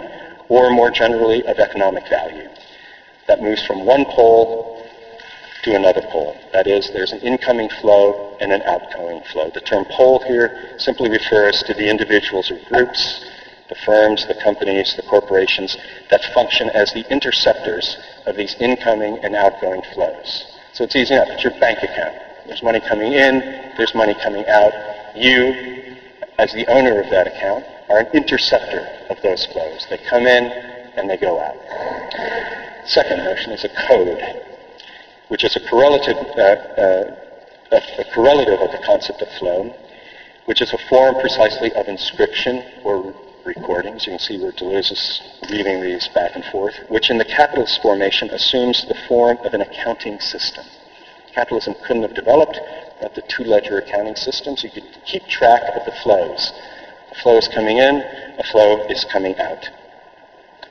or 0.49 0.71
more 0.71 0.91
generally 0.91 1.45
of 1.45 1.59
economic 1.59 2.09
value 2.09 2.49
that 3.29 3.43
moves 3.43 3.65
from 3.67 3.85
one 3.85 4.07
pole 4.07 4.83
to 5.63 5.75
another 5.75 6.01
pole. 6.11 6.35
That 6.55 6.67
is, 6.67 6.91
there's 6.93 7.13
an 7.13 7.21
incoming 7.21 7.69
flow 7.69 8.37
and 8.41 8.51
an 8.51 8.63
outgoing 8.63 9.21
flow. 9.31 9.51
The 9.53 9.61
term 9.61 9.85
pole 9.91 10.23
here 10.27 10.75
simply 10.79 11.11
refers 11.11 11.63
to 11.65 11.75
the 11.75 11.91
individuals 11.91 12.51
or 12.51 12.59
groups, 12.69 13.27
the 13.69 13.75
firms, 13.85 14.27
the 14.27 14.41
companies, 14.43 14.95
the 14.97 15.03
corporations 15.03 15.77
that 16.09 16.25
function 16.33 16.71
as 16.71 16.93
the 16.93 17.05
interceptors 17.11 17.99
of 18.25 18.37
these 18.37 18.57
incoming 18.59 19.19
and 19.23 19.37
outgoing 19.37 19.83
flows. 19.93 20.47
So 20.73 20.85
it's 20.85 20.97
easy 20.97 21.15
enough. 21.15 21.29
It's 21.31 21.45
your 21.45 21.59
bank 21.61 21.83
account. 21.83 22.17
There's 22.47 22.63
money 22.63 22.81
coming 22.89 23.13
in, 23.13 23.41
there's 23.77 23.95
money 23.95 24.15
coming 24.23 24.47
out. 24.49 24.73
You 25.17 25.86
as 26.39 26.53
the 26.53 26.67
owner 26.67 27.01
of 27.01 27.11
that 27.11 27.27
account, 27.27 27.65
are 27.89 28.01
an 28.01 28.07
interceptor 28.13 28.87
of 29.11 29.21
those 29.23 29.47
flows. 29.47 29.87
They 29.89 29.99
come 29.99 30.27
in 30.27 30.45
and 30.97 31.09
they 31.09 31.17
go 31.17 31.41
out. 31.41 31.57
Second 32.87 33.25
notion 33.25 33.53
is 33.53 33.65
a 33.65 33.69
code, 33.89 34.23
which 35.29 35.45
is 35.45 35.57
a 35.57 35.61
correlative, 35.69 36.17
uh, 36.17 36.41
uh, 36.81 37.15
a, 37.73 38.05
correlative 38.15 38.61
of 38.61 38.71
the 38.73 38.83
concept 38.85 39.23
of 39.23 39.29
flow, 39.39 39.75
which 40.47 40.61
is 40.61 40.73
a 40.73 40.79
form 40.89 41.15
precisely 41.21 41.73
of 41.73 41.89
inscription 41.89 42.65
or 42.85 43.15
recordings. 43.45 44.07
You 44.07 44.13
can 44.13 44.19
see 44.19 44.39
where 44.39 44.53
Deleuze 44.53 44.93
is 44.93 45.23
weaving 45.51 45.81
these 45.81 46.09
back 46.09 46.33
and 46.35 46.45
forth, 46.45 46.75
which 46.89 47.11
in 47.11 47.19
the 47.19 47.25
capitalist 47.25 47.81
formation 47.83 48.31
assumes 48.31 48.85
the 48.87 48.97
form 49.09 49.39
of 49.39 49.55
an 49.55 49.61
accounting 49.61 50.21
system. 50.21 50.65
Capitalism 51.35 51.75
couldn't 51.87 52.03
have 52.03 52.15
developed 52.15 52.61
at 53.01 53.15
the 53.15 53.23
two-ledger 53.23 53.79
accounting 53.79 54.17
systems, 54.17 54.65
you 54.65 54.71
could 54.71 54.85
keep 55.05 55.27
track 55.27 55.63
of 55.75 55.85
the 55.85 55.93
flows. 56.03 56.53
A 57.11 57.15
flow 57.17 57.37
is 57.37 57.49
coming 57.49 57.79
in, 57.79 58.03
a 58.39 58.45
flow 58.45 58.87
is 58.89 59.05
coming 59.05 59.39
out. 59.39 59.69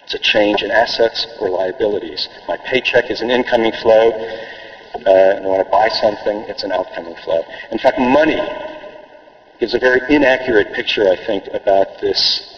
It's 0.03 0.13
a 0.13 0.19
change 0.19 0.61
in 0.61 0.71
assets 0.71 1.25
or 1.39 1.49
liabilities. 1.49 2.29
My 2.47 2.57
paycheck 2.57 3.09
is 3.09 3.21
an 3.21 3.31
incoming 3.31 3.71
flow, 3.81 4.11
uh, 4.11 5.35
and 5.37 5.45
when 5.45 5.59
I 5.59 5.63
buy 5.69 5.89
something, 5.89 6.41
it's 6.47 6.63
an 6.63 6.71
outcoming 6.71 7.15
flow. 7.23 7.43
In 7.71 7.79
fact, 7.79 7.97
money 7.99 8.41
gives 9.59 9.73
a 9.73 9.79
very 9.79 10.01
inaccurate 10.09 10.73
picture, 10.73 11.09
I 11.09 11.15
think, 11.25 11.47
about 11.53 11.99
this 12.01 12.51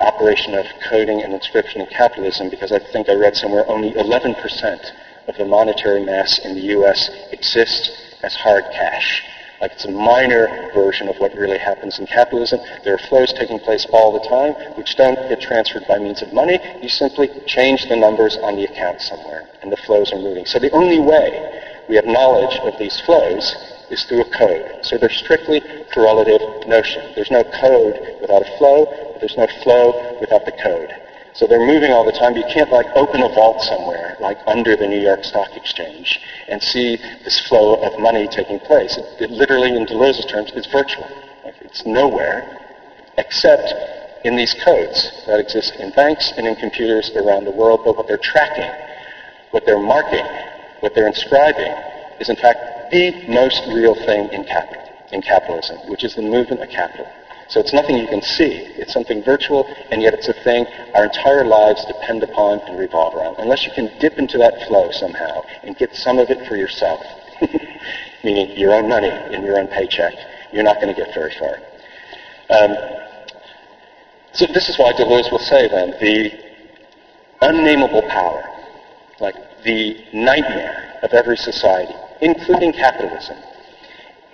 operation 0.00 0.54
of 0.54 0.66
coding 0.88 1.22
and 1.22 1.32
inscription 1.32 1.80
in 1.80 1.86
capitalism 1.88 2.48
because 2.50 2.72
I 2.72 2.78
think 2.78 3.08
I 3.08 3.14
read 3.14 3.36
somewhere 3.36 3.68
only 3.68 3.92
11% 3.92 4.92
of 5.26 5.36
the 5.36 5.44
monetary 5.44 6.04
mass 6.04 6.38
in 6.44 6.54
the 6.54 6.62
U.S. 6.78 7.10
exists 7.32 7.90
as 8.22 8.34
hard 8.34 8.64
cash. 8.72 9.24
Like 9.60 9.72
it's 9.72 9.84
a 9.86 9.90
minor 9.90 10.70
version 10.72 11.08
of 11.08 11.16
what 11.18 11.34
really 11.34 11.58
happens 11.58 11.98
in 11.98 12.06
capitalism. 12.06 12.60
There 12.84 12.94
are 12.94 13.08
flows 13.08 13.32
taking 13.32 13.58
place 13.58 13.86
all 13.92 14.12
the 14.12 14.26
time 14.28 14.54
which 14.76 14.96
don't 14.96 15.18
get 15.28 15.40
transferred 15.40 15.86
by 15.88 15.98
means 15.98 16.22
of 16.22 16.32
money. 16.32 16.60
You 16.80 16.88
simply 16.88 17.28
change 17.46 17.88
the 17.88 17.96
numbers 17.96 18.36
on 18.36 18.56
the 18.56 18.64
account 18.64 19.00
somewhere 19.00 19.48
and 19.62 19.72
the 19.72 19.76
flows 19.76 20.12
are 20.12 20.18
moving. 20.18 20.46
So 20.46 20.58
the 20.58 20.70
only 20.70 21.00
way 21.00 21.84
we 21.88 21.96
have 21.96 22.06
knowledge 22.06 22.56
of 22.60 22.78
these 22.78 23.00
flows 23.00 23.56
is 23.90 24.04
through 24.04 24.22
a 24.22 24.30
code. 24.30 24.84
So 24.84 24.96
they're 24.96 25.10
strictly 25.10 25.60
correlative 25.92 26.68
notion. 26.68 27.12
There's 27.14 27.30
no 27.30 27.42
code 27.42 28.18
without 28.20 28.42
a 28.42 28.58
flow, 28.58 28.86
there's 29.18 29.36
no 29.36 29.48
flow 29.62 30.18
without 30.20 30.44
the 30.44 30.52
code. 30.52 30.94
So 31.34 31.46
they're 31.46 31.66
moving 31.66 31.92
all 31.92 32.04
the 32.04 32.12
time. 32.12 32.36
You 32.36 32.44
can't 32.52 32.70
like 32.70 32.86
open 32.96 33.22
a 33.22 33.28
vault 33.28 33.60
somewhere, 33.62 34.16
like 34.20 34.38
under 34.46 34.76
the 34.76 34.86
New 34.86 35.00
York 35.00 35.24
Stock 35.24 35.54
Exchange, 35.54 36.20
and 36.48 36.62
see 36.62 36.96
this 37.24 37.40
flow 37.48 37.76
of 37.76 38.00
money 38.00 38.26
taking 38.28 38.58
place. 38.60 38.96
It, 38.96 39.06
it 39.22 39.30
literally, 39.30 39.76
in 39.76 39.86
Deleuze's 39.86 40.26
terms, 40.26 40.50
is 40.52 40.66
virtual. 40.66 41.08
It's 41.60 41.84
nowhere 41.84 42.58
except 43.18 43.74
in 44.24 44.36
these 44.36 44.54
codes 44.64 45.12
that 45.26 45.38
exist 45.38 45.74
in 45.76 45.90
banks 45.90 46.32
and 46.36 46.46
in 46.46 46.56
computers 46.56 47.10
around 47.14 47.44
the 47.44 47.50
world. 47.50 47.80
But 47.84 47.96
what 47.96 48.08
they're 48.08 48.16
tracking, 48.16 48.70
what 49.50 49.64
they're 49.66 49.78
marking, 49.78 50.26
what 50.80 50.94
they're 50.94 51.06
inscribing 51.06 51.72
is 52.20 52.28
in 52.28 52.36
fact 52.36 52.90
the 52.90 53.12
most 53.28 53.62
real 53.68 53.94
thing 53.94 54.28
in 54.32 54.44
capital, 54.44 54.82
in 55.12 55.22
capitalism, 55.22 55.78
which 55.88 56.04
is 56.04 56.14
the 56.14 56.22
movement 56.22 56.62
of 56.62 56.70
capital. 56.70 57.06
So 57.48 57.60
it's 57.60 57.72
nothing 57.72 57.96
you 57.96 58.06
can 58.06 58.20
see. 58.20 58.60
It's 58.76 58.92
something 58.92 59.22
virtual, 59.22 59.64
and 59.90 60.02
yet 60.02 60.12
it's 60.12 60.28
a 60.28 60.34
thing 60.44 60.66
our 60.94 61.06
entire 61.06 61.44
lives 61.44 61.82
depend 61.86 62.22
upon 62.22 62.60
and 62.60 62.78
revolve 62.78 63.14
around. 63.14 63.36
Unless 63.38 63.64
you 63.64 63.72
can 63.72 63.90
dip 63.98 64.18
into 64.18 64.36
that 64.38 64.68
flow 64.68 64.90
somehow 64.90 65.42
and 65.62 65.76
get 65.76 65.94
some 65.94 66.18
of 66.18 66.28
it 66.28 66.46
for 66.46 66.56
yourself, 66.56 67.00
meaning 68.24 68.50
your 68.56 68.74
own 68.74 68.86
money 68.86 69.08
and 69.08 69.44
your 69.44 69.58
own 69.58 69.66
paycheck, 69.68 70.14
you're 70.52 70.62
not 70.62 70.76
going 70.80 70.94
to 70.94 71.00
get 71.00 71.14
very 71.14 71.32
far. 71.38 71.58
Um, 72.50 72.76
so 74.32 74.46
this 74.52 74.68
is 74.68 74.78
why 74.78 74.92
Deleuze 74.92 75.32
will 75.32 75.38
say 75.38 75.68
then, 75.68 75.92
the 76.00 76.30
unnameable 77.40 78.02
power, 78.10 78.44
like 79.20 79.36
the 79.64 79.96
nightmare 80.12 81.00
of 81.02 81.14
every 81.14 81.38
society, 81.38 81.94
including 82.20 82.72
capitalism, 82.72 83.38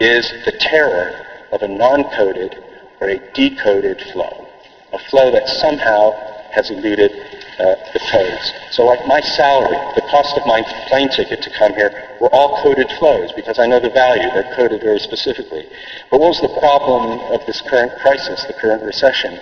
is 0.00 0.32
the 0.44 0.52
terror 0.58 1.12
of 1.52 1.62
a 1.62 1.68
non-coded 1.68 2.60
or 3.00 3.10
a 3.10 3.18
decoded 3.34 4.00
flow, 4.12 4.46
a 4.92 4.98
flow 5.10 5.30
that 5.30 5.48
somehow 5.48 6.12
has 6.52 6.70
eluded 6.70 7.10
uh, 7.10 7.74
the 7.92 8.00
codes. 8.10 8.52
So 8.70 8.86
like 8.86 9.04
my 9.06 9.20
salary, 9.20 9.76
the 9.94 10.06
cost 10.10 10.36
of 10.36 10.46
my 10.46 10.62
plane 10.88 11.08
ticket 11.10 11.42
to 11.42 11.50
come 11.58 11.74
here 11.74 11.90
were 12.20 12.32
all 12.32 12.62
coded 12.62 12.90
flows 12.98 13.32
because 13.32 13.58
I 13.58 13.66
know 13.66 13.80
the 13.80 13.90
value. 13.90 14.28
They're 14.32 14.54
coded 14.54 14.82
very 14.82 15.00
specifically. 15.00 15.66
But 16.10 16.20
what 16.20 16.28
was 16.28 16.40
the 16.40 16.60
problem 16.60 17.18
of 17.32 17.44
this 17.46 17.60
current 17.62 17.92
crisis, 18.00 18.44
the 18.44 18.54
current 18.54 18.82
recession? 18.82 19.38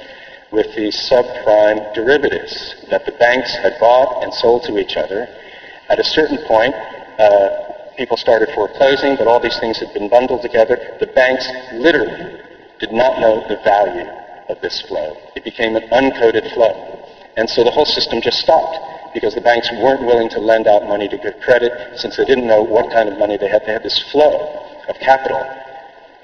with 0.52 0.74
these 0.76 0.94
subprime 1.08 1.94
derivatives 1.94 2.76
that 2.90 3.04
the 3.06 3.12
banks 3.12 3.50
had 3.62 3.72
bought 3.80 4.22
and 4.22 4.32
sold 4.34 4.62
to 4.64 4.78
each 4.78 4.96
other. 4.96 5.26
At 5.88 5.98
a 5.98 6.04
certain 6.04 6.38
point, 6.46 6.74
uh, 7.18 7.94
people 7.96 8.16
started 8.16 8.50
foreclosing, 8.54 9.16
but 9.16 9.26
all 9.26 9.40
these 9.40 9.58
things 9.58 9.78
had 9.78 9.92
been 9.94 10.08
bundled 10.08 10.42
together. 10.42 10.96
The 11.00 11.06
banks 11.06 11.48
literally 11.72 12.41
did 12.82 12.90
not 12.90 13.20
know 13.20 13.46
the 13.46 13.62
value 13.62 14.10
of 14.50 14.60
this 14.60 14.82
flow. 14.82 15.16
It 15.36 15.44
became 15.44 15.76
an 15.76 15.86
uncoded 15.94 16.52
flow. 16.52 16.98
And 17.36 17.48
so 17.48 17.62
the 17.62 17.70
whole 17.70 17.86
system 17.86 18.20
just 18.20 18.40
stopped 18.40 19.14
because 19.14 19.36
the 19.36 19.40
banks 19.40 19.70
weren't 19.70 20.02
willing 20.02 20.28
to 20.30 20.40
lend 20.40 20.66
out 20.66 20.82
money 20.90 21.06
to 21.06 21.16
good 21.16 21.40
credit 21.42 21.70
since 21.94 22.16
they 22.16 22.24
didn't 22.24 22.48
know 22.48 22.60
what 22.60 22.90
kind 22.90 23.08
of 23.08 23.18
money 23.18 23.38
they 23.38 23.46
had. 23.46 23.62
They 23.64 23.72
had 23.72 23.84
this 23.84 24.02
flow 24.10 24.34
of 24.88 24.98
capital 24.98 25.46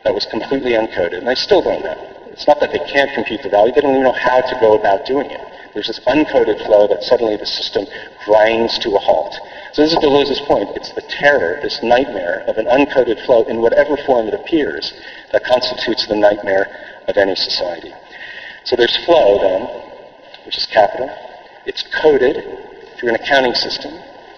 that 0.02 0.12
was 0.12 0.26
completely 0.26 0.72
uncoded, 0.72 1.18
and 1.18 1.28
they 1.28 1.36
still 1.36 1.62
don't 1.62 1.84
know. 1.84 1.94
It's 2.34 2.48
not 2.48 2.58
that 2.58 2.72
they 2.72 2.82
can't 2.90 3.14
compute 3.14 3.42
the 3.42 3.50
value, 3.50 3.72
they 3.72 3.80
don't 3.80 3.94
even 3.94 4.02
know 4.02 4.18
how 4.18 4.40
to 4.40 4.54
go 4.58 4.74
about 4.74 5.06
doing 5.06 5.30
it. 5.30 5.40
There's 5.74 5.86
this 5.86 6.00
uncoded 6.10 6.58
flow 6.66 6.88
that 6.88 7.04
suddenly 7.04 7.36
the 7.36 7.46
system 7.46 7.86
grinds 8.26 8.78
to 8.80 8.96
a 8.96 8.98
halt. 8.98 9.38
So 9.72 9.82
this 9.82 9.92
is 9.92 9.98
Deleuze's 9.98 10.40
point. 10.40 10.70
It's 10.76 10.92
the 10.92 11.02
terror, 11.02 11.58
this 11.62 11.82
nightmare 11.82 12.42
of 12.48 12.56
an 12.56 12.66
uncoded 12.66 13.24
flow 13.26 13.44
in 13.44 13.60
whatever 13.60 13.96
form 14.06 14.28
it 14.28 14.34
appears 14.34 14.92
that 15.32 15.44
constitutes 15.44 16.06
the 16.06 16.16
nightmare 16.16 16.66
of 17.06 17.16
any 17.16 17.34
society. 17.36 17.92
So 18.64 18.76
there's 18.76 18.96
flow 19.04 19.38
then, 19.38 19.62
which 20.46 20.56
is 20.56 20.66
capital. 20.66 21.10
It's 21.66 21.84
coded 22.02 22.36
through 22.96 23.10
an 23.10 23.14
accounting 23.16 23.54
system 23.54 23.92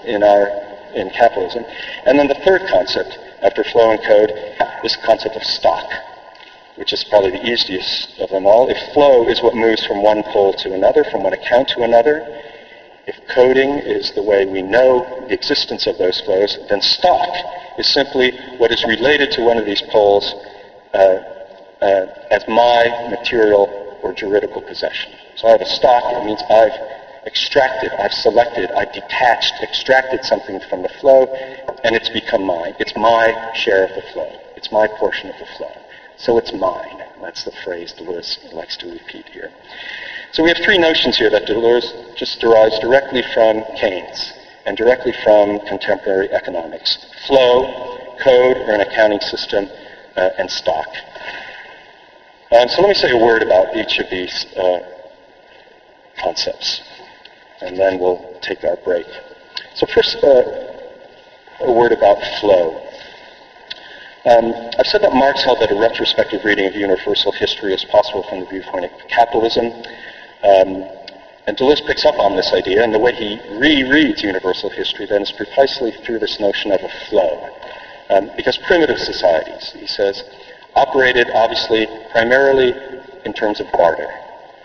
in 0.04 0.22
our 0.22 0.48
in 0.94 1.10
capitalism. 1.10 1.64
And 2.06 2.18
then 2.18 2.26
the 2.26 2.40
third 2.44 2.62
concept 2.68 3.18
after 3.42 3.62
flow 3.64 3.92
and 3.92 4.02
code 4.02 4.30
is 4.84 4.96
the 4.96 5.02
concept 5.06 5.36
of 5.36 5.44
stock, 5.44 5.88
which 6.76 6.92
is 6.92 7.04
probably 7.04 7.30
the 7.30 7.46
easiest 7.46 8.18
of 8.18 8.30
them 8.30 8.46
all. 8.46 8.68
If 8.68 8.92
flow 8.92 9.28
is 9.28 9.42
what 9.42 9.54
moves 9.54 9.86
from 9.86 10.02
one 10.02 10.22
pole 10.24 10.52
to 10.54 10.74
another, 10.74 11.04
from 11.04 11.22
one 11.22 11.32
account 11.32 11.68
to 11.70 11.82
another, 11.82 12.26
if 13.06 13.16
coding 13.34 13.70
is 13.78 14.12
the 14.12 14.22
way 14.22 14.46
we 14.46 14.62
know 14.62 15.26
the 15.28 15.34
existence 15.34 15.86
of 15.86 15.98
those 15.98 16.20
flows, 16.20 16.58
then 16.68 16.80
stock 16.80 17.28
is 17.78 17.92
simply 17.92 18.32
what 18.58 18.70
is 18.70 18.84
related 18.84 19.30
to 19.32 19.42
one 19.42 19.58
of 19.58 19.64
these 19.64 19.82
poles 19.90 20.34
uh, 20.94 21.18
uh, 21.80 22.06
as 22.30 22.46
my 22.46 23.08
material 23.10 23.98
or 24.02 24.12
juridical 24.12 24.62
possession. 24.62 25.12
So 25.36 25.48
I 25.48 25.52
have 25.52 25.60
a 25.60 25.66
stock. 25.66 26.02
It 26.06 26.24
means 26.24 26.42
I've 26.50 26.78
extracted, 27.26 27.90
I've 27.98 28.12
selected, 28.12 28.70
I've 28.72 28.92
detached, 28.92 29.54
extracted 29.62 30.24
something 30.24 30.60
from 30.68 30.82
the 30.82 30.88
flow, 31.00 31.26
and 31.84 31.94
it's 31.96 32.08
become 32.08 32.44
mine. 32.44 32.74
It's 32.78 32.96
my 32.96 33.52
share 33.54 33.84
of 33.84 33.94
the 33.94 34.02
flow. 34.12 34.30
It's 34.56 34.70
my 34.72 34.86
portion 34.88 35.30
of 35.30 35.38
the 35.38 35.46
flow. 35.56 35.72
So 36.16 36.36
it's 36.38 36.52
mine. 36.52 37.02
That's 37.22 37.44
the 37.44 37.52
phrase 37.64 37.94
Deleuze 37.96 38.52
likes 38.52 38.76
to 38.78 38.90
repeat 38.90 39.26
here. 39.28 39.50
So 40.32 40.44
we 40.44 40.50
have 40.50 40.58
three 40.64 40.78
notions 40.78 41.16
here 41.16 41.28
that 41.30 41.46
Deleuze 41.46 42.14
just 42.14 42.38
derives 42.38 42.78
directly 42.78 43.24
from 43.34 43.64
Keynes 43.74 44.32
and 44.64 44.76
directly 44.76 45.12
from 45.24 45.58
contemporary 45.66 46.30
economics. 46.30 46.98
Flow, 47.26 47.98
code, 48.22 48.56
or 48.58 48.74
an 48.74 48.80
accounting 48.80 49.18
system, 49.20 49.68
uh, 50.16 50.30
and 50.38 50.48
stock. 50.48 50.86
Um, 52.52 52.68
so 52.68 52.80
let 52.82 52.88
me 52.88 52.94
say 52.94 53.10
a 53.10 53.16
word 53.16 53.42
about 53.42 53.74
each 53.74 53.98
of 53.98 54.08
these 54.08 54.46
uh, 54.56 54.78
concepts, 56.22 56.80
and 57.60 57.76
then 57.76 57.98
we'll 57.98 58.24
take 58.40 58.62
our 58.62 58.76
break. 58.84 59.06
So 59.74 59.86
first, 59.86 60.16
uh, 60.22 60.42
a 61.60 61.72
word 61.72 61.90
about 61.90 62.22
flow. 62.40 62.80
Um, 64.26 64.54
I've 64.78 64.86
said 64.86 65.02
that 65.02 65.12
Marx 65.12 65.42
held 65.42 65.58
that 65.60 65.72
a 65.72 65.80
retrospective 65.80 66.44
reading 66.44 66.66
of 66.66 66.76
universal 66.76 67.32
history 67.32 67.74
is 67.74 67.84
possible 67.86 68.22
from 68.28 68.40
the 68.40 68.46
viewpoint 68.46 68.84
of 68.84 68.92
capitalism. 69.08 69.72
Um, 70.42 70.84
and 71.46 71.56
Deleuze 71.56 71.84
picks 71.86 72.04
up 72.04 72.18
on 72.18 72.36
this 72.36 72.52
idea, 72.52 72.82
and 72.82 72.94
the 72.94 72.98
way 72.98 73.12
he 73.12 73.36
rereads 73.58 74.22
universal 74.22 74.70
history 74.70 75.06
then 75.06 75.22
is 75.22 75.32
precisely 75.32 75.92
through 76.04 76.18
this 76.18 76.38
notion 76.38 76.70
of 76.72 76.80
a 76.82 76.88
flow. 77.08 77.48
Um, 78.10 78.30
because 78.36 78.58
primitive 78.66 78.98
societies, 78.98 79.72
he 79.78 79.86
says, 79.86 80.22
operated 80.74 81.28
obviously 81.32 81.86
primarily 82.12 82.74
in 83.24 83.32
terms 83.32 83.60
of 83.60 83.70
barter. 83.72 84.08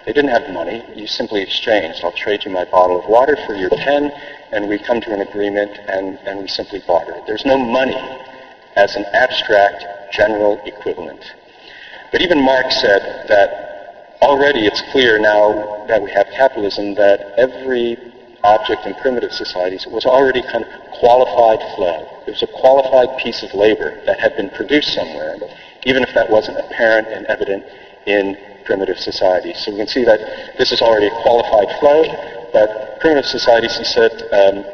They 0.05 0.13
didn't 0.13 0.29
have 0.29 0.53
money. 0.53 0.85
You 0.95 1.07
simply 1.07 1.41
exchanged. 1.41 2.03
I'll 2.03 2.11
trade 2.11 2.45
you 2.45 2.51
my 2.51 2.65
bottle 2.65 2.99
of 2.99 3.09
water 3.09 3.35
for 3.47 3.55
your 3.55 3.69
pen, 3.69 4.11
and 4.51 4.69
we 4.69 4.77
come 4.77 5.01
to 5.01 5.13
an 5.13 5.21
agreement, 5.21 5.71
and, 5.87 6.19
and 6.25 6.39
we 6.41 6.47
simply 6.47 6.83
barter. 6.85 7.19
There's 7.25 7.45
no 7.45 7.57
money 7.57 7.97
as 8.75 8.95
an 8.95 9.05
abstract 9.05 10.13
general 10.13 10.61
equivalent. 10.65 11.23
But 12.11 12.21
even 12.21 12.39
Marx 12.39 12.79
said 12.79 13.25
that 13.27 13.74
already 14.21 14.65
it's 14.65 14.81
clear 14.91 15.19
now 15.19 15.85
that 15.87 16.01
we 16.01 16.11
have 16.11 16.27
capitalism 16.35 16.95
that 16.95 17.33
every 17.37 17.97
object 18.43 18.85
in 18.85 18.93
primitive 18.95 19.31
societies 19.31 19.87
was 19.87 20.05
already 20.05 20.41
kind 20.41 20.63
of 20.63 20.69
qualified 20.99 21.59
flow. 21.75 22.07
It 22.27 22.31
was 22.31 22.43
a 22.43 22.47
qualified 22.47 23.17
piece 23.17 23.43
of 23.43 23.53
labor 23.53 23.99
that 24.05 24.19
had 24.19 24.35
been 24.35 24.49
produced 24.51 24.93
somewhere, 24.93 25.37
even 25.83 26.03
if 26.03 26.13
that 26.13 26.29
wasn't 26.29 26.59
apparent 26.59 27.07
and 27.07 27.25
evident 27.25 27.65
in 28.05 28.37
primitive 28.65 28.97
societies. 28.97 29.57
So 29.63 29.71
we 29.71 29.77
can 29.77 29.87
see 29.87 30.05
that 30.05 30.19
this 30.57 30.71
is 30.71 30.81
already 30.81 31.07
a 31.07 31.15
qualified 31.21 31.69
flow, 31.79 32.03
but 32.53 32.99
primitive 32.99 33.25
societies, 33.25 33.77
he 33.77 33.83
said, 33.83 34.11
um, 34.31 34.65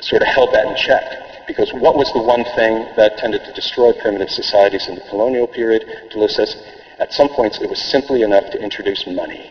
sort 0.00 0.22
of 0.22 0.28
held 0.28 0.52
that 0.54 0.66
in 0.66 0.76
check. 0.76 1.46
Because 1.46 1.72
what 1.72 1.96
was 1.96 2.12
the 2.12 2.22
one 2.22 2.44
thing 2.56 2.86
that 2.96 3.18
tended 3.18 3.44
to 3.44 3.52
destroy 3.52 3.92
primitive 3.92 4.30
societies 4.30 4.88
in 4.88 4.94
the 4.94 5.04
colonial 5.10 5.46
period? 5.46 5.84
Deleuze 6.12 6.36
says, 6.36 6.56
at 7.00 7.12
some 7.12 7.28
points 7.30 7.58
it 7.60 7.68
was 7.68 7.80
simply 7.80 8.22
enough 8.22 8.50
to 8.50 8.62
introduce 8.62 9.06
money 9.06 9.50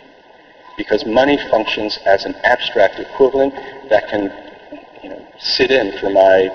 because 0.77 1.05
money 1.05 1.37
functions 1.51 1.99
as 2.05 2.23
an 2.23 2.33
abstract 2.43 2.99
equivalent 2.99 3.53
that 3.89 4.07
can 4.07 4.31
you 5.03 5.09
know, 5.09 5.27
sit 5.37 5.71
in 5.71 5.99
for 5.99 6.09
my 6.09 6.47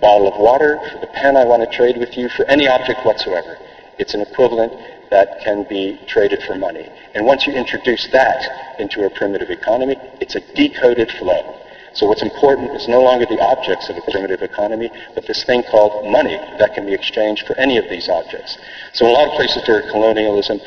bottle 0.00 0.28
of 0.28 0.38
water, 0.38 0.78
for 0.92 0.98
the 1.00 1.06
pen 1.06 1.36
I 1.36 1.44
want 1.44 1.62
to 1.62 1.76
trade 1.76 1.96
with 1.96 2.16
you, 2.18 2.28
for 2.28 2.44
any 2.44 2.68
object 2.68 3.06
whatsoever. 3.06 3.56
It's 3.98 4.12
an 4.12 4.20
equivalent 4.20 4.72
that 5.10 5.40
can 5.42 5.64
be 5.68 5.98
traded 6.06 6.42
for 6.42 6.56
money. 6.56 6.88
And 7.14 7.24
once 7.24 7.46
you 7.46 7.54
introduce 7.54 8.08
that 8.12 8.78
into 8.78 9.04
a 9.06 9.10
primitive 9.10 9.50
economy, 9.50 9.96
it's 10.20 10.34
a 10.34 10.40
decoded 10.54 11.10
flow. 11.12 11.61
So 11.94 12.06
what's 12.06 12.22
important 12.22 12.74
is 12.74 12.88
no 12.88 13.02
longer 13.02 13.26
the 13.26 13.40
objects 13.40 13.88
of 13.88 13.96
a 13.96 14.10
primitive 14.10 14.42
economy, 14.42 14.90
but 15.14 15.26
this 15.26 15.44
thing 15.44 15.62
called 15.64 16.10
money 16.10 16.36
that 16.58 16.74
can 16.74 16.86
be 16.86 16.94
exchanged 16.94 17.46
for 17.46 17.56
any 17.58 17.76
of 17.76 17.88
these 17.90 18.08
objects. 18.08 18.56
So 18.94 19.06
in 19.06 19.10
a 19.10 19.14
lot 19.14 19.28
of 19.28 19.34
places 19.34 19.62
during 19.64 19.88
colonialism, 19.90 20.60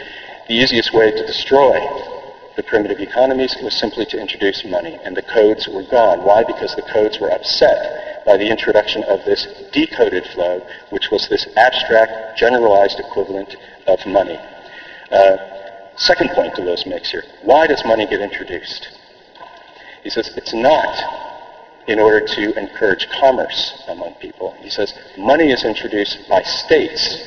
the 0.47 0.53
easiest 0.53 0.93
way 0.93 1.11
to 1.11 1.25
destroy 1.25 1.79
the 2.55 2.63
primitive 2.63 2.99
economies 2.99 3.55
was 3.61 3.77
simply 3.77 4.05
to 4.05 4.19
introduce 4.19 4.63
money, 4.63 4.97
and 5.03 5.17
the 5.17 5.23
codes 5.23 5.67
were 5.67 5.83
gone. 5.83 6.23
Why? 6.23 6.43
Because 6.43 6.73
the 6.75 6.83
codes 6.83 7.19
were 7.19 7.31
upset 7.31 8.23
by 8.25 8.37
the 8.37 8.47
introduction 8.47 9.03
of 9.03 9.25
this 9.25 9.47
decoded 9.73 10.25
flow, 10.27 10.65
which 10.89 11.09
was 11.11 11.27
this 11.27 11.47
abstract, 11.57 12.37
generalized 12.37 12.99
equivalent 12.99 13.55
of 13.87 13.99
money. 14.05 14.39
Uh, 15.11 15.37
second 15.97 16.29
point 16.31 16.53
Deleuze 16.55 16.85
makes 16.87 17.11
here. 17.11 17.23
Why 17.43 17.67
does 17.67 17.83
money 17.85 18.05
get 18.05 18.21
introduced? 18.21 18.89
He 20.05 20.11
says 20.11 20.29
it's 20.37 20.53
not 20.53 20.95
in 21.87 21.99
order 21.99 22.23
to 22.23 22.59
encourage 22.59 23.07
commerce 23.19 23.83
among 23.87 24.13
people. 24.21 24.53
He 24.61 24.69
says 24.69 24.93
money 25.17 25.51
is 25.51 25.65
introduced 25.65 26.29
by 26.29 26.43
states 26.43 27.17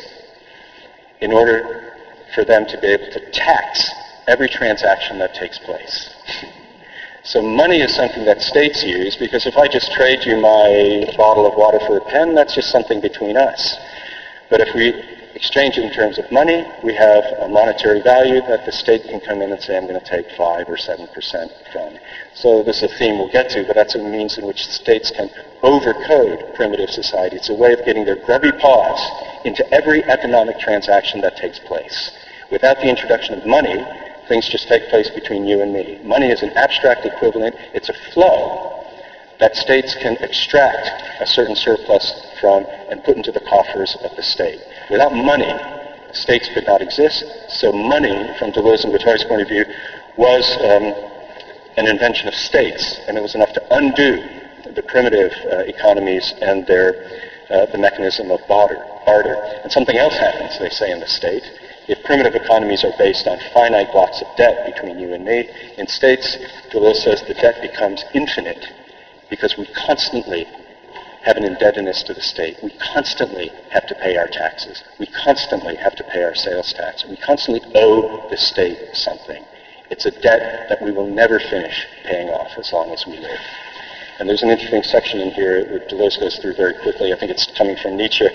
in 1.20 1.32
order 1.32 1.92
for 2.36 2.44
them 2.44 2.66
to 2.66 2.78
be 2.78 2.86
able 2.86 3.10
to 3.10 3.30
tax 3.32 3.90
every 4.28 4.48
transaction 4.48 5.18
that 5.18 5.34
takes 5.34 5.58
place. 5.58 6.14
So 7.24 7.42
money 7.42 7.82
is 7.82 7.94
something 7.94 8.24
that 8.24 8.40
states 8.40 8.82
use 8.82 9.14
because 9.16 9.44
if 9.44 9.58
I 9.58 9.68
just 9.68 9.92
trade 9.92 10.24
you 10.24 10.40
my 10.40 11.04
bottle 11.18 11.46
of 11.46 11.56
water 11.56 11.78
for 11.80 11.98
a 11.98 12.00
pen, 12.00 12.34
that's 12.34 12.54
just 12.54 12.70
something 12.70 13.02
between 13.02 13.36
us. 13.36 13.76
But 14.48 14.62
if 14.62 14.74
we 14.74 15.17
exchange 15.38 15.78
in 15.78 15.88
terms 15.92 16.18
of 16.18 16.30
money, 16.32 16.66
we 16.82 16.92
have 16.94 17.22
a 17.38 17.48
monetary 17.48 18.02
value 18.02 18.40
that 18.48 18.66
the 18.66 18.72
state 18.72 19.04
can 19.04 19.20
come 19.20 19.40
in 19.40 19.52
and 19.52 19.62
say, 19.62 19.76
I'm 19.76 19.86
going 19.86 19.98
to 19.98 20.04
take 20.04 20.26
5 20.36 20.68
or 20.68 20.76
7% 20.76 21.50
from. 21.72 21.96
So 22.34 22.64
this 22.64 22.82
is 22.82 22.90
a 22.90 22.98
theme 22.98 23.18
we'll 23.18 23.30
get 23.30 23.48
to, 23.50 23.64
but 23.64 23.76
that's 23.76 23.94
a 23.94 23.98
means 23.98 24.36
in 24.36 24.46
which 24.46 24.66
states 24.66 25.12
can 25.12 25.30
overcode 25.62 26.56
primitive 26.56 26.90
society. 26.90 27.36
It's 27.36 27.50
a 27.50 27.54
way 27.54 27.72
of 27.72 27.84
getting 27.84 28.04
their 28.04 28.16
grubby 28.26 28.50
paws 28.50 28.98
into 29.44 29.62
every 29.72 30.02
economic 30.04 30.58
transaction 30.58 31.20
that 31.20 31.36
takes 31.36 31.60
place. 31.60 32.10
Without 32.50 32.78
the 32.78 32.88
introduction 32.88 33.38
of 33.38 33.46
money, 33.46 33.86
things 34.26 34.48
just 34.48 34.66
take 34.66 34.88
place 34.88 35.08
between 35.08 35.46
you 35.46 35.62
and 35.62 35.72
me. 35.72 36.00
Money 36.02 36.32
is 36.32 36.42
an 36.42 36.50
abstract 36.50 37.06
equivalent. 37.06 37.54
It's 37.74 37.88
a 37.88 37.94
flow 38.12 38.77
that 39.40 39.54
states 39.54 39.94
can 39.94 40.16
extract 40.16 41.20
a 41.20 41.26
certain 41.26 41.54
surplus 41.54 42.12
from 42.40 42.64
and 42.90 43.02
put 43.04 43.16
into 43.16 43.32
the 43.32 43.40
coffers 43.40 43.96
of 44.02 44.14
the 44.16 44.22
state. 44.22 44.60
Without 44.90 45.12
money, 45.12 45.52
states 46.12 46.48
could 46.54 46.66
not 46.66 46.82
exist. 46.82 47.24
So 47.48 47.72
money, 47.72 48.34
from 48.38 48.52
Deleuze 48.52 48.84
and 48.84 48.92
Guattari's 48.92 49.24
point 49.24 49.42
of 49.42 49.48
view, 49.48 49.64
was 50.16 50.44
um, 50.62 50.94
an 51.76 51.86
invention 51.86 52.26
of 52.26 52.34
states, 52.34 52.98
and 53.06 53.16
it 53.16 53.20
was 53.20 53.34
enough 53.34 53.52
to 53.52 53.62
undo 53.70 54.18
the 54.74 54.82
primitive 54.82 55.32
uh, 55.52 55.58
economies 55.58 56.34
and 56.40 56.66
their 56.66 56.94
uh, 57.50 57.64
the 57.72 57.78
mechanism 57.78 58.30
of 58.30 58.40
barter, 58.46 58.76
barter. 59.06 59.34
And 59.62 59.72
something 59.72 59.96
else 59.96 60.14
happens, 60.18 60.58
they 60.58 60.68
say, 60.68 60.90
in 60.90 61.00
the 61.00 61.06
state. 61.06 61.42
If 61.88 62.02
primitive 62.04 62.34
economies 62.34 62.84
are 62.84 62.92
based 62.98 63.26
on 63.26 63.38
finite 63.54 63.90
blocks 63.92 64.20
of 64.20 64.26
debt 64.36 64.66
between 64.66 64.98
you 64.98 65.14
and 65.14 65.24
me, 65.24 65.48
in 65.78 65.86
states, 65.86 66.36
Deleuze 66.70 66.96
says 66.96 67.22
the 67.22 67.32
debt 67.32 67.62
becomes 67.62 68.04
infinite 68.12 68.66
because 69.30 69.56
we 69.56 69.66
constantly 69.86 70.46
have 71.22 71.36
an 71.36 71.44
indebtedness 71.44 72.02
to 72.04 72.14
the 72.14 72.22
state. 72.22 72.56
We 72.62 72.72
constantly 72.94 73.50
have 73.70 73.86
to 73.88 73.94
pay 73.94 74.16
our 74.16 74.28
taxes. 74.28 74.82
We 74.98 75.06
constantly 75.06 75.76
have 75.76 75.94
to 75.96 76.04
pay 76.04 76.22
our 76.22 76.34
sales 76.34 76.72
tax. 76.72 77.04
We 77.04 77.16
constantly 77.16 77.62
owe 77.74 78.28
the 78.30 78.36
state 78.36 78.78
something. 78.94 79.44
It's 79.90 80.06
a 80.06 80.10
debt 80.10 80.68
that 80.68 80.82
we 80.82 80.92
will 80.92 81.06
never 81.06 81.38
finish 81.38 81.86
paying 82.04 82.28
off 82.28 82.56
as 82.58 82.72
long 82.72 82.90
as 82.90 83.04
we 83.06 83.18
live. 83.18 83.40
And 84.18 84.28
there's 84.28 84.42
an 84.42 84.50
interesting 84.50 84.82
section 84.82 85.20
in 85.20 85.30
here 85.30 85.64
that 85.64 85.88
Deleuze 85.88 86.18
goes 86.18 86.38
through 86.38 86.54
very 86.54 86.74
quickly. 86.82 87.12
I 87.12 87.18
think 87.18 87.30
it's 87.30 87.46
coming 87.56 87.76
from 87.76 87.96
Nietzsche, 87.96 88.26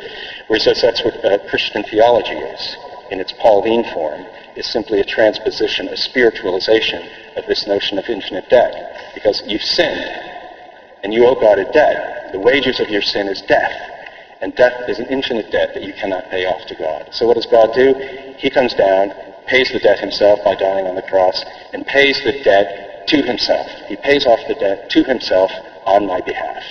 where 0.47 0.57
he 0.57 0.63
says 0.63 0.81
that's 0.81 1.03
what 1.03 1.13
uh, 1.25 1.37
Christian 1.49 1.83
theology 1.83 2.35
is 2.35 2.77
in 3.11 3.19
its 3.19 3.33
Pauline 3.33 3.83
form, 3.93 4.25
is 4.55 4.65
simply 4.71 4.99
a 4.99 5.03
transposition, 5.03 5.87
a 5.89 5.97
spiritualization 5.97 7.37
of 7.37 7.45
this 7.47 7.67
notion 7.67 7.99
of 7.99 8.05
infinite 8.07 8.49
debt. 8.49 9.11
Because 9.13 9.43
you've 9.45 9.61
sinned, 9.61 10.32
and 11.03 11.13
you 11.13 11.25
owe 11.27 11.35
God 11.35 11.59
a 11.59 11.69
debt. 11.71 12.31
The 12.31 12.39
wages 12.39 12.79
of 12.79 12.89
your 12.89 13.01
sin 13.01 13.27
is 13.27 13.41
death. 13.41 13.71
And 14.41 14.55
death 14.55 14.89
is 14.89 14.99
an 14.99 15.05
infinite 15.07 15.51
debt 15.51 15.73
that 15.73 15.83
you 15.83 15.93
cannot 15.93 16.29
pay 16.29 16.45
off 16.45 16.65
to 16.67 16.75
God. 16.75 17.09
So 17.11 17.27
what 17.27 17.35
does 17.35 17.45
God 17.45 17.73
do? 17.73 17.93
He 18.37 18.49
comes 18.49 18.73
down, 18.73 19.13
pays 19.45 19.71
the 19.71 19.79
debt 19.79 19.99
himself 19.99 20.39
by 20.43 20.55
dying 20.55 20.87
on 20.87 20.95
the 20.95 21.01
cross, 21.03 21.43
and 21.73 21.85
pays 21.85 22.21
the 22.23 22.33
debt 22.43 23.07
to 23.07 23.21
himself. 23.21 23.67
He 23.87 23.95
pays 23.97 24.25
off 24.25 24.39
the 24.47 24.55
debt 24.55 24.89
to 24.91 25.03
himself 25.03 25.51
on 25.85 26.07
my 26.07 26.21
behalf. 26.21 26.63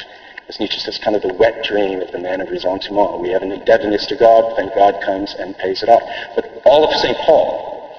As 0.48 0.58
Nietzsche 0.58 0.80
says, 0.80 0.98
kind 0.98 1.16
of 1.16 1.22
the 1.22 1.32
wet 1.34 1.64
dream 1.64 2.00
of 2.00 2.10
the 2.10 2.18
man 2.18 2.40
of 2.40 2.50
ressentiment. 2.50 3.20
We 3.20 3.30
have 3.30 3.42
an 3.42 3.52
indebtedness 3.52 4.06
to 4.06 4.16
God, 4.16 4.56
then 4.56 4.70
God 4.74 5.00
comes 5.04 5.34
and 5.38 5.56
pays 5.56 5.82
it 5.82 5.88
off. 5.88 6.02
But 6.34 6.62
all 6.64 6.84
of 6.84 6.92
St. 7.00 7.16
Paul, 7.18 7.90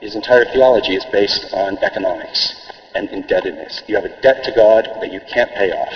his 0.00 0.14
entire 0.14 0.44
theology 0.46 0.94
is 0.94 1.04
based 1.12 1.52
on 1.52 1.78
economics 1.78 2.65
and 2.96 3.10
indebtedness. 3.10 3.82
You 3.86 3.94
have 3.96 4.06
a 4.06 4.20
debt 4.22 4.42
to 4.44 4.52
God 4.52 4.88
that 5.00 5.12
you 5.12 5.20
can't 5.32 5.50
pay 5.52 5.70
off. 5.70 5.94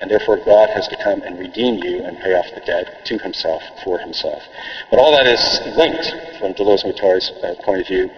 And 0.00 0.10
therefore 0.10 0.36
God 0.44 0.70
has 0.70 0.86
to 0.88 0.96
come 1.02 1.22
and 1.22 1.38
redeem 1.38 1.82
you 1.82 2.04
and 2.04 2.18
pay 2.18 2.34
off 2.34 2.46
the 2.54 2.60
debt 2.60 3.04
to 3.06 3.18
himself, 3.18 3.62
for 3.82 3.98
himself. 3.98 4.42
But 4.90 5.00
all 5.00 5.12
that 5.16 5.26
is 5.26 5.76
linked, 5.76 6.38
from 6.38 6.52
Deleuze 6.54 6.84
and 6.84 6.92
Guattari's 6.92 7.32
uh, 7.42 7.54
point 7.64 7.80
of 7.80 7.86
view, 7.86 8.10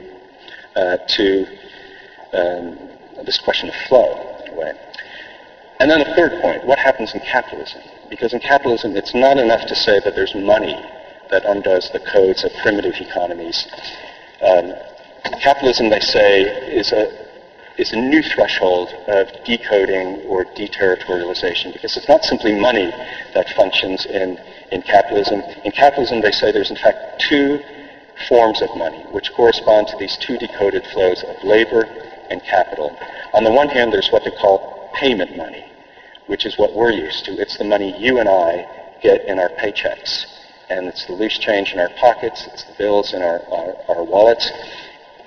uh, 0.77 0.97
to 1.17 1.47
um, 2.35 2.79
this 3.25 3.39
question 3.39 3.69
of 3.69 3.75
flow, 3.89 4.43
in 4.45 4.53
a 4.53 4.57
way. 4.57 4.73
And 5.81 5.91
then 5.91 6.01
a 6.01 6.15
third 6.17 6.41
point, 6.43 6.67
what 6.67 6.79
happens 6.79 7.15
in 7.15 7.21
capitalism? 7.21 7.81
Because 8.11 8.33
in 8.33 8.41
capitalism, 8.41 8.97
it's 8.97 9.15
not 9.15 9.39
enough 9.39 9.65
to 9.69 9.77
say 9.77 10.01
that 10.01 10.15
there's 10.17 10.35
money 10.35 10.75
that 11.31 11.45
undoes 11.45 11.91
the 11.93 12.01
codes 12.01 12.43
of 12.43 12.53
primitive 12.63 12.95
economies. 13.01 13.67
Um, 14.43 14.75
capitalism, 15.41 15.91
they 15.91 16.01
say, 16.01 16.43
is 16.75 16.91
a 16.93 17.28
is 17.79 17.93
a 17.93 17.97
new 17.97 18.23
threshold 18.23 18.89
of 19.07 19.29
decoding 19.45 20.21
or 20.27 20.45
deterritorialization 20.45 21.73
because 21.73 21.97
it's 21.97 22.09
not 22.09 22.25
simply 22.25 22.53
money 22.59 22.91
that 23.35 23.49
functions 23.57 24.05
in, 24.07 24.37
in 24.73 24.83
capitalism. 24.83 25.41
In 25.65 25.71
capitalism, 25.71 26.21
they 26.21 26.33
say 26.33 26.51
there's 26.51 26.71
in 26.71 26.77
fact 26.77 27.23
two 27.29 27.61
forms 28.29 28.61
of 28.63 28.77
money 28.77 29.05
which 29.13 29.33
correspond 29.33 29.87
to 29.87 29.97
these 29.97 30.17
two 30.19 30.37
decoded 30.39 30.85
flows 30.93 31.23
of 31.23 31.45
labor 31.45 31.85
and 32.31 32.43
capital. 32.43 32.97
On 33.33 33.45
the 33.45 33.53
one 33.53 33.69
hand, 33.69 33.93
there's 33.93 34.11
what 34.11 34.25
they 34.25 34.33
call 34.33 34.91
payment 34.95 35.37
money, 35.37 35.65
which 36.27 36.47
is 36.47 36.59
what 36.59 36.75
we're 36.75 36.91
used 36.91 37.25
to. 37.27 37.41
It's 37.41 37.59
the 37.59 37.65
money 37.65 37.97
you 37.97 38.19
and 38.19 38.29
I 38.29 38.67
get 39.01 39.25
in 39.27 39.39
our 39.39 39.51
paychecks. 39.51 40.27
And 40.69 40.89
it's 40.89 41.07
the 41.07 41.13
loose 41.13 41.39
change 41.39 41.73
in 41.73 41.79
our 41.79 41.91
pockets, 42.01 42.47
it's 42.53 42.65
the 42.65 42.75
bills 42.77 43.15
in 43.15 43.23
our, 43.23 43.41
our, 43.53 43.77
our 43.89 44.05
wallets. 44.05 44.51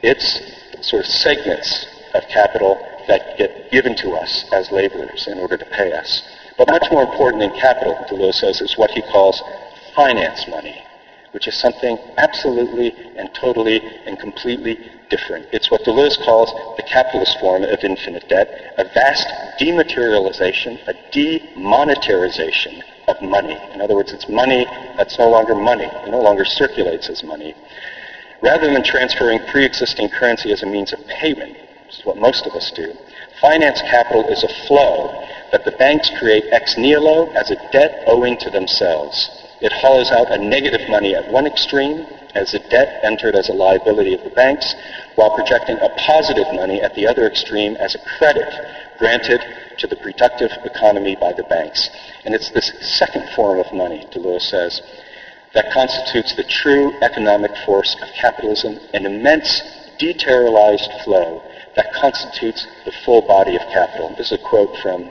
It's 0.03 0.41
sort 0.81 1.05
of 1.05 1.07
segments 1.09 1.85
of 2.13 2.27
capital 2.27 2.77
that 3.07 3.37
get 3.37 3.71
given 3.71 3.95
to 3.97 4.11
us 4.11 4.45
as 4.51 4.71
laborers 4.71 5.27
in 5.27 5.39
order 5.39 5.57
to 5.57 5.65
pay 5.65 5.91
us. 5.93 6.21
But 6.57 6.69
much 6.69 6.87
more 6.91 7.03
important 7.03 7.41
than 7.41 7.59
capital, 7.59 7.95
Deleuze 8.09 8.35
says, 8.35 8.61
is 8.61 8.77
what 8.77 8.91
he 8.91 9.01
calls 9.01 9.41
finance 9.95 10.47
money, 10.47 10.83
which 11.31 11.47
is 11.47 11.59
something 11.59 11.97
absolutely 12.17 12.93
and 13.17 13.33
totally 13.33 13.81
and 14.05 14.19
completely 14.19 14.77
different. 15.09 15.47
It's 15.51 15.69
what 15.71 15.83
Deleuze 15.83 16.23
calls 16.23 16.51
the 16.77 16.83
capitalist 16.83 17.39
form 17.39 17.63
of 17.63 17.83
infinite 17.83 18.27
debt, 18.29 18.73
a 18.77 18.83
vast 18.83 19.27
dematerialization, 19.59 20.79
a 20.87 20.93
demonetarization 21.11 22.81
of 23.07 23.21
money. 23.21 23.57
In 23.73 23.81
other 23.81 23.95
words, 23.95 24.13
it's 24.13 24.29
money 24.29 24.65
that's 24.97 25.17
no 25.17 25.29
longer 25.29 25.55
money. 25.55 25.85
It 25.85 26.09
no 26.09 26.21
longer 26.21 26.45
circulates 26.45 27.09
as 27.09 27.23
money. 27.23 27.55
Rather 28.41 28.71
than 28.71 28.83
transferring 28.83 29.39
pre-existing 29.51 30.09
currency 30.09 30.51
as 30.51 30.63
a 30.63 30.65
means 30.65 30.93
of 30.93 31.05
payment, 31.07 31.55
which 31.91 31.99
is 31.99 32.05
what 32.05 32.17
most 32.17 32.47
of 32.47 32.53
us 32.53 32.71
do, 32.71 32.95
finance 33.41 33.81
capital 33.81 34.23
is 34.29 34.43
a 34.43 34.65
flow 34.65 35.27
that 35.51 35.65
the 35.65 35.71
banks 35.71 36.09
create 36.19 36.45
ex 36.51 36.77
nihilo 36.77 37.29
as 37.33 37.51
a 37.51 37.71
debt 37.73 38.03
owing 38.07 38.37
to 38.37 38.49
themselves. 38.49 39.29
It 39.59 39.73
hollows 39.73 40.09
out 40.09 40.31
a 40.31 40.37
negative 40.37 40.87
money 40.87 41.13
at 41.13 41.29
one 41.29 41.45
extreme 41.45 42.07
as 42.33 42.53
a 42.53 42.59
debt 42.69 43.03
entered 43.03 43.35
as 43.35 43.49
a 43.49 43.53
liability 43.53 44.13
of 44.13 44.23
the 44.23 44.29
banks, 44.29 44.73
while 45.15 45.35
projecting 45.35 45.77
a 45.79 45.89
positive 45.97 46.47
money 46.53 46.81
at 46.81 46.95
the 46.95 47.05
other 47.05 47.27
extreme 47.27 47.75
as 47.75 47.93
a 47.93 48.17
credit 48.17 48.47
granted 48.97 49.41
to 49.77 49.85
the 49.85 49.97
productive 49.97 50.51
economy 50.63 51.17
by 51.19 51.33
the 51.33 51.43
banks. 51.43 51.89
And 52.23 52.33
it's 52.33 52.51
this 52.51 52.71
second 52.97 53.27
form 53.35 53.59
of 53.59 53.73
money, 53.73 54.07
Deleuze 54.13 54.49
says, 54.49 54.81
that 55.53 55.73
constitutes 55.73 56.37
the 56.37 56.45
true 56.45 56.93
economic 57.01 57.51
force 57.65 57.97
of 58.01 58.07
capitalism, 58.15 58.79
an 58.93 59.05
immense 59.05 59.61
deterritorialized 59.99 61.03
flow 61.03 61.43
that 61.75 61.93
constitutes 61.93 62.67
the 62.85 62.91
full 63.05 63.21
body 63.21 63.55
of 63.55 63.61
capital. 63.73 64.13
This 64.17 64.31
is 64.31 64.39
a 64.39 64.49
quote 64.49 64.75
from 64.81 65.09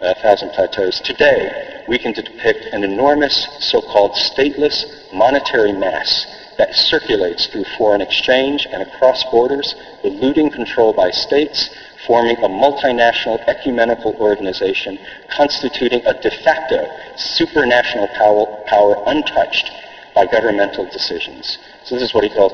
uh, 0.00 0.14
Thousand 0.22 0.50
Plateaus, 0.50 1.00
today 1.00 1.82
we 1.88 1.98
can 1.98 2.12
depict 2.12 2.66
an 2.72 2.84
enormous 2.84 3.48
so-called 3.58 4.12
stateless 4.12 4.84
monetary 5.12 5.72
mass 5.72 6.26
that 6.56 6.72
circulates 6.74 7.46
through 7.46 7.64
foreign 7.76 8.00
exchange 8.00 8.66
and 8.70 8.82
across 8.82 9.24
borders, 9.24 9.74
eluding 10.04 10.50
control 10.50 10.92
by 10.92 11.10
states, 11.10 11.70
forming 12.06 12.36
a 12.38 12.48
multinational 12.48 13.40
ecumenical 13.48 14.14
organization 14.20 14.98
constituting 15.34 16.04
a 16.06 16.14
de 16.20 16.30
facto 16.44 16.86
supranational 17.16 18.12
power, 18.14 18.46
power 18.66 19.02
untouched 19.06 19.70
by 20.14 20.26
governmental 20.26 20.84
decisions. 20.86 21.58
So 21.84 21.94
this 21.94 22.04
is 22.04 22.14
what 22.14 22.24
he 22.24 22.30
calls 22.30 22.52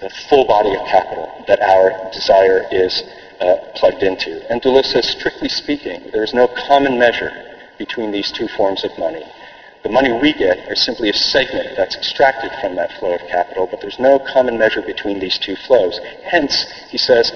the 0.00 0.10
full 0.28 0.44
body 0.46 0.74
of 0.74 0.86
capital 0.86 1.30
that 1.46 1.60
our 1.60 2.10
desire 2.12 2.66
is 2.70 3.02
uh, 3.40 3.56
plugged 3.74 4.02
into. 4.02 4.40
And 4.50 4.60
Deleuze 4.62 4.86
says, 4.86 5.08
strictly 5.08 5.48
speaking, 5.48 6.10
there 6.12 6.24
is 6.24 6.34
no 6.34 6.48
common 6.66 6.98
measure 6.98 7.30
between 7.78 8.12
these 8.12 8.30
two 8.30 8.48
forms 8.48 8.84
of 8.84 8.96
money. 8.98 9.24
The 9.82 9.90
money 9.90 10.12
we 10.12 10.32
get 10.32 10.70
is 10.70 10.82
simply 10.82 11.10
a 11.10 11.12
segment 11.12 11.76
that's 11.76 11.94
extracted 11.94 12.50
from 12.60 12.76
that 12.76 12.92
flow 12.98 13.14
of 13.14 13.20
capital, 13.28 13.66
but 13.70 13.80
there's 13.80 13.98
no 13.98 14.18
common 14.18 14.56
measure 14.56 14.80
between 14.80 15.18
these 15.18 15.38
two 15.38 15.56
flows. 15.56 16.00
Hence, 16.24 16.64
he 16.88 16.96
says, 16.96 17.30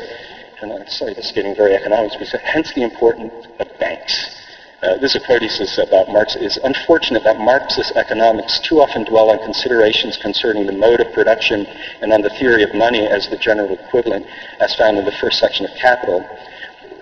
and 0.62 0.72
I'm 0.72 0.89
sorry, 0.89 1.14
this 1.14 1.26
is 1.26 1.32
getting 1.32 1.55
very 1.55 1.74
economics, 1.74 2.14
but 2.14 2.24
he 2.24 2.30
says, 2.30 2.40
hence 2.43 2.72
the 2.74 2.82
importance 2.82 3.32
of 3.59 3.66
banks. 3.78 4.38
Uh, 4.80 4.96
this 4.98 5.16
is 5.16 5.26
quote 5.26 5.42
he 5.42 5.82
about 5.82 6.09
Marx. 6.09 6.36
Is 6.36 6.56
unfortunate 6.62 7.24
that 7.24 7.36
Marxist 7.38 7.96
economics 7.96 8.60
too 8.60 8.80
often 8.80 9.02
dwell 9.02 9.30
on 9.30 9.38
considerations 9.40 10.16
concerning 10.16 10.66
the 10.66 10.72
mode 10.72 11.00
of 11.00 11.12
production 11.12 11.66
and 12.00 12.12
on 12.12 12.22
the 12.22 12.30
theory 12.30 12.62
of 12.62 12.72
money 12.74 13.05
as 13.09 13.28
the 13.28 13.36
general 13.36 13.72
equivalent, 13.72 14.24
as 14.60 14.76
found 14.76 14.96
in 14.96 15.05
the 15.05 15.16
first 15.20 15.40
section 15.40 15.66
of 15.66 15.74
Capital, 15.74 16.24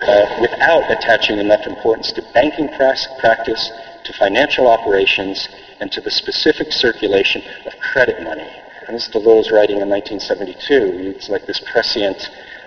uh, 0.01 0.37
without 0.41 0.89
attaching 0.89 1.37
enough 1.37 1.67
importance 1.67 2.11
to 2.13 2.23
banking 2.33 2.67
practice, 2.69 3.71
to 4.03 4.13
financial 4.13 4.65
operations, 4.65 5.47
and 5.79 5.91
to 5.91 6.01
the 6.01 6.09
specific 6.09 6.71
circulation 6.71 7.43
of 7.67 7.77
credit 7.93 8.23
money. 8.23 8.49
And 8.87 8.95
this 8.95 9.05
is 9.05 9.13
Deleuze 9.13 9.51
writing 9.51 9.81
in 9.81 9.89
1972. 9.89 11.13
It's 11.15 11.29
like 11.29 11.45
this 11.45 11.59
prescient, 11.71 12.17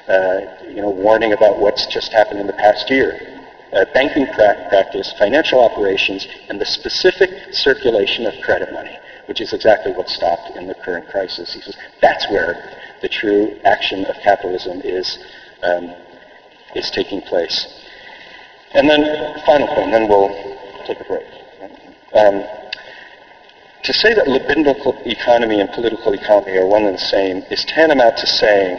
uh, 0.07 0.41
you 0.69 0.81
know, 0.81 0.91
warning 0.91 1.33
about 1.33 1.59
what's 1.59 1.87
just 1.87 2.13
happened 2.13 2.39
in 2.39 2.47
the 2.47 2.53
past 2.53 2.89
year. 2.91 3.40
Uh, 3.73 3.85
banking 3.95 4.27
pra- 4.35 4.67
practice, 4.69 5.15
financial 5.17 5.61
operations, 5.61 6.27
and 6.49 6.61
the 6.61 6.67
specific 6.67 7.31
circulation 7.53 8.27
of 8.27 8.35
credit 8.43 8.73
money, 8.73 8.99
which 9.27 9.41
is 9.41 9.53
exactly 9.53 9.93
what 9.93 10.09
stopped 10.09 10.57
in 10.57 10.67
the 10.67 10.75
current 10.75 11.09
crisis. 11.09 11.55
He 11.55 11.61
says 11.61 11.77
that's 12.03 12.29
where 12.31 12.55
the 13.01 13.09
true 13.09 13.57
action 13.65 14.05
of 14.07 14.17
capitalism 14.25 14.81
is 14.83 15.19
um, 15.63 15.95
is 16.75 16.91
taking 16.91 17.21
place. 17.23 17.69
And 18.73 18.89
then, 18.89 19.41
final 19.47 19.69
point, 19.69 19.93
then 19.93 20.09
we'll 20.09 20.29
take 20.87 21.01
a 21.01 21.05
break. 21.05 21.27
Um, 22.15 22.45
to 23.83 23.93
say 23.93 24.15
that 24.15 24.27
libidinal 24.27 25.07
economy 25.07 25.61
and 25.61 25.71
political 25.71 26.13
economy 26.13 26.57
are 26.57 26.67
one 26.67 26.85
and 26.85 26.95
the 26.95 26.99
same 26.99 27.45
is 27.51 27.65
tantamount 27.65 28.17
to 28.19 28.27
saying 28.27 28.79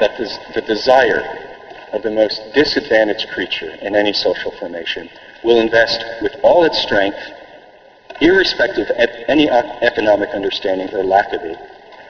that 0.00 0.16
the 0.54 0.60
desire 0.62 1.53
of 1.94 2.02
the 2.02 2.10
most 2.10 2.42
disadvantaged 2.52 3.28
creature 3.32 3.70
in 3.80 3.94
any 3.94 4.12
social 4.12 4.50
formation 4.58 5.08
will 5.44 5.60
invest 5.60 6.04
with 6.20 6.32
all 6.42 6.64
its 6.64 6.80
strength, 6.82 7.18
irrespective 8.20 8.90
of 8.90 9.08
any 9.28 9.48
economic 9.48 10.28
understanding 10.30 10.92
or 10.92 11.04
lack 11.04 11.32
of 11.32 11.40
it, 11.42 11.58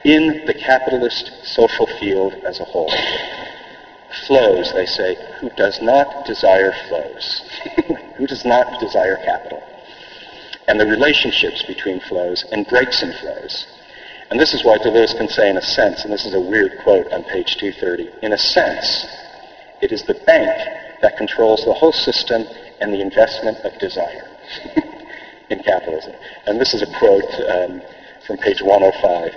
in 0.03 0.45
the 0.45 0.53
capitalist 0.53 1.31
social 1.43 1.87
field 1.99 2.33
as 2.45 2.59
a 2.59 2.63
whole. 2.63 2.91
Flows, 4.27 4.71
they 4.73 4.85
say, 4.85 5.17
who 5.39 5.49
does 5.51 5.79
not 5.81 6.25
desire 6.25 6.71
flows, 6.87 7.41
who 8.17 8.25
does 8.25 8.43
not 8.43 8.79
desire 8.79 9.17
capital, 9.17 9.61
and 10.67 10.79
the 10.79 10.85
relationships 10.85 11.63
between 11.63 11.99
flows 11.99 12.43
and 12.51 12.67
breaks 12.67 13.03
in 13.03 13.13
flows. 13.13 13.67
And 14.31 14.39
this 14.39 14.53
is 14.53 14.63
why 14.63 14.79
Deleuze 14.79 15.15
can 15.15 15.27
say, 15.27 15.49
in 15.49 15.57
a 15.57 15.61
sense, 15.61 16.03
and 16.03 16.11
this 16.11 16.25
is 16.25 16.33
a 16.33 16.39
weird 16.39 16.79
quote 16.79 17.11
on 17.11 17.23
page 17.23 17.57
230, 17.57 18.25
in 18.25 18.33
a 18.33 18.37
sense, 18.37 19.05
it 19.85 19.91
is 19.91 20.01
the 20.03 20.15
bank 20.25 20.49
that 21.03 21.15
controls 21.15 21.63
the 21.63 21.73
whole 21.73 21.91
system 21.93 22.43
and 22.81 22.91
the 22.91 23.01
investment 23.01 23.59
of 23.59 23.77
desire 23.77 24.27
in 25.51 25.61
capitalism. 25.61 26.13
And 26.47 26.59
this 26.59 26.73
is 26.73 26.81
a 26.81 26.87
quote 26.97 27.31
um, 27.47 27.83
from 28.25 28.37
page 28.37 28.63
105. 28.63 29.31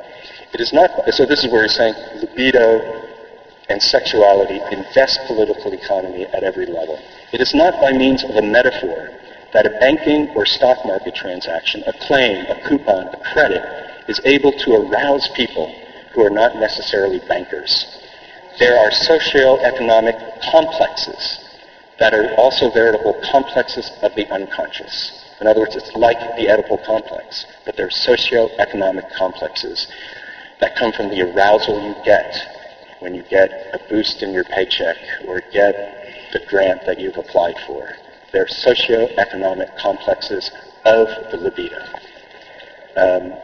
It 0.55 0.61
is 0.61 0.73
not, 0.73 0.91
so 1.13 1.27
this 1.27 1.45
is 1.45 1.53
where 1.53 1.65
he's 1.65 1.77
saying 1.77 1.95
libido 2.23 3.05
and 3.69 3.83
sexuality 3.83 4.59
invest 4.73 5.21
political 5.27 5.75
economy 5.75 6.25
at 6.25 6.43
every 6.43 6.65
level. 6.65 6.99
It 7.33 7.43
is 7.43 7.53
not 7.53 7.79
by 7.79 7.93
means 7.93 8.25
of 8.25 8.37
a 8.37 8.43
metaphor 8.43 9.11
that 9.53 9.67
a 9.67 9.71
banking 9.81 10.31
or 10.35 10.47
stock 10.47 10.79
market 10.87 11.15
transaction, 11.15 11.83
a 11.87 11.93
claim, 12.07 12.47
a 12.47 12.57
coupon, 12.67 13.09
a 13.09 13.21
credit, 13.35 13.63
is 14.09 14.19
able 14.25 14.53
to 14.53 14.77
arouse 14.77 15.29
people 15.37 15.71
who 16.15 16.25
are 16.25 16.31
not 16.31 16.57
necessarily 16.57 17.21
bankers. 17.29 18.08
There 18.59 18.77
are 18.77 18.91
socio-economic 18.91 20.17
complexes 20.51 21.39
that 22.01 22.13
are 22.13 22.35
also 22.35 22.71
veritable 22.71 23.15
complexes 23.31 23.89
of 24.03 24.17
the 24.17 24.27
unconscious. 24.33 25.13
In 25.41 25.47
other 25.47 25.61
words, 25.61 25.77
it's 25.77 25.95
like 25.95 26.19
the 26.37 26.47
Oedipal 26.47 26.85
complex, 26.85 27.47
but 27.65 27.77
there 27.77 27.87
are 27.87 27.91
socio-economic 27.91 29.05
complexes 29.17 29.87
that 30.61 30.75
come 30.75 30.91
from 30.93 31.09
the 31.09 31.23
arousal 31.23 31.81
you 31.87 31.95
get 32.05 32.35
when 32.99 33.15
you 33.15 33.23
get 33.31 33.49
a 33.75 33.79
boost 33.89 34.25
in 34.25 34.33
your 34.33 34.43
paycheck 34.43 34.97
or 35.29 35.41
get 35.53 35.75
the 36.33 36.41
grant 36.49 36.85
that 36.85 36.99
you've 36.99 37.17
applied 37.17 37.55
for. 37.65 37.89
They're 38.33 38.49
socio-economic 38.49 39.69
complexes 39.79 40.51
of 40.85 41.07
the 41.31 41.37
libido 41.37 41.81
um, 42.97 43.39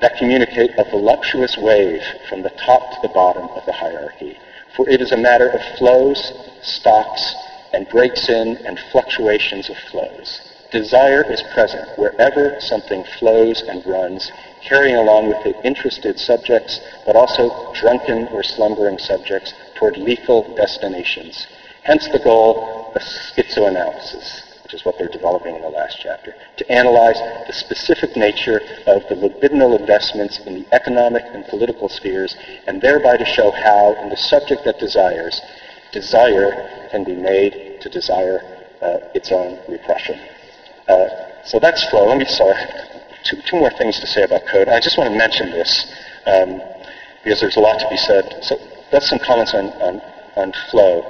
that 0.00 0.16
communicate 0.18 0.72
a 0.76 0.90
voluptuous 0.90 1.56
wave 1.56 2.02
from 2.28 2.42
the 2.42 2.50
top 2.50 2.82
to 2.94 2.98
the 3.02 3.14
bottom 3.14 3.44
of 3.50 3.64
the 3.64 3.72
hierarchy. 3.72 4.36
For 4.76 4.88
it 4.88 5.00
is 5.00 5.10
a 5.10 5.16
matter 5.16 5.48
of 5.48 5.62
flows, 5.78 6.32
stocks, 6.60 7.34
and 7.72 7.88
breaks 7.88 8.28
in 8.28 8.58
and 8.66 8.78
fluctuations 8.92 9.70
of 9.70 9.76
flows. 9.90 10.40
Desire 10.70 11.24
is 11.32 11.42
present 11.54 11.88
wherever 11.96 12.60
something 12.60 13.02
flows 13.18 13.62
and 13.68 13.86
runs 13.86 14.30
carrying 14.62 14.96
along 14.96 15.28
with 15.28 15.46
it 15.46 15.56
interested 15.64 16.18
subjects, 16.18 16.80
but 17.06 17.16
also 17.16 17.72
drunken 17.74 18.28
or 18.28 18.42
slumbering 18.42 18.98
subjects 18.98 19.54
toward 19.76 19.96
lethal 19.96 20.42
destinations. 20.56 21.46
Hence 21.84 22.08
the 22.08 22.18
goal 22.18 22.90
of 22.94 23.00
schizoanalysis, 23.00 24.42
which 24.66 24.74
is 24.74 24.84
what 24.84 24.98
they're 24.98 25.06
developing 25.06 25.54
in 25.54 25.62
the 25.62 25.68
last 25.68 25.96
chapter, 26.02 26.34
to 26.56 26.68
analyze 26.72 27.16
the 27.46 27.52
specific 27.52 28.16
nature 28.16 28.60
of 28.88 29.00
the 29.08 29.14
libidinal 29.14 29.78
investments 29.78 30.40
in 30.44 30.54
the 30.54 30.66
economic 30.72 31.22
and 31.34 31.44
political 31.46 31.88
spheres, 31.88 32.34
and 32.66 32.82
thereby 32.82 33.16
to 33.16 33.24
show 33.24 33.52
how, 33.52 33.94
in 34.02 34.08
the 34.08 34.16
subject 34.16 34.64
that 34.64 34.76
desires, 34.80 35.40
desire 35.92 36.88
can 36.90 37.04
be 37.04 37.14
made 37.14 37.78
to 37.80 37.88
desire 37.88 38.42
uh, 38.82 38.98
its 39.14 39.30
own 39.30 39.56
repression. 39.68 40.18
Uh, 40.88 41.06
so 41.44 41.60
that's 41.60 41.88
flow. 41.88 42.08
Let 42.08 42.18
me, 42.18 42.24
sorry, 42.24 42.56
two, 43.22 43.40
two 43.42 43.58
more 43.58 43.70
things 43.70 44.00
to 44.00 44.06
say 44.08 44.24
about 44.24 44.48
code. 44.48 44.66
I 44.68 44.80
just 44.80 44.98
want 44.98 45.12
to 45.12 45.16
mention 45.16 45.50
this 45.50 45.94
um, 46.26 46.60
because 47.22 47.38
there's 47.40 47.56
a 47.56 47.60
lot 47.60 47.78
to 47.78 47.88
be 47.88 47.96
said. 47.96 48.42
So 48.42 48.58
that's 48.90 49.08
some 49.08 49.20
comments 49.20 49.54
on, 49.54 49.66
on, 49.80 50.02
on 50.34 50.52
flow. 50.72 51.06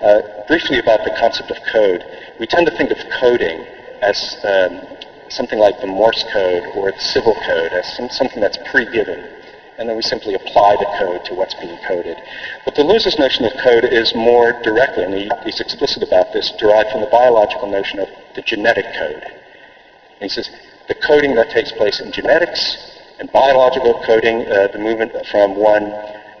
Uh, 0.00 0.22
briefly 0.46 0.78
about 0.78 1.02
the 1.02 1.10
concept 1.18 1.50
of 1.50 1.56
code. 1.72 2.04
We 2.38 2.46
tend 2.46 2.66
to 2.66 2.76
think 2.76 2.92
of 2.92 2.98
coding 3.18 3.66
as 4.00 4.36
um, 4.44 4.86
something 5.28 5.58
like 5.58 5.80
the 5.80 5.88
Morse 5.88 6.24
code 6.32 6.62
or 6.76 6.92
the 6.92 7.00
civil 7.00 7.34
code, 7.34 7.72
as 7.72 7.96
some, 7.96 8.08
something 8.08 8.40
that's 8.40 8.58
pre-given. 8.70 9.28
And 9.76 9.88
then 9.88 9.96
we 9.96 10.02
simply 10.02 10.34
apply 10.34 10.76
the 10.76 10.86
code 10.98 11.24
to 11.26 11.34
what's 11.34 11.54
being 11.54 11.76
coded. 11.86 12.16
But 12.64 12.76
Deleuze's 12.76 13.18
notion 13.18 13.44
of 13.44 13.52
code 13.62 13.84
is 13.84 14.14
more 14.14 14.52
directly, 14.62 15.02
and 15.02 15.14
he, 15.14 15.30
he's 15.42 15.60
explicit 15.60 16.02
about 16.02 16.32
this, 16.32 16.52
derived 16.58 16.90
from 16.90 17.00
the 17.00 17.08
biological 17.10 17.68
notion 17.68 17.98
of 17.98 18.08
the 18.36 18.42
genetic 18.42 18.86
code. 18.96 19.24
And 19.24 20.20
he 20.20 20.28
says 20.28 20.48
the 20.86 20.94
coding 20.94 21.34
that 21.34 21.50
takes 21.50 21.72
place 21.72 22.00
in 22.00 22.12
genetics 22.12 22.76
and 23.18 23.30
biological 23.32 24.00
coding, 24.06 24.46
uh, 24.46 24.68
the 24.68 24.78
movement 24.78 25.12
from 25.26 25.56
one, 25.56 25.92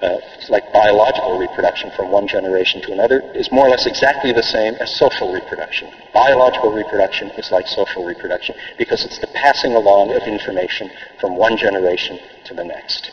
uh, 0.02 0.18
like 0.48 0.72
biological 0.72 1.38
reproduction 1.38 1.90
from 1.96 2.10
one 2.10 2.26
generation 2.26 2.80
to 2.82 2.92
another, 2.92 3.20
is 3.34 3.50
more 3.50 3.66
or 3.66 3.70
less 3.70 3.86
exactly 3.86 4.32
the 4.32 4.42
same 4.42 4.74
as 4.74 4.94
social 4.96 5.32
reproduction. 5.32 5.90
Biological 6.12 6.72
reproduction 6.72 7.30
is 7.30 7.50
like 7.50 7.66
social 7.66 8.04
reproduction 8.04 8.54
because 8.76 9.04
it's 9.04 9.18
the 9.18 9.26
passing 9.28 9.74
along 9.74 10.14
of 10.14 10.22
information 10.22 10.90
from 11.20 11.36
one 11.36 11.56
generation 11.56 12.18
to 12.44 12.54
the 12.54 12.64
next. 12.64 13.10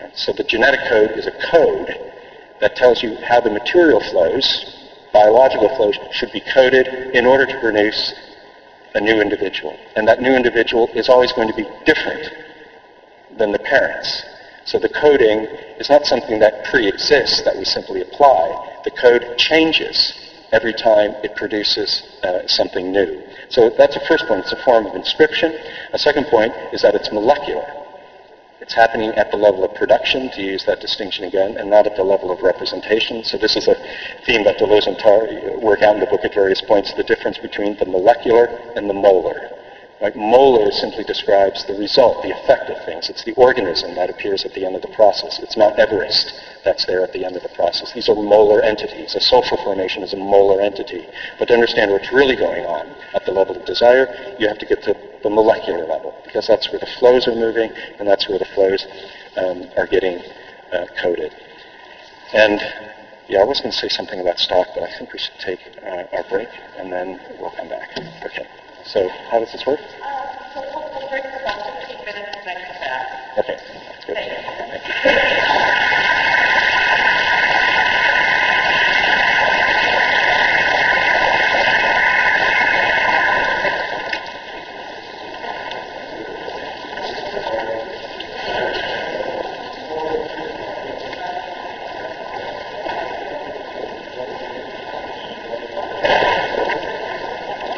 And 0.00 0.12
so 0.14 0.32
the 0.32 0.44
genetic 0.44 0.80
code 0.88 1.12
is 1.12 1.26
a 1.26 1.50
code 1.50 1.88
that 2.60 2.76
tells 2.76 3.02
you 3.02 3.16
how 3.28 3.40
the 3.40 3.50
material 3.50 4.00
flows, 4.00 4.76
biological 5.12 5.74
flows, 5.76 5.96
should 6.12 6.32
be 6.32 6.42
coded 6.52 6.86
in 7.14 7.26
order 7.26 7.46
to 7.46 7.60
produce 7.60 8.14
a 8.94 9.00
new 9.00 9.20
individual. 9.20 9.78
And 9.96 10.08
that 10.08 10.20
new 10.20 10.34
individual 10.34 10.88
is 10.94 11.08
always 11.08 11.32
going 11.32 11.48
to 11.48 11.54
be 11.54 11.66
different 11.84 12.28
than 13.38 13.52
the 13.52 13.58
parents. 13.58 14.24
So 14.64 14.78
the 14.78 14.88
coding 14.88 15.46
is 15.78 15.88
not 15.88 16.06
something 16.06 16.38
that 16.40 16.64
pre-exists 16.70 17.42
that 17.42 17.56
we 17.56 17.64
simply 17.64 18.02
apply. 18.02 18.80
The 18.84 18.90
code 18.90 19.38
changes 19.38 20.14
every 20.52 20.72
time 20.72 21.14
it 21.22 21.34
produces 21.36 22.02
uh, 22.22 22.46
something 22.46 22.92
new. 22.92 23.22
So 23.48 23.70
that's 23.70 23.94
the 23.94 24.04
first 24.06 24.26
point. 24.26 24.44
It's 24.44 24.52
a 24.52 24.64
form 24.64 24.86
of 24.86 24.94
inscription. 24.94 25.54
A 25.92 25.98
second 25.98 26.26
point 26.26 26.54
is 26.72 26.82
that 26.82 26.94
it's 26.94 27.10
molecular. 27.12 27.66
It's 28.60 28.74
happening 28.74 29.10
at 29.14 29.30
the 29.30 29.38
level 29.38 29.64
of 29.64 29.74
production, 29.74 30.30
to 30.32 30.42
use 30.42 30.64
that 30.66 30.80
distinction 30.80 31.24
again, 31.24 31.56
and 31.56 31.70
not 31.70 31.86
at 31.86 31.96
the 31.96 32.04
level 32.04 32.30
of 32.30 32.42
representation. 32.42 33.24
So 33.24 33.38
this 33.38 33.56
is 33.56 33.66
a 33.68 33.74
theme 34.26 34.44
that 34.44 34.58
Deleuze 34.58 34.86
and 34.86 34.96
Guattari 34.98 35.60
work 35.62 35.82
out 35.82 35.94
in 35.94 36.00
the 36.00 36.06
book 36.06 36.24
at 36.24 36.34
various 36.34 36.60
points, 36.60 36.92
the 36.92 37.02
difference 37.02 37.38
between 37.38 37.76
the 37.78 37.86
molecular 37.86 38.46
and 38.76 38.88
the 38.88 38.94
molar. 38.94 39.50
Right? 40.00 40.16
Molar 40.16 40.72
simply 40.72 41.04
describes 41.04 41.64
the 41.66 41.74
result, 41.74 42.22
the 42.22 42.30
effect 42.32 42.70
of 42.70 42.82
things. 42.86 43.10
It's 43.10 43.24
the 43.24 43.34
organism 43.34 43.94
that 43.96 44.08
appears 44.08 44.46
at 44.46 44.54
the 44.54 44.64
end 44.64 44.74
of 44.74 44.80
the 44.80 44.88
process. 44.88 45.38
It's 45.40 45.58
Mount 45.58 45.78
Everest 45.78 46.32
that's 46.64 46.86
there 46.86 47.02
at 47.02 47.12
the 47.12 47.24
end 47.24 47.36
of 47.36 47.42
the 47.42 47.50
process. 47.50 47.92
These 47.92 48.08
are 48.08 48.14
molar 48.14 48.62
entities. 48.62 49.14
A 49.14 49.20
social 49.20 49.58
formation 49.58 50.02
is 50.02 50.14
a 50.14 50.16
molar 50.16 50.62
entity. 50.62 51.06
But 51.38 51.48
to 51.48 51.54
understand 51.54 51.92
what's 51.92 52.10
really 52.12 52.36
going 52.36 52.64
on 52.64 52.86
at 53.12 53.26
the 53.26 53.32
level 53.32 53.56
of 53.56 53.66
desire, 53.66 54.36
you 54.38 54.48
have 54.48 54.58
to 54.58 54.66
get 54.66 54.82
to 54.84 54.96
the 55.22 55.28
molecular 55.28 55.84
level, 55.84 56.14
because 56.24 56.46
that's 56.46 56.70
where 56.72 56.80
the 56.80 56.88
flows 56.98 57.28
are 57.28 57.34
moving, 57.34 57.70
and 57.98 58.08
that's 58.08 58.26
where 58.26 58.38
the 58.38 58.48
flows 58.54 58.86
um, 59.36 59.68
are 59.76 59.86
getting 59.86 60.18
uh, 60.72 60.86
coded. 61.02 61.34
And 62.32 62.58
yeah, 63.28 63.40
I 63.40 63.44
was 63.44 63.60
going 63.60 63.72
to 63.72 63.76
say 63.76 63.88
something 63.88 64.18
about 64.18 64.38
stock, 64.38 64.68
but 64.74 64.82
I 64.82 64.98
think 64.98 65.12
we 65.12 65.18
should 65.18 65.38
take 65.38 65.60
uh, 65.82 66.16
our 66.16 66.24
break, 66.30 66.48
and 66.78 66.90
then 66.90 67.20
we'll 67.38 67.50
come 67.50 67.68
back. 67.68 67.90
Okay. 68.24 68.46
So 68.84 69.08
how 69.30 69.38
does 69.38 69.52
this 69.52 69.64
work? 69.66 69.78
Uh, 69.80 69.84
so 70.54 70.60
we'll, 70.60 70.90
we'll 70.90 71.08
break 71.10 71.22
for 71.22 71.40
about 71.40 71.78
15 71.86 72.04
minutes 72.04 72.36
and 72.38 72.46
then 72.46 72.56
come 72.66 72.80
back. 72.80 73.38
Okay. 73.38 73.56
That's 73.56 74.04
good. 74.04 74.16
Thank 74.16 74.86
you. 74.86 76.10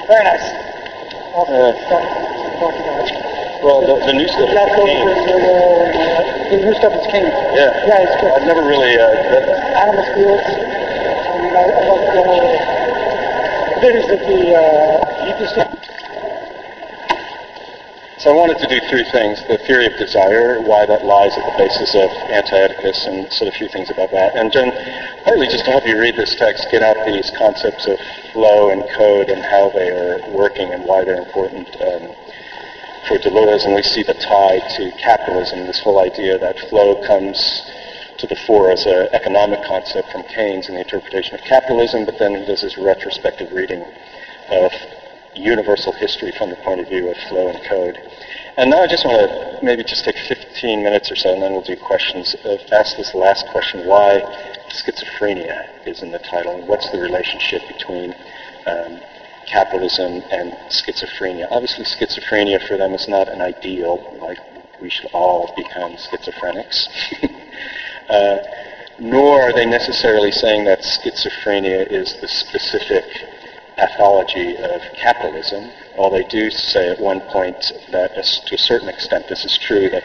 Very 0.09 0.25
nice. 0.25 0.43
Uh, 1.35 1.73
well, 3.63 3.83
the, 4.07 4.13
new 4.13 4.29
stuff 4.29 4.49
Yeah, 4.51 4.67
so 4.75 4.83
the, 4.83 5.07
the, 5.27 5.37
the 6.51 6.57
new 6.65 6.75
stuff 6.75 6.95
is 6.95 7.07
king. 7.11 7.27
Yeah. 7.55 7.71
Yeah, 7.87 8.05
it's 8.05 8.17
good. 8.21 8.33
I've 8.33 8.47
never 8.47 8.63
really. 8.67 8.95
Uh, 8.99 9.07
that- 9.33 9.49
Animal 9.83 10.05
spirits. 10.13 10.47
I 10.47 11.39
mean, 11.43 11.55
I, 11.57 11.63
I 11.63 11.81
love 11.87 12.05
the. 12.13 12.73
It 13.83 13.95
is 13.99 14.07
the, 14.07 14.19
uh, 14.55 15.27
you 15.27 15.33
just, 15.43 15.59
So 18.23 18.31
I 18.31 18.35
wanted 18.39 18.59
to 18.63 18.69
do 18.71 18.79
three 18.87 19.03
things. 19.11 19.43
The 19.51 19.59
theory 19.67 19.87
of 19.87 19.99
desire, 19.99 20.61
why 20.63 20.87
that 20.87 21.05
lies 21.05 21.35
at 21.35 21.43
the 21.43 21.59
basis 21.59 21.91
of 21.99 22.07
Anti-Oedipus, 22.31 23.07
and 23.07 23.27
sort 23.33 23.49
of 23.51 23.55
a 23.55 23.59
few 23.59 23.67
things 23.69 23.91
about 23.91 24.13
that. 24.13 24.37
And 24.39 24.53
then 24.55 24.71
partly 25.25 25.49
just 25.49 25.65
to 25.65 25.73
help 25.73 25.85
you 25.85 25.99
read 25.99 26.15
this 26.15 26.37
text, 26.37 26.71
get 26.71 26.83
out 26.83 26.95
these 27.07 27.33
concepts 27.37 27.89
of 27.91 27.99
flow 28.33 28.71
and 28.71 28.87
code 28.95 29.29
and 29.31 29.43
how 29.43 29.71
they 29.75 29.91
are 29.91 30.23
working 30.31 30.71
and 30.73 30.85
why 30.85 31.03
they're 31.03 31.19
important 31.19 31.67
um, 31.83 32.15
for 33.09 33.19
Deleuze. 33.19 33.65
And 33.65 33.75
we 33.75 33.83
see 33.83 34.03
the 34.03 34.15
tie 34.15 34.61
to 34.77 34.93
capitalism, 34.99 35.67
this 35.67 35.81
whole 35.81 36.01
idea 36.01 36.39
that 36.39 36.59
flow 36.69 37.05
comes 37.07 37.39
to 38.19 38.27
the 38.27 38.37
fore 38.47 38.71
as 38.71 38.87
an 38.87 39.09
economic 39.13 39.65
concept 39.65 40.13
from 40.13 40.23
Keynes 40.25 40.69
in 40.69 40.75
the 40.75 40.81
interpretation 40.81 41.35
of 41.35 41.41
capitalism, 41.43 42.05
but 42.05 42.19
then 42.19 42.35
he 42.35 42.45
does 42.45 42.61
his 42.61 42.79
retrospective 42.79 43.53
reading 43.53 43.85
of 44.51 44.73
universal 45.35 45.93
history 45.93 46.33
from 46.37 46.51
the 46.51 46.57
point 46.57 46.81
of 46.81 46.89
view 46.89 47.09
of 47.09 47.17
flow 47.29 47.49
and 47.49 47.65
code. 47.65 47.99
And 48.57 48.71
now 48.71 48.83
I 48.83 48.87
just 48.87 49.05
want 49.05 49.19
to 49.31 49.65
maybe 49.65 49.83
just 49.83 50.05
take 50.05 50.17
15 50.17 50.83
minutes 50.83 51.11
or 51.11 51.17
so, 51.17 51.33
and 51.33 51.43
then 51.43 51.53
we'll 51.53 51.63
do 51.63 51.77
questions. 51.77 52.37
Uh, 52.45 52.59
ask 52.73 52.97
this 52.97 53.15
last 53.15 53.47
question: 53.49 53.87
Why 53.87 54.21
schizophrenia 54.69 55.87
is 55.87 56.03
in 56.03 56.11
the 56.11 56.19
title, 56.19 56.57
and 56.57 56.69
what's 56.69 56.91
the 56.91 57.01
relationship 57.01 57.63
between 57.67 58.15
um, 58.67 59.01
capitalism 59.53 60.23
and 60.31 60.53
schizophrenia? 60.69 61.47
Obviously, 61.51 61.85
schizophrenia 61.85 62.67
for 62.67 62.77
them 62.77 62.95
is 62.95 63.07
not 63.09 63.29
an 63.29 63.41
ideal, 63.41 64.03
like 64.21 64.39
we 64.81 64.91
should 64.91 65.11
all 65.13 65.53
become 65.55 65.93
schizophrenics. 65.93 66.89
uh, 68.09 68.39
nor 68.99 69.43
are 69.43 69.53
they 69.53 69.67
necessarily 69.67 70.33
saying 70.33 70.65
that 70.65 70.81
schizophrenia 70.81 71.87
is 71.91 72.17
the 72.21 72.29
specific 72.29 73.05
pathology 73.77 74.57
of 74.57 74.81
capitalism. 74.97 75.71
All 75.97 76.11
they 76.11 76.25
do 76.25 76.51
say 76.51 76.89
at 76.91 77.01
one 77.01 77.21
point 77.21 77.73
that 77.91 78.15
to 78.15 78.55
a 78.55 78.59
certain 78.59 78.89
extent 78.89 79.29
this 79.29 79.45
is 79.45 79.59
true, 79.59 79.89
that 79.91 80.05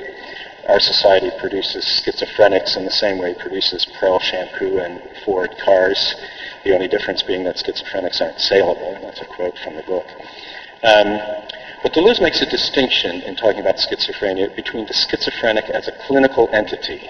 our 0.67 0.79
society 0.79 1.31
produces 1.39 1.85
schizophrenics 1.85 2.75
in 2.75 2.83
the 2.83 2.91
same 2.91 3.17
way 3.17 3.31
it 3.31 3.39
produces 3.39 3.85
Prell 3.97 4.19
shampoo 4.19 4.79
and 4.79 5.01
Ford 5.23 5.55
cars, 5.63 6.15
the 6.63 6.73
only 6.73 6.87
difference 6.87 7.23
being 7.23 7.45
that 7.45 7.55
schizophrenics 7.55 8.21
aren't 8.21 8.39
saleable. 8.39 8.97
That's 9.01 9.21
a 9.21 9.25
quote 9.25 9.57
from 9.59 9.75
the 9.75 9.83
book. 9.83 10.05
Um, 10.83 11.19
but 11.83 11.93
Deleuze 11.93 12.21
makes 12.21 12.41
a 12.41 12.45
distinction 12.45 13.21
in 13.21 13.35
talking 13.35 13.61
about 13.61 13.77
schizophrenia 13.77 14.53
between 14.55 14.85
the 14.87 14.93
schizophrenic 14.93 15.69
as 15.69 15.87
a 15.87 15.93
clinical 16.05 16.49
entity, 16.51 17.01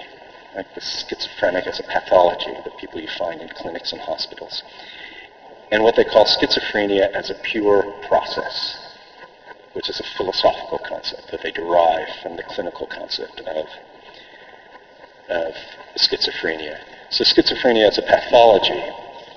like 0.54 0.72
the 0.74 0.80
schizophrenic 0.80 1.66
as 1.66 1.80
a 1.80 1.82
pathology, 1.82 2.52
the 2.64 2.70
people 2.78 3.00
you 3.00 3.08
find 3.18 3.40
in 3.40 3.48
clinics 3.48 3.92
and 3.92 4.00
hospitals, 4.00 4.62
and 5.72 5.82
what 5.82 5.96
they 5.96 6.04
call 6.04 6.26
schizophrenia 6.26 7.10
as 7.12 7.30
a 7.30 7.34
pure 7.34 7.82
process, 8.06 8.87
which 9.78 9.88
is 9.88 10.00
a 10.00 10.16
philosophical 10.16 10.78
concept 10.78 11.30
that 11.30 11.40
they 11.40 11.52
derive 11.52 12.08
from 12.20 12.34
the 12.34 12.42
clinical 12.42 12.84
concept 12.88 13.38
of, 13.42 13.64
of 15.28 15.54
schizophrenia. 15.96 16.80
So 17.10 17.22
schizophrenia 17.22 17.86
as 17.86 17.96
a 17.96 18.02
pathology 18.02 18.82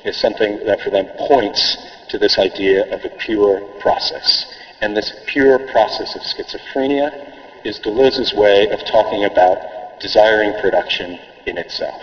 is 0.04 0.18
something 0.18 0.66
that 0.66 0.82
for 0.82 0.90
them 0.90 1.06
points 1.28 1.78
to 2.10 2.18
this 2.18 2.40
idea 2.40 2.92
of 2.92 3.06
a 3.06 3.10
pure 3.20 3.62
process. 3.82 4.48
And 4.82 4.98
this 4.98 5.14
pure 5.28 5.60
process 5.60 6.16
of 6.16 6.24
schizophrenia 6.24 7.64
is 7.64 7.78
Deleuze's 7.78 8.34
way 8.34 8.68
of 8.72 8.84
talking 8.84 9.26
about 9.26 10.00
desiring 10.00 10.60
production 10.60 11.20
in 11.46 11.60
itself. 11.60 12.02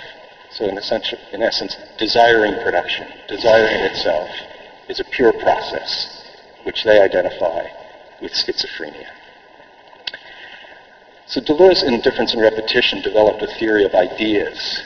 So 0.53 0.65
in, 0.69 0.79
essential, 0.79 1.19
in 1.33 1.43
essence, 1.43 1.77
desiring 1.99 2.55
production, 2.63 3.09
desire 3.27 3.67
in 3.67 3.81
itself, 3.91 4.31
is 4.89 5.01
a 5.01 5.05
pure 5.05 5.33
process 5.33 6.23
which 6.63 6.85
they 6.85 7.01
identify 7.01 7.67
with 8.21 8.33
schizophrenia. 8.33 9.09
So 11.27 11.41
Deleuze, 11.41 11.83
in 11.83 12.01
Difference 12.01 12.33
and 12.33 12.43
Repetition, 12.43 13.03
developed 13.03 13.43
a 13.43 13.47
theory 13.59 13.85
of 13.85 13.95
ideas 13.95 14.83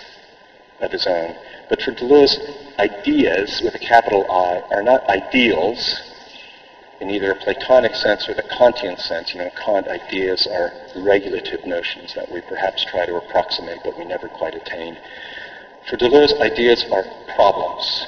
of 0.81 0.91
his 0.91 1.07
own. 1.07 1.37
But 1.69 1.81
for 1.81 1.93
Deleuze, 1.93 2.37
ideas, 2.79 3.61
with 3.63 3.75
a 3.75 3.79
capital 3.79 4.27
I, 4.29 4.61
are 4.75 4.83
not 4.83 5.09
ideals 5.09 6.01
in 7.01 7.11
either 7.11 7.31
a 7.31 7.37
Platonic 7.37 7.95
sense 7.95 8.29
or 8.29 8.35
the 8.35 8.43
Kantian 8.43 8.99
sense. 8.99 9.35
You 9.35 9.41
know, 9.41 9.51
Kant 9.65 9.89
ideas 9.89 10.47
are 10.47 10.73
regulative 10.97 11.65
notions 11.65 12.15
that 12.15 12.31
we 12.31 12.41
perhaps 12.43 12.85
try 12.85 13.07
to 13.07 13.17
approximate, 13.17 13.79
but 13.85 13.97
we 13.99 14.05
never 14.05 14.29
quite 14.29 14.55
attain. 14.55 14.99
For 15.89 15.97
Deleuze, 15.97 16.41
ideas 16.41 16.85
are 16.91 17.05
problems. 17.35 18.07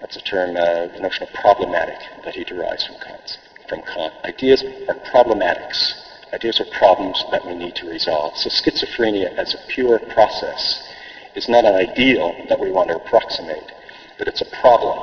That's 0.00 0.16
a 0.16 0.20
term, 0.20 0.56
uh, 0.56 0.86
the 0.86 1.00
notion 1.00 1.24
of 1.24 1.32
problematic 1.34 1.98
that 2.24 2.34
he 2.34 2.44
derives 2.44 2.86
from 2.86 2.96
Kant. 2.96 3.38
From 3.68 3.82
Kant. 3.82 4.14
Ideas 4.24 4.64
are 4.88 4.94
problematics. 5.12 5.92
Ideas 6.32 6.60
are 6.60 6.78
problems 6.78 7.22
that 7.30 7.46
we 7.46 7.54
need 7.54 7.74
to 7.76 7.88
resolve. 7.88 8.36
So 8.36 8.48
schizophrenia 8.48 9.36
as 9.36 9.54
a 9.54 9.58
pure 9.68 9.98
process 9.98 10.88
is 11.34 11.48
not 11.48 11.64
an 11.64 11.74
ideal 11.74 12.34
that 12.48 12.58
we 12.58 12.70
want 12.70 12.88
to 12.88 12.96
approximate, 12.96 13.70
but 14.18 14.26
it's 14.26 14.40
a 14.40 14.60
problem. 14.60 14.98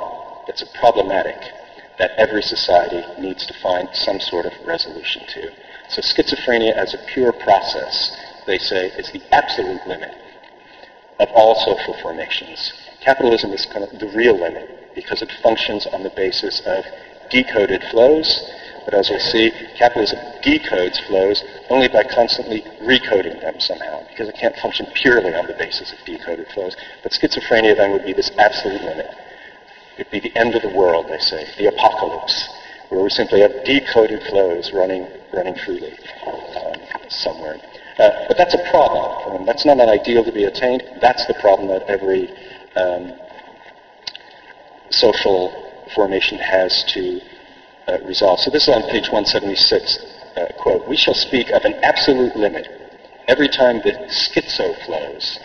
It's 0.48 0.62
a 0.62 0.78
problematic 0.78 1.36
that 1.98 2.12
every 2.18 2.42
society 2.42 3.02
needs 3.20 3.46
to 3.46 3.54
find 3.62 3.88
some 3.92 4.20
sort 4.20 4.46
of 4.46 4.52
resolution 4.66 5.22
to. 5.28 5.50
So 5.88 6.02
schizophrenia 6.02 6.72
as 6.76 6.92
a 6.92 6.98
pure 7.14 7.32
process, 7.32 8.16
they 8.46 8.58
say, 8.58 8.88
is 8.98 9.10
the 9.12 9.22
absolute 9.32 9.86
limit 9.86 10.14
of 11.18 11.28
all 11.34 11.54
social 11.54 11.94
formations. 12.02 12.72
Capitalism 13.00 13.52
is 13.52 13.66
kind 13.66 13.84
of 13.84 13.98
the 13.98 14.08
real 14.08 14.38
limit 14.38 14.68
because 14.94 15.22
it 15.22 15.30
functions 15.42 15.86
on 15.86 16.02
the 16.02 16.10
basis 16.10 16.60
of 16.66 16.84
decoded 17.30 17.82
flows. 17.90 18.52
But 18.84 18.94
as 18.94 19.10
we'll 19.10 19.18
see, 19.18 19.50
capitalism 19.76 20.18
decodes 20.42 21.04
flows 21.06 21.42
only 21.70 21.88
by 21.88 22.04
constantly 22.04 22.62
recoding 22.82 23.40
them 23.40 23.58
somehow, 23.58 24.06
because 24.08 24.28
it 24.28 24.36
can't 24.36 24.54
function 24.56 24.86
purely 24.94 25.34
on 25.34 25.46
the 25.46 25.54
basis 25.54 25.92
of 25.92 25.98
decoded 26.06 26.46
flows. 26.54 26.76
But 27.02 27.10
schizophrenia 27.10 27.76
then 27.76 27.90
would 27.92 28.04
be 28.04 28.12
this 28.12 28.30
absolute 28.38 28.82
limit. 28.82 29.10
It'd 29.98 30.12
be 30.12 30.20
the 30.20 30.36
end 30.36 30.54
of 30.54 30.62
the 30.62 30.68
world, 30.68 31.06
they 31.08 31.18
say, 31.18 31.48
the 31.58 31.66
apocalypse, 31.66 32.48
where 32.90 33.02
we 33.02 33.10
simply 33.10 33.40
have 33.40 33.64
decoded 33.64 34.22
flows 34.30 34.70
running, 34.72 35.08
running 35.32 35.56
freely 35.64 35.98
um, 36.26 36.74
somewhere. 37.08 37.58
Uh, 37.98 38.10
but 38.28 38.36
that's 38.36 38.54
a 38.54 38.70
problem. 38.70 39.46
That's 39.46 39.64
not 39.64 39.80
an 39.80 39.88
ideal 39.88 40.22
to 40.24 40.32
be 40.32 40.44
attained. 40.44 40.84
That's 41.00 41.26
the 41.26 41.34
problem 41.34 41.68
that 41.70 41.82
every 41.88 42.30
um, 42.76 43.14
social 44.90 45.65
formation 45.96 46.38
has 46.38 46.84
to 46.94 47.20
uh, 47.88 47.98
resolve. 48.04 48.38
So 48.38 48.50
this 48.50 48.64
is 48.64 48.68
on 48.68 48.82
page 48.82 49.08
176, 49.10 49.98
uh, 50.36 50.46
quote, 50.58 50.86
we 50.86 50.96
shall 50.96 51.14
speak 51.14 51.50
of 51.50 51.64
an 51.64 51.74
absolute 51.82 52.36
limit 52.36 52.68
every 53.26 53.48
time 53.48 53.80
the 53.82 53.92
schizo 54.08 54.76
flows, 54.84 55.40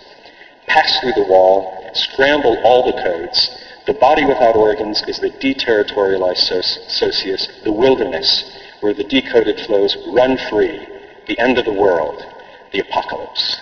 pass 0.67 0.99
through 0.99 1.13
the 1.15 1.23
wall, 1.23 1.89
scramble 1.93 2.57
all 2.63 2.85
the 2.85 3.01
codes. 3.01 3.49
The 3.87 3.93
body 3.93 4.25
without 4.25 4.55
organs 4.55 5.01
is 5.07 5.19
the 5.19 5.31
deterritorialized 5.31 6.89
socius, 6.89 7.47
the 7.63 7.71
wilderness, 7.71 8.43
where 8.81 8.93
the 8.93 9.03
decoded 9.03 9.59
flows 9.61 9.97
run 10.07 10.37
free, 10.49 10.87
the 11.27 11.39
end 11.39 11.57
of 11.57 11.65
the 11.65 11.73
world, 11.73 12.23
the 12.71 12.79
apocalypse. 12.79 13.57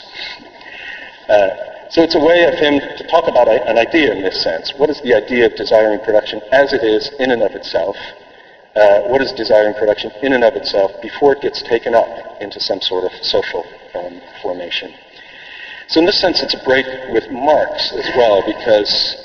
Uh, 1.30 1.69
so 1.90 2.03
it's 2.03 2.16
a 2.16 2.20
way 2.20 2.45
of 2.45 2.53
him 2.53 2.80
to 2.80 3.07
talk 3.07 3.28
about 3.28 3.48
an 3.48 3.78
idea 3.78 4.14
in 4.14 4.22
this 4.22 4.44
sense. 4.44 4.74
What 4.78 4.90
is 4.90 5.02
the 5.02 5.16
idea 5.16 5.48
of 5.48 5.56
desiring 5.56 5.99
production 6.02 6.40
as 6.52 6.72
it 6.72 6.84
is 6.84 7.10
in 7.18 7.32
and 7.32 7.41
of 7.41 7.56
itself? 7.56 7.98
Uh, 8.76 9.02
what 9.10 9.22
is 9.22 9.32
desiring 9.34 9.74
production 9.74 10.11
in 10.22 10.34
and 10.34 10.44
of 10.44 10.56
itself 10.56 10.91
before 11.02 11.34
it 11.34 11.41
gets 11.41 11.64
taken 11.64 11.95
up 11.95 12.07
into 12.41 12.60
some 12.60 12.80
sort 12.80 13.06
of 13.06 13.11
social 13.26 13.66
um, 13.95 14.22
formation? 14.41 14.94
So 15.88 15.99
in 15.99 16.06
this 16.06 16.22
sense, 16.22 16.44
it's 16.44 16.53
a 16.53 16.64
break 16.64 16.86
with 17.10 17.32
Marx 17.32 17.91
as 17.94 18.07
well, 18.16 18.44
because 18.45 19.18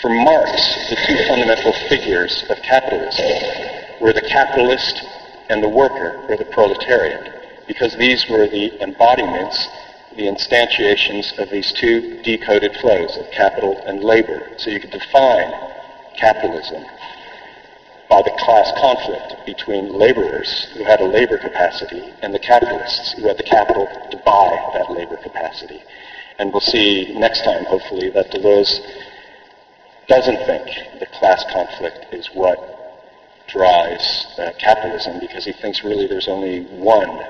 for 0.00 0.08
Marx, 0.08 0.50
the 0.88 0.96
two 1.06 1.28
fundamental 1.28 1.74
figures 1.90 2.42
of 2.48 2.56
capitalism 2.62 4.00
were 4.00 4.14
the 4.14 4.22
capitalist 4.22 5.02
and 5.50 5.62
the 5.62 5.68
worker, 5.68 6.24
or 6.30 6.36
the 6.38 6.46
proletariat, 6.46 7.66
because 7.66 7.94
these 7.98 8.24
were 8.30 8.48
the 8.48 8.72
embodiments 8.80 9.68
the 10.16 10.26
instantiations 10.26 11.38
of 11.38 11.50
these 11.50 11.72
two 11.72 12.20
decoded 12.22 12.74
flows 12.76 13.16
of 13.16 13.30
capital 13.30 13.80
and 13.86 14.02
labor. 14.02 14.48
So 14.56 14.70
you 14.70 14.80
could 14.80 14.90
define 14.90 15.52
capitalism 16.16 16.84
by 18.08 18.22
the 18.22 18.34
class 18.38 18.72
conflict 18.80 19.46
between 19.46 19.92
laborers 19.94 20.66
who 20.74 20.84
had 20.84 21.00
a 21.00 21.04
labor 21.04 21.38
capacity 21.38 22.12
and 22.22 22.34
the 22.34 22.40
capitalists 22.40 23.12
who 23.12 23.28
had 23.28 23.38
the 23.38 23.44
capital 23.44 23.86
to 24.10 24.16
buy 24.18 24.70
that 24.74 24.90
labor 24.90 25.16
capacity. 25.16 25.80
And 26.38 26.52
we'll 26.52 26.60
see 26.60 27.14
next 27.16 27.44
time, 27.44 27.64
hopefully, 27.66 28.10
that 28.10 28.30
Deleuze 28.32 28.80
doesn't 30.08 30.44
think 30.44 30.66
the 30.98 31.06
class 31.06 31.44
conflict 31.52 32.12
is 32.12 32.28
what 32.34 32.58
drives 33.46 34.26
uh, 34.38 34.50
capitalism 34.58 35.20
because 35.20 35.44
he 35.44 35.52
thinks 35.52 35.84
really 35.84 36.06
there's 36.06 36.28
only 36.28 36.62
one 36.64 37.20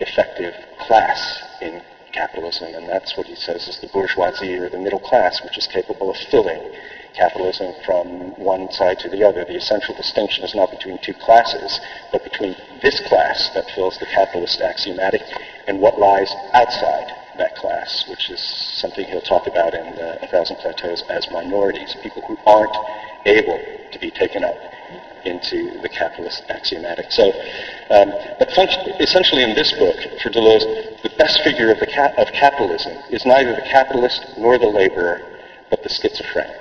effective 0.00 0.54
class 0.78 1.42
in 1.60 1.82
capitalism, 2.12 2.74
and 2.74 2.88
that's 2.88 3.16
what 3.16 3.26
he 3.26 3.34
says 3.34 3.68
is 3.68 3.78
the 3.80 3.88
bourgeoisie 3.88 4.56
or 4.56 4.68
the 4.68 4.78
middle 4.78 4.98
class, 4.98 5.42
which 5.42 5.58
is 5.58 5.66
capable 5.66 6.10
of 6.10 6.16
filling 6.30 6.60
capitalism 7.14 7.74
from 7.84 8.06
one 8.38 8.70
side 8.70 8.98
to 9.00 9.08
the 9.08 9.22
other. 9.22 9.44
The 9.44 9.56
essential 9.56 9.94
distinction 9.94 10.44
is 10.44 10.54
not 10.54 10.70
between 10.70 10.98
two 10.98 11.14
classes, 11.14 11.80
but 12.12 12.22
between 12.24 12.56
this 12.82 13.00
class 13.08 13.50
that 13.54 13.70
fills 13.74 13.98
the 13.98 14.06
capitalist 14.06 14.60
axiomatic 14.60 15.22
and 15.66 15.80
what 15.80 15.98
lies 15.98 16.32
outside 16.52 17.12
that 17.38 17.56
class, 17.56 18.04
which 18.08 18.30
is 18.30 18.40
something 18.80 19.06
he'll 19.06 19.20
talk 19.20 19.46
about 19.46 19.74
in 19.74 19.86
uh, 19.98 20.18
A 20.22 20.26
Thousand 20.28 20.56
Plateaus 20.56 21.02
as 21.08 21.30
minorities, 21.30 21.96
people 22.02 22.22
who 22.22 22.36
aren't 22.46 22.76
able 23.26 23.60
to 23.92 23.98
be 23.98 24.10
taken 24.10 24.44
up 24.44 24.56
into 25.24 25.80
the 25.80 25.88
capitalist 25.88 26.42
axiomatic. 26.48 27.10
So, 27.10 27.32
um, 27.90 28.12
but 28.38 28.50
function, 28.52 28.94
essentially 29.00 29.42
in 29.42 29.54
this 29.54 29.72
book, 29.72 29.96
for 30.22 30.30
Deleuze, 30.30 31.02
the 31.02 31.10
best 31.18 31.42
figure 31.42 31.70
of, 31.70 31.78
the 31.80 31.86
cap- 31.86 32.16
of 32.18 32.28
capitalism 32.32 32.92
is 33.10 33.24
neither 33.24 33.54
the 33.54 33.66
capitalist 33.70 34.24
nor 34.38 34.58
the 34.58 34.66
laborer, 34.66 35.20
but 35.70 35.82
the 35.82 35.88
schizophrenic. 35.88 36.56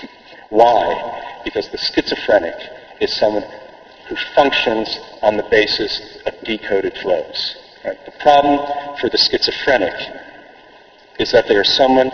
Why? 0.50 1.40
Because 1.44 1.68
the 1.68 1.78
schizophrenic 1.78 2.56
is 3.00 3.14
someone 3.16 3.44
who 4.08 4.16
functions 4.34 4.98
on 5.22 5.36
the 5.36 5.46
basis 5.50 6.00
of 6.26 6.34
decoded 6.44 6.96
flows. 6.98 7.56
Right? 7.84 7.98
The 8.04 8.12
problem 8.20 8.96
for 9.00 9.08
the 9.08 9.18
schizophrenic 9.18 9.94
is 11.18 11.32
that 11.32 11.46
they 11.48 11.56
are 11.56 11.64
someone 11.64 12.10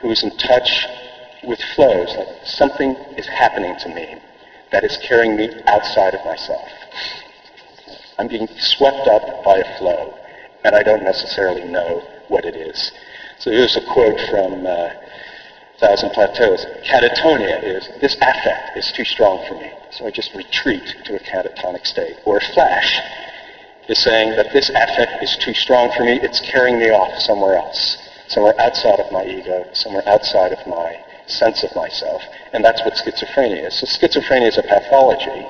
who 0.00 0.10
is 0.10 0.22
in 0.22 0.36
touch 0.36 0.86
with 1.44 1.60
flows, 1.74 2.14
like 2.16 2.28
something 2.44 2.94
is 3.16 3.26
happening 3.26 3.76
to 3.80 3.88
me 3.88 4.20
that 4.72 4.84
is 4.84 4.98
carrying 5.06 5.36
me 5.36 5.50
outside 5.66 6.14
of 6.14 6.24
myself. 6.24 6.68
I'm 8.18 8.26
being 8.26 8.48
swept 8.58 9.06
up 9.06 9.44
by 9.44 9.58
a 9.58 9.78
flow, 9.78 10.14
and 10.64 10.74
I 10.74 10.82
don't 10.82 11.04
necessarily 11.04 11.64
know 11.64 12.02
what 12.28 12.44
it 12.44 12.56
is. 12.56 12.90
So 13.38 13.50
here's 13.50 13.76
a 13.76 13.84
quote 13.92 14.18
from 14.30 14.66
uh, 14.66 14.88
Thousand 15.78 16.10
Plateaus. 16.10 16.64
Catatonia 16.84 17.62
is, 17.62 17.88
this 18.00 18.16
affect 18.20 18.76
is 18.76 18.90
too 18.92 19.04
strong 19.04 19.44
for 19.46 19.54
me, 19.54 19.70
so 19.90 20.06
I 20.06 20.10
just 20.10 20.34
retreat 20.34 20.94
to 21.04 21.16
a 21.16 21.20
catatonic 21.20 21.86
state. 21.86 22.16
Or 22.24 22.40
flash 22.40 23.00
is 23.88 24.02
saying 24.02 24.36
that 24.36 24.52
this 24.52 24.70
affect 24.70 25.22
is 25.22 25.36
too 25.38 25.54
strong 25.54 25.92
for 25.96 26.04
me, 26.04 26.18
it's 26.22 26.40
carrying 26.40 26.78
me 26.78 26.90
off 26.90 27.18
somewhere 27.20 27.56
else, 27.56 27.98
somewhere 28.28 28.54
outside 28.58 29.00
of 29.00 29.10
my 29.12 29.24
ego, 29.24 29.66
somewhere 29.72 30.08
outside 30.08 30.52
of 30.52 30.66
my 30.66 30.98
sense 31.38 31.64
of 31.64 31.74
myself. 31.74 32.22
And 32.52 32.64
that's 32.64 32.82
what 32.84 32.94
schizophrenia 32.94 33.66
is. 33.66 33.80
So 33.80 33.86
schizophrenia 33.86 34.48
is 34.48 34.58
a 34.58 34.62
pathology 34.62 35.46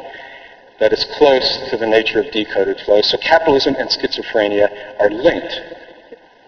that 0.80 0.92
is 0.92 1.06
close 1.16 1.70
to 1.70 1.76
the 1.76 1.86
nature 1.86 2.20
of 2.20 2.30
decoded 2.32 2.80
flow. 2.80 3.02
So 3.02 3.18
capitalism 3.18 3.76
and 3.78 3.88
schizophrenia 3.88 4.98
are 4.98 5.10
linked 5.10 5.60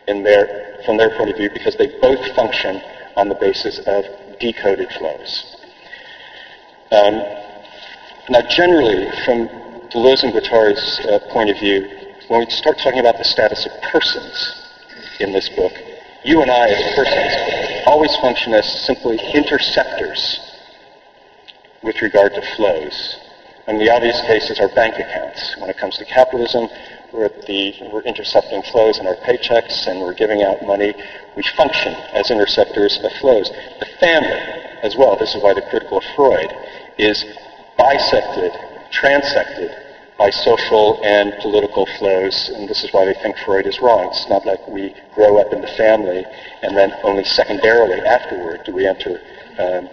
in 0.09 0.23
their, 0.23 0.81
from 0.85 0.97
their 0.97 1.11
point 1.16 1.31
of 1.31 1.36
view 1.36 1.51
because 1.52 1.77
they 1.77 1.89
both 2.01 2.35
function 2.35 2.81
on 3.16 3.28
the 3.28 3.35
basis 3.36 3.81
of 3.86 4.05
decoded 4.40 4.90
flows. 4.98 5.56
Um, 6.90 7.23
now, 8.28 8.40
generally, 8.48 9.11
from 9.24 9.48
Deleuze 9.90 10.23
and 10.23 10.32
Guattari's 10.32 11.01
uh, 11.09 11.19
point 11.31 11.51
of 11.51 11.59
view, 11.59 11.86
when 12.28 12.40
we 12.40 12.51
start 12.51 12.78
talking 12.78 13.01
about 13.01 13.19
the 13.19 13.24
status 13.24 13.66
of 13.66 13.73
persons 13.93 14.62
in 15.20 15.32
this 15.32 15.48
book, 15.51 15.73
you 16.24 16.40
and 16.40 16.51
I 16.51 16.68
as 16.68 16.94
persons 16.96 17.84
always 17.86 18.16
function 18.16 18.55
as 18.55 18.64
simply 18.86 19.18
interceptors 19.34 20.40
with 21.82 22.01
regard 22.01 22.32
to 22.32 22.42
flows. 22.56 23.18
And 23.66 23.78
the 23.78 23.90
obvious 23.90 24.20
cases 24.22 24.59
are 24.59 24.68
bank 24.68 24.94
accounts. 24.98 25.56
When 25.59 25.68
it 25.68 25.76
comes 25.76 25.98
to 25.98 26.05
capitalism, 26.06 26.68
we're, 27.12 27.28
the, 27.46 27.74
we're 27.92 28.02
intercepting 28.02 28.62
flows 28.72 28.98
in 28.98 29.06
our 29.06 29.16
paychecks 29.16 29.86
and 29.86 30.01
we're 30.01 30.14
giving 30.14 30.42
out 30.42 30.64
money. 30.64 30.94
We 31.36 31.42
function 31.56 31.92
as 32.14 32.30
interceptors 32.30 32.98
of 33.05 33.12
flows. 33.20 33.51
The 33.80 33.88
family, 34.01 34.40
as 34.82 34.96
well, 34.96 35.16
this 35.16 35.34
is 35.34 35.42
why 35.42 35.52
the 35.52 35.62
critical 35.62 36.02
Freud, 36.16 36.52
is 36.98 37.24
bisected, 37.76 38.52
transected 38.90 39.84
by 40.19 40.31
social 40.31 41.01
and 41.03 41.35
political 41.43 41.86
flows, 41.99 42.51
and 42.55 42.69
this 42.69 42.85
is 42.85 42.93
why 42.93 43.05
they 43.05 43.15
think 43.15 43.36
Freud 43.45 43.66
is 43.66 43.81
wrong. 43.81 44.09
It's 44.09 44.28
not 44.28 44.47
like 44.47 44.66
we 44.69 44.95
grow 45.15 45.39
up 45.39 45.53
in 45.53 45.61
the 45.61 45.73
family 45.77 46.24
and 46.62 46.77
then 46.77 46.93
only 47.03 47.24
secondarily 47.24 48.01
afterward 48.01 48.61
do 48.65 48.73
we 48.73 48.86
enter 48.86 49.20
um, 49.59 49.89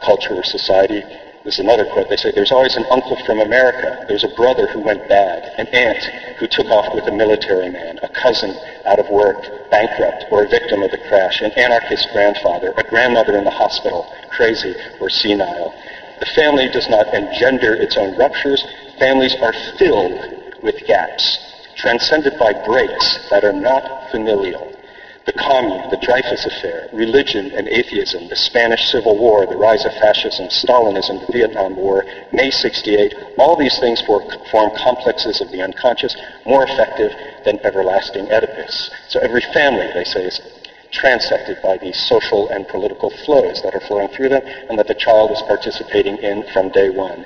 culture 0.00 0.34
or 0.34 0.44
society. 0.44 1.02
There's 1.42 1.58
another 1.58 1.84
quote. 1.84 2.08
They 2.08 2.16
say, 2.16 2.32
there's 2.34 2.52
always 2.52 2.76
an 2.76 2.86
uncle 2.90 3.16
from 3.26 3.40
America. 3.40 4.04
There's 4.08 4.24
a 4.24 4.32
brother 4.34 4.66
who 4.68 4.80
went 4.80 5.06
bad, 5.08 5.52
an 5.58 5.66
aunt 5.68 6.02
who 6.38 6.46
took 6.46 6.66
off 6.68 6.94
with 6.94 7.04
a 7.06 7.12
military 7.12 7.68
man, 7.68 7.98
a 8.02 8.08
cousin 8.08 8.56
out 8.86 8.98
of 8.98 9.10
work, 9.10 9.70
bankrupt, 9.70 10.24
or 10.30 10.44
a 10.44 10.48
victim 10.48 10.82
of 10.82 10.90
the 10.90 10.98
crash, 11.08 11.42
an 11.42 11.52
anarchist 11.52 12.08
grandfather, 12.12 12.72
a 12.78 12.82
grandmother 12.88 13.36
in 13.36 13.44
the 13.44 13.50
hospital, 13.50 14.06
crazy 14.30 14.74
or 15.00 15.10
senile. 15.10 15.74
The 16.20 16.26
family 16.26 16.68
does 16.72 16.88
not 16.88 17.12
engender 17.12 17.74
its 17.74 17.96
own 17.98 18.16
ruptures. 18.16 18.64
Families 18.98 19.34
are 19.40 19.54
filled 19.78 20.62
with 20.62 20.86
gaps, 20.86 21.38
transcended 21.76 22.38
by 22.38 22.52
breaks 22.64 23.18
that 23.30 23.44
are 23.44 23.52
not 23.52 24.10
familial. 24.10 24.70
The 25.26 25.32
Commune, 25.32 25.90
the 25.90 25.96
Dreyfus 25.96 26.44
Affair, 26.44 26.88
religion 26.92 27.50
and 27.52 27.66
atheism, 27.66 28.28
the 28.28 28.36
Spanish 28.36 28.90
Civil 28.92 29.16
War, 29.16 29.46
the 29.46 29.56
rise 29.56 29.84
of 29.86 29.92
fascism, 29.94 30.48
Stalinism, 30.48 31.26
the 31.26 31.32
Vietnam 31.32 31.76
War, 31.76 32.04
May 32.30 32.50
68, 32.50 33.14
all 33.38 33.56
these 33.56 33.78
things 33.80 34.02
form 34.02 34.70
complexes 34.76 35.40
of 35.40 35.50
the 35.50 35.62
unconscious 35.62 36.14
more 36.44 36.64
effective 36.64 37.10
than 37.44 37.58
everlasting 37.64 38.30
Oedipus. 38.30 38.90
So 39.08 39.18
every 39.20 39.42
family, 39.54 39.90
they 39.94 40.04
say, 40.04 40.24
is 40.24 40.40
transected 40.92 41.60
by 41.62 41.78
these 41.78 41.98
social 42.06 42.48
and 42.50 42.68
political 42.68 43.10
flows 43.24 43.60
that 43.62 43.74
are 43.74 43.80
flowing 43.80 44.08
through 44.08 44.28
them 44.28 44.42
and 44.68 44.78
that 44.78 44.86
the 44.86 44.94
child 44.94 45.30
is 45.32 45.42
participating 45.42 46.18
in 46.18 46.44
from 46.52 46.70
day 46.70 46.90
one. 46.90 47.24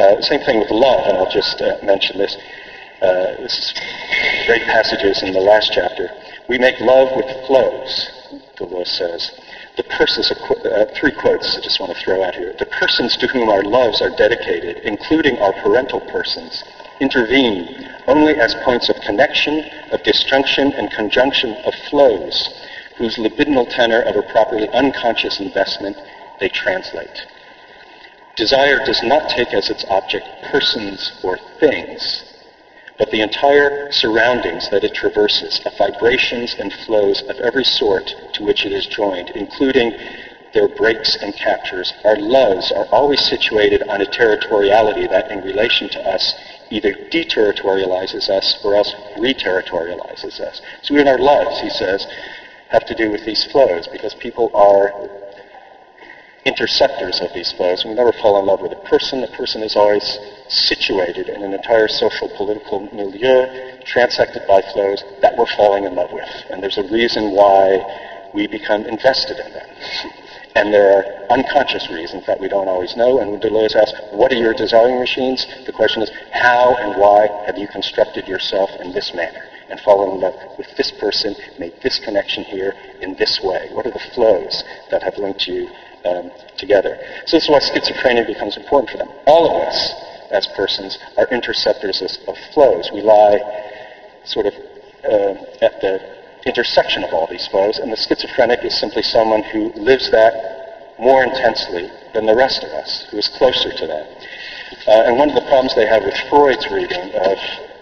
Uh, 0.00 0.18
same 0.22 0.40
thing 0.40 0.58
with 0.58 0.70
love, 0.70 1.06
and 1.08 1.18
I'll 1.18 1.30
just 1.30 1.60
uh, 1.60 1.76
mention 1.82 2.16
this. 2.16 2.34
Uh, 3.02 3.36
this 3.36 3.52
is 3.52 4.46
great 4.46 4.62
passages 4.64 5.22
in 5.22 5.34
the 5.34 5.40
last 5.40 5.72
chapter. 5.74 6.08
We 6.48 6.56
make 6.56 6.80
love 6.80 7.14
with 7.14 7.28
flows, 7.46 8.08
Deleuze 8.56 8.96
says. 8.96 9.30
The 9.76 9.82
persons, 9.84 10.32
uh, 10.32 10.86
three 10.98 11.12
quotes 11.12 11.54
I 11.54 11.60
just 11.60 11.80
want 11.80 11.92
to 11.94 12.00
throw 12.02 12.24
out 12.24 12.34
here. 12.34 12.54
The 12.58 12.64
persons 12.64 13.14
to 13.18 13.26
whom 13.28 13.50
our 13.50 13.62
loves 13.62 14.00
are 14.00 14.08
dedicated, 14.16 14.78
including 14.84 15.38
our 15.38 15.52
parental 15.52 16.00
persons, 16.00 16.64
intervene 16.98 17.86
only 18.06 18.40
as 18.40 18.54
points 18.64 18.88
of 18.88 18.96
connection, 19.02 19.64
of 19.92 20.02
disjunction, 20.02 20.72
and 20.72 20.90
conjunction 20.90 21.52
of 21.66 21.74
flows 21.90 22.48
whose 22.96 23.16
libidinal 23.16 23.68
tenor 23.68 24.00
of 24.00 24.16
a 24.16 24.22
properly 24.32 24.68
unconscious 24.70 25.40
investment 25.40 25.96
they 26.40 26.48
translate. 26.48 27.26
Desire 28.36 28.78
does 28.84 29.02
not 29.02 29.28
take 29.30 29.52
as 29.52 29.70
its 29.70 29.84
object 29.88 30.26
persons 30.50 31.12
or 31.22 31.38
things, 31.58 32.24
but 32.98 33.10
the 33.10 33.20
entire 33.20 33.90
surroundings 33.90 34.68
that 34.70 34.84
it 34.84 34.94
traverses, 34.94 35.60
of 35.66 35.76
vibrations 35.76 36.54
and 36.58 36.72
flows 36.72 37.22
of 37.28 37.38
every 37.40 37.64
sort 37.64 38.14
to 38.34 38.44
which 38.44 38.64
it 38.64 38.72
is 38.72 38.86
joined, 38.86 39.30
including 39.30 39.92
their 40.52 40.68
breaks 40.68 41.16
and 41.22 41.34
captures. 41.34 41.92
Our 42.04 42.16
loves 42.16 42.72
are 42.72 42.86
always 42.86 43.20
situated 43.28 43.82
on 43.88 44.00
a 44.00 44.06
territoriality 44.06 45.08
that, 45.10 45.30
in 45.30 45.42
relation 45.42 45.88
to 45.90 46.00
us, 46.00 46.34
either 46.70 46.92
deterritorializes 47.10 48.28
us 48.28 48.58
or 48.64 48.74
else 48.74 48.92
reterritorializes 49.16 50.40
us. 50.40 50.60
So 50.82 50.94
even 50.94 51.08
our 51.08 51.18
loves, 51.18 51.60
he 51.60 51.70
says, 51.70 52.06
have 52.68 52.84
to 52.86 52.94
do 52.94 53.10
with 53.10 53.24
these 53.24 53.44
flows 53.44 53.88
because 53.88 54.14
people 54.14 54.50
are 54.54 54.92
interceptors 56.44 57.20
of 57.20 57.32
these 57.34 57.52
flows. 57.52 57.84
We 57.84 57.94
never 57.94 58.12
fall 58.12 58.38
in 58.38 58.46
love 58.46 58.60
with 58.60 58.72
a 58.72 58.88
person. 58.88 59.20
The 59.20 59.28
person 59.28 59.62
is 59.62 59.76
always 59.76 60.18
situated 60.48 61.28
in 61.28 61.42
an 61.42 61.52
entire 61.52 61.88
social 61.88 62.28
political 62.36 62.80
milieu 62.92 63.46
transected 63.84 64.46
by 64.46 64.62
flows 64.72 65.04
that 65.20 65.36
we're 65.36 65.46
falling 65.56 65.84
in 65.84 65.94
love 65.94 66.12
with. 66.12 66.28
And 66.50 66.62
there's 66.62 66.78
a 66.78 66.84
reason 66.84 67.32
why 67.32 68.30
we 68.34 68.46
become 68.46 68.86
invested 68.86 69.38
in 69.38 69.52
them. 69.52 69.68
And 70.56 70.74
there 70.74 70.92
are 70.92 71.04
unconscious 71.30 71.88
reasons 71.90 72.26
that 72.26 72.40
we 72.40 72.48
don't 72.48 72.66
always 72.66 72.96
know. 72.96 73.20
And 73.20 73.30
when 73.30 73.40
Deleuze 73.40 73.76
asks, 73.76 74.00
what 74.10 74.32
are 74.32 74.36
your 74.36 74.52
desiring 74.52 74.98
machines? 74.98 75.46
The 75.64 75.70
question 75.70 76.02
is, 76.02 76.10
how 76.32 76.74
and 76.74 77.00
why 77.00 77.28
have 77.46 77.56
you 77.56 77.68
constructed 77.68 78.26
yourself 78.26 78.68
in 78.80 78.92
this 78.92 79.14
manner? 79.14 79.44
And 79.68 79.78
fallen 79.78 80.10
in 80.10 80.20
love 80.20 80.34
with 80.58 80.66
this 80.76 80.90
person, 80.90 81.36
made 81.56 81.74
this 81.84 82.00
connection 82.00 82.42
here 82.42 82.74
in 83.00 83.14
this 83.14 83.40
way? 83.40 83.68
What 83.70 83.86
are 83.86 83.92
the 83.92 84.02
flows 84.12 84.64
that 84.90 85.04
have 85.04 85.18
linked 85.18 85.46
you 85.46 85.68
um, 86.04 86.30
together. 86.56 86.98
So 87.26 87.36
this 87.36 87.44
is 87.44 87.50
why 87.50 87.60
schizophrenia 87.60 88.26
becomes 88.26 88.56
important 88.56 88.90
for 88.90 88.98
them. 88.98 89.10
All 89.26 89.46
of 89.46 89.68
us, 89.68 89.94
as 90.30 90.46
persons, 90.56 90.98
are 91.16 91.26
interceptors 91.28 92.02
of 92.26 92.36
flows. 92.54 92.90
We 92.92 93.02
lie 93.02 93.40
sort 94.24 94.46
of 94.46 94.54
uh, 95.04 95.34
at 95.62 95.80
the 95.80 96.00
intersection 96.46 97.04
of 97.04 97.12
all 97.12 97.26
these 97.26 97.46
flows, 97.48 97.78
and 97.78 97.92
the 97.92 97.96
schizophrenic 97.96 98.64
is 98.64 98.78
simply 98.78 99.02
someone 99.02 99.42
who 99.42 99.72
lives 99.74 100.10
that 100.10 100.96
more 100.98 101.24
intensely 101.24 101.90
than 102.12 102.26
the 102.26 102.34
rest 102.34 102.62
of 102.62 102.70
us, 102.70 103.06
who 103.10 103.18
is 103.18 103.28
closer 103.28 103.72
to 103.72 103.86
that. 103.86 104.06
Uh, 104.86 105.02
and 105.06 105.16
one 105.16 105.28
of 105.28 105.34
the 105.34 105.48
problems 105.48 105.74
they 105.74 105.86
have 105.86 106.02
with 106.04 106.16
Freud's 106.28 106.66
reading 106.70 107.12
of, 107.14 107.38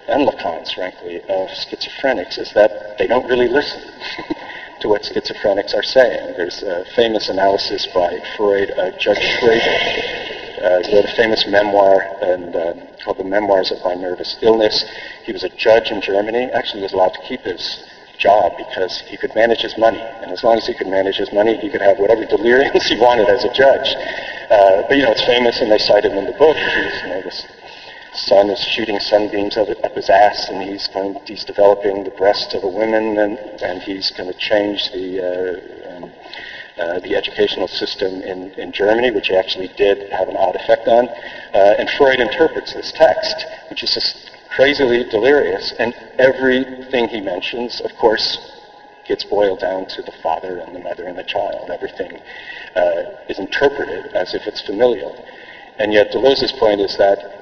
and 0.08 0.26
Lacan's, 0.26 0.72
frankly, 0.72 1.20
of 1.28 1.48
schizophrenics 1.50 2.38
is 2.38 2.52
that 2.54 2.96
they 2.98 3.06
don't 3.06 3.28
really 3.28 3.48
listen. 3.48 3.82
to 4.80 4.88
what 4.88 5.02
schizophrenics 5.02 5.74
are 5.74 5.82
saying. 5.82 6.34
There's 6.36 6.62
a 6.62 6.84
famous 6.94 7.28
analysis 7.28 7.86
by 7.94 8.20
Freud, 8.36 8.70
uh, 8.70 8.90
Judge 8.98 9.18
Schreber, 9.18 9.76
uh, 10.62 10.94
wrote 10.94 11.04
a 11.04 11.14
famous 11.16 11.46
memoir 11.48 12.02
and, 12.22 12.54
uh, 12.54 12.74
called 13.02 13.18
The 13.18 13.24
Memoirs 13.24 13.70
of 13.72 13.84
My 13.84 13.94
Nervous 13.94 14.36
Illness. 14.42 14.84
He 15.24 15.32
was 15.32 15.44
a 15.44 15.48
judge 15.50 15.90
in 15.90 16.00
Germany. 16.00 16.50
Actually, 16.52 16.80
he 16.80 16.84
was 16.84 16.92
allowed 16.92 17.14
to 17.14 17.22
keep 17.22 17.42
his 17.42 17.84
job 18.18 18.56
because 18.56 19.02
he 19.06 19.16
could 19.16 19.34
manage 19.34 19.60
his 19.60 19.76
money. 19.78 20.00
And 20.22 20.30
as 20.30 20.42
long 20.42 20.58
as 20.58 20.66
he 20.66 20.74
could 20.74 20.88
manage 20.88 21.16
his 21.16 21.32
money, 21.32 21.56
he 21.56 21.70
could 21.70 21.82
have 21.82 21.98
whatever 21.98 22.26
deliriums 22.26 22.82
he 22.88 22.98
wanted 22.98 23.28
as 23.28 23.44
a 23.44 23.52
judge. 23.52 23.94
Uh, 24.50 24.82
but, 24.88 24.96
you 24.96 25.02
know, 25.02 25.12
it's 25.12 25.24
famous, 25.24 25.60
and 25.60 25.70
they 25.70 25.78
cite 25.78 26.04
him 26.04 26.16
in 26.18 26.26
the 26.26 26.32
book. 26.32 26.56
He's, 26.56 27.02
you 27.02 27.08
know, 27.08 27.22
this 27.22 27.46
sun 28.26 28.50
is 28.50 28.60
shooting 28.60 28.98
sunbeams 29.00 29.56
up, 29.56 29.68
up 29.82 29.94
his 29.94 30.10
ass, 30.10 30.48
and 30.50 30.62
he's 30.62 30.88
going, 30.88 31.18
he's 31.24 31.44
developing 31.44 32.04
the 32.04 32.10
breast 32.10 32.54
of 32.54 32.64
a 32.64 32.68
woman, 32.68 33.18
and, 33.18 33.38
and 33.62 33.82
he's 33.82 34.10
going 34.10 34.32
to 34.32 34.38
change 34.38 34.90
the 34.92 35.20
uh, 35.20 35.96
um, 35.96 36.12
uh, 36.78 37.00
the 37.00 37.16
educational 37.16 37.66
system 37.66 38.22
in, 38.22 38.52
in 38.52 38.70
Germany, 38.70 39.10
which 39.10 39.28
he 39.28 39.36
actually 39.36 39.68
did 39.76 39.98
have 40.12 40.28
an 40.28 40.36
odd 40.36 40.54
effect 40.54 40.86
on. 40.86 41.08
Uh, 41.52 41.74
and 41.78 41.90
Freud 41.90 42.20
interprets 42.20 42.72
this 42.72 42.92
text, 42.92 43.46
which 43.68 43.82
is 43.82 43.92
just 43.92 44.30
crazily 44.54 45.04
delirious, 45.10 45.74
and 45.78 45.92
everything 46.18 47.08
he 47.08 47.20
mentions, 47.20 47.80
of 47.80 47.90
course, 47.96 48.38
gets 49.06 49.24
boiled 49.24 49.58
down 49.58 49.86
to 49.86 50.02
the 50.02 50.12
father 50.22 50.58
and 50.58 50.74
the 50.74 50.78
mother 50.78 51.04
and 51.04 51.18
the 51.18 51.24
child. 51.24 51.70
Everything 51.70 52.20
uh, 52.76 53.02
is 53.28 53.38
interpreted 53.38 54.12
as 54.14 54.34
if 54.34 54.46
it's 54.46 54.60
familial. 54.60 55.16
And 55.78 55.92
yet 55.92 56.12
Deleuze's 56.12 56.52
point 56.52 56.80
is 56.80 56.96
that 56.98 57.37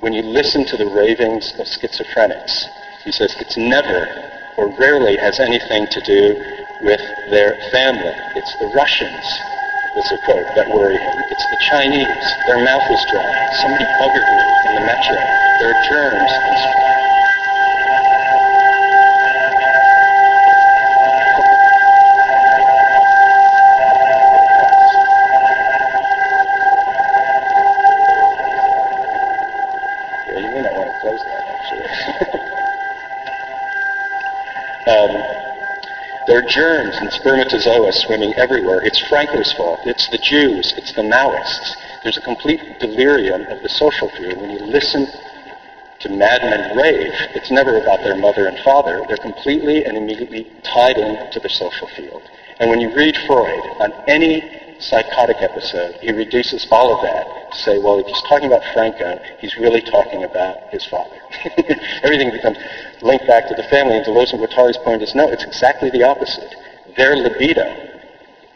when 0.00 0.12
you 0.14 0.22
listen 0.22 0.64
to 0.64 0.76
the 0.76 0.88
ravings 0.88 1.52
of 1.60 1.66
schizophrenics, 1.68 2.68
he 3.04 3.12
says 3.12 3.36
it's 3.38 3.56
never 3.56 4.08
or 4.56 4.72
rarely 4.80 5.16
has 5.18 5.38
anything 5.40 5.86
to 5.92 6.00
do 6.00 6.40
with 6.80 7.00
their 7.28 7.52
family. 7.70 8.16
It's 8.34 8.56
the 8.56 8.72
Russians, 8.72 9.24
was 9.96 10.08
a 10.12 10.18
quote, 10.24 10.48
that 10.56 10.68
worry 10.72 10.96
him. 10.96 11.16
It's 11.28 11.46
the 11.52 11.60
Chinese. 11.68 12.26
Their 12.48 12.64
mouth 12.64 12.88
is 12.90 13.02
dry. 13.12 13.32
Somebody 13.60 13.84
buggered 14.00 14.24
me 14.24 14.40
in 14.68 14.74
the 14.80 14.84
metro. 14.88 15.16
There 15.60 15.68
are 15.68 15.80
germs. 15.92 16.99
There 36.40 36.48
are 36.48 36.52
germs 36.52 36.96
and 36.96 37.12
spermatozoa 37.12 37.92
swimming 37.92 38.32
everywhere. 38.38 38.80
It's 38.82 38.98
Franco's 39.10 39.52
fault. 39.52 39.80
It's 39.84 40.08
the 40.08 40.16
Jews. 40.16 40.72
It's 40.78 40.94
the 40.94 41.02
Maoists. 41.02 41.76
There's 42.02 42.16
a 42.16 42.22
complete 42.22 42.80
delirium 42.80 43.42
of 43.48 43.62
the 43.62 43.68
social 43.68 44.08
field. 44.16 44.40
When 44.40 44.52
you 44.52 44.64
listen 44.64 45.06
to 46.00 46.08
madmen 46.08 46.78
rave, 46.78 47.12
it's 47.34 47.50
never 47.50 47.76
about 47.76 48.02
their 48.04 48.16
mother 48.16 48.46
and 48.46 48.58
father. 48.60 49.04
They're 49.06 49.18
completely 49.18 49.84
and 49.84 49.98
immediately 49.98 50.50
tied 50.62 50.96
into 50.96 51.40
the 51.40 51.50
social 51.50 51.88
field. 51.88 52.22
And 52.58 52.70
when 52.70 52.80
you 52.80 52.88
read 52.96 53.18
Freud 53.26 53.60
on 53.78 53.92
any 54.08 54.59
psychotic 54.82 55.36
episode, 55.40 55.94
he 56.00 56.12
reduces 56.12 56.66
all 56.70 56.94
of 56.94 57.02
that 57.02 57.52
to 57.52 57.58
say, 57.58 57.78
well, 57.78 57.98
if 57.98 58.06
he's 58.06 58.22
talking 58.22 58.46
about 58.46 58.62
Franco, 58.72 59.20
he's 59.38 59.56
really 59.56 59.80
talking 59.82 60.24
about 60.24 60.58
his 60.70 60.84
father. 60.86 61.16
Everything 62.02 62.30
becomes 62.30 62.58
linked 63.02 63.26
back 63.26 63.48
to 63.48 63.54
the 63.54 63.64
family. 63.64 63.96
And 63.96 64.04
Deleuze 64.06 64.32
and 64.32 64.40
Guattari's 64.40 64.78
point 64.78 65.02
is, 65.02 65.14
no, 65.14 65.28
it's 65.28 65.44
exactly 65.44 65.90
the 65.90 66.02
opposite. 66.02 66.54
Their 66.96 67.16
libido 67.16 67.88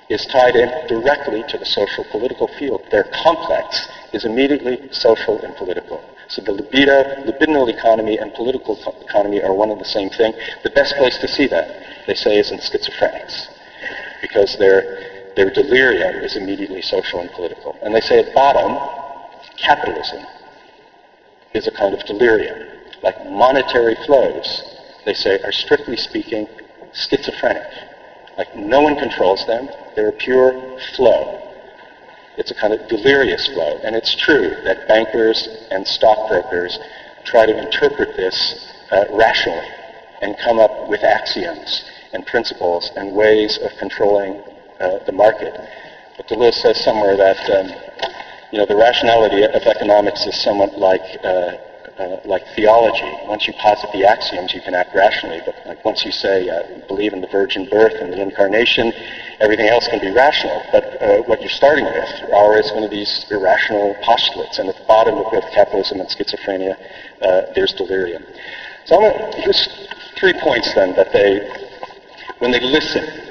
is 0.08 0.26
tied 0.26 0.54
in 0.56 0.68
directly 0.86 1.44
to 1.48 1.58
the 1.58 1.64
social 1.64 2.04
political 2.10 2.48
field. 2.58 2.82
Their 2.90 3.04
complex 3.22 3.88
is 4.12 4.24
immediately 4.24 4.80
social 4.90 5.40
and 5.40 5.54
political. 5.56 6.02
So 6.28 6.42
the 6.42 6.52
libido, 6.52 7.04
libidinal 7.24 7.68
economy 7.68 8.18
and 8.18 8.32
political 8.34 8.78
economy 9.00 9.42
are 9.42 9.52
one 9.52 9.70
and 9.70 9.80
the 9.80 9.84
same 9.84 10.10
thing. 10.10 10.32
The 10.62 10.70
best 10.70 10.94
place 10.96 11.18
to 11.18 11.28
see 11.28 11.46
that, 11.48 11.68
they 12.06 12.14
say, 12.14 12.38
is 12.38 12.50
in 12.50 12.58
schizophrenics. 12.58 13.48
Because 14.22 14.56
their 14.58 15.13
their 15.36 15.50
delirium 15.50 16.22
is 16.24 16.36
immediately 16.36 16.82
social 16.82 17.20
and 17.20 17.30
political. 17.32 17.76
And 17.82 17.94
they 17.94 18.00
say 18.00 18.20
at 18.20 18.34
bottom, 18.34 18.78
capitalism 19.56 20.24
is 21.54 21.66
a 21.66 21.70
kind 21.72 21.94
of 21.94 22.04
delirium. 22.06 22.68
Like 23.02 23.26
monetary 23.26 23.96
flows, 24.06 24.62
they 25.04 25.14
say, 25.14 25.40
are 25.42 25.52
strictly 25.52 25.96
speaking 25.96 26.48
schizophrenic. 26.92 27.62
Like 28.38 28.54
no 28.56 28.82
one 28.82 28.96
controls 28.96 29.44
them. 29.46 29.68
They're 29.94 30.08
a 30.08 30.12
pure 30.12 30.78
flow. 30.96 31.40
It's 32.36 32.50
a 32.50 32.54
kind 32.54 32.72
of 32.72 32.88
delirious 32.88 33.46
flow. 33.48 33.80
And 33.84 33.94
it's 33.94 34.14
true 34.16 34.56
that 34.64 34.88
bankers 34.88 35.48
and 35.70 35.86
stockbrokers 35.86 36.78
try 37.24 37.46
to 37.46 37.56
interpret 37.56 38.16
this 38.16 38.74
uh, 38.90 39.04
rationally 39.10 39.68
and 40.20 40.36
come 40.38 40.58
up 40.58 40.88
with 40.88 41.02
axioms 41.02 41.84
and 42.12 42.26
principles 42.26 42.90
and 42.96 43.14
ways 43.14 43.58
of 43.62 43.70
controlling 43.78 44.42
uh, 44.84 45.04
the 45.06 45.12
market. 45.12 45.52
But 46.16 46.28
Deleuze 46.28 46.54
says 46.54 46.84
somewhere 46.84 47.16
that 47.16 47.40
um, 47.50 47.66
you 48.52 48.58
know 48.58 48.66
the 48.66 48.76
rationality 48.76 49.42
of 49.42 49.62
economics 49.62 50.26
is 50.26 50.40
somewhat 50.42 50.78
like 50.78 51.02
uh, 51.24 51.56
uh, 51.98 52.20
like 52.24 52.42
theology. 52.54 53.10
Once 53.26 53.46
you 53.46 53.52
posit 53.54 53.90
the 53.92 54.04
axioms, 54.04 54.52
you 54.52 54.60
can 54.60 54.74
act 54.74 54.94
rationally. 54.94 55.40
But 55.44 55.54
like 55.66 55.84
once 55.84 56.04
you 56.04 56.12
say 56.12 56.48
uh, 56.48 56.86
believe 56.86 57.12
in 57.12 57.20
the 57.20 57.28
virgin 57.28 57.68
birth 57.68 57.94
and 58.00 58.12
the 58.12 58.20
incarnation, 58.20 58.92
everything 59.40 59.68
else 59.68 59.88
can 59.88 60.00
be 60.00 60.10
rational. 60.10 60.62
But 60.72 61.02
uh, 61.02 61.22
what 61.22 61.40
you're 61.40 61.50
starting 61.50 61.84
with 61.84 62.32
are 62.32 62.58
is 62.58 62.70
one 62.72 62.84
of 62.84 62.90
these 62.90 63.26
irrational 63.30 63.96
postulates. 64.02 64.58
And 64.58 64.68
at 64.68 64.76
the 64.76 64.84
bottom 64.84 65.14
of 65.18 65.30
both 65.30 65.50
capitalism 65.52 66.00
and 66.00 66.08
schizophrenia, 66.08 66.76
uh, 67.22 67.42
there's 67.54 67.72
delirium. 67.72 68.24
So 68.86 68.96
I'm 68.96 69.12
gonna, 69.12 69.36
here's 69.40 69.88
three 70.18 70.34
points 70.40 70.74
then 70.74 70.94
that 70.96 71.12
they, 71.12 71.48
when 72.38 72.50
they 72.50 72.60
listen 72.60 73.23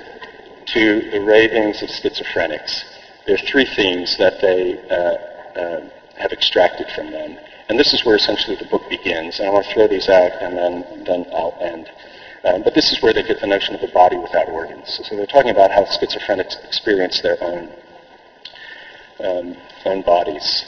to 0.67 1.09
the 1.11 1.21
ravings 1.21 1.81
of 1.81 1.89
schizophrenics. 1.89 2.83
There 3.25 3.35
are 3.35 3.45
three 3.49 3.65
themes 3.75 4.17
that 4.17 4.41
they 4.41 4.79
uh, 4.89 5.59
uh, 5.59 5.89
have 6.17 6.31
extracted 6.31 6.87
from 6.95 7.11
them. 7.11 7.37
And 7.69 7.79
this 7.79 7.93
is 7.93 8.03
where 8.05 8.15
essentially 8.15 8.57
the 8.57 8.65
book 8.65 8.87
begins. 8.89 9.39
And 9.39 9.47
I 9.47 9.51
want 9.51 9.65
to 9.65 9.73
throw 9.73 9.87
these 9.87 10.09
out 10.09 10.31
and 10.41 10.57
then, 10.57 11.03
then 11.05 11.25
I'll 11.33 11.57
end. 11.61 11.89
Um, 12.43 12.61
but 12.63 12.73
this 12.73 12.91
is 12.91 13.01
where 13.01 13.13
they 13.13 13.23
get 13.23 13.39
the 13.39 13.47
notion 13.47 13.73
of 13.73 13.81
the 13.81 13.87
body 13.87 14.17
without 14.17 14.49
organs. 14.49 14.99
So 15.03 15.15
they're 15.15 15.25
talking 15.25 15.51
about 15.51 15.71
how 15.71 15.85
schizophrenics 15.85 16.63
experience 16.65 17.21
their 17.21 17.41
own 17.41 17.69
um, 19.19 19.55
own 19.85 20.01
bodies. 20.01 20.65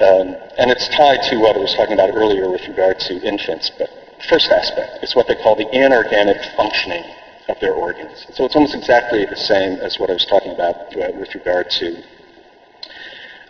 Um, 0.00 0.34
and 0.58 0.70
it's 0.70 0.88
tied 0.88 1.22
to 1.30 1.38
what 1.38 1.54
I 1.54 1.60
was 1.60 1.74
talking 1.74 1.94
about 1.94 2.10
earlier 2.14 2.50
with 2.50 2.66
regard 2.66 2.98
to 3.00 3.22
infants. 3.22 3.70
But 3.78 3.90
first 4.28 4.50
aspect 4.50 5.04
is 5.04 5.14
what 5.14 5.28
they 5.28 5.36
call 5.36 5.54
the 5.54 5.66
anorganic 5.66 6.56
functioning 6.56 7.04
of 7.48 7.58
their 7.60 7.74
organs. 7.74 8.26
So 8.34 8.44
it's 8.44 8.54
almost 8.54 8.74
exactly 8.74 9.24
the 9.24 9.36
same 9.36 9.78
as 9.80 9.98
what 9.98 10.10
I 10.10 10.14
was 10.14 10.24
talking 10.24 10.52
about 10.52 10.96
uh, 10.96 11.10
with 11.18 11.34
regard 11.34 11.70
to 11.70 12.02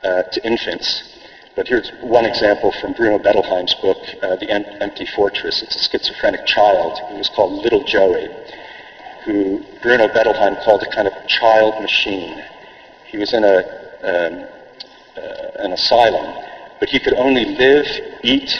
uh, 0.02 0.22
to 0.22 0.44
infants. 0.44 1.02
But 1.54 1.68
here's 1.68 1.90
one 2.00 2.24
example 2.24 2.72
from 2.80 2.94
Bruno 2.94 3.18
Bettelheim's 3.18 3.74
book, 3.74 3.98
uh, 4.22 4.36
The 4.36 4.50
Empty 4.50 5.06
Fortress. 5.14 5.62
It's 5.62 5.76
a 5.76 5.90
schizophrenic 5.90 6.46
child 6.46 6.98
who 7.08 7.16
was 7.18 7.28
called 7.28 7.52
Little 7.62 7.84
Joey, 7.84 8.28
who 9.24 9.62
Bruno 9.82 10.08
Bettelheim 10.08 10.56
called 10.64 10.82
a 10.82 10.90
kind 10.94 11.06
of 11.06 11.12
child 11.28 11.80
machine. 11.82 12.42
He 13.04 13.18
was 13.18 13.34
in 13.34 13.44
a, 13.44 13.58
um, 14.02 14.46
uh, 15.16 15.62
an 15.64 15.72
asylum, 15.72 16.42
but 16.80 16.88
he 16.88 16.98
could 16.98 17.12
only 17.14 17.44
live, 17.44 17.86
eat, 18.22 18.50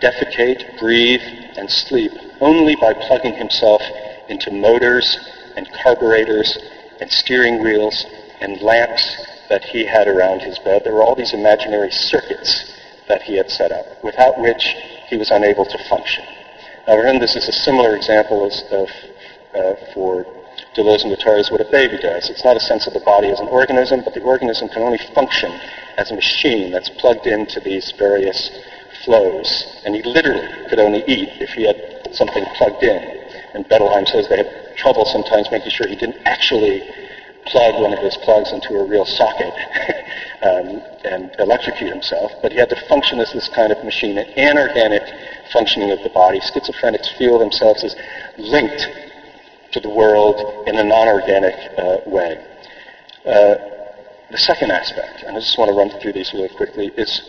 defecate, 0.00 0.78
breathe, 0.78 1.22
and 1.56 1.68
sleep 1.68 2.12
only 2.40 2.76
by 2.76 2.92
plugging 2.92 3.34
himself 3.34 3.82
into 4.28 4.50
motors 4.50 5.18
and 5.56 5.68
carburetors 5.82 6.58
and 7.00 7.10
steering 7.10 7.62
wheels 7.62 8.06
and 8.40 8.60
lamps 8.60 9.26
that 9.48 9.64
he 9.64 9.86
had 9.86 10.08
around 10.08 10.42
his 10.42 10.58
bed. 10.58 10.82
There 10.84 10.94
were 10.94 11.02
all 11.02 11.14
these 11.14 11.32
imaginary 11.32 11.90
circuits 11.90 12.64
that 13.08 13.22
he 13.22 13.36
had 13.36 13.50
set 13.50 13.72
up, 13.72 13.86
without 14.02 14.38
which 14.38 14.76
he 15.08 15.16
was 15.16 15.30
unable 15.30 15.64
to 15.64 15.78
function. 15.88 16.24
Now, 16.86 16.96
for 16.96 17.06
him, 17.06 17.18
this 17.18 17.36
is 17.36 17.48
a 17.48 17.52
similar 17.52 17.96
example 17.96 18.46
as, 18.46 18.64
of, 18.70 18.88
uh, 19.54 19.74
for 19.94 20.26
Deleuze 20.74 21.04
and 21.04 21.12
Guattari 21.12 21.40
is 21.40 21.50
what 21.50 21.60
a 21.60 21.70
baby 21.70 21.98
does. 21.98 22.28
It's 22.28 22.44
not 22.44 22.56
a 22.56 22.60
sense 22.60 22.86
of 22.86 22.92
the 22.92 23.00
body 23.00 23.30
as 23.30 23.40
an 23.40 23.48
organism, 23.48 24.02
but 24.02 24.14
the 24.14 24.22
organism 24.22 24.68
can 24.68 24.82
only 24.82 24.98
function 25.14 25.50
as 25.96 26.10
a 26.10 26.14
machine 26.14 26.70
that's 26.70 26.90
plugged 26.90 27.26
into 27.26 27.60
these 27.60 27.92
various 27.98 28.50
flows. 29.04 29.66
And 29.84 29.94
he 29.94 30.02
literally 30.02 30.46
could 30.68 30.78
only 30.78 31.02
eat 31.06 31.30
if 31.40 31.50
he 31.50 31.66
had 31.66 31.76
something 32.12 32.44
plugged 32.56 32.82
in. 32.82 33.15
And 33.56 33.66
Bettelheim 33.70 34.06
says 34.06 34.28
they 34.28 34.36
had 34.36 34.76
trouble 34.76 35.06
sometimes 35.06 35.50
making 35.50 35.70
sure 35.70 35.88
he 35.88 35.96
didn't 35.96 36.20
actually 36.26 36.84
plug 37.46 37.80
one 37.80 37.94
of 37.94 38.00
his 38.00 38.14
plugs 38.18 38.52
into 38.52 38.74
a 38.74 38.84
real 38.84 39.06
socket 39.06 39.54
um, 40.42 40.82
and 41.04 41.34
electrocute 41.38 41.90
himself, 41.90 42.32
but 42.42 42.52
he 42.52 42.58
had 42.58 42.68
to 42.68 42.76
function 42.86 43.18
as 43.18 43.32
this 43.32 43.48
kind 43.54 43.72
of 43.72 43.82
machine, 43.82 44.18
an 44.18 44.26
anorganic 44.36 45.02
functioning 45.54 45.90
of 45.90 46.02
the 46.02 46.10
body. 46.10 46.38
Schizophrenics 46.38 47.16
feel 47.16 47.38
themselves 47.38 47.82
as 47.82 47.96
linked 48.36 48.90
to 49.72 49.80
the 49.80 49.88
world 49.88 50.68
in 50.68 50.76
a 50.76 50.84
non-organic 50.84 51.54
uh, 51.78 51.96
way. 52.04 52.38
Uh, 53.24 53.54
the 54.30 54.38
second 54.38 54.70
aspect, 54.70 55.22
and 55.22 55.34
I 55.34 55.40
just 55.40 55.56
want 55.56 55.70
to 55.70 55.74
run 55.74 55.98
through 55.98 56.12
these 56.12 56.34
really 56.34 56.50
quickly, 56.50 56.92
is 56.98 57.22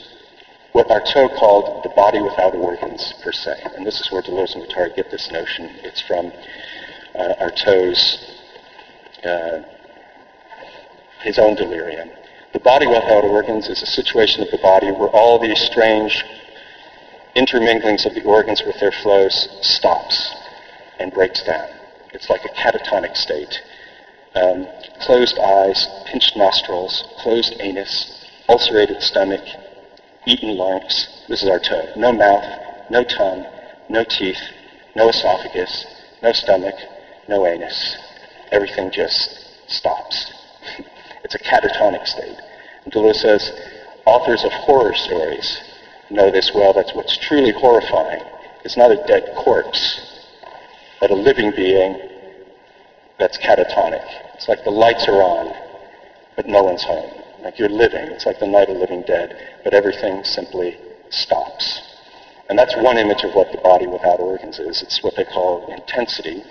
what 0.74 0.88
Artaud 0.88 1.36
called 1.38 1.84
the 1.84 1.90
body 1.90 2.22
without 2.22 2.54
organs, 2.56 3.14
per 3.24 3.32
se. 3.32 3.62
And 3.76 3.86
this 3.86 4.00
is 4.00 4.12
where 4.12 4.22
Deleuze 4.22 4.56
and 4.56 4.64
Guattari 4.66 4.96
get 4.96 5.10
this 5.12 5.32
notion. 5.32 5.72
It's 5.84 6.02
from 6.02 6.32
uh, 7.16 7.34
Artaud's 7.42 8.34
uh, 9.24 9.64
his 11.24 11.40
own 11.40 11.56
delirium. 11.56 12.10
The 12.54 12.60
body 12.60 12.88
without 12.88 13.24
organs 13.24 13.68
is 13.68 13.82
a 13.82 13.86
situation 13.86 14.42
of 14.42 14.52
the 14.52 14.58
body 14.58 14.92
where 14.92 15.10
all 15.10 15.40
these 15.40 15.60
strange 15.60 16.24
interminglings 17.36 18.06
of 18.06 18.14
the 18.16 18.24
organs 18.24 18.64
with 18.66 18.80
their 18.80 18.92
flows 18.92 19.50
stops 19.62 20.36
and 21.00 21.12
breaks 21.12 21.44
down. 21.44 21.70
It's 22.14 22.30
like 22.30 22.46
a 22.46 22.50
catatonic 22.50 23.16
state. 23.16 23.62
Um, 24.36 24.68
closed 25.02 25.38
eyes, 25.40 25.88
pinched 26.06 26.36
nostrils, 26.36 27.04
closed 27.18 27.56
anus, 27.60 28.26
ulcerated 28.48 29.02
stomach, 29.02 29.44
eaten 30.28 30.58
lungs. 30.58 31.08
This 31.30 31.42
is 31.42 31.50
Artaud. 31.50 31.96
No 31.96 32.12
mouth, 32.12 32.46
no 32.90 33.04
tongue, 33.04 33.46
no 33.88 34.04
teeth, 34.04 34.42
no 34.96 35.10
esophagus, 35.10 35.86
no 36.22 36.34
stomach, 36.34 36.76
no 37.30 37.48
anus. 37.48 37.98
Everything 38.52 38.92
just 38.92 39.40
stops. 39.68 40.34
It's 41.24 41.36
a 41.36 41.40
catatonic 41.40 42.08
state. 42.08 42.38
And 42.86 42.94
Deleuze 42.94 43.16
says, 43.16 43.52
authors 44.06 44.46
of 44.46 44.52
horror 44.54 44.94
stories 44.94 45.60
know 46.10 46.32
this 46.32 46.52
well. 46.54 46.72
That's 46.72 46.94
what's 46.94 47.18
truly 47.18 47.52
horrifying. 47.52 48.22
It's 48.64 48.78
not 48.78 48.92
a 48.92 49.04
dead 49.08 49.34
corpse, 49.36 50.00
but 51.02 51.12
a 51.12 51.16
living 51.16 51.52
being 51.54 51.98
that's 53.20 53.38
catatonic. 53.40 54.06
It's 54.36 54.48
like 54.48 54.64
the 54.64 54.70
lights 54.70 55.06
are 55.10 55.22
on, 55.22 55.54
but 56.38 56.48
no 56.48 56.64
one's 56.64 56.84
home. 56.84 57.17
Like 57.42 57.60
you're 57.60 57.70
living. 57.70 58.08
It's 58.12 58.26
like 58.26 58.40
the 58.40 58.48
night 58.48 58.70
of 58.70 58.78
living 58.78 59.04
dead, 59.04 59.60
but 59.64 59.74
everything 59.74 60.24
simply 60.24 60.78
stops. 61.10 61.82
And 62.50 62.58
that's 62.58 62.76
one 62.78 62.98
image 62.98 63.24
of 63.24 63.34
what 63.34 63.52
the 63.52 63.58
body 63.60 63.88
without 63.88 64.20
organs 64.20 64.60
is. 64.60 64.82
It's 64.82 65.04
what 65.04 65.16
they 65.16 65.26
call 65.26 65.72
intensity 65.72 66.44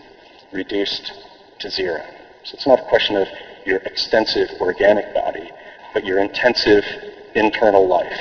reduced 0.52 1.12
to 1.60 1.70
zero. 1.70 2.02
So 2.44 2.54
it's 2.54 2.66
not 2.66 2.80
a 2.80 2.88
question 2.88 3.16
of 3.16 3.28
your 3.64 3.78
extensive 3.78 4.48
organic 4.60 5.12
body, 5.14 5.50
but 5.92 6.04
your 6.04 6.18
intensive 6.18 6.84
internal 7.34 7.86
life. 7.86 8.20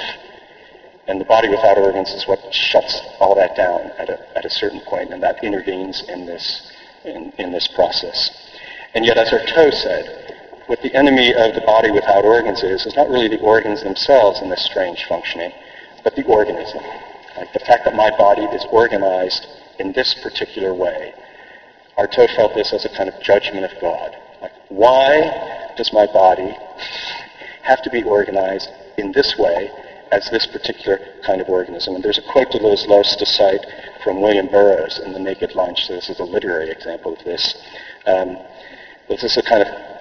And 1.07 1.21
the 1.21 1.25
body 1.25 1.49
without 1.49 1.77
organs 1.77 2.09
is 2.11 2.27
what 2.27 2.39
shuts 2.51 2.99
all 3.19 3.35
that 3.35 3.55
down 3.55 3.91
at 3.99 4.09
a, 4.09 4.37
at 4.37 4.45
a 4.45 4.49
certain 4.49 4.81
point, 4.81 5.13
and 5.13 5.21
that 5.21 5.43
intervenes 5.43 6.01
in 6.07 6.25
this, 6.25 6.71
in, 7.03 7.31
in 7.37 7.51
this 7.51 7.67
process. 7.67 8.31
And 8.95 9.05
yet, 9.05 9.17
as 9.17 9.29
Artaud 9.29 9.73
said, 9.73 10.34
what 10.67 10.81
the 10.81 10.93
enemy 10.95 11.33
of 11.33 11.53
the 11.53 11.61
body 11.61 11.91
without 11.91 12.25
organs 12.25 12.63
is, 12.63 12.85
is 12.85 12.95
not 12.95 13.09
really 13.09 13.27
the 13.27 13.39
organs 13.39 13.83
themselves 13.83 14.41
in 14.41 14.49
this 14.49 14.65
strange 14.65 15.05
functioning, 15.07 15.51
but 16.03 16.15
the 16.15 16.25
organism. 16.25 16.83
Like 17.37 17.53
the 17.53 17.59
fact 17.59 17.85
that 17.85 17.95
my 17.95 18.09
body 18.17 18.43
is 18.43 18.65
organized 18.71 19.45
in 19.79 19.91
this 19.93 20.15
particular 20.23 20.73
way. 20.73 21.13
Artaud 21.97 22.33
felt 22.35 22.55
this 22.55 22.73
as 22.73 22.85
a 22.85 22.89
kind 22.89 23.09
of 23.09 23.21
judgment 23.21 23.65
of 23.65 23.71
God. 23.81 24.15
Like, 24.41 24.51
why 24.69 25.73
does 25.77 25.91
my 25.93 26.05
body 26.07 26.57
have 27.63 27.81
to 27.83 27.89
be 27.89 28.03
organized 28.03 28.69
in 28.97 29.11
this 29.11 29.35
way 29.37 29.71
as 30.11 30.29
this 30.29 30.47
particular 30.47 30.99
kind 31.25 31.41
of 31.41 31.49
organism? 31.49 31.95
And 31.95 32.03
there's 32.03 32.17
a 32.17 32.31
quote 32.31 32.51
Deleuze 32.51 32.87
loves 32.87 33.15
to 33.17 33.25
cite 33.25 33.65
from 34.03 34.21
William 34.21 34.47
Burroughs 34.47 34.99
in 34.99 35.13
The 35.13 35.19
Naked 35.19 35.55
Lunch. 35.55 35.87
So 35.87 35.93
this 35.93 36.09
is 36.09 36.19
a 36.19 36.23
literary 36.23 36.69
example 36.69 37.13
of 37.13 37.23
this. 37.23 37.55
Um, 38.05 38.37
this 39.07 39.23
is 39.23 39.37
a 39.37 39.43
kind 39.43 39.61
of 39.61 39.94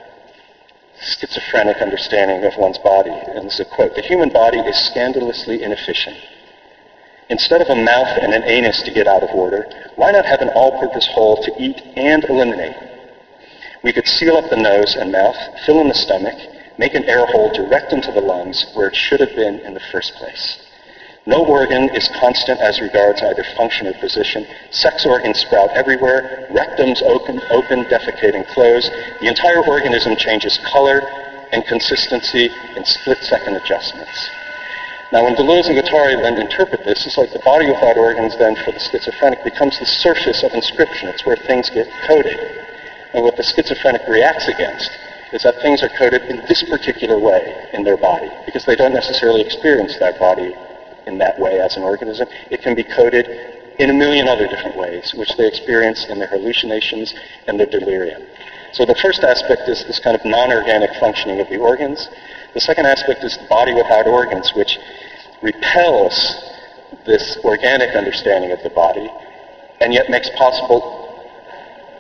schizophrenic 1.05 1.77
understanding 1.79 2.45
of 2.45 2.57
one's 2.57 2.79
body. 2.79 3.11
And 3.11 3.47
this 3.47 3.55
is 3.55 3.61
a 3.61 3.65
quote. 3.65 3.95
The 3.95 4.03
human 4.03 4.31
body 4.31 4.59
is 4.59 4.77
scandalously 4.87 5.63
inefficient. 5.63 6.17
Instead 7.29 7.61
of 7.61 7.69
a 7.69 7.75
mouth 7.75 8.19
and 8.21 8.35
an 8.35 8.45
anus 8.45 8.83
to 8.83 8.93
get 8.93 9.07
out 9.07 9.23
of 9.23 9.31
order, 9.35 9.67
why 9.97 10.11
not 10.11 10.27
have 10.27 10.41
an 10.41 10.51
all-purpose 10.51 11.07
hole 11.07 11.43
to 11.43 11.53
eat 11.59 11.81
and 11.97 12.25
eliminate? 12.25 12.77
We 13.83 13.93
could 13.93 14.07
seal 14.07 14.37
up 14.37 14.51
the 14.51 14.57
nose 14.57 14.95
and 14.95 15.13
mouth, 15.13 15.37
fill 15.65 15.81
in 15.81 15.89
the 15.89 15.95
stomach, 15.95 16.37
make 16.79 16.95
an 16.95 17.05
air 17.05 17.27
hole 17.27 17.53
direct 17.53 17.93
into 17.93 18.13
the 18.13 18.21
lungs 18.21 18.67
where 18.75 18.89
it 18.89 18.97
should 18.97 19.21
have 19.21 19.35
been 19.37 19.61
in 19.61 19.75
the 19.75 19.83
first 19.93 20.15
place. 20.15 20.64
No 21.27 21.41
organ 21.45 21.89
is 21.97 22.09
constant 22.21 22.61
as 22.61 22.81
regards 22.81 23.23
either 23.23 23.45
function 23.57 23.87
or 23.87 23.95
position. 23.95 24.47
Sex 24.71 25.07
organs 25.07 25.39
sprout 25.41 25.71
everywhere. 25.75 26.49
Rectums 26.53 27.01
open, 27.03 27.41
open, 27.49 27.85
defecating 27.85 28.47
close. 28.53 28.85
The 29.21 29.29
entire 29.29 29.65
organism 29.65 30.17
changes 30.17 30.59
color 30.71 31.01
and 31.53 31.65
consistency 31.65 32.51
in 32.77 32.85
split-second 32.85 33.57
adjustments. 33.57 34.31
Now, 35.13 35.25
when 35.25 35.35
Deleuze 35.37 35.69
and 35.69 35.79
Guattari 35.79 36.21
then 36.21 36.37
interpret 36.37 36.85
this, 36.85 37.07
it's 37.07 37.17
like 37.17 37.33
the 37.33 37.39
body 37.39 37.71
of 37.71 37.77
without 37.77 37.97
organs 37.97 38.37
then 38.37 38.57
for 38.57 38.73
the 38.73 38.81
schizophrenic 38.81 39.45
becomes 39.45 39.79
the 39.79 39.87
surface 39.87 40.43
of 40.43 40.53
inscription. 40.53 41.09
It's 41.09 41.25
where 41.25 41.37
things 41.37 41.71
get 41.71 41.89
coded. 42.07 42.37
And 43.15 43.25
what 43.25 43.37
the 43.37 43.45
schizophrenic 43.45 44.03
reacts 44.09 44.49
against 44.49 44.91
is 45.33 45.43
that 45.45 45.63
things 45.63 45.83
are 45.83 45.91
coded 45.97 46.23
in 46.29 46.45
this 46.49 46.63
particular 46.69 47.19
way 47.19 47.71
in 47.73 47.85
their 47.85 47.97
body, 47.97 48.31
because 48.45 48.67
they 48.67 48.77
don't 48.77 48.93
necessarily 48.93 49.41
experience 49.41 49.97
that 50.01 50.19
body 50.19 50.55
in 51.07 51.19
that 51.19 51.39
way 51.39 51.61
as 51.61 51.77
an 51.77 51.83
organism. 51.83 52.29
It 52.51 52.63
can 52.63 52.75
be 52.75 52.85
coded 52.85 53.29
in 53.79 53.91
a 53.91 53.93
million 53.93 54.29
other 54.29 54.47
different 54.47 54.77
ways, 54.77 55.13
which 55.15 55.37
they 55.37 55.47
experience 55.47 56.07
in 56.09 56.19
their 56.19 56.29
hallucinations 56.29 57.15
and 57.47 57.59
their 57.59 57.67
delirium. 57.67 58.23
So 58.73 58.85
the 58.85 58.95
first 58.97 59.23
aspect 59.23 59.69
is 59.69 59.85
this 59.85 60.01
kind 60.01 60.17
of 60.17 60.25
non-organic 60.25 60.95
functioning 60.99 61.41
of 61.41 61.49
the 61.49 61.59
organs. 61.59 62.09
The 62.55 62.61
second 62.61 62.87
aspect 62.87 63.25
is 63.25 63.37
the 63.37 63.47
body 63.49 63.73
without 63.73 64.07
organs, 64.07 64.53
which 64.55 64.79
repels 65.43 66.15
this 67.07 67.37
organic 67.45 67.95
understanding 67.95 68.53
of 68.53 68.63
the 68.63 68.71
body 68.71 69.11
and 69.81 69.93
yet 69.93 70.09
makes 70.09 70.31
possible 70.31 70.81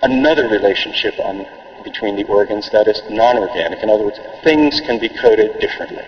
another 0.02 0.48
relationship 0.48 1.14
on, 1.18 1.46
between 1.82 2.16
the 2.16 2.24
organs 2.24 2.70
that 2.70 2.88
is 2.88 3.02
non-organic. 3.10 3.82
In 3.82 3.90
other 3.90 4.04
words, 4.04 4.18
things 4.42 4.80
can 4.80 4.98
be 4.98 5.08
coded 5.08 5.60
differently. 5.60 6.04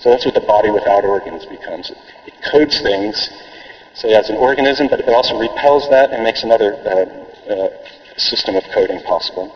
So 0.00 0.10
that's 0.10 0.24
what 0.24 0.34
the 0.34 0.40
body 0.40 0.70
without 0.70 1.04
organs 1.04 1.44
becomes. 1.46 1.90
It, 1.90 2.34
codes 2.50 2.80
things, 2.80 3.30
say, 3.94 4.14
as 4.14 4.30
an 4.30 4.36
organism, 4.36 4.88
but 4.88 5.00
it 5.00 5.08
also 5.08 5.38
repels 5.38 5.88
that 5.90 6.10
and 6.10 6.24
makes 6.24 6.42
another 6.42 6.74
uh, 6.74 7.52
uh, 7.52 7.68
system 8.16 8.56
of 8.56 8.64
coding 8.74 9.00
possible. 9.02 9.54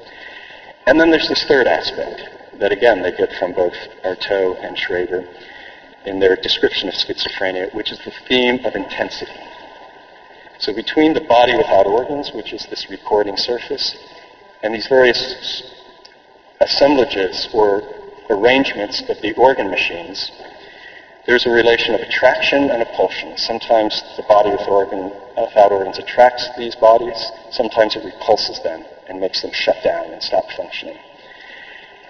And 0.86 1.00
then 1.00 1.10
there's 1.10 1.28
this 1.28 1.44
third 1.44 1.66
aspect, 1.66 2.28
that 2.60 2.72
again 2.72 3.02
they 3.02 3.10
get 3.12 3.32
from 3.38 3.52
both 3.52 3.74
Artaud 4.04 4.62
and 4.62 4.76
Schreber 4.76 5.26
in 6.04 6.20
their 6.20 6.36
description 6.36 6.88
of 6.88 6.94
schizophrenia, 6.94 7.74
which 7.74 7.90
is 7.90 7.98
the 8.04 8.12
theme 8.28 8.64
of 8.64 8.74
intensity. 8.74 9.32
So 10.58 10.72
between 10.74 11.14
the 11.14 11.22
body 11.22 11.56
without 11.56 11.86
organs, 11.86 12.32
which 12.32 12.52
is 12.52 12.66
this 12.70 12.88
recording 12.90 13.36
surface, 13.36 13.96
and 14.62 14.74
these 14.74 14.86
various 14.86 15.62
assemblages 16.60 17.48
or 17.52 17.82
arrangements 18.30 19.02
of 19.08 19.20
the 19.20 19.32
organ 19.34 19.70
machines, 19.70 20.30
there's 21.26 21.46
a 21.46 21.50
relation 21.50 21.94
of 21.94 22.00
attraction 22.00 22.70
and 22.70 22.80
repulsion. 22.80 23.36
Sometimes 23.36 24.02
the 24.16 24.22
body 24.24 24.50
with 24.50 24.68
organ, 24.68 25.10
without 25.36 25.72
organs 25.72 25.98
attracts 25.98 26.48
these 26.58 26.74
bodies. 26.74 27.32
Sometimes 27.50 27.96
it 27.96 28.04
repulses 28.04 28.60
them 28.62 28.84
and 29.08 29.20
makes 29.20 29.40
them 29.42 29.50
shut 29.52 29.82
down 29.82 30.10
and 30.12 30.22
stop 30.22 30.44
functioning. 30.56 30.98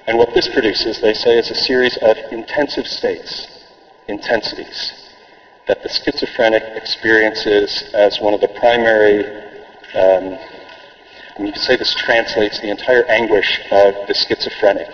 And 0.07 0.19
what 0.19 0.35
this 0.35 0.49
produces, 0.49 1.01
they 1.01 1.15
say, 1.15 1.39
is 1.39 1.51
a 1.51 1.55
series 1.55 1.97
of 1.99 2.17
intensive 2.31 2.87
states, 2.87 3.47
intensities, 4.09 4.93
that 5.67 5.83
the 5.83 5.89
schizophrenic 5.89 6.63
experiences 6.75 7.91
as 7.95 8.21
one 8.21 8.35
of 8.35 8.41
the 8.41 8.49
primary, 8.49 9.25
um, 9.95 10.39
mean, 11.39 11.47
you 11.47 11.53
could 11.53 11.63
say 11.63 11.77
this 11.77 11.95
translates 11.95 12.61
the 12.61 12.71
entire 12.71 13.05
anguish 13.07 13.61
of 13.71 13.95
the 14.07 14.15
schizophrenic 14.15 14.89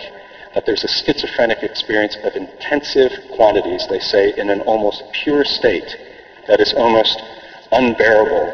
that 0.55 0.67
there's 0.67 0.85
a 0.85 0.89
schizophrenic 0.89 1.63
experience 1.63 2.17
of 2.25 2.35
intensive 2.35 3.13
quantities, 3.33 3.87
they 3.89 4.01
say, 4.01 4.33
in 4.37 4.51
an 4.51 4.61
almost 4.63 5.03
pure 5.13 5.45
state 5.45 5.97
that 6.49 6.61
is 6.61 6.73
almost 6.75 7.23
unbearable, 7.73 8.53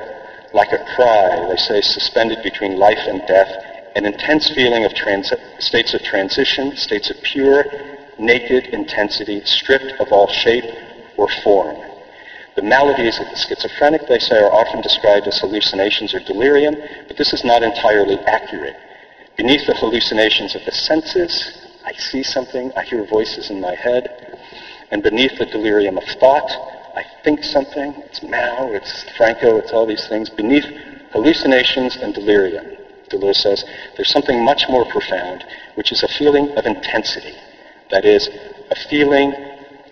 like 0.53 0.73
a 0.73 0.85
cry, 0.95 1.47
they 1.49 1.57
say, 1.57 1.81
suspended 1.81 2.43
between 2.43 2.79
life 2.79 3.01
and 3.07 3.27
death, 3.27 3.51
an 3.97 4.05
intense 4.05 4.51
feeling 4.51 4.85
of 4.85 4.93
trans- 4.93 5.33
states 5.59 5.95
of 5.95 6.03
transition, 6.03 6.77
states 6.77 7.11
of 7.11 7.17
pure, 7.23 7.65
naked 8.19 8.67
intensity, 8.67 9.41
stripped 9.45 9.93
of 9.99 10.13
all 10.13 10.29
shape 10.29 10.65
or 11.17 11.29
form. 11.43 11.77
The 12.57 12.63
maladies 12.63 13.19
of 13.21 13.27
the 13.27 13.37
schizophrenic, 13.37 14.07
they 14.09 14.19
say, 14.19 14.37
are 14.37 14.53
often 14.53 14.81
described 14.81 15.27
as 15.27 15.39
hallucinations 15.39 16.15
or 16.15 16.21
delirium, 16.21 16.77
but 17.09 17.17
this 17.17 17.33
is 17.33 17.45
not 17.45 17.63
entirely 17.63 18.19
accurate. 18.27 18.77
Beneath 19.37 19.67
the 19.67 19.75
hallucinations 19.75 20.55
of 20.55 20.65
the 20.65 20.73
senses, 20.73 21.53
I 21.87 21.93
see 21.93 22.25
something, 22.25 22.73
I 22.77 22.83
hear 22.83 23.05
voices 23.05 23.49
in 23.49 23.61
my 23.61 23.77
head, 23.77 24.37
and 24.91 25.05
beneath 25.05 25.39
the 25.39 25.47
delirium 25.47 25.97
of 25.97 26.05
thought, 26.19 26.51
I 26.97 27.05
think 27.23 27.45
something. 27.45 27.95
It's 28.09 28.23
Mao, 28.23 28.73
it's 28.73 29.05
Franco, 29.17 29.59
it's 29.59 29.73
all 29.73 29.87
these 29.87 30.09
things. 30.09 30.29
Beneath 30.29 30.67
hallucinations 31.13 31.97
and 31.97 32.13
delirium, 32.13 32.67
Deleuze 33.09 33.37
says, 33.37 33.65
there's 33.95 34.11
something 34.11 34.45
much 34.45 34.65
more 34.69 34.85
profound, 34.85 35.45
which 35.77 35.93
is 35.93 36.03
a 36.03 36.09
feeling 36.09 36.51
of 36.57 36.67
intensity. 36.67 37.35
That 37.91 38.05
is, 38.05 38.29
a 38.71 38.75
feeling 38.75 39.33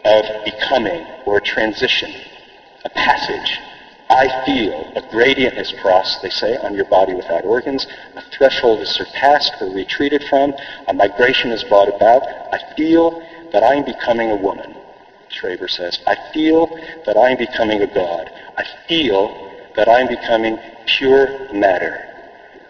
of 0.05 0.25
becoming 0.45 1.07
or 1.27 1.39
a 1.39 1.41
transition, 1.41 2.13
a 2.85 2.89
passage 2.91 3.61
I 4.15 4.45
feel 4.47 4.93
a 4.95 5.03
gradient 5.11 5.59
is 5.59 5.75
crossed, 5.83 6.23
they 6.23 6.31
say, 6.31 6.57
on 6.59 6.75
your 6.75 6.85
body 6.85 7.15
without 7.15 7.45
organs. 7.45 7.85
A 8.15 8.23
threshold 8.23 8.81
is 8.81 8.89
surpassed 8.91 9.55
or 9.61 9.75
retreated 9.75 10.23
from. 10.31 10.55
A 10.87 10.95
migration 10.95 11.51
is 11.51 11.65
brought 11.65 11.89
about. 11.89 12.23
I 12.53 12.61
feel 12.77 13.21
that 13.53 13.65
I 13.65 13.75
am 13.75 13.85
becoming 13.85 14.31
a 14.31 14.37
woman, 14.37 14.77
Schreber 15.31 15.69
says. 15.69 15.99
I 16.07 16.15
feel 16.33 16.67
that 17.07 17.17
I 17.17 17.31
am 17.31 17.39
becoming 17.39 17.83
a 17.83 17.93
god. 17.93 18.31
I 18.57 18.65
feel 18.87 19.35
that 19.75 19.89
I 19.89 20.01
am 20.01 20.07
becoming 20.07 20.61
pure 20.87 21.53
matter. 21.53 21.99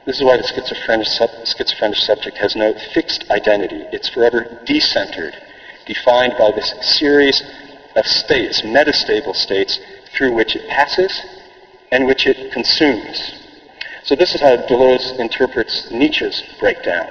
This 0.07 0.17
is 0.17 0.25
why 0.25 0.39
the 0.39 0.45
schizophrenic, 0.45 1.07
schizophrenic 1.07 1.99
subject 1.99 2.39
has 2.39 2.57
no 2.57 2.73
fixed 2.95 3.31
identity. 3.31 3.85
It's 3.93 4.09
forever 4.09 4.47
decentered, 4.65 5.35
defined 5.85 6.37
by 6.39 6.53
this 6.53 6.73
series 6.99 7.43
of 7.97 8.07
states, 8.07 8.63
metastable 8.63 9.35
states, 9.35 9.79
through 10.17 10.33
which 10.33 10.57
it 10.57 10.69
passes 10.69 11.25
and 11.91 12.07
which 12.07 12.27
it 12.27 12.53
consumes. 12.53 13.35
So 14.05 14.15
this 14.15 14.35
is 14.35 14.41
how 14.41 14.57
Deleuze 14.57 15.19
interprets 15.19 15.91
Nietzsche's 15.91 16.43
breakdown. 16.59 17.09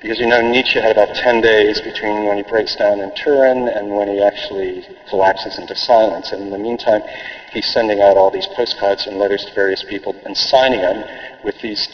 Because 0.00 0.18
you 0.18 0.26
know 0.26 0.40
Nietzsche 0.40 0.80
had 0.80 0.92
about 0.92 1.14
10 1.14 1.40
days 1.40 1.80
between 1.80 2.24
when 2.24 2.36
he 2.36 2.42
breaks 2.42 2.76
down 2.76 3.00
in 3.00 3.10
Turin 3.14 3.68
and 3.68 3.96
when 3.96 4.08
he 4.08 4.22
actually 4.22 4.86
collapses 5.08 5.58
into 5.58 5.74
silence. 5.74 6.32
And 6.32 6.42
in 6.42 6.50
the 6.50 6.58
meantime, 6.58 7.02
he's 7.52 7.66
sending 7.72 8.02
out 8.02 8.16
all 8.16 8.30
these 8.30 8.46
postcards 8.48 9.06
and 9.06 9.18
letters 9.18 9.44
to 9.46 9.54
various 9.54 9.82
people 9.82 10.14
and 10.24 10.36
signing 10.36 10.82
them 10.82 11.04
with 11.42 11.58
these 11.62 11.88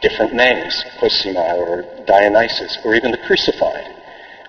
different 0.00 0.32
names, 0.32 0.84
Cosima 0.98 1.54
or 1.56 1.84
Dionysus, 2.06 2.78
or 2.84 2.94
even 2.94 3.10
the 3.10 3.18
crucified 3.18 3.99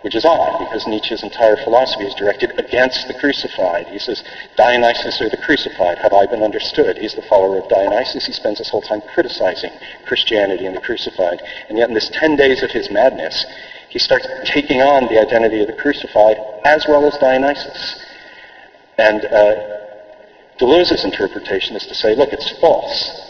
which 0.01 0.15
is 0.15 0.25
odd 0.25 0.59
because 0.59 0.87
Nietzsche's 0.87 1.23
entire 1.23 1.55
philosophy 1.57 2.05
is 2.05 2.15
directed 2.15 2.57
against 2.57 3.07
the 3.07 3.13
crucified. 3.13 3.87
He 3.87 3.99
says, 3.99 4.23
Dionysus 4.55 5.21
or 5.21 5.29
the 5.29 5.37
crucified, 5.37 5.99
have 5.99 6.13
I 6.13 6.25
been 6.25 6.43
understood? 6.43 6.97
He's 6.97 7.13
the 7.13 7.21
follower 7.21 7.59
of 7.59 7.69
Dionysus. 7.69 8.25
He 8.25 8.33
spends 8.33 8.57
his 8.57 8.69
whole 8.69 8.81
time 8.81 9.01
criticizing 9.13 9.71
Christianity 10.05 10.65
and 10.65 10.75
the 10.75 10.81
crucified. 10.81 11.41
And 11.69 11.77
yet 11.77 11.89
in 11.89 11.93
this 11.93 12.09
10 12.13 12.35
days 12.35 12.63
of 12.63 12.71
his 12.71 12.89
madness, 12.89 13.45
he 13.89 13.99
starts 13.99 14.27
taking 14.45 14.81
on 14.81 15.07
the 15.07 15.19
identity 15.19 15.61
of 15.61 15.67
the 15.67 15.73
crucified 15.73 16.37
as 16.65 16.85
well 16.87 17.05
as 17.05 17.17
Dionysus. 17.19 18.05
And 18.97 19.25
uh, 19.25 19.55
Deleuze's 20.57 21.03
interpretation 21.03 21.75
is 21.75 21.85
to 21.87 21.95
say, 21.95 22.15
look, 22.15 22.33
it's 22.33 22.49
false 22.59 23.29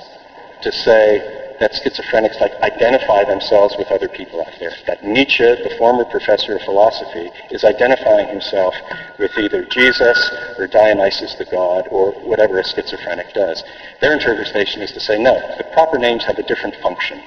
to 0.61 0.72
say 0.72 1.40
that 1.61 1.73
schizophrenics 1.73 2.41
like 2.41 2.53
identify 2.61 3.23
themselves 3.23 3.75
with 3.77 3.91
other 3.91 4.07
people 4.07 4.41
out 4.41 4.53
there. 4.59 4.73
That 4.88 5.03
Nietzsche, 5.03 5.45
the 5.45 5.75
former 5.77 6.03
professor 6.05 6.55
of 6.55 6.63
philosophy, 6.63 7.29
is 7.51 7.63
identifying 7.63 8.27
himself 8.27 8.73
with 9.19 9.31
either 9.38 9.63
Jesus 9.65 10.17
or 10.57 10.65
Dionysus 10.65 11.35
the 11.35 11.45
god 11.45 11.88
or 11.91 12.13
whatever 12.25 12.59
a 12.59 12.63
schizophrenic 12.63 13.31
does. 13.33 13.63
Their 14.01 14.13
interpretation 14.13 14.81
is 14.81 14.91
to 14.93 14.99
say, 14.99 15.21
no, 15.21 15.39
the 15.57 15.63
proper 15.71 15.99
names 15.99 16.25
have 16.25 16.39
a 16.39 16.43
different 16.43 16.75
function. 16.77 17.21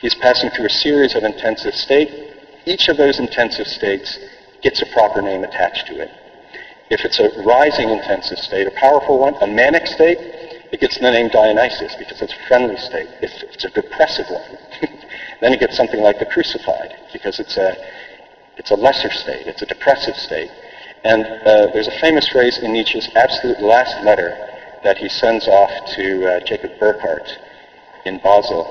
He's 0.00 0.14
passing 0.16 0.50
through 0.50 0.66
a 0.66 0.70
series 0.84 1.14
of 1.14 1.24
intensive 1.24 1.74
states. 1.74 2.12
Each 2.66 2.88
of 2.88 2.98
those 2.98 3.18
intensive 3.18 3.66
states 3.66 4.18
gets 4.60 4.82
a 4.82 4.86
proper 4.92 5.22
name 5.22 5.44
attached 5.44 5.86
to 5.86 5.98
it. 5.98 6.10
If 6.90 7.06
it's 7.06 7.18
a 7.18 7.30
rising 7.42 7.88
intensive 7.88 8.38
state, 8.38 8.66
a 8.66 8.70
powerful 8.72 9.18
one, 9.18 9.34
a 9.40 9.46
manic 9.46 9.86
state, 9.86 10.18
it 10.72 10.80
gets 10.80 10.98
the 10.98 11.10
name 11.10 11.28
Dionysus 11.28 11.94
because 11.96 12.22
it's 12.22 12.32
a 12.32 12.48
friendly 12.48 12.76
state. 12.78 13.08
It's 13.20 13.64
a 13.64 13.70
depressive 13.70 14.26
one, 14.30 14.58
then 15.40 15.52
it 15.52 15.60
gets 15.60 15.76
something 15.76 16.00
like 16.00 16.18
the 16.18 16.26
crucified 16.26 16.96
because 17.12 17.38
it's 17.38 17.58
a, 17.58 17.76
it's 18.56 18.70
a 18.70 18.74
lesser 18.74 19.10
state. 19.10 19.46
It's 19.46 19.60
a 19.60 19.66
depressive 19.66 20.16
state. 20.16 20.50
And 21.04 21.26
uh, 21.26 21.72
there's 21.72 21.88
a 21.88 22.00
famous 22.00 22.26
phrase 22.28 22.58
in 22.58 22.72
Nietzsche's 22.72 23.08
absolute 23.14 23.60
last 23.60 24.02
letter 24.02 24.30
that 24.82 24.96
he 24.96 25.08
sends 25.08 25.46
off 25.46 25.70
to 25.94 26.26
uh, 26.26 26.40
Jacob 26.40 26.78
Burckhardt 26.80 27.28
in 28.06 28.18
Basel, 28.18 28.64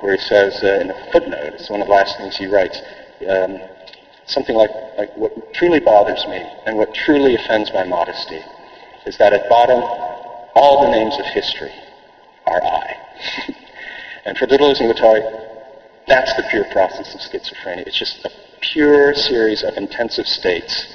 where 0.00 0.16
he 0.16 0.22
says 0.22 0.62
uh, 0.62 0.80
in 0.80 0.90
a 0.90 1.12
footnote, 1.12 1.54
it's 1.54 1.70
one 1.70 1.80
of 1.80 1.88
the 1.88 1.92
last 1.92 2.16
things 2.18 2.36
he 2.36 2.46
writes, 2.46 2.80
um, 3.28 3.60
something 4.26 4.54
like, 4.54 4.70
like, 4.96 5.16
what 5.16 5.32
truly 5.54 5.80
bothers 5.80 6.24
me 6.28 6.42
and 6.66 6.76
what 6.76 6.94
truly 6.94 7.34
offends 7.34 7.72
my 7.72 7.84
modesty 7.84 8.40
is 9.06 9.16
that 9.18 9.32
at 9.32 9.48
bottom 9.48 9.82
all 10.54 10.82
the 10.82 10.90
names 10.90 11.18
of 11.18 11.26
history 11.26 11.72
are 12.46 12.62
I. 12.62 12.96
and 14.24 14.36
for 14.36 14.46
Deleuze 14.46 14.80
and 14.80 14.92
Guattari, 14.92 15.22
that's 16.06 16.34
the 16.36 16.44
pure 16.50 16.64
process 16.72 17.14
of 17.14 17.20
schizophrenia. 17.20 17.86
It's 17.86 17.98
just 17.98 18.24
a 18.24 18.30
pure 18.60 19.14
series 19.14 19.62
of 19.62 19.76
intensive 19.76 20.26
states 20.26 20.86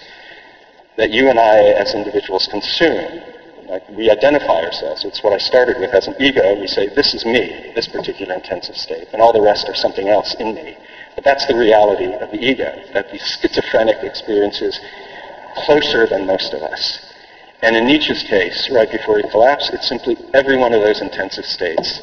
that 0.98 1.12
you 1.12 1.30
and 1.30 1.40
I 1.40 1.58
as 1.80 1.94
individuals 1.94 2.48
consume. 2.50 3.22
Like 3.68 3.88
we 3.90 4.10
identify 4.10 4.64
ourselves. 4.64 5.04
It's 5.04 5.22
what 5.24 5.34
I 5.34 5.38
started 5.38 5.78
with 5.80 5.94
as 5.94 6.08
an 6.08 6.16
ego. 6.20 6.60
We 6.60 6.68
say, 6.68 6.88
this 6.88 7.14
is 7.14 7.26
me, 7.26 7.72
this 7.76 7.88
particular 7.88 8.34
intensive 8.36 8.78
state, 8.78 9.10
and 9.12 9.22
all 9.22 9.34
the 9.34 9.42
rest 9.42 9.68
are 9.68 9.76
something 9.76 10.08
else 10.08 10.36
in 10.40 10.56
me. 10.56 10.78
But 11.16 11.26
that's 11.26 11.46
the 11.48 11.56
reality 11.56 12.14
of 12.14 12.32
the 12.32 12.40
ego, 12.40 12.82
that 12.94 13.12
the 13.12 13.20
schizophrenic 13.20 14.04
experiences 14.04 14.80
closer 15.66 16.08
than 16.08 16.26
most 16.26 16.54
of 16.54 16.62
us. 16.62 17.07
And 17.62 17.76
in 17.76 17.86
Nietzsche's 17.86 18.24
case, 18.24 18.70
right 18.72 18.90
before 18.92 19.18
he 19.18 19.30
collapsed, 19.30 19.74
it's 19.74 19.88
simply 19.88 20.16
every 20.34 20.58
one 20.58 20.74
of 20.74 20.82
those 20.82 21.02
intensive 21.02 21.46
states 21.46 22.02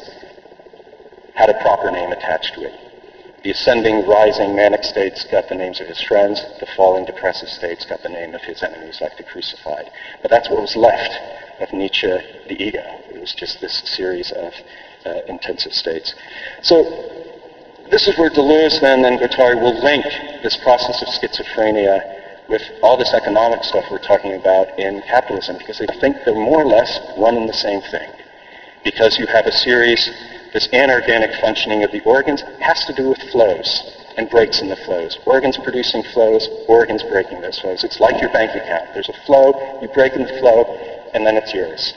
had 1.33 1.49
a 1.49 1.61
proper 1.61 1.91
name 1.91 2.11
attached 2.11 2.53
to 2.55 2.63
it. 2.63 2.73
The 3.43 3.51
ascending, 3.51 4.07
rising 4.07 4.55
manic 4.55 4.83
states 4.83 5.23
got 5.29 5.47
the 5.47 5.55
names 5.55 5.79
of 5.79 5.87
his 5.87 6.01
friends. 6.01 6.43
The 6.59 6.65
falling 6.75 7.05
depressive 7.05 7.47
states 7.47 7.85
got 7.85 8.01
the 8.01 8.09
name 8.09 8.33
of 8.33 8.41
his 8.41 8.63
enemies, 8.63 8.99
like 9.01 9.17
the 9.17 9.23
crucified. 9.23 9.91
But 10.21 10.31
that's 10.31 10.49
what 10.49 10.61
was 10.61 10.75
left 10.75 11.13
of 11.61 11.71
Nietzsche, 11.71 12.07
the 12.47 12.61
ego. 12.61 12.83
It 13.13 13.21
was 13.21 13.33
just 13.33 13.61
this 13.61 13.83
series 13.85 14.31
of 14.31 14.53
uh, 15.05 15.21
intensive 15.27 15.73
states. 15.73 16.15
So 16.63 16.83
this 17.91 18.07
is 18.07 18.17
where 18.17 18.31
Deleuze 18.31 18.81
then 18.81 19.05
and 19.05 19.19
Guattari 19.19 19.61
will 19.61 19.79
link 19.83 20.05
this 20.41 20.57
process 20.57 21.01
of 21.03 21.07
schizophrenia 21.09 22.14
with 22.49 22.61
all 22.81 22.97
this 22.97 23.13
economic 23.13 23.63
stuff 23.63 23.85
we're 23.89 23.99
talking 23.99 24.33
about 24.33 24.77
in 24.77 25.01
capitalism 25.01 25.57
because 25.57 25.79
they 25.79 25.87
think 25.99 26.17
they're 26.25 26.35
more 26.35 26.61
or 26.61 26.65
less 26.65 26.99
one 27.15 27.35
and 27.35 27.49
the 27.49 27.53
same 27.53 27.81
thing. 27.81 28.09
Because 28.83 29.17
you 29.17 29.25
have 29.27 29.45
a 29.47 29.51
series, 29.51 30.11
this 30.53 30.67
anorganic 30.73 31.39
functioning 31.41 31.83
of 31.83 31.91
the 31.91 32.01
organs 32.03 32.43
has 32.59 32.85
to 32.85 32.93
do 32.93 33.09
with 33.09 33.21
flows. 33.31 33.91
and 34.17 34.29
breaks 34.29 34.61
in 34.61 34.69
the 34.69 34.75
flows. 34.77 35.17
Organs 35.25 35.57
producing 35.57 36.01
flows, 36.13 36.47
organs 36.67 37.03
breaking 37.03 37.41
those 37.41 37.59
flows. 37.59 37.83
It's 37.83 37.99
like 37.99 38.21
your 38.21 38.31
bank 38.31 38.51
account. 38.55 38.93
There's 38.93 39.09
a 39.09 39.25
flow, 39.25 39.51
you 39.81 39.89
break 39.89 40.13
in 40.13 40.23
the 40.23 40.33
flow, 40.39 40.63
and 41.13 41.25
then 41.25 41.35
it's 41.35 41.53
yours. 41.53 41.93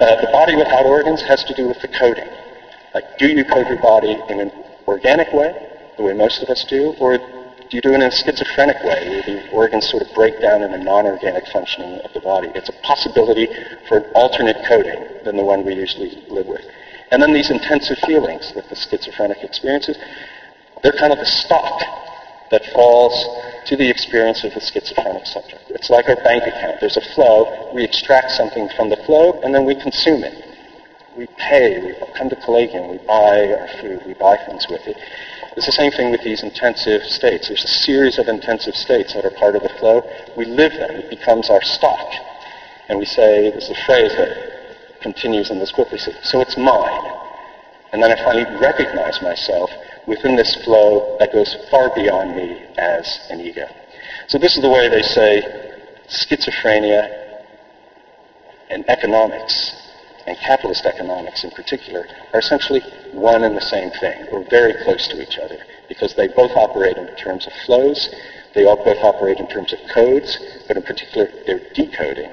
Uh, 0.00 0.20
the 0.20 0.28
body 0.32 0.56
without 0.56 0.86
organs 0.86 1.20
has 1.22 1.44
to 1.44 1.54
do 1.54 1.68
with 1.68 1.80
the 1.80 1.88
coding. 1.88 2.28
Like, 2.94 3.18
do 3.18 3.28
you 3.28 3.44
code 3.44 3.66
your 3.68 3.80
body 3.80 4.18
in 4.28 4.40
an 4.40 4.52
organic 4.88 5.32
way, 5.32 5.54
the 5.96 6.02
way 6.02 6.14
most 6.14 6.42
of 6.42 6.48
us 6.48 6.64
do, 6.64 6.94
or 6.98 7.18
do 7.70 7.76
you 7.76 7.80
do 7.80 7.92
it 7.92 7.96
in 7.96 8.02
a 8.02 8.10
schizophrenic 8.10 8.82
way, 8.84 9.08
where 9.08 9.22
the 9.22 9.50
organs 9.50 9.88
sort 9.88 10.02
of 10.02 10.14
break 10.14 10.40
down 10.40 10.62
in 10.62 10.72
a 10.72 10.78
non-organic 10.78 11.46
functioning 11.48 12.00
of 12.00 12.12
the 12.12 12.20
body? 12.20 12.48
It's 12.54 12.68
a 12.68 12.76
possibility 12.82 13.48
for 13.88 13.98
an 13.98 14.04
alternate 14.14 14.56
coding 14.68 15.04
than 15.24 15.36
the 15.36 15.44
one 15.44 15.64
we 15.64 15.74
usually 15.74 16.22
live 16.28 16.46
with. 16.46 16.64
And 17.10 17.22
then 17.22 17.32
these 17.32 17.50
intensive 17.50 17.98
feelings 18.06 18.52
that 18.54 18.68
the 18.68 18.76
schizophrenic 18.76 19.38
experiences, 19.42 19.96
they're 20.82 20.92
kind 20.92 21.12
of 21.12 21.18
the 21.18 21.26
stock 21.26 21.82
that 22.50 22.64
falls 22.72 23.14
to 23.66 23.76
the 23.76 23.88
experience 23.88 24.44
of 24.44 24.52
the 24.52 24.60
schizophrenic 24.60 25.26
subject. 25.26 25.64
It's 25.70 25.90
like 25.90 26.08
our 26.08 26.16
bank 26.16 26.44
account. 26.46 26.80
There's 26.80 26.96
a 26.96 27.14
flow. 27.14 27.72
We 27.74 27.82
extract 27.82 28.30
something 28.32 28.68
from 28.76 28.90
the 28.90 28.96
flow, 29.06 29.40
and 29.42 29.54
then 29.54 29.64
we 29.64 29.74
consume 29.74 30.22
it. 30.22 30.34
We 31.16 31.26
pay. 31.38 31.80
We 31.80 31.94
come 32.16 32.28
to 32.28 32.36
Collegium. 32.36 32.90
We 32.90 32.98
buy 32.98 33.54
our 33.58 33.68
food. 33.80 34.02
We 34.06 34.14
buy 34.14 34.36
things 34.46 34.66
with 34.68 34.86
it. 34.86 34.96
It's 35.56 35.66
the 35.66 35.72
same 35.72 35.92
thing 35.92 36.10
with 36.10 36.22
these 36.24 36.42
intensive 36.42 37.02
states. 37.04 37.46
There's 37.46 37.62
a 37.62 37.68
series 37.86 38.18
of 38.18 38.26
intensive 38.26 38.74
states 38.74 39.14
that 39.14 39.24
are 39.24 39.30
part 39.30 39.54
of 39.54 39.62
the 39.62 39.68
flow. 39.78 40.02
We 40.36 40.46
live 40.46 40.72
them. 40.72 40.90
It 40.90 41.10
becomes 41.10 41.48
our 41.48 41.62
stock. 41.62 42.12
And 42.88 42.98
we 42.98 43.04
say, 43.04 43.50
there's 43.50 43.70
a 43.70 43.84
phrase 43.86 44.10
that 44.16 45.00
continues 45.00 45.50
in 45.50 45.60
this 45.60 45.70
say, 45.70 46.16
so 46.22 46.40
it's 46.40 46.56
mine. 46.56 47.12
And 47.92 48.02
then 48.02 48.10
I 48.10 48.16
finally 48.24 48.46
recognize 48.58 49.22
myself 49.22 49.70
within 50.08 50.34
this 50.34 50.56
flow 50.64 51.16
that 51.20 51.32
goes 51.32 51.56
far 51.70 51.94
beyond 51.94 52.34
me 52.34 52.60
as 52.76 53.20
an 53.30 53.40
ego. 53.40 53.68
So 54.26 54.38
this 54.38 54.56
is 54.56 54.62
the 54.62 54.68
way 54.68 54.88
they 54.88 55.02
say 55.02 55.70
schizophrenia 56.08 57.42
and 58.70 58.84
economics 58.88 59.83
and 60.26 60.36
capitalist 60.38 60.86
economics 60.86 61.44
in 61.44 61.50
particular 61.50 62.06
are 62.32 62.40
essentially 62.40 62.80
one 63.12 63.44
and 63.44 63.56
the 63.56 63.60
same 63.60 63.90
thing, 64.00 64.26
or 64.32 64.44
very 64.50 64.74
close 64.84 65.06
to 65.08 65.20
each 65.22 65.38
other, 65.38 65.58
because 65.88 66.14
they 66.14 66.28
both 66.28 66.52
operate 66.56 66.96
in 66.96 67.14
terms 67.16 67.46
of 67.46 67.52
flows, 67.66 68.08
they 68.54 68.64
all 68.64 68.82
both 68.82 69.02
operate 69.02 69.38
in 69.38 69.48
terms 69.48 69.72
of 69.72 69.78
codes, 69.92 70.38
but 70.66 70.76
in 70.76 70.82
particular 70.82 71.28
they're 71.46 71.62
decoding. 71.74 72.30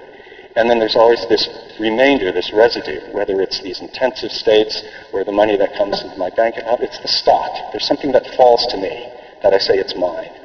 And 0.56 0.70
then 0.70 0.80
there's 0.80 0.96
always 0.96 1.26
this 1.28 1.48
remainder, 1.80 2.32
this 2.32 2.52
residue, 2.54 3.00
whether 3.14 3.42
it's 3.42 3.62
these 3.62 3.80
intensive 3.80 4.32
states 4.32 4.84
or 5.14 5.24
the 5.24 5.32
money 5.32 5.58
that 5.58 5.76
comes 5.76 6.02
into 6.02 6.18
my 6.18 6.30
bank 6.30 6.58
account, 6.58 6.82
it's 6.82 7.00
the 7.00 7.08
stock. 7.08 7.72
There's 7.72 7.88
something 7.88 8.12
that 8.12 8.36
falls 8.36 8.68
to 8.68 8.78
me 8.78 9.10
that 9.44 9.54
I 9.54 9.58
say 9.58 9.76
it's 9.78 9.96
mine. 9.96 10.41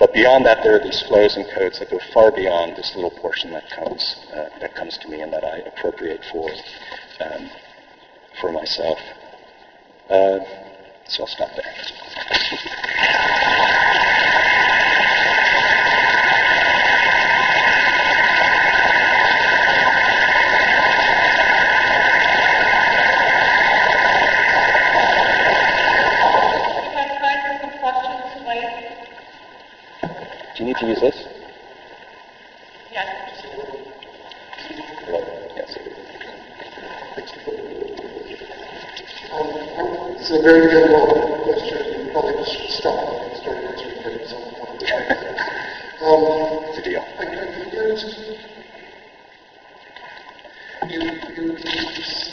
But 0.00 0.14
beyond 0.14 0.46
that, 0.46 0.62
there 0.64 0.74
are 0.76 0.82
these 0.82 1.02
flows 1.02 1.36
and 1.36 1.46
codes 1.50 1.78
that 1.78 1.90
go 1.90 2.00
far 2.14 2.32
beyond 2.32 2.74
this 2.76 2.94
little 2.94 3.10
portion 3.10 3.52
that 3.52 3.68
comes 3.70 4.16
uh, 4.32 4.48
that 4.60 4.74
comes 4.74 4.96
to 4.98 5.08
me 5.08 5.20
and 5.20 5.30
that 5.32 5.44
I 5.44 5.58
appropriate 5.58 6.24
for 6.32 6.50
um, 7.20 7.50
for 8.40 8.50
myself. 8.50 8.98
Uh, 10.08 10.38
so 11.06 11.22
I'll 11.22 11.26
stop 11.28 11.50
there. 11.54 12.80
Do 30.56 30.64
you 30.64 30.66
need 30.66 30.76
to 30.80 30.86
use 30.86 31.00
this? 31.00 31.16
Yes. 32.92 33.06
Yes. 35.56 35.76
Um, 39.32 39.46
it's 40.18 40.30
a 40.30 40.42
very 40.42 40.66
difficult 40.68 41.42
question. 41.44 42.06
You 42.06 42.12
probably 42.12 42.44
should 42.44 42.70
stop 42.70 43.22
and 43.22 43.36
start 43.38 43.56
answering 43.56 43.96
it 43.96 44.20
at 44.20 44.28
some 44.28 44.42
point. 44.58 44.82
um, 46.02 46.22
It's 46.68 46.78
a 46.78 46.82
deal. 46.82 47.04
I, 47.18 47.24
I'm 47.24 47.52
confused. 47.54 48.10
You, 50.88 51.00
you, 51.00 51.02
you, 51.36 51.44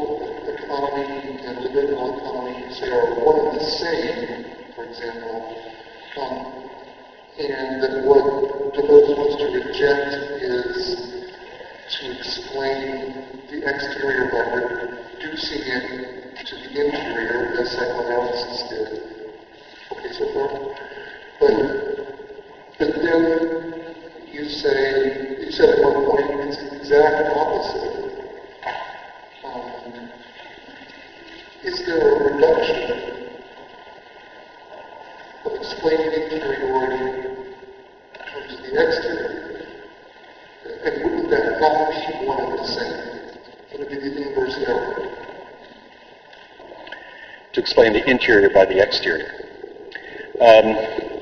economy 0.48 1.38
and 1.46 1.56
the 1.64 1.70
biblical 1.70 2.18
economy 2.18 2.74
say 2.74 2.90
are 2.92 3.14
one 3.24 3.40
and 3.50 3.60
the 3.60 3.66
same, 3.66 4.46
for 4.76 4.84
example, 4.86 5.40
um, 6.18 6.70
and 7.40 7.84
that 7.84 8.04
what 8.06 8.24
Deleuze 8.74 9.18
wants 9.18 9.36
to 9.38 9.46
reject 9.52 10.12
is 10.42 10.78
to 12.00 12.18
explain 12.18 12.82
the 13.50 13.58
exterior 13.68 14.26
by 14.32 14.44
reducing 15.20 15.62
it 15.66 16.46
to 16.46 16.56
the 16.56 16.70
interior, 16.86 17.60
as 17.60 17.72
psychoanalysis 17.72 18.64
did. 18.70 18.90
Okay, 19.92 20.12
so 20.14 20.26
far? 20.34 20.50
But, 21.40 21.56
but 22.78 22.92
then 23.02 23.22
you 24.32 24.46
say, 24.50 25.42
you 25.42 25.52
said 25.52 25.70
at 25.70 25.84
one 25.84 26.06
point 26.06 26.42
it's 26.48 26.58
the 26.58 26.76
exact 26.78 27.36
opposite. 27.36 27.96
Um, 29.44 30.10
is 31.64 31.86
there 31.86 31.98
a 31.98 32.34
reduction 32.34 33.28
of 35.46 35.52
explaining 35.56 36.12
interiority 36.32 37.06
in 37.10 38.26
terms 38.32 38.54
of 38.54 38.60
the 38.62 38.88
exterior? 38.88 39.36
And 40.86 41.04
wouldn't 41.04 41.30
that 41.32 41.60
not 41.60 41.90
be 41.90 42.26
one 42.28 42.40
and 42.44 42.60
the 42.60 42.68
same? 42.68 42.98
Would 43.72 43.82
it 43.82 43.90
be 43.90 43.96
the 44.10 44.30
inverse 44.30 44.56
error? 44.68 45.16
to 47.54 47.60
explain 47.60 47.94
the 47.94 47.99
interior 48.10 48.50
by 48.50 48.66
the 48.66 48.82
exterior. 48.82 49.32
Um, 50.42 51.20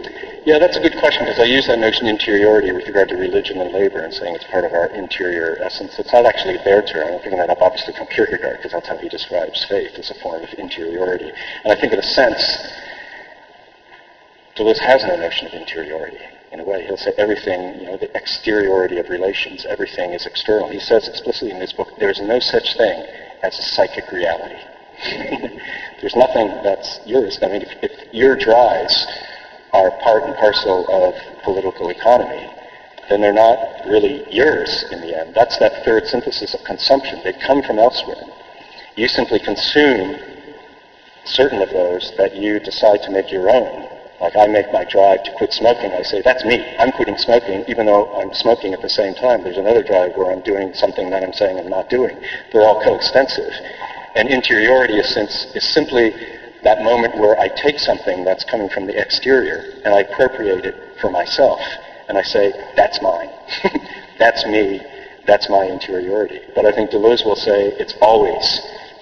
yeah, 0.47 0.59
that's 0.59 0.77
a 0.77 0.79
good 0.79 0.95
question 0.95 1.25
because 1.25 1.39
I 1.39 1.43
use 1.43 1.67
that 1.67 1.77
notion 1.77 2.07
of 2.07 2.11
interiority 2.11 2.71
with 2.71 2.87
regard 2.87 3.09
to 3.09 3.17
religion 3.17 3.59
and 3.59 3.73
labor 3.73 3.99
and 3.99 4.13
saying 4.13 4.35
it's 4.35 4.45
part 4.45 4.63
of 4.63 4.71
our 4.71 4.87
interior 4.95 5.57
essence. 5.61 5.99
It's 5.99 6.13
not 6.13 6.25
actually 6.25 6.55
their 6.63 6.81
term. 6.81 7.15
I'm 7.15 7.19
picking 7.19 7.37
that 7.37 7.49
up 7.49 7.61
obviously 7.61 7.93
from 7.93 8.07
Kierkegaard 8.07 8.57
because 8.57 8.71
that's 8.71 8.87
how 8.87 8.95
he 8.95 9.09
describes 9.09 9.65
faith 9.65 9.99
as 9.99 10.09
a 10.09 10.13
form 10.15 10.43
of 10.43 10.53
interiority. 10.53 11.29
And 11.65 11.73
I 11.73 11.75
think 11.75 11.91
in 11.91 11.99
a 11.99 12.03
sense, 12.03 12.39
Deleuze 14.55 14.79
has 14.79 15.03
no 15.03 15.17
notion 15.17 15.47
of 15.47 15.53
interiority. 15.53 16.17
In 16.53 16.61
a 16.61 16.63
way, 16.63 16.85
he'll 16.85 16.95
say 16.95 17.11
everything, 17.17 17.81
you 17.81 17.87
know, 17.87 17.97
the 17.97 18.15
exteriority 18.15 18.99
of 18.99 19.09
relations, 19.09 19.65
everything 19.67 20.13
is 20.13 20.25
external. 20.25 20.69
He 20.69 20.79
says 20.79 21.09
explicitly 21.09 21.51
in 21.51 21.59
his 21.59 21.73
book, 21.73 21.89
there's 21.99 22.21
no 22.21 22.39
such 22.39 22.77
thing 22.77 23.05
as 23.43 23.59
a 23.59 23.63
psychic 23.63 24.09
reality. 24.13 24.63
There's 26.01 26.15
nothing 26.15 26.47
that's 26.63 26.99
yours. 27.05 27.39
I 27.41 27.47
mean, 27.47 27.61
if, 27.63 27.71
if 27.81 28.13
your 28.13 28.35
drives 28.35 29.07
are 29.73 29.91
part 30.01 30.23
and 30.23 30.35
parcel 30.35 30.85
of 30.89 31.15
political 31.43 31.89
economy, 31.89 32.49
then 33.09 33.21
they're 33.21 33.33
not 33.33 33.85
really 33.85 34.23
yours 34.33 34.85
in 34.91 35.01
the 35.01 35.17
end. 35.17 35.33
That's 35.33 35.57
that 35.59 35.83
third 35.85 36.05
synthesis 36.05 36.53
of 36.53 36.63
consumption. 36.63 37.21
They 37.23 37.33
come 37.33 37.63
from 37.63 37.79
elsewhere. 37.79 38.23
You 38.95 39.07
simply 39.07 39.39
consume 39.39 40.19
certain 41.23 41.61
of 41.61 41.69
those 41.69 42.13
that 42.17 42.35
you 42.35 42.59
decide 42.59 43.01
to 43.03 43.11
make 43.11 43.31
your 43.31 43.49
own. 43.49 43.87
Like 44.19 44.35
I 44.35 44.47
make 44.47 44.71
my 44.73 44.83
drive 44.83 45.23
to 45.23 45.31
quit 45.37 45.53
smoking. 45.53 45.91
I 45.91 46.01
say, 46.01 46.21
that's 46.21 46.43
me. 46.43 46.75
I'm 46.79 46.91
quitting 46.91 47.17
smoking, 47.17 47.63
even 47.67 47.85
though 47.85 48.11
I'm 48.15 48.33
smoking 48.33 48.73
at 48.73 48.81
the 48.81 48.89
same 48.89 49.13
time. 49.13 49.43
There's 49.43 49.57
another 49.57 49.83
drive 49.83 50.15
where 50.15 50.31
I'm 50.31 50.41
doing 50.41 50.73
something 50.73 51.11
that 51.11 51.23
I'm 51.23 51.33
saying 51.33 51.59
I'm 51.59 51.69
not 51.69 51.89
doing. 51.89 52.17
They're 52.51 52.63
all 52.63 52.81
coextensive. 52.83 53.53
And 54.17 54.29
interiority 54.29 54.95
is, 54.95 55.13
since, 55.13 55.45
is 55.53 55.63
simply 55.73 56.09
that 56.63 56.81
moment 56.81 57.17
where 57.17 57.39
I 57.39 57.49
take 57.49 57.77
something 57.77 58.25
that's 58.25 58.43
coming 58.43 58.67
from 58.67 58.87
the 58.87 58.99
exterior 58.99 59.79
and 59.85 59.93
I 59.93 60.01
appropriate 60.01 60.65
it 60.65 60.75
for 60.99 61.11
myself. 61.11 61.61
And 62.09 62.17
I 62.17 62.23
say, 62.23 62.51
that's 62.75 62.99
mine. 62.99 63.29
that's 64.17 64.43
me. 64.47 64.81
That's 65.27 65.47
my 65.49 65.65
interiority. 65.65 66.39
But 66.55 66.65
I 66.65 66.71
think 66.71 66.89
Deleuze 66.89 67.25
will 67.25 67.35
say 67.35 67.67
it's 67.77 67.93
always 68.01 68.41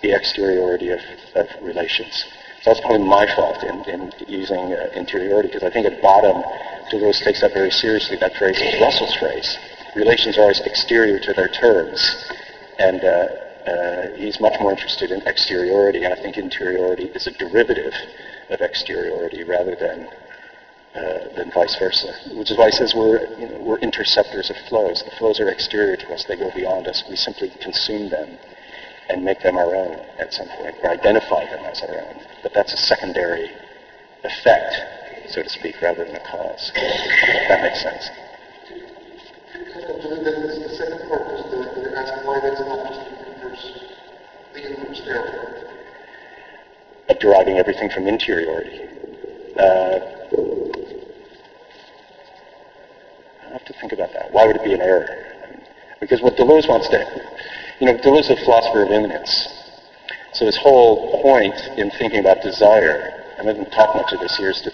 the 0.02 0.12
exteriority 0.12 0.90
of, 0.90 1.00
of 1.36 1.48
relations. 1.62 2.26
So 2.64 2.72
that's 2.72 2.82
probably 2.82 3.08
my 3.08 3.26
fault 3.36 3.64
in, 3.64 3.86
in 3.86 4.12
using 4.28 4.74
uh, 4.74 4.90
interiority, 4.96 5.48
because 5.48 5.64
I 5.64 5.70
think 5.70 5.86
at 5.86 6.02
bottom, 6.02 6.44
Deleuze 6.92 7.24
takes 7.24 7.40
that 7.40 7.54
very 7.54 7.72
seriously. 7.72 8.18
That 8.18 8.36
phrase 8.36 8.60
is 8.60 8.82
Russell's 8.82 9.16
phrase. 9.16 9.58
Relations 9.96 10.38
are 10.38 10.42
always 10.42 10.60
exterior 10.60 11.20
to 11.20 11.34
their 11.34 11.48
terms. 11.48 12.04
And 12.80 13.02
uh, 13.02 13.28
he's 14.18 14.40
much 14.40 14.60
more 14.60 14.72
interested 14.72 15.12
in 15.12 15.22
exteriority, 15.28 16.04
and 16.04 16.14
I 16.14 16.22
think 16.22 16.38
interiority 16.38 17.06
is 17.06 17.28
a 17.28 17.32
derivative 17.32 17.94
of 18.50 18.62
exteriority 18.62 19.44
rather 19.44 19.76
than 19.76 20.08
uh, 20.96 21.36
than 21.36 21.52
vice 21.52 21.76
versa. 21.76 22.14
Which 22.34 22.52
is 22.52 22.58
why 22.58 22.68
he 22.68 22.72
says 22.72 22.94
we're 22.96 23.26
you 23.38 23.50
know, 23.50 23.58
we're 23.60 23.80
interceptors 23.80 24.50
of 24.50 24.56
flows. 24.70 25.04
The 25.04 25.12
flows 25.18 25.40
are 25.40 25.50
exterior 25.50 25.98
to 25.98 26.14
us; 26.14 26.26
they 26.26 26.36
go 26.36 26.52
beyond 26.56 26.88
us. 26.88 27.04
We 27.10 27.16
simply 27.16 27.52
consume 27.62 28.10
them, 28.10 28.38
and 29.10 29.24
make 29.24 29.42
them 29.42 29.58
our 29.58 29.76
own 29.76 30.00
at 30.20 30.34
some 30.34 30.48
point, 30.48 30.76
or 30.84 30.92
identify 30.92 31.46
them 31.46 31.66
as 31.66 31.82
our 31.82 31.96
own. 31.96 32.22
But 32.44 32.54
that's 32.54 32.74
a 32.74 32.78
secondary 32.78 33.52
effect, 34.24 35.30
so 35.30 35.44
to 35.44 35.50
speak, 35.50 35.82
rather 35.82 36.06
than 36.06 36.16
a 36.16 36.26
cause. 36.26 36.72
that 37.48 37.62
makes 37.62 37.82
sense. 37.82 38.10
Then 39.54 40.24
the 40.24 40.70
second 40.70 41.08
part 41.10 41.32
is 41.34 41.44
the, 41.52 41.82
the 41.82 41.98
asking 41.98 42.26
why 42.26 42.40
that's 42.40 42.60
not 42.62 42.88
just 42.88 43.00
the 43.06 43.34
inverse, 43.34 43.66
Of 47.08 47.20
deriving 47.20 47.58
everything 47.58 47.90
from 47.90 48.08
interiority. 48.08 48.82
Uh, 49.58 50.00
I 53.44 53.50
have 53.52 53.66
to 53.66 53.74
think 53.80 53.92
about 53.94 54.12
that. 54.14 54.32
Why 54.32 54.46
would 54.48 54.56
it 54.56 54.64
be 54.64 54.74
an 54.74 54.82
error? 54.82 55.08
Because 56.00 56.22
what 56.22 56.36
Deleuze 56.36 56.68
wants 56.68 56.90
to, 56.90 56.98
you 57.80 57.86
know, 57.86 57.98
Deleuze 57.98 58.32
is 58.32 58.42
a 58.42 58.44
philosopher 58.44 58.84
of 58.84 58.90
immanence. 58.90 59.48
So 60.34 60.46
his 60.46 60.58
whole 60.58 61.22
point 61.22 61.56
in 61.78 61.92
thinking 61.92 62.20
about 62.20 62.42
desire, 62.42 63.14
I 63.40 63.44
haven't 63.44 63.72
talked 63.72 63.96
much 63.96 64.12
of 64.14 64.20
this 64.20 64.36
here, 64.36 64.50
is 64.50 64.62
to, 64.62 64.72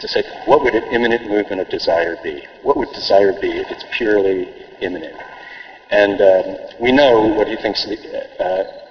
to 0.00 0.08
say, 0.08 0.24
what 0.46 0.62
would 0.62 0.74
an 0.74 0.84
immanent 0.84 1.28
movement 1.28 1.60
of 1.60 1.68
desire 1.68 2.16
be? 2.22 2.46
What 2.62 2.76
would 2.76 2.92
desire 2.92 3.32
be 3.38 3.58
if 3.58 3.70
it's 3.70 3.84
purely 3.92 4.48
immanent? 4.80 5.16
And 5.90 6.20
um, 6.20 6.56
we 6.80 6.92
know 6.92 7.20
what 7.20 7.46
he 7.46 7.56
thinks 7.56 7.84
the, 7.84 8.42
uh, 8.42 8.83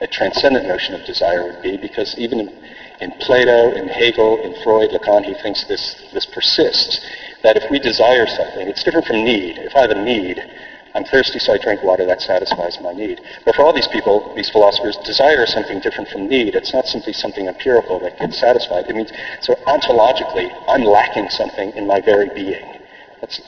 a 0.00 0.06
transcendent 0.06 0.66
notion 0.66 0.94
of 0.94 1.04
desire 1.04 1.44
would 1.44 1.62
be, 1.62 1.76
because 1.76 2.14
even 2.18 2.40
in, 2.40 2.48
in 3.00 3.10
Plato, 3.20 3.72
in 3.72 3.88
Hegel, 3.88 4.38
in 4.42 4.54
Freud, 4.62 4.90
Lacan, 4.90 5.24
he 5.24 5.34
thinks 5.34 5.64
this, 5.64 5.96
this 6.12 6.26
persists, 6.26 7.00
that 7.42 7.56
if 7.56 7.70
we 7.70 7.78
desire 7.78 8.26
something, 8.26 8.68
it's 8.68 8.82
different 8.84 9.06
from 9.06 9.24
need. 9.24 9.58
If 9.58 9.74
I 9.74 9.82
have 9.82 9.90
a 9.90 10.02
need, 10.02 10.42
I'm 10.94 11.04
thirsty, 11.04 11.38
so 11.38 11.52
I 11.52 11.58
drink 11.58 11.82
water. 11.82 12.06
That 12.06 12.20
satisfies 12.20 12.78
my 12.80 12.92
need. 12.92 13.20
But 13.44 13.54
for 13.54 13.62
all 13.62 13.72
these 13.72 13.88
people, 13.88 14.32
these 14.34 14.50
philosophers, 14.50 14.96
desire 15.04 15.44
is 15.44 15.52
something 15.52 15.80
different 15.80 16.08
from 16.08 16.28
need. 16.28 16.54
It's 16.54 16.72
not 16.72 16.86
simply 16.86 17.12
something 17.12 17.46
empirical 17.46 18.00
that 18.00 18.18
gets 18.18 18.38
satisfied. 18.38 18.86
It 18.88 18.96
means, 18.96 19.12
so 19.40 19.54
ontologically, 19.66 20.50
I'm 20.66 20.84
lacking 20.84 21.28
something 21.30 21.72
in 21.72 21.86
my 21.86 22.00
very 22.00 22.30
being. 22.30 22.64
That's 23.20 23.40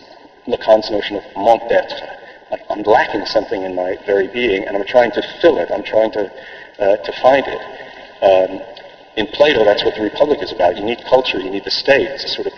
Lacan's 0.46 0.90
notion 0.90 1.16
of 1.16 1.24
manque 1.36 1.68
d'être. 1.68 2.19
I'm 2.68 2.82
lacking 2.82 3.26
something 3.26 3.62
in 3.62 3.74
my 3.74 3.96
very 4.06 4.28
being, 4.28 4.66
and 4.66 4.76
I'm 4.76 4.84
trying 4.84 5.12
to 5.12 5.22
fill 5.40 5.58
it. 5.58 5.70
I'm 5.70 5.82
trying 5.82 6.10
to, 6.12 6.30
uh, 6.78 6.96
to 6.96 7.12
find 7.20 7.44
it. 7.46 7.60
Um, 8.22 8.60
in 9.16 9.26
Plato, 9.26 9.64
that's 9.64 9.84
what 9.84 9.94
the 9.94 10.02
Republic 10.02 10.42
is 10.42 10.52
about. 10.52 10.76
You 10.76 10.84
need 10.84 11.02
culture. 11.04 11.38
You 11.38 11.50
need 11.50 11.64
the 11.64 11.70
state 11.70 12.10
to 12.18 12.28
sort 12.28 12.46
of 12.46 12.52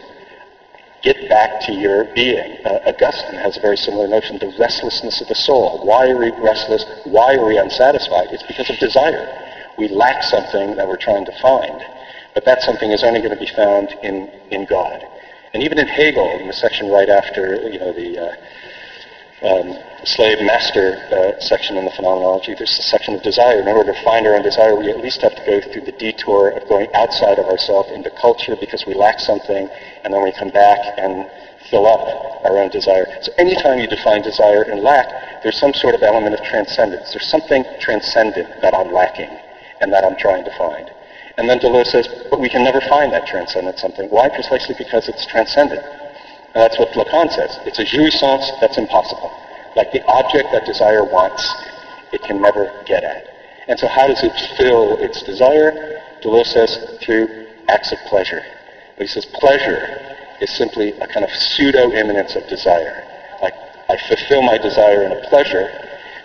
get 1.02 1.28
back 1.28 1.60
to 1.62 1.72
your 1.72 2.04
being. 2.14 2.58
Uh, 2.64 2.78
Augustine 2.86 3.38
has 3.40 3.56
a 3.56 3.60
very 3.60 3.76
similar 3.76 4.06
notion, 4.06 4.38
the 4.38 4.54
restlessness 4.58 5.20
of 5.20 5.28
the 5.28 5.34
soul. 5.34 5.80
Why 5.82 6.10
are 6.10 6.16
we 6.16 6.30
restless? 6.38 6.84
Why 7.04 7.34
are 7.34 7.44
we 7.44 7.58
unsatisfied? 7.58 8.28
It's 8.30 8.44
because 8.44 8.70
of 8.70 8.78
desire. 8.78 9.26
We 9.76 9.88
lack 9.88 10.22
something 10.22 10.76
that 10.76 10.86
we're 10.86 10.96
trying 10.96 11.24
to 11.24 11.32
find. 11.40 11.82
But 12.34 12.44
that 12.44 12.62
something 12.62 12.92
is 12.92 13.02
only 13.02 13.20
going 13.20 13.32
to 13.32 13.36
be 13.36 13.50
found 13.54 13.94
in, 14.02 14.28
in 14.50 14.64
God. 14.64 15.04
And 15.52 15.62
even 15.62 15.78
in 15.78 15.86
Hegel, 15.86 16.38
in 16.38 16.46
the 16.46 16.52
section 16.52 16.88
right 16.88 17.08
after, 17.08 17.56
you 17.68 17.78
know, 17.78 17.92
the 17.92 18.18
uh, 18.18 18.34
um, 19.44 19.78
slave 20.04 20.38
master 20.42 20.96
uh, 21.10 21.40
section 21.40 21.76
in 21.76 21.84
the 21.84 21.90
phenomenology, 21.90 22.54
there's 22.54 22.78
a 22.78 22.82
section 22.82 23.14
of 23.14 23.22
desire. 23.22 23.60
In 23.60 23.68
order 23.68 23.92
to 23.92 24.02
find 24.02 24.26
our 24.26 24.34
own 24.34 24.42
desire, 24.42 24.74
we 24.74 24.90
at 24.90 24.98
least 25.00 25.22
have 25.22 25.34
to 25.34 25.44
go 25.44 25.60
through 25.60 25.82
the 25.82 25.92
detour 25.92 26.50
of 26.50 26.68
going 26.68 26.88
outside 26.94 27.38
of 27.38 27.46
ourselves 27.46 27.90
into 27.90 28.10
culture 28.10 28.56
because 28.58 28.84
we 28.86 28.94
lack 28.94 29.20
something, 29.20 29.68
and 30.04 30.14
then 30.14 30.22
we 30.22 30.32
come 30.32 30.50
back 30.50 30.78
and 30.98 31.28
fill 31.70 31.86
up 31.86 32.44
our 32.44 32.58
own 32.58 32.70
desire. 32.70 33.06
So 33.22 33.32
anytime 33.38 33.78
you 33.78 33.86
define 33.86 34.22
desire 34.22 34.62
and 34.62 34.82
lack, 34.82 35.42
there's 35.42 35.58
some 35.58 35.74
sort 35.74 35.94
of 35.94 36.02
element 36.02 36.34
of 36.34 36.44
transcendence. 36.44 37.12
There's 37.12 37.28
something 37.28 37.64
transcendent 37.80 38.60
that 38.62 38.74
I'm 38.74 38.92
lacking 38.92 39.30
and 39.80 39.92
that 39.92 40.04
I'm 40.04 40.16
trying 40.16 40.44
to 40.44 40.56
find. 40.56 40.90
And 41.38 41.48
then 41.48 41.58
Deleuze 41.58 41.86
says, 41.86 42.08
but 42.30 42.40
we 42.40 42.48
can 42.48 42.62
never 42.62 42.80
find 42.88 43.12
that 43.12 43.26
transcendent 43.26 43.78
something. 43.78 44.08
Why? 44.10 44.28
Precisely 44.28 44.74
because 44.76 45.08
it's 45.08 45.26
transcendent. 45.26 45.82
And 46.54 46.62
that's 46.62 46.78
what 46.78 46.92
Lacan 46.92 47.30
says. 47.30 47.58
It's 47.64 47.78
a 47.78 47.84
jouissance 47.84 48.60
that's 48.60 48.76
impossible. 48.76 49.32
Like 49.74 49.90
the 49.92 50.04
object 50.04 50.48
that 50.52 50.66
desire 50.66 51.04
wants, 51.04 51.42
it 52.12 52.22
can 52.22 52.42
never 52.42 52.70
get 52.86 53.04
at. 53.04 53.26
And 53.68 53.78
so 53.78 53.88
how 53.88 54.06
does 54.06 54.22
it 54.22 54.32
fill 54.56 54.98
its 54.98 55.22
desire? 55.22 55.72
Deleuze 56.22 56.52
says 56.52 56.78
through 57.00 57.28
acts 57.68 57.92
of 57.92 57.98
pleasure. 58.06 58.42
But 58.96 59.06
he 59.06 59.12
says 59.12 59.24
pleasure 59.24 59.80
is 60.40 60.50
simply 60.50 60.92
a 61.00 61.06
kind 61.06 61.24
of 61.24 61.30
pseudo-immanence 61.30 62.36
of 62.36 62.46
desire. 62.48 63.04
Like 63.40 63.54
I 63.88 63.96
fulfill 64.08 64.42
my 64.42 64.58
desire 64.58 65.04
in 65.04 65.12
a 65.12 65.20
pleasure, 65.28 65.70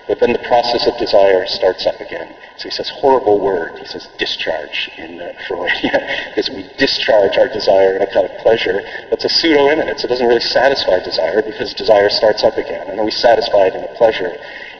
but 0.07 0.19
then 0.19 0.31
the 0.31 0.39
process 0.47 0.88
of 0.88 0.97
desire 0.97 1.45
starts 1.45 1.85
up 1.85 1.99
again. 1.99 2.34
So 2.57 2.69
he 2.69 2.71
says 2.71 2.89
horrible 2.89 3.39
word. 3.39 3.77
He 3.77 3.85
says 3.85 4.07
discharge 4.17 4.89
in 4.97 5.21
uh, 5.21 5.34
Freud. 5.47 5.69
because 5.81 6.49
we 6.55 6.67
discharge 6.77 7.38
our 7.38 7.47
desire 7.49 7.95
in 7.95 8.01
a 8.01 8.11
kind 8.11 8.25
of 8.25 8.35
pleasure 8.39 8.81
that's 9.09 9.25
a 9.25 9.29
pseudo-immanence. 9.29 10.03
It 10.03 10.07
doesn't 10.07 10.25
really 10.25 10.41
satisfy 10.41 11.03
desire 11.03 11.41
because 11.41 11.73
desire 11.73 12.09
starts 12.09 12.43
up 12.43 12.57
again. 12.57 12.89
And 12.89 13.03
we 13.03 13.11
satisfy 13.11 13.67
it 13.67 13.75
in 13.75 13.84
a 13.84 13.93
pleasure. 13.95 14.31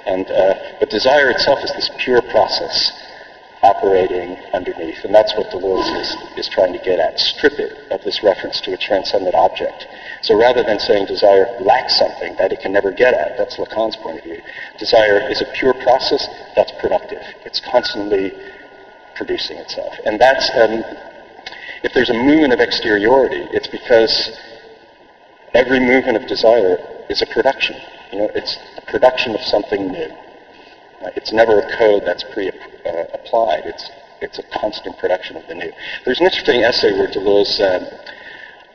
And, 0.08 0.26
uh, 0.32 0.80
but 0.80 0.90
desire 0.90 1.30
itself 1.30 1.60
is 1.64 1.72
this 1.74 1.92
pure 2.00 2.22
process 2.22 2.92
operating 3.62 4.38
underneath. 4.54 5.04
And 5.04 5.14
that's 5.14 5.36
what 5.36 5.52
Deleuze 5.52 6.02
is, 6.02 6.16
is 6.38 6.50
trying 6.50 6.74
to 6.74 6.80
get 6.80 7.00
at. 7.00 7.20
Strip 7.20 7.60
it 7.60 7.92
of 7.92 8.04
this 8.04 8.24
reference 8.24 8.62
to 8.62 8.74
a 8.74 8.78
transcendent 8.78 9.36
object. 9.36 9.88
So 10.22 10.40
rather 10.40 10.64
than 10.64 10.80
saying 10.80 11.06
desire 11.06 11.46
lacks 11.62 11.98
something 11.98 12.36
that 12.38 12.52
it 12.52 12.60
can 12.60 12.72
never 12.72 12.92
get 12.92 13.14
at, 13.14 13.38
that's 13.38 13.58
Lacan's 13.58 13.96
point 13.98 14.20
of 14.20 14.24
view, 14.24 14.42
desire 14.80 15.30
is 15.30 15.42
a 15.42 15.46
pure 15.54 15.74
process 15.74 16.28
that's 16.56 16.72
productive. 16.80 17.22
It's 17.46 17.60
constantly 17.60 18.34
producing 19.16 19.58
itself. 19.58 19.94
And 20.06 20.20
that's, 20.20 20.50
um, 20.56 20.84
if 21.84 21.94
there's 21.94 22.10
a 22.10 22.14
movement 22.14 22.54
of 22.54 22.60
exteriority, 22.60 23.48
it's 23.52 23.68
because 23.68 24.32
every 25.54 25.80
movement 25.80 26.18
of 26.18 26.28
desire 26.28 26.78
is 27.10 27.22
a 27.22 27.26
production. 27.28 27.76
You 28.12 28.20
know, 28.20 28.32
it's 28.36 28.58
a 28.78 28.82
production 28.92 29.36
of 29.36 29.42
something 29.42 29.92
new. 29.92 30.10
It's 31.16 31.32
never 31.32 31.60
a 31.60 31.78
code 31.78 32.04
that's 32.06 32.24
pre-applied. 32.34 33.64
It's, 33.66 33.90
it's 34.22 34.40
a 34.40 34.44
constant 34.60 34.98
production 34.98 35.38
of 35.38 35.48
the 35.48 35.56
new. 35.56 35.72
There's 36.06 36.20
an 36.20 36.26
interesting 36.26 36.64
essay 36.64 36.92
where 36.98 37.08
Deleuze, 37.08 37.60
um, 37.62 37.86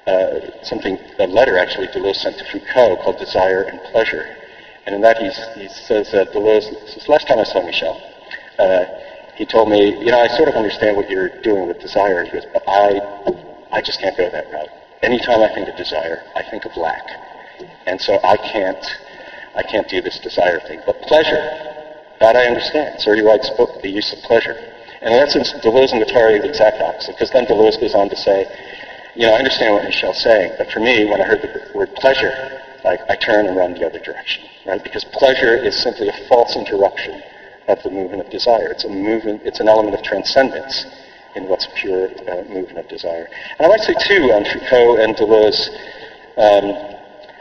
uh, 0.06 0.62
something, 0.62 0.98
a 1.18 1.26
letter 1.26 1.58
actually 1.58 1.86
Deleuze 1.88 2.16
sent 2.16 2.38
to 2.38 2.44
Foucault 2.50 2.96
called 3.02 3.18
Desire 3.18 3.62
and 3.62 3.80
Pleasure. 3.92 4.36
And 4.86 4.94
in 4.94 5.00
that 5.02 5.18
he, 5.18 5.30
says 5.68 6.10
that 6.12 6.32
Deleuze, 6.32 6.64
says, 6.88 7.08
last 7.08 7.28
time 7.28 7.38
I 7.38 7.44
saw 7.44 7.64
Michel, 7.64 8.00
uh, 8.58 8.84
he 9.36 9.46
told 9.46 9.70
me, 9.70 9.98
you 9.98 10.10
know, 10.10 10.20
I 10.20 10.28
sort 10.36 10.48
of 10.48 10.54
understand 10.56 10.96
what 10.96 11.08
you're 11.08 11.30
doing 11.42 11.68
with 11.68 11.78
desire. 11.80 12.24
He 12.24 12.32
goes, 12.32 12.44
but 12.52 12.62
I, 12.66 13.00
I 13.70 13.80
just 13.80 14.00
can't 14.00 14.16
go 14.16 14.28
that 14.30 14.50
route. 14.52 14.68
Anytime 15.02 15.40
I 15.40 15.54
think 15.54 15.68
of 15.68 15.76
desire, 15.76 16.22
I 16.36 16.42
think 16.42 16.64
of 16.64 16.76
lack. 16.76 17.02
And 17.86 18.00
so 18.00 18.18
I 18.22 18.36
can't, 18.36 18.84
I 19.54 19.62
can't 19.62 19.88
do 19.88 20.00
this 20.00 20.18
desire 20.18 20.60
thing. 20.60 20.80
But 20.84 21.00
pleasure, 21.02 21.42
that 22.20 22.36
I 22.36 22.46
understand. 22.46 23.00
So 23.00 23.12
he 23.12 23.22
writes 23.22 23.50
book, 23.56 23.82
The 23.82 23.90
Use 23.90 24.12
of 24.12 24.18
Pleasure. 24.20 24.54
And 25.02 25.14
in 25.14 25.18
essence, 25.18 25.52
Deleuze 25.64 25.92
and 25.92 26.02
Guattari 26.02 26.40
the 26.40 26.48
exact 26.48 26.80
opposite, 26.80 27.16
because 27.18 27.30
then 27.30 27.46
Deleuze 27.46 27.80
goes 27.80 27.94
on 27.94 28.08
to 28.08 28.16
say, 28.16 28.46
you 29.14 29.26
know, 29.26 29.34
I 29.34 29.38
understand 29.38 29.74
what 29.74 29.84
Michel's 29.84 30.22
saying, 30.22 30.54
but 30.56 30.70
for 30.70 30.80
me, 30.80 31.04
when 31.04 31.20
I 31.20 31.24
heard 31.24 31.42
the 31.42 31.60
word 31.74 31.94
pleasure, 31.96 32.32
like, 32.82 33.00
I 33.08 33.16
turn 33.16 33.46
and 33.46 33.56
run 33.56 33.74
the 33.74 33.86
other 33.86 33.98
direction, 33.98 34.44
right? 34.64 34.82
Because 34.82 35.04
pleasure 35.04 35.54
is 35.54 35.80
simply 35.82 36.08
a 36.08 36.16
false 36.28 36.56
interruption 36.56 37.22
of 37.68 37.82
the 37.82 37.90
movement 37.90 38.22
of 38.22 38.30
desire. 38.30 38.68
It's 38.68 38.84
a 38.84 38.88
movement, 38.88 39.42
it's 39.44 39.60
an 39.60 39.68
element 39.68 39.94
of 39.94 40.02
transcendence 40.02 40.86
in 41.34 41.46
what's 41.46 41.68
pure 41.74 42.08
uh, 42.26 42.42
movement 42.48 42.78
of 42.78 42.88
desire. 42.88 43.28
And 43.58 43.66
I 43.66 43.68
might 43.68 43.80
say, 43.80 43.94
too, 44.08 44.32
on 44.32 44.44
Foucault 44.44 44.96
and 44.96 45.14
Deleuze, 45.14 45.70
um, 46.38 46.96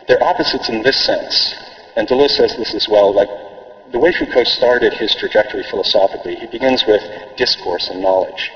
they're 0.07 0.23
opposites 0.23 0.69
in 0.69 0.84
this 0.84 1.06
sense. 1.06 1.56
And 1.95 2.07
Deleuze 2.07 2.31
says 2.31 2.56
this 2.57 2.73
as 2.76 2.88
well, 2.89 3.14
like, 3.14 3.30
the 3.91 3.99
way 3.99 4.11
Foucault 4.11 4.43
started 4.43 4.93
his 4.93 5.15
trajectory 5.15 5.64
philosophically, 5.69 6.35
he 6.35 6.48
begins 6.48 6.85
with 6.85 7.02
discourse 7.38 7.89
and 7.89 8.02
knowledge 8.02 8.52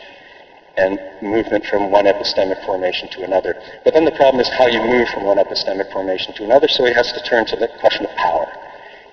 and 0.78 1.00
movement 1.22 1.66
from 1.66 1.90
one 1.90 2.06
epistemic 2.06 2.64
formation 2.66 3.10
to 3.10 3.24
another. 3.24 3.56
But 3.84 3.94
then 3.94 4.06
the 4.06 4.12
problem 4.12 4.42
is 4.42 4.50
how 4.50 4.68
you 4.68 4.82
move 4.82 5.08
from 5.10 5.24
one 5.24 5.38
epistemic 5.38 5.92
formation 5.92 6.34
to 6.36 6.44
another, 6.44 6.68
so 6.68 6.86
he 6.86 6.94
has 6.94 7.12
to 7.14 7.22
turn 7.24 7.46
to 7.48 7.56
the 7.56 7.70
question 7.80 8.06
of 8.06 8.16
power. 8.16 8.48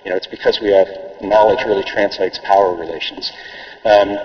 You 0.03 0.11
know, 0.11 0.17
it's 0.17 0.27
because 0.27 0.59
we 0.61 0.71
have 0.71 0.87
knowledge 1.21 1.59
really 1.65 1.83
translates 1.83 2.39
power 2.43 2.75
relations. 2.75 3.31
Um, 3.85 4.17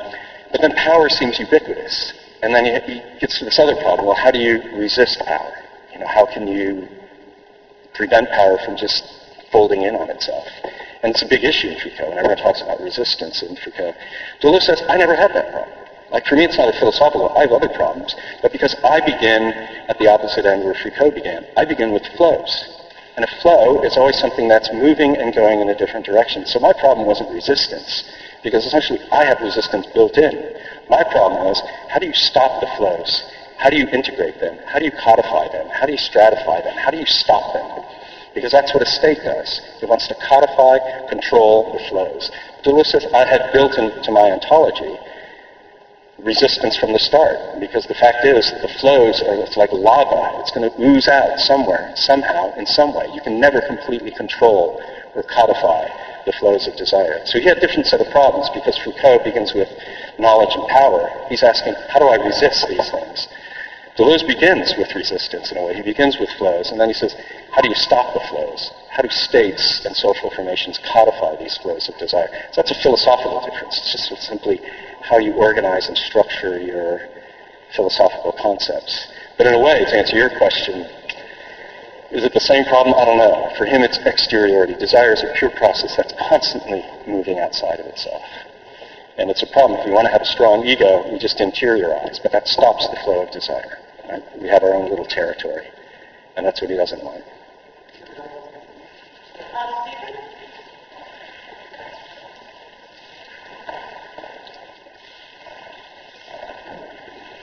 but 0.51 0.61
then 0.61 0.75
power 0.75 1.09
seems 1.09 1.39
ubiquitous. 1.39 2.13
And 2.43 2.55
then 2.55 2.65
he, 2.65 3.03
gets 3.21 3.39
to 3.39 3.45
this 3.45 3.59
other 3.59 3.75
problem. 3.77 4.07
Well, 4.07 4.17
how 4.17 4.31
do 4.31 4.39
you 4.39 4.63
resist 4.77 5.21
power? 5.27 5.53
You 5.93 6.01
know, 6.01 6.07
how 6.07 6.27
can 6.27 6.47
you 6.47 6.89
prevent 7.95 8.31
power 8.31 8.59
from 8.65 8.77
just 8.77 9.05
folding 9.51 9.83
in 9.83 9.95
on 9.95 10.11
itself? 10.11 10.47
And 11.03 11.13
it's 11.13 11.23
a 11.23 11.27
big 11.27 11.45
issue 11.45 11.69
in 11.69 11.79
Foucault, 11.79 12.11
and 12.11 12.19
everyone 12.19 12.39
talks 12.39 12.61
about 12.61 12.81
resistance 12.81 13.43
in 13.43 13.57
Foucault. 13.57 13.95
Deleuze 14.41 14.63
says, 14.63 14.83
I 14.89 14.97
never 14.97 15.15
had 15.15 15.33
that 15.33 15.53
problem. 15.53 15.88
Like 16.11 16.27
for 16.27 16.37
me, 16.37 16.45
it's 16.45 16.57
not 16.57 16.75
a 16.75 16.79
philosophical. 16.79 17.31
I 17.37 17.43
have 17.43 17.53
other 17.53 17.69
problems, 17.69 18.15
but 18.43 18.53
because 18.53 18.75
I 18.83 19.01
begin 19.01 19.53
at 19.89 19.99
the 19.99 20.07
opposite 20.07 20.47
end 20.47 20.65
where 20.65 20.75
Foucault 20.75 21.13
began, 21.13 21.45
I 21.57 21.65
begin 21.65 21.93
with 21.93 22.07
flows. 22.17 22.69
And 23.17 23.25
a 23.25 23.41
flow 23.43 23.83
is 23.83 23.97
always 23.97 24.17
something 24.19 24.49
that's 24.49 24.73
moving 24.73 25.17
and 25.17 25.35
going 25.35 25.61
in 25.61 25.69
a 25.69 25.75
different 25.75 26.07
direction. 26.07 26.47
So 26.47 26.61
my 26.61 26.73
problem 26.73 27.07
wasn't 27.07 27.31
resistance. 27.31 28.05
because 28.43 28.65
essentially 28.65 29.01
I 29.11 29.25
have 29.25 29.41
resistance 29.41 29.87
built 29.93 30.17
in. 30.17 30.55
My 30.89 31.03
problem 31.05 31.45
was, 31.45 31.61
how 31.89 31.99
do 31.99 32.07
you 32.07 32.15
stop 32.15 32.61
the 32.61 32.69
flows? 32.77 33.25
How 33.59 33.71
do 33.71 33.77
you 33.77 33.89
integrate 33.89 34.39
them? 34.41 34.57
How 34.67 34.79
do 34.79 34.85
you 34.85 34.93
codify 34.93 35.49
them? 35.49 35.69
How 35.69 35.87
do 35.87 35.93
you 35.93 35.99
stratify 35.99 36.63
them? 36.63 36.77
How 36.77 36.91
do 36.91 36.99
you 36.99 37.07
stop 37.07 37.53
them? 37.53 37.85
Because 38.35 38.53
that's 38.53 38.73
what 38.73 38.83
a 38.83 38.87
state 38.87 39.19
does. 39.25 39.61
It 39.83 39.89
wants 39.89 40.07
to 40.09 40.15
codify, 40.15 40.79
control 41.09 41.73
the 41.73 41.81
flows. 41.89 42.31
Deleuze 42.63 42.87
says, 42.87 43.07
I 43.13 43.25
had 43.27 43.51
built 43.53 43.77
into 43.77 44.13
my 44.13 44.31
ontology 44.31 44.97
resistance 46.19 46.77
from 46.77 46.93
the 46.93 46.99
start, 46.99 47.61
because 47.61 47.87
the 47.87 47.95
fact 47.95 48.25
is 48.25 48.51
the 48.63 48.73
flows 48.81 49.23
are 49.23 49.35
it's 49.43 49.57
like 49.57 49.73
lava. 49.73 50.41
It's 50.41 50.51
going 50.51 50.69
to 50.69 50.75
ooze 50.83 51.09
out 51.09 51.39
somewhere, 51.39 51.93
somehow, 51.95 52.55
in 52.55 52.67
some 52.67 52.95
way. 52.95 53.09
You 53.15 53.21
can 53.21 53.39
never 53.41 53.61
completely 53.61 54.11
control 54.11 54.83
or 55.15 55.23
codify 55.23 55.89
the 56.27 56.33
flows 56.33 56.67
of 56.67 56.77
desire. 56.77 57.25
So 57.25 57.39
he 57.39 57.47
had 57.47 57.59
a 57.59 57.61
different 57.61 57.87
set 57.87 58.01
of 58.01 58.11
problems 58.11 58.51
because 58.51 58.77
Foucault 58.79 59.25
begins 59.25 59.55
with 59.55 59.69
knowledge 60.19 60.55
and 60.55 60.67
power. 60.69 61.09
He's 61.29 61.43
asking, 61.43 61.75
how 61.89 62.01
do 62.01 62.09
I 62.09 62.17
resist 62.17 62.67
these 62.69 62.91
things? 62.91 63.29
Deleuze 63.97 64.27
begins 64.27 64.75
with 64.79 64.95
resistance 64.95 65.51
in 65.51 65.59
a 65.59 65.63
way. 65.65 65.75
He 65.75 65.83
begins 65.83 66.19
with 66.19 66.31
flows, 66.39 66.71
and 66.71 66.81
then 66.81 66.89
he 66.89 66.95
says, 66.95 67.17
how 67.51 67.63
do 67.63 67.69
you 67.69 67.75
stop 67.75 68.15
the 68.15 68.21
flows? 68.29 68.71
How 68.91 69.03
do 69.03 69.09
states 69.11 69.85
and 69.85 69.97
social 69.97 70.31
formations 70.31 70.79
codify 70.79 71.37
these 71.37 71.57
flows 71.59 71.89
of 71.89 71.99
desire? 71.99 72.29
So 72.53 72.63
that's 72.63 72.71
a 72.71 72.81
philosophical 72.83 73.41
difference. 73.41 73.79
It's 73.79 74.09
just 74.09 74.23
simply 74.23 74.61
how 75.03 75.19
you 75.19 75.33
organize 75.33 75.89
and 75.89 75.97
structure 75.97 76.59
your 76.59 77.09
philosophical 77.75 78.33
concepts. 78.33 79.09
But 79.37 79.47
in 79.47 79.55
a 79.55 79.59
way, 79.59 79.85
to 79.85 79.97
answer 79.97 80.17
your 80.17 80.31
question, 80.37 80.87
is 82.11 82.25
it 82.25 82.33
the 82.33 82.41
same 82.41 82.65
problem? 82.65 82.95
I 82.97 83.05
don't 83.05 83.19
know. 83.19 83.53
For 83.59 83.67
him, 83.67 83.83
it's 83.83 83.99
exteriority. 83.99 84.75
Desire 84.75 85.13
is 85.13 85.23
a 85.23 85.33
pure 85.37 85.51
process 85.51 85.95
that's 85.97 86.15
constantly 86.29 86.85
moving 87.07 87.39
outside 87.39 87.81
of 87.81 87.87
itself. 87.87 88.23
And 89.19 89.31
it's 89.31 89.43
a 89.43 89.47
problem. 89.47 89.81
If 89.81 89.87
we 89.87 89.93
want 89.93 90.07
to 90.07 90.13
have 90.13 90.23
a 90.23 90.27
strong 90.27 90.65
ego, 90.65 91.11
we 91.13 91.19
just 91.19 91.39
interiorize, 91.39 92.23
but 92.23 92.33
that 92.33 92.49
stops 92.49 92.89
the 92.89 92.97
flow 93.05 93.23
of 93.23 93.31
desire. 93.31 93.79
Right? 94.09 94.23
We 94.41 94.49
have 94.49 94.63
our 94.63 94.73
own 94.73 94.89
little 94.89 95.05
territory. 95.05 95.67
And 96.37 96.47
that's 96.47 96.63
what 96.63 96.71
he 96.71 96.77
doesn't 96.77 97.03
want. 97.03 97.25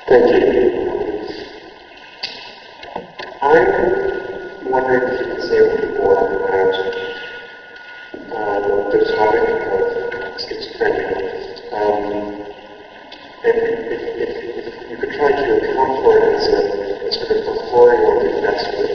Thank 0.07 0.29
you. 0.29 0.45
I'm 3.41 4.69
wondering 4.69 5.01
if 5.07 5.19
you 5.19 5.25
can 5.33 5.41
say 5.41 5.57
a 5.57 5.63
little 5.63 5.95
more 5.97 6.13
about 6.13 6.73
uh, 8.29 8.59
the 8.91 8.99
topic 9.15 9.49
of 9.65 9.81
schizophrenia. 10.41 11.73
Um, 11.73 12.03
and 13.45 13.57
if, 13.89 14.01
if, 14.21 14.31
if 14.65 14.89
you 14.91 14.97
could 14.97 15.13
try 15.17 15.31
to 15.31 15.57
account 15.57 15.93
for 16.03 16.17
it 16.17 16.23
as 16.35 16.47
a, 16.49 17.07
as 17.07 17.15
sort 17.15 17.31
of 17.31 17.47
authorial 17.47 18.19
investment, 18.29 18.93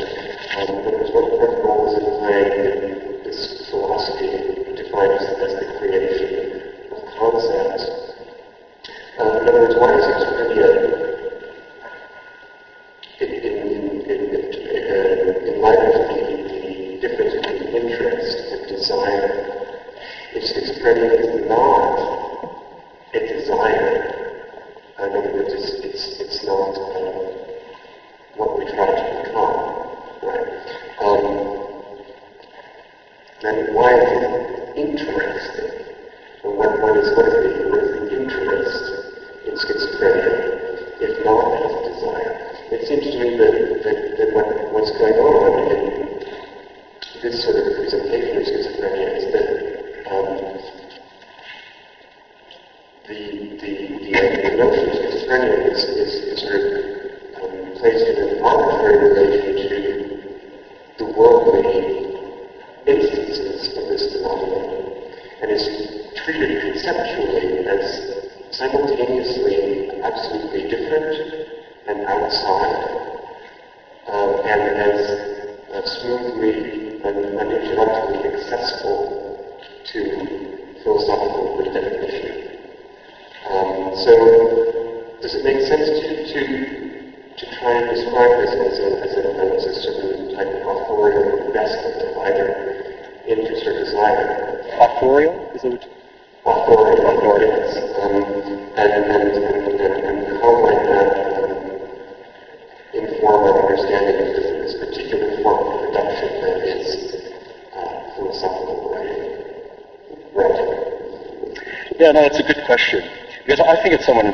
um, 0.59 0.69
what, 1.13 1.27
what 1.39 1.53
role 1.65 1.87
is 1.89 1.95
it 1.99 2.07
playing 2.21 2.55
in 2.55 3.23
this 3.25 3.69
philosophy 3.69 4.31
defined 4.77 5.13
as, 5.13 5.27
as 5.43 5.53
the 5.59 5.67
creation 5.79 6.61
of 6.93 6.99
concepts? 7.19 7.85
Uh, 9.19 9.37
in 9.41 9.49
other 9.49 9.61
words, 9.61 9.75
why 9.77 9.91
is 9.95 10.05
schizophrenia 10.07 10.80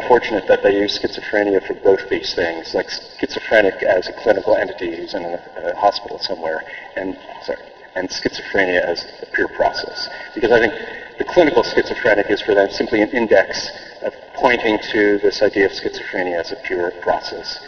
unfortunate 0.07 0.47
that 0.47 0.63
they 0.63 0.71
use 0.71 0.97
schizophrenia 0.97 1.61
for 1.67 1.75
both 1.75 2.09
these 2.09 2.33
things, 2.33 2.75
like 2.75 2.89
schizophrenic 3.19 3.83
as 3.83 4.07
a 4.07 4.13
clinical 4.13 4.55
entity 4.55 4.95
who's 4.95 5.15
in 5.15 5.25
a, 5.25 5.43
a 5.65 5.75
hospital 5.75 6.17
somewhere, 6.21 6.63
and 6.95 7.19
sorry, 7.43 7.59
and 7.97 8.09
schizophrenia 8.09 8.81
as 8.87 9.05
a 9.23 9.27
pure 9.35 9.49
process. 9.49 10.09
Because 10.33 10.53
I 10.53 10.61
think 10.61 10.75
the 11.19 11.25
clinical 11.25 11.65
schizophrenic 11.65 12.31
is 12.31 12.41
for 12.41 12.55
them 12.55 12.71
simply 12.71 13.03
an 13.03 13.09
index 13.11 13.69
of 14.03 14.15
pointing 14.35 14.79
to 14.93 15.19
this 15.19 15.43
idea 15.43 15.67
of 15.67 15.73
schizophrenia 15.73 16.39
as 16.39 16.53
a 16.53 16.57
pure 16.63 16.93
process. 17.03 17.59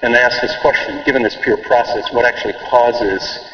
And 0.00 0.14
they 0.14 0.20
ask 0.20 0.40
this 0.40 0.54
question, 0.62 1.02
given 1.04 1.24
this 1.24 1.36
pure 1.42 1.56
process, 1.56 2.12
what 2.12 2.24
actually 2.24 2.54
causes 2.70 3.47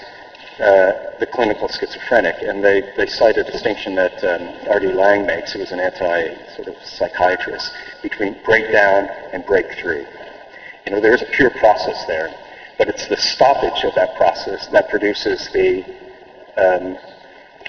uh, 0.61 1.19
the 1.19 1.27
clinical 1.27 1.69
schizophrenic? 1.69 2.37
And 2.43 2.63
they, 2.63 2.83
they 2.97 3.07
cite 3.07 3.37
a 3.37 3.45
distinction 3.45 3.95
that 3.97 4.23
um, 4.25 4.71
R.D. 4.71 4.93
Laing 4.93 5.27
makes, 5.27 5.53
who 5.53 5.61
was 5.61 5.73
an 5.73 5.81
anti-sort 5.81 6.69
of 6.69 6.77
psychiatrist, 6.85 7.73
between 8.03 8.37
breakdown 8.45 9.09
and 9.33 9.45
breakthrough. 9.47 10.05
You 10.87 10.93
know, 10.93 11.01
there 11.01 11.15
is 11.15 11.23
a 11.23 11.27
pure 11.27 11.51
process 11.51 12.05
there, 12.07 12.29
but 12.79 12.89
it's 12.89 13.09
the 13.09 13.17
stoppage 13.17 13.85
of 13.85 13.95
that 13.95 14.17
process 14.17 14.67
that 14.69 14.89
produces 14.89 15.49
the, 15.53 15.83
um, 16.57 16.99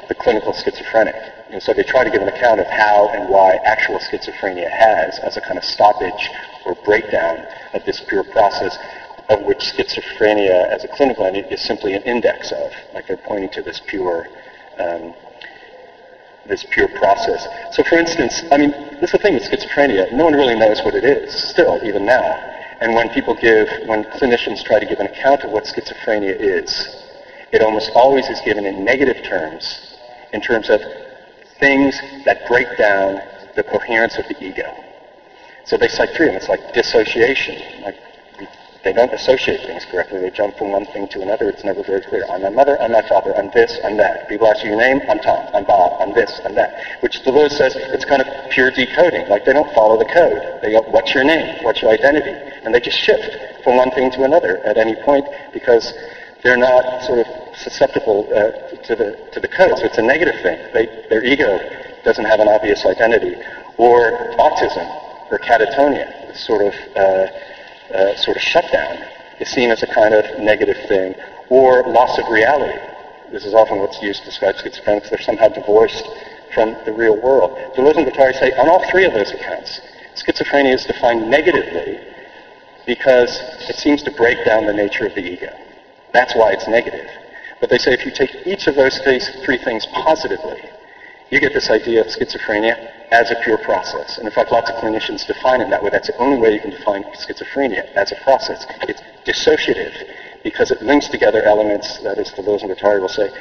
the 0.07 0.15
clinical 0.15 0.53
schizophrenic. 0.53 1.15
And 1.51 1.61
so 1.61 1.73
they 1.73 1.83
try 1.83 2.03
to 2.03 2.09
give 2.09 2.21
an 2.21 2.27
account 2.27 2.59
of 2.59 2.67
how 2.67 3.09
and 3.13 3.29
why 3.29 3.57
actual 3.65 3.99
schizophrenia 3.99 4.69
has 4.69 5.19
as 5.19 5.37
a 5.37 5.41
kind 5.41 5.57
of 5.57 5.63
stoppage 5.63 6.29
or 6.65 6.75
breakdown 6.83 7.45
of 7.73 7.85
this 7.85 8.01
pure 8.09 8.23
process, 8.23 8.77
of 9.29 9.41
which 9.43 9.59
schizophrenia 9.59 10.69
as 10.69 10.83
a 10.83 10.87
clinical 10.87 11.25
entity 11.25 11.53
is 11.53 11.61
simply 11.61 11.93
an 11.93 12.03
index 12.03 12.51
of. 12.51 12.71
Like 12.93 13.07
they're 13.07 13.17
pointing 13.17 13.49
to 13.51 13.61
this 13.61 13.81
pure, 13.87 14.27
um, 14.77 15.13
this 16.45 16.65
pure 16.69 16.87
process. 16.87 17.47
So 17.71 17.83
for 17.83 17.97
instance, 17.97 18.43
I 18.51 18.57
mean, 18.57 18.71
this 19.01 19.09
is 19.09 19.11
the 19.13 19.17
thing 19.17 19.33
with 19.33 19.43
schizophrenia. 19.43 20.11
No 20.13 20.25
one 20.25 20.33
really 20.33 20.55
knows 20.55 20.81
what 20.83 20.93
it 20.93 21.03
is, 21.03 21.33
still, 21.49 21.79
even 21.83 22.05
now. 22.05 22.23
And 22.81 22.93
when 22.93 23.09
people 23.09 23.35
give, 23.35 23.67
when 23.87 24.03
clinicians 24.03 24.63
try 24.63 24.79
to 24.79 24.85
give 24.85 24.99
an 24.99 25.07
account 25.07 25.43
of 25.43 25.51
what 25.51 25.63
schizophrenia 25.63 26.35
is, 26.37 26.69
it 27.51 27.61
almost 27.61 27.91
always 27.95 28.27
is 28.29 28.41
given 28.41 28.65
in 28.65 28.83
negative 28.83 29.23
terms, 29.23 29.95
in 30.33 30.41
terms 30.41 30.69
of 30.69 30.81
things 31.59 31.99
that 32.25 32.45
break 32.47 32.67
down 32.77 33.21
the 33.55 33.63
coherence 33.63 34.17
of 34.17 34.27
the 34.27 34.43
ego. 34.43 34.75
So 35.63 35.77
they 35.77 35.87
cite 35.87 36.09
three, 36.15 36.27
of 36.27 36.33
them. 36.33 36.41
it's 36.41 36.49
like 36.49 36.73
dissociation, 36.73 37.81
like 37.81 37.95
They 38.85 38.93
don't 38.93 39.11
associate 39.11 39.65
things 39.65 39.83
correctly. 39.89 40.19
They 40.19 40.29
jump 40.29 40.59
from 40.59 40.69
one 40.69 40.85
thing 40.85 41.07
to 41.07 41.21
another. 41.23 41.49
It's 41.49 41.63
never 41.63 41.81
very 41.81 42.01
clear. 42.01 42.23
I'm 42.29 42.43
my 42.43 42.49
mother, 42.49 42.79
I'm 42.79 42.91
my 42.91 43.01
father, 43.09 43.35
I'm 43.35 43.49
this, 43.49 43.79
I'm 43.83 43.97
that. 43.97 44.29
People 44.29 44.47
ask 44.47 44.63
you 44.63 44.69
your 44.69 44.77
name, 44.77 45.01
I'm 45.09 45.17
Tom, 45.17 45.49
I'm 45.55 45.65
Bob, 45.65 45.99
I'm 45.99 46.13
this, 46.13 46.39
I'm 46.45 46.53
that. 46.53 46.77
Which 46.99 47.23
Deleuze 47.23 47.57
says 47.57 47.73
it's 47.75 48.05
kind 48.05 48.21
of 48.21 48.27
pure 48.51 48.69
decoding. 48.69 49.27
Like 49.27 49.43
they 49.43 49.53
don't 49.53 49.73
follow 49.73 49.97
the 49.97 50.05
code. 50.05 50.61
They 50.61 50.69
go, 50.69 50.83
what's 50.91 51.15
your 51.15 51.23
name? 51.23 51.63
What's 51.63 51.81
your 51.81 51.89
identity? 51.89 52.29
And 52.63 52.75
they 52.75 52.79
just 52.79 52.99
shift 52.99 53.63
from 53.63 53.75
one 53.75 53.89
thing 53.89 54.11
to 54.11 54.23
another 54.23 54.59
at 54.63 54.77
any 54.77 54.93
point 55.01 55.25
because 55.51 55.91
they're 56.43 56.55
not 56.55 57.01
sort 57.05 57.25
of 57.25 57.57
susceptible 57.57 58.29
uh, 58.29 58.51
to 58.85 58.95
the 58.95 59.17
to 59.31 59.39
the 59.39 59.47
code. 59.47 59.79
So 59.79 59.85
it's 59.85 59.97
a 59.97 60.03
negative 60.03 60.39
thing. 60.43 60.59
They, 60.73 60.85
their 61.09 61.23
ego 61.23 61.57
doesn't 62.03 62.25
have 62.25 62.39
an 62.39 62.47
obvious 62.49 62.85
identity. 62.85 63.33
Or 63.77 64.11
autism 64.37 64.85
or 65.31 65.39
catatonia, 65.39 66.27
this 66.27 66.45
sort 66.45 66.61
of 66.61 66.73
uh, 66.95 67.27
uh, 67.93 68.15
sort 68.15 68.37
of 68.37 68.43
shutdown, 68.43 68.97
is 69.39 69.49
seen 69.49 69.71
as 69.71 69.83
a 69.83 69.87
kind 69.87 70.13
of 70.13 70.39
negative 70.39 70.77
thing. 70.87 71.15
Or 71.49 71.83
loss 71.83 72.17
of 72.17 72.27
reality. 72.29 72.79
This 73.31 73.45
is 73.45 73.53
often 73.53 73.77
what's 73.77 74.01
used 74.01 74.21
to 74.21 74.25
describe 74.25 74.55
schizophrenics. 74.55 75.09
They're 75.09 75.21
somehow 75.21 75.49
divorced 75.49 76.07
from 76.53 76.75
the 76.85 76.93
real 76.93 77.21
world. 77.21 77.51
Deleuze 77.75 77.97
and 77.97 78.07
Guattari 78.07 78.33
say 78.33 78.51
on 78.53 78.67
all 78.67 78.83
three 78.89 79.05
of 79.05 79.13
those 79.13 79.31
accounts, 79.31 79.81
schizophrenia 80.15 80.73
is 80.73 80.85
defined 80.85 81.29
negatively 81.29 81.99
because 82.87 83.39
it 83.69 83.75
seems 83.75 84.01
to 84.03 84.11
break 84.11 84.43
down 84.45 84.65
the 84.65 84.73
nature 84.73 85.05
of 85.05 85.13
the 85.13 85.21
ego. 85.21 85.53
That's 86.13 86.35
why 86.35 86.53
it's 86.53 86.67
negative. 86.67 87.09
But 87.59 87.69
they 87.69 87.77
say 87.77 87.93
if 87.93 88.05
you 88.05 88.11
take 88.11 88.47
each 88.47 88.67
of 88.67 88.75
those 88.75 88.97
three 88.99 89.57
things 89.57 89.85
positively, 89.87 90.61
you 91.29 91.39
get 91.39 91.53
this 91.53 91.69
idea 91.69 92.01
of 92.01 92.07
schizophrenia 92.07 92.77
as 93.11 93.31
a 93.31 93.35
pure 93.43 93.57
process. 93.59 94.17
And 94.17 94.27
in 94.27 94.33
fact, 94.33 94.51
lots 94.51 94.69
of 94.69 94.75
clinicians 94.77 95.25
define 95.25 95.61
it 95.61 95.69
that 95.69 95.83
way. 95.83 95.89
That's 95.91 96.07
the 96.07 96.17
only 96.17 96.37
way 96.37 96.53
you 96.53 96.59
can 96.59 96.71
define 96.71 97.03
schizophrenia 97.13 97.85
as 97.95 98.11
a 98.11 98.15
process. 98.23 98.65
It's 98.83 99.01
dissociative 99.25 99.93
because 100.43 100.71
it 100.71 100.81
links 100.81 101.07
together 101.07 101.41
elements, 101.43 101.97
that 101.99 102.17
is, 102.17 102.29
Deleuze 102.29 102.61
and 102.61 102.71
Guattari 102.71 102.99
will 103.01 103.09
say, 103.09 103.31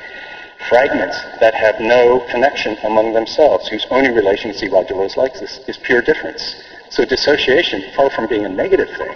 fragments 0.68 1.16
that 1.40 1.54
have 1.54 1.78
no 1.80 2.20
connection 2.30 2.76
among 2.84 3.12
themselves, 3.12 3.68
whose 3.68 3.86
only 3.90 4.10
relation, 4.10 4.48
you 4.48 4.54
see 4.54 4.68
why 4.68 4.84
Deleuze 4.84 5.16
likes 5.16 5.40
this, 5.40 5.60
is 5.68 5.76
pure 5.76 6.00
difference. 6.00 6.56
So 6.88 7.04
dissociation, 7.04 7.82
far 7.94 8.08
from 8.10 8.28
being 8.28 8.46
a 8.46 8.48
negative 8.48 8.88
thing, 8.96 9.14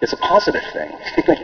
is 0.00 0.12
a 0.12 0.16
positive 0.16 0.64
thing. 0.72 0.96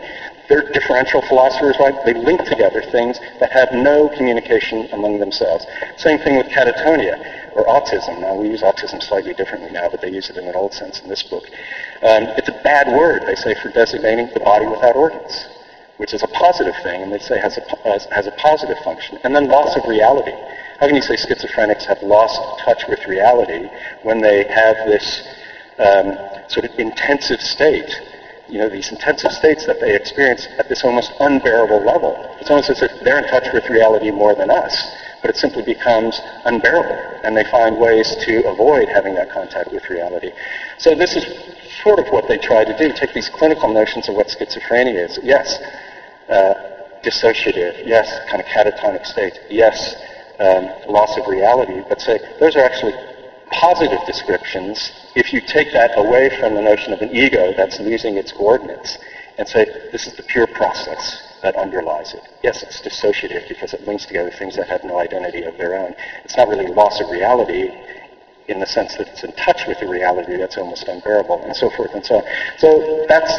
They're 0.47 0.63
differential 0.71 1.21
philosophers, 1.23 1.75
right? 1.79 1.95
They 2.05 2.13
link 2.13 2.43
together 2.45 2.81
things 2.91 3.19
that 3.39 3.51
have 3.51 3.71
no 3.71 4.09
communication 4.09 4.87
among 4.91 5.19
themselves. 5.19 5.65
Same 5.97 6.19
thing 6.19 6.37
with 6.37 6.47
catatonia 6.47 7.17
or 7.55 7.65
autism. 7.65 8.19
Now, 8.19 8.35
we 8.35 8.49
use 8.49 8.61
autism 8.61 9.01
slightly 9.01 9.33
differently 9.33 9.71
now, 9.71 9.89
but 9.89 10.01
they 10.01 10.09
use 10.09 10.29
it 10.29 10.37
in 10.37 10.47
an 10.47 10.55
old 10.55 10.73
sense 10.73 11.01
in 11.01 11.09
this 11.09 11.23
book. 11.23 11.45
Um, 12.03 12.23
it's 12.37 12.49
a 12.49 12.59
bad 12.63 12.87
word, 12.87 13.23
they 13.25 13.35
say, 13.35 13.55
for 13.61 13.69
designating 13.69 14.29
the 14.33 14.41
body 14.41 14.67
without 14.67 14.95
organs, 14.95 15.47
which 15.97 16.13
is 16.13 16.21
a 16.21 16.27
positive 16.27 16.75
thing, 16.83 17.01
and 17.01 17.11
they 17.11 17.19
say 17.19 17.39
has 17.39 17.57
a, 17.57 17.61
has, 17.83 18.05
has 18.11 18.27
a 18.27 18.31
positive 18.31 18.77
function. 18.83 19.17
And 19.23 19.35
then 19.35 19.47
loss 19.47 19.75
of 19.75 19.87
reality. 19.87 20.33
How 20.79 20.87
can 20.87 20.95
you 20.95 21.01
say 21.01 21.15
schizophrenics 21.15 21.85
have 21.85 22.03
lost 22.03 22.41
touch 22.65 22.83
with 22.87 22.99
reality 23.07 23.69
when 24.03 24.19
they 24.19 24.43
have 24.43 24.75
this 24.85 25.23
um, 25.79 26.17
sort 26.49 26.65
of 26.65 26.77
intensive 26.77 27.41
state 27.41 27.89
you 28.47 28.59
know, 28.59 28.69
these 28.69 28.91
intensive 28.91 29.31
states 29.31 29.65
that 29.65 29.79
they 29.79 29.95
experience 29.95 30.47
at 30.57 30.69
this 30.69 30.83
almost 30.83 31.11
unbearable 31.19 31.83
level. 31.83 32.15
It's 32.39 32.49
almost 32.49 32.69
as 32.69 32.81
if 32.81 32.91
they're 33.03 33.17
in 33.17 33.27
touch 33.27 33.47
with 33.53 33.69
reality 33.69 34.11
more 34.11 34.35
than 34.35 34.49
us, 34.49 34.95
but 35.21 35.29
it 35.29 35.37
simply 35.37 35.63
becomes 35.63 36.19
unbearable, 36.45 37.21
and 37.23 37.35
they 37.35 37.43
find 37.45 37.77
ways 37.77 38.15
to 38.25 38.47
avoid 38.47 38.87
having 38.89 39.15
that 39.15 39.31
contact 39.31 39.71
with 39.71 39.89
reality. 39.89 40.31
So 40.77 40.93
this 40.95 41.15
is 41.15 41.25
sort 41.83 41.99
of 41.99 42.07
what 42.09 42.27
they 42.27 42.37
try 42.37 42.63
to 42.63 42.77
do, 42.77 42.93
take 42.93 43.13
these 43.13 43.29
clinical 43.29 43.73
notions 43.73 44.09
of 44.09 44.15
what 44.15 44.27
schizophrenia 44.27 45.05
is. 45.05 45.19
Yes, 45.23 45.59
uh, 46.29 46.53
dissociative, 47.03 47.85
yes, 47.85 48.07
kind 48.29 48.41
of 48.41 48.47
catatonic 48.47 49.05
state, 49.05 49.39
yes, 49.49 49.95
um, 50.39 50.69
loss 50.87 51.17
of 51.17 51.27
reality, 51.27 51.81
but 51.87 52.01
say 52.01 52.19
those 52.39 52.55
are 52.55 52.63
actually 52.63 52.93
positive 53.59 53.99
descriptions 54.05 54.91
if 55.15 55.31
you 55.33 55.41
take 55.41 55.71
that 55.73 55.91
away 55.95 56.29
from 56.39 56.55
the 56.55 56.61
notion 56.61 56.93
of 56.93 57.01
an 57.01 57.09
ego 57.15 57.53
that's 57.55 57.79
losing 57.79 58.17
its 58.17 58.31
coordinates 58.31 58.97
and 59.37 59.47
say 59.47 59.65
this 59.91 60.07
is 60.07 60.13
the 60.13 60.23
pure 60.23 60.47
process 60.47 61.21
that 61.41 61.55
underlies 61.55 62.13
it. 62.13 62.21
Yes, 62.43 62.63
it's 62.63 62.81
dissociative 62.81 63.47
because 63.47 63.73
it 63.73 63.85
links 63.85 64.05
together 64.05 64.31
things 64.31 64.55
that 64.55 64.67
have 64.67 64.83
no 64.83 64.99
identity 64.99 65.43
of 65.43 65.57
their 65.57 65.75
own. 65.75 65.95
It's 66.23 66.35
not 66.37 66.47
really 66.47 66.67
loss 66.67 66.99
of 66.99 67.09
reality 67.09 67.71
in 68.47 68.59
the 68.59 68.65
sense 68.65 68.95
that 68.95 69.07
it's 69.07 69.23
in 69.23 69.31
touch 69.33 69.61
with 69.67 69.79
the 69.79 69.87
reality 69.87 70.37
that's 70.37 70.57
almost 70.57 70.87
unbearable, 70.87 71.41
and 71.43 71.55
so 71.55 71.69
forth 71.71 71.93
and 71.93 72.05
so 72.05 72.17
on. 72.17 72.23
So 72.57 73.05
that's 73.07 73.31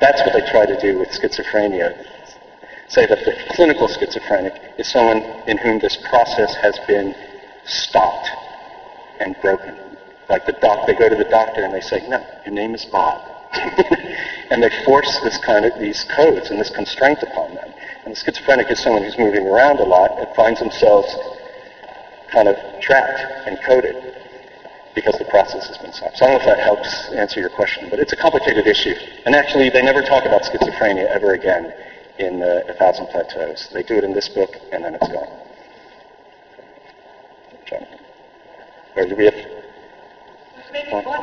that's 0.00 0.20
what 0.22 0.32
they 0.32 0.50
try 0.50 0.64
to 0.66 0.78
do 0.80 0.98
with 0.98 1.08
schizophrenia. 1.10 2.06
Say 2.88 3.06
that 3.06 3.18
the 3.24 3.34
clinical 3.50 3.88
schizophrenic 3.88 4.54
is 4.78 4.88
someone 4.88 5.22
in 5.46 5.58
whom 5.58 5.78
this 5.78 5.96
process 6.08 6.54
has 6.56 6.78
been 6.86 7.14
stopped 7.64 8.30
and 9.20 9.36
broken. 9.40 9.74
Like 10.28 10.46
the 10.46 10.52
doc, 10.52 10.86
they 10.86 10.94
go 10.94 11.08
to 11.08 11.16
the 11.16 11.24
doctor 11.24 11.64
and 11.64 11.72
they 11.72 11.80
say, 11.80 12.06
no, 12.08 12.24
your 12.44 12.54
name 12.54 12.74
is 12.74 12.84
Bob. 12.84 13.20
and 14.50 14.62
they 14.62 14.70
force 14.84 15.20
this 15.22 15.38
kind 15.38 15.64
of, 15.64 15.78
these 15.78 16.04
codes 16.14 16.50
and 16.50 16.60
this 16.60 16.70
constraint 16.70 17.22
upon 17.22 17.54
them. 17.54 17.72
And 18.04 18.14
the 18.14 18.18
schizophrenic 18.18 18.70
is 18.70 18.82
someone 18.82 19.02
who's 19.02 19.18
moving 19.18 19.46
around 19.46 19.80
a 19.80 19.84
lot 19.84 20.18
and 20.18 20.28
finds 20.34 20.60
themselves 20.60 21.16
kind 22.30 22.48
of 22.48 22.56
trapped 22.80 23.46
and 23.46 23.58
coded 23.62 23.96
because 24.94 25.16
the 25.18 25.24
process 25.26 25.66
has 25.68 25.78
been 25.78 25.92
stopped. 25.92 26.18
So 26.18 26.26
I 26.26 26.30
don't 26.30 26.38
know 26.38 26.50
if 26.50 26.56
that 26.56 26.64
helps 26.64 27.08
answer 27.12 27.40
your 27.40 27.50
question, 27.50 27.88
but 27.88 28.00
it's 28.00 28.12
a 28.12 28.16
complicated 28.16 28.66
issue. 28.66 28.94
And 29.24 29.34
actually, 29.34 29.70
they 29.70 29.82
never 29.82 30.02
talk 30.02 30.24
about 30.24 30.42
schizophrenia 30.42 31.06
ever 31.08 31.34
again 31.34 31.72
in 32.18 32.42
uh, 32.42 32.62
A 32.68 32.74
Thousand 32.74 33.06
Plateaus. 33.06 33.68
They 33.72 33.82
do 33.82 33.94
it 33.94 34.04
in 34.04 34.12
this 34.12 34.28
book, 34.28 34.56
and 34.72 34.84
then 34.84 34.94
it's 34.94 35.08
gone. 35.08 35.28
Or 37.70 37.97
do 39.06 39.14
we 39.14 39.26
have... 39.26 39.34
Maybe 40.72 40.90
one 40.90 41.22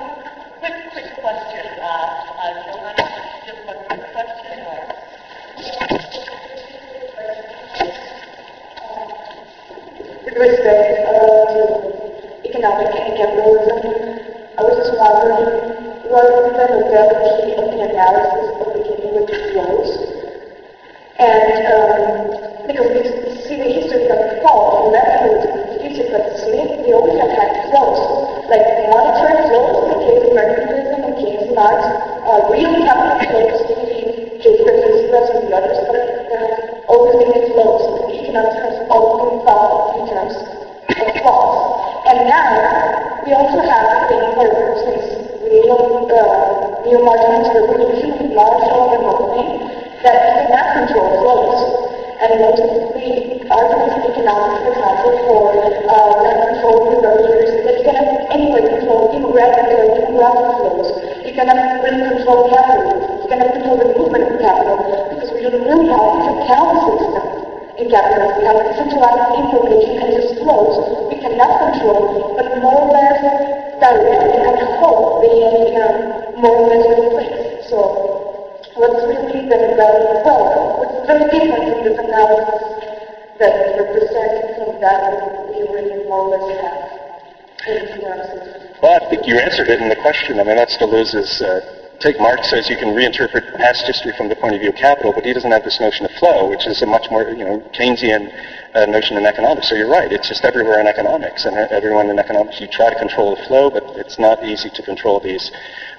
quick, 0.60 0.74
quick 0.94 1.12
question. 1.20 1.66
Uh, 1.76 1.84
uh, 1.84 2.72
one, 2.80 2.96
just 3.46 3.68
one 3.68 3.76
quick 3.84 4.04
question 4.16 4.64
or... 4.64 4.80
With 10.24 10.38
respect 10.40 11.04
uh, 11.04 11.52
economic 12.46 12.96
and 12.96 13.18
capitalism, 13.18 13.80
I 14.58 14.62
was 14.64 14.76
just 14.80 14.96
wondering 14.98 15.76
what 16.08 16.32
is 16.32 16.56
the 16.56 16.66
modality 16.80 17.60
of 17.60 17.66
the 17.76 17.80
analysis 17.92 18.56
of 18.56 18.72
beginning 18.72 19.20
with 19.20 19.28
flows? 19.52 19.92
And 21.20 21.66
um, 21.68 22.68
because 22.68 22.88
we 22.88 23.04
see 23.44 23.58
the 23.60 23.68
history 23.68 24.08
of 24.08 24.18
the 24.18 24.36
and 25.86 25.94
that 25.94 26.26
was 26.26 26.42
participate, 26.42 26.82
we 26.82 26.90
always 26.98 27.14
have 27.22 27.30
had 27.30 27.52
flows, 27.70 28.02
like 28.50 28.66
monetary 28.90 29.38
flows 29.46 29.76
in 29.78 29.88
the 29.94 30.00
case 30.02 30.22
of 30.26 30.32
mercantilism 30.34 31.00
and 31.06 31.14
Keynes 31.14 31.50
Marx, 31.54 31.78
uh, 32.26 32.42
real 32.50 32.74
capital 32.90 33.22
flows 33.22 33.60
in 33.70 34.06
case 34.42 34.66
of 34.66 34.76
Hillsborough 34.82 35.30
and 35.30 35.46
the 35.46 35.54
others, 35.54 35.78
but 35.86 36.02
there 36.26 36.42
have 36.42 36.90
always 36.90 37.22
been 37.22 37.54
flows. 37.54 37.86
Economics 38.10 38.58
has 38.66 38.78
always 38.90 39.30
been 39.30 39.38
thought 39.46 39.94
in 39.94 40.04
terms 40.10 40.36
of 40.42 41.06
flows. 41.22 41.54
And 42.10 42.18
now, 42.26 42.50
we 43.22 43.30
also 43.38 43.62
have 43.62 43.86
a 43.86 44.00
thing 44.10 44.26
since 44.90 45.06
neo, 45.46 45.78
uh, 45.78 46.82
neo-Marxist 46.82 47.54
revolution 47.62 48.10
with 48.26 48.34
Marshall 48.34 48.90
and 48.90 49.04
Motley, 49.06 49.48
that 50.02 50.18
we 50.18 50.30
cannot 50.34 50.66
control 50.82 51.14
flows. 51.22 51.95
And 52.16 52.32
most 52.40 52.64
of 52.64 52.96
the 52.96 53.44
arguments 53.52 53.96
in 54.00 54.12
economics, 54.16 54.56
for 54.64 54.72
example, 54.72 55.12
for 55.28 55.66
control 56.56 56.96
that 57.66 57.76
you 57.76 57.84
cannot 57.84 58.08
anyway 58.32 58.64
control 58.72 59.12
uh, 59.12 59.86
demographic 60.00 60.48
flows. 60.56 60.90
You 61.26 61.34
cannot 61.36 61.60
really 61.84 62.08
control 62.08 62.48
capital. 62.50 63.20
You 63.20 63.28
cannot 63.28 63.52
control 63.52 63.78
the 63.84 63.90
movement 64.00 64.24
of 64.32 64.40
capital 64.40 64.78
because 65.12 65.32
we 65.36 65.42
don't 65.44 65.60
really 65.60 65.92
have 65.92 66.08
a 66.08 66.32
account 66.40 66.72
system 66.88 67.26
in 67.78 67.86
capital. 67.92 68.32
We 68.32 68.44
have 68.48 68.64
centralized 68.80 69.28
information 69.36 69.94
and 70.00 70.10
just 70.16 70.40
flows 70.40 70.76
we 71.12 71.20
cannot 71.20 71.52
control, 71.68 72.32
but 72.40 72.48
more 72.64 72.80
or 72.80 72.96
less 72.96 73.20
direct 73.84 74.24
and 74.24 74.56
they 75.20 75.36
in 75.68 75.76
a 75.84 75.88
more 76.40 76.64
or 76.64 76.68
less. 76.72 77.70
So 77.70 78.35
what's 78.76 79.02
really 79.08 79.48
the 79.48 79.58
development? 79.58 80.26
Well, 80.26 80.80
what's 80.80 81.08
very 81.08 81.26
different 81.32 81.64
from 81.72 81.84
this 81.84 81.98
analysis 82.00 82.62
that 83.40 83.54
represents 83.80 84.58
from 84.60 84.80
that 84.82 85.26
well, 88.86 89.02
I 89.02 89.10
think 89.10 89.26
you 89.26 89.40
answered 89.40 89.68
it 89.70 89.82
in 89.82 89.90
the 89.90 89.96
question. 89.96 90.40
I 90.40 90.44
mean, 90.44 90.56
that's 90.56 90.78
Deleuze's 90.78 91.42
uh, 91.42 91.62
take. 92.00 92.20
Marx 92.20 92.48
says 92.52 92.70
you 92.70 92.78
can 92.78 92.90
reinterpret 92.90 93.58
past 93.58 93.88
history 93.88 94.14
from 94.16 94.30
the 94.30 94.36
point 94.36 94.54
of 94.54 94.62
view 94.62 94.70
of 94.70 94.76
capital, 94.76 95.12
but 95.12 95.26
he 95.26 95.34
doesn't 95.34 95.50
have 95.50 95.64
this 95.64 95.80
notion 95.80 96.06
of 96.06 96.12
flow, 96.12 96.48
which 96.48 96.68
is 96.68 96.84
a 96.84 96.86
much 96.86 97.10
more, 97.10 97.24
you 97.24 97.44
know, 97.44 97.58
Keynesian 97.74 98.32
uh, 98.76 98.86
notion 98.86 99.18
in 99.18 99.26
economics. 99.26 99.70
So 99.70 99.76
you're 99.76 99.90
right. 99.90 100.12
It's 100.12 100.28
just 100.28 100.46
everywhere 100.46 100.80
in 100.80 100.86
economics, 100.86 101.46
and 101.46 101.58
everyone 101.72 102.12
in 102.12 102.20
economics, 102.20 102.62
you 102.62 102.68
try 102.68 102.94
to 102.94 103.00
control 103.00 103.36
the 103.36 103.42
flow, 103.48 103.72
but 103.72 103.84
it's 103.96 104.20
not 104.20 104.44
easy 104.44 104.70
to 104.70 104.84
control 104.84 105.20
these 105.20 105.50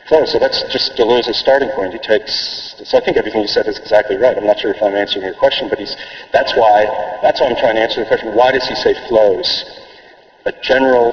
flows. 0.09 0.33
So 0.33 0.39
that's 0.39 0.63
just 0.71 0.97
Deleuze's 0.97 1.39
starting 1.39 1.71
point. 1.71 1.93
He 1.93 1.99
takes, 1.99 2.75
so 2.85 2.99
I 2.99 3.05
think 3.05 3.17
everything 3.17 3.43
you 3.43 3.49
said 3.49 3.67
is 3.67 3.79
exactly 3.79 4.17
right. 4.17 4.37
I'm 4.37 4.47
not 4.47 4.59
sure 4.59 4.73
if 4.73 4.83
I'm 4.83 4.95
answering 4.95 5.25
your 5.25 5.35
question, 5.35 5.69
but 5.69 5.79
he's, 5.79 5.97
that's 6.33 6.55
why, 6.57 7.19
that's 7.23 7.41
why 7.41 7.49
I'm 7.49 7.57
trying 7.57 7.77
to 7.77 7.83
answer 7.83 8.01
the 8.01 8.09
question. 8.09 8.35
Why 8.35 8.53
does 8.53 8.67
he 8.67 8.75
say 8.77 8.95
flows? 9.09 9.65
A 10.47 10.53
general, 10.63 11.13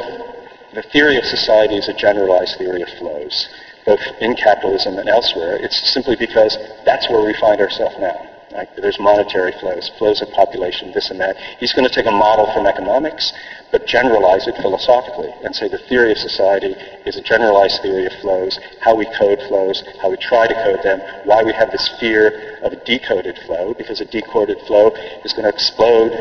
the 0.74 0.84
theory 0.84 1.18
of 1.18 1.26
society 1.26 1.76
is 1.76 1.88
a 1.90 1.94
generalized 1.94 2.58
theory 2.58 2.82
of 2.82 2.90
flows, 3.00 3.50
both 3.86 4.02
in 4.22 4.36
capitalism 4.36 4.98
and 4.98 5.10
elsewhere. 5.10 5.58
It's 5.58 5.92
simply 5.94 6.16
because 6.16 6.58
that's 6.86 7.10
where 7.10 7.26
we 7.26 7.34
find 7.40 7.60
ourselves 7.62 7.96
now. 8.00 8.33
Right? 8.54 8.70
There's 8.78 9.00
monetary 9.00 9.52
flows, 9.60 9.90
flows 9.98 10.22
of 10.22 10.30
population, 10.30 10.92
this 10.94 11.10
and 11.10 11.20
that. 11.20 11.36
He's 11.60 11.74
going 11.74 11.90
to 11.90 11.94
take 11.94 12.06
a 12.06 12.12
model 12.12 12.46
from 12.54 12.68
economics, 12.68 13.34
but 13.72 13.88
generalize 13.88 14.48
it 14.48 14.56
philosophically 14.62 15.34
and 15.44 15.56
say 15.56 15.68
the 15.68 15.82
theory 15.90 16.12
of 16.12 16.20
society 16.20 16.76
is 17.06 17.18
a 17.18 17.22
generalized 17.22 17.82
theory 17.82 18.06
of 18.06 18.14
flows, 18.22 18.60
how 18.80 18.94
we 18.96 19.06
code 19.18 19.42
flows, 19.48 19.82
how 20.02 20.12
we 20.12 20.18
try 20.18 20.46
to 20.46 20.54
code 20.54 20.84
them, 20.84 21.02
why 21.26 21.42
we 21.42 21.52
have 21.54 21.72
this 21.72 21.90
fear 22.00 22.60
of 22.62 22.74
a 22.74 22.86
decoded 22.86 23.40
flow, 23.48 23.74
because 23.74 24.02
a 24.02 24.06
decoded 24.06 24.60
flow 24.68 24.94
is 25.26 25.34
going 25.34 25.44
to 25.44 25.50
explode 25.50 26.14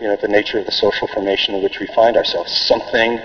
you 0.00 0.08
know, 0.08 0.16
the 0.20 0.28
nature 0.28 0.58
of 0.58 0.66
the 0.66 0.72
social 0.72 1.06
formation 1.06 1.54
in 1.54 1.62
which 1.62 1.78
we 1.78 1.86
find 1.94 2.16
ourselves. 2.16 2.50
Something 2.66 3.18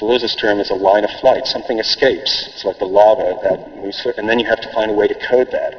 Deleuze's 0.00 0.34
term 0.34 0.60
is 0.60 0.70
a 0.70 0.74
line 0.74 1.04
of 1.04 1.10
flight. 1.20 1.46
Something 1.46 1.78
escapes. 1.78 2.48
It's 2.54 2.64
like 2.64 2.78
the 2.78 2.86
lava 2.86 3.38
that 3.42 3.76
moves, 3.76 4.06
and 4.16 4.26
then 4.26 4.38
you 4.38 4.46
have 4.46 4.60
to 4.62 4.72
find 4.72 4.90
a 4.90 4.94
way 4.94 5.06
to 5.06 5.14
code 5.14 5.50
that, 5.52 5.76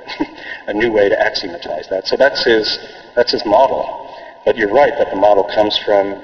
a 0.68 0.74
new 0.74 0.92
way 0.92 1.10
to 1.10 1.20
axiomatize 1.20 1.88
that. 1.90 2.06
So 2.06 2.16
that's 2.18 2.46
his, 2.46 2.78
that's 3.16 3.32
his 3.32 3.44
model. 3.46 3.84
But 4.46 4.58
you're 4.58 4.72
right 4.72 4.94
that 5.00 5.10
the 5.10 5.16
model 5.16 5.44
comes 5.44 5.76
from 5.80 6.22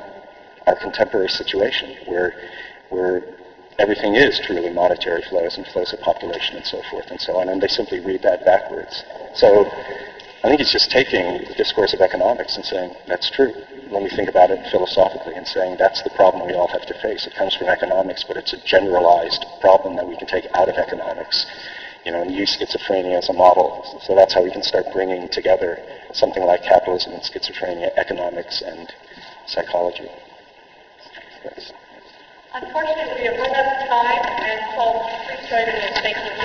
our 0.68 0.76
contemporary 0.76 1.30
situation, 1.30 1.98
where, 2.06 2.36
where 2.90 3.24
everything 3.80 4.14
is 4.14 4.40
truly 4.46 4.70
monetary 4.70 5.24
flows 5.24 5.58
and 5.58 5.66
flows 5.66 5.92
of 5.92 6.00
population 6.00 6.56
and 6.56 6.66
so 6.66 6.84
forth 6.92 7.10
and 7.10 7.20
so 7.20 7.36
on, 7.38 7.50
and 7.50 7.60
they 7.60 7.68
simply 7.68 8.00
read 8.00 8.22
that 8.22 8.46
backwards. 8.46 9.04
So 9.34 9.66
I 10.44 10.50
think 10.50 10.60
he's 10.60 10.72
just 10.72 10.92
taking 10.92 11.40
the 11.48 11.56
discourse 11.58 11.96
of 11.96 12.02
economics 12.02 12.58
and 12.58 12.66
saying, 12.66 12.96
that's 13.08 13.32
true 13.32 13.54
when 13.92 14.04
we 14.04 14.10
think 14.10 14.30
about 14.30 14.52
it 14.52 14.60
philosophically 14.72 15.36
and 15.36 15.48
saying 15.48 15.78
that's 15.78 16.02
the 16.04 16.10
problem 16.12 16.46
we 16.48 16.54
all 16.54 16.68
have 16.68 16.86
to 16.86 16.94
face. 17.02 17.26
It 17.28 17.36
comes 17.36 17.56
from 17.56 17.68
economics, 17.68 18.24
but 18.28 18.38
it's 18.38 18.54
a 18.54 18.58
generalized 18.66 19.46
problem 19.62 19.96
that 19.96 20.08
we 20.08 20.18
can 20.18 20.28
take 20.28 20.48
out 20.54 20.70
of 20.70 20.76
economics, 20.76 21.46
you 22.06 22.12
know, 22.12 22.22
and 22.22 22.32
use 22.32 22.58
schizophrenia 22.58 23.18
as 23.18 23.30
a 23.30 23.34
model. 23.34 23.84
So 24.02 24.16
that's 24.16 24.34
how 24.34 24.44
we 24.44 24.52
can 24.52 24.64
start 24.64 24.86
bringing 24.94 25.30
together 25.30 25.80
something 26.14 26.44
like 26.44 26.64
capitalism 26.64 27.14
and 27.14 27.22
schizophrenia, 27.22 27.92
economics 27.98 28.62
and 28.62 28.94
psychology. 29.46 30.10
Yes. 31.44 31.72
Unfortunately, 32.54 33.16
we 33.22 33.26
have 33.28 33.38
run 33.38 33.56
out 33.56 33.66
of 33.66 33.88
time, 33.88 34.24
and 34.42 34.62
so 34.76 34.84
please 35.28 35.50
join 35.50 35.66
me 35.68 35.88
in 35.88 35.94
thanking 36.02 36.38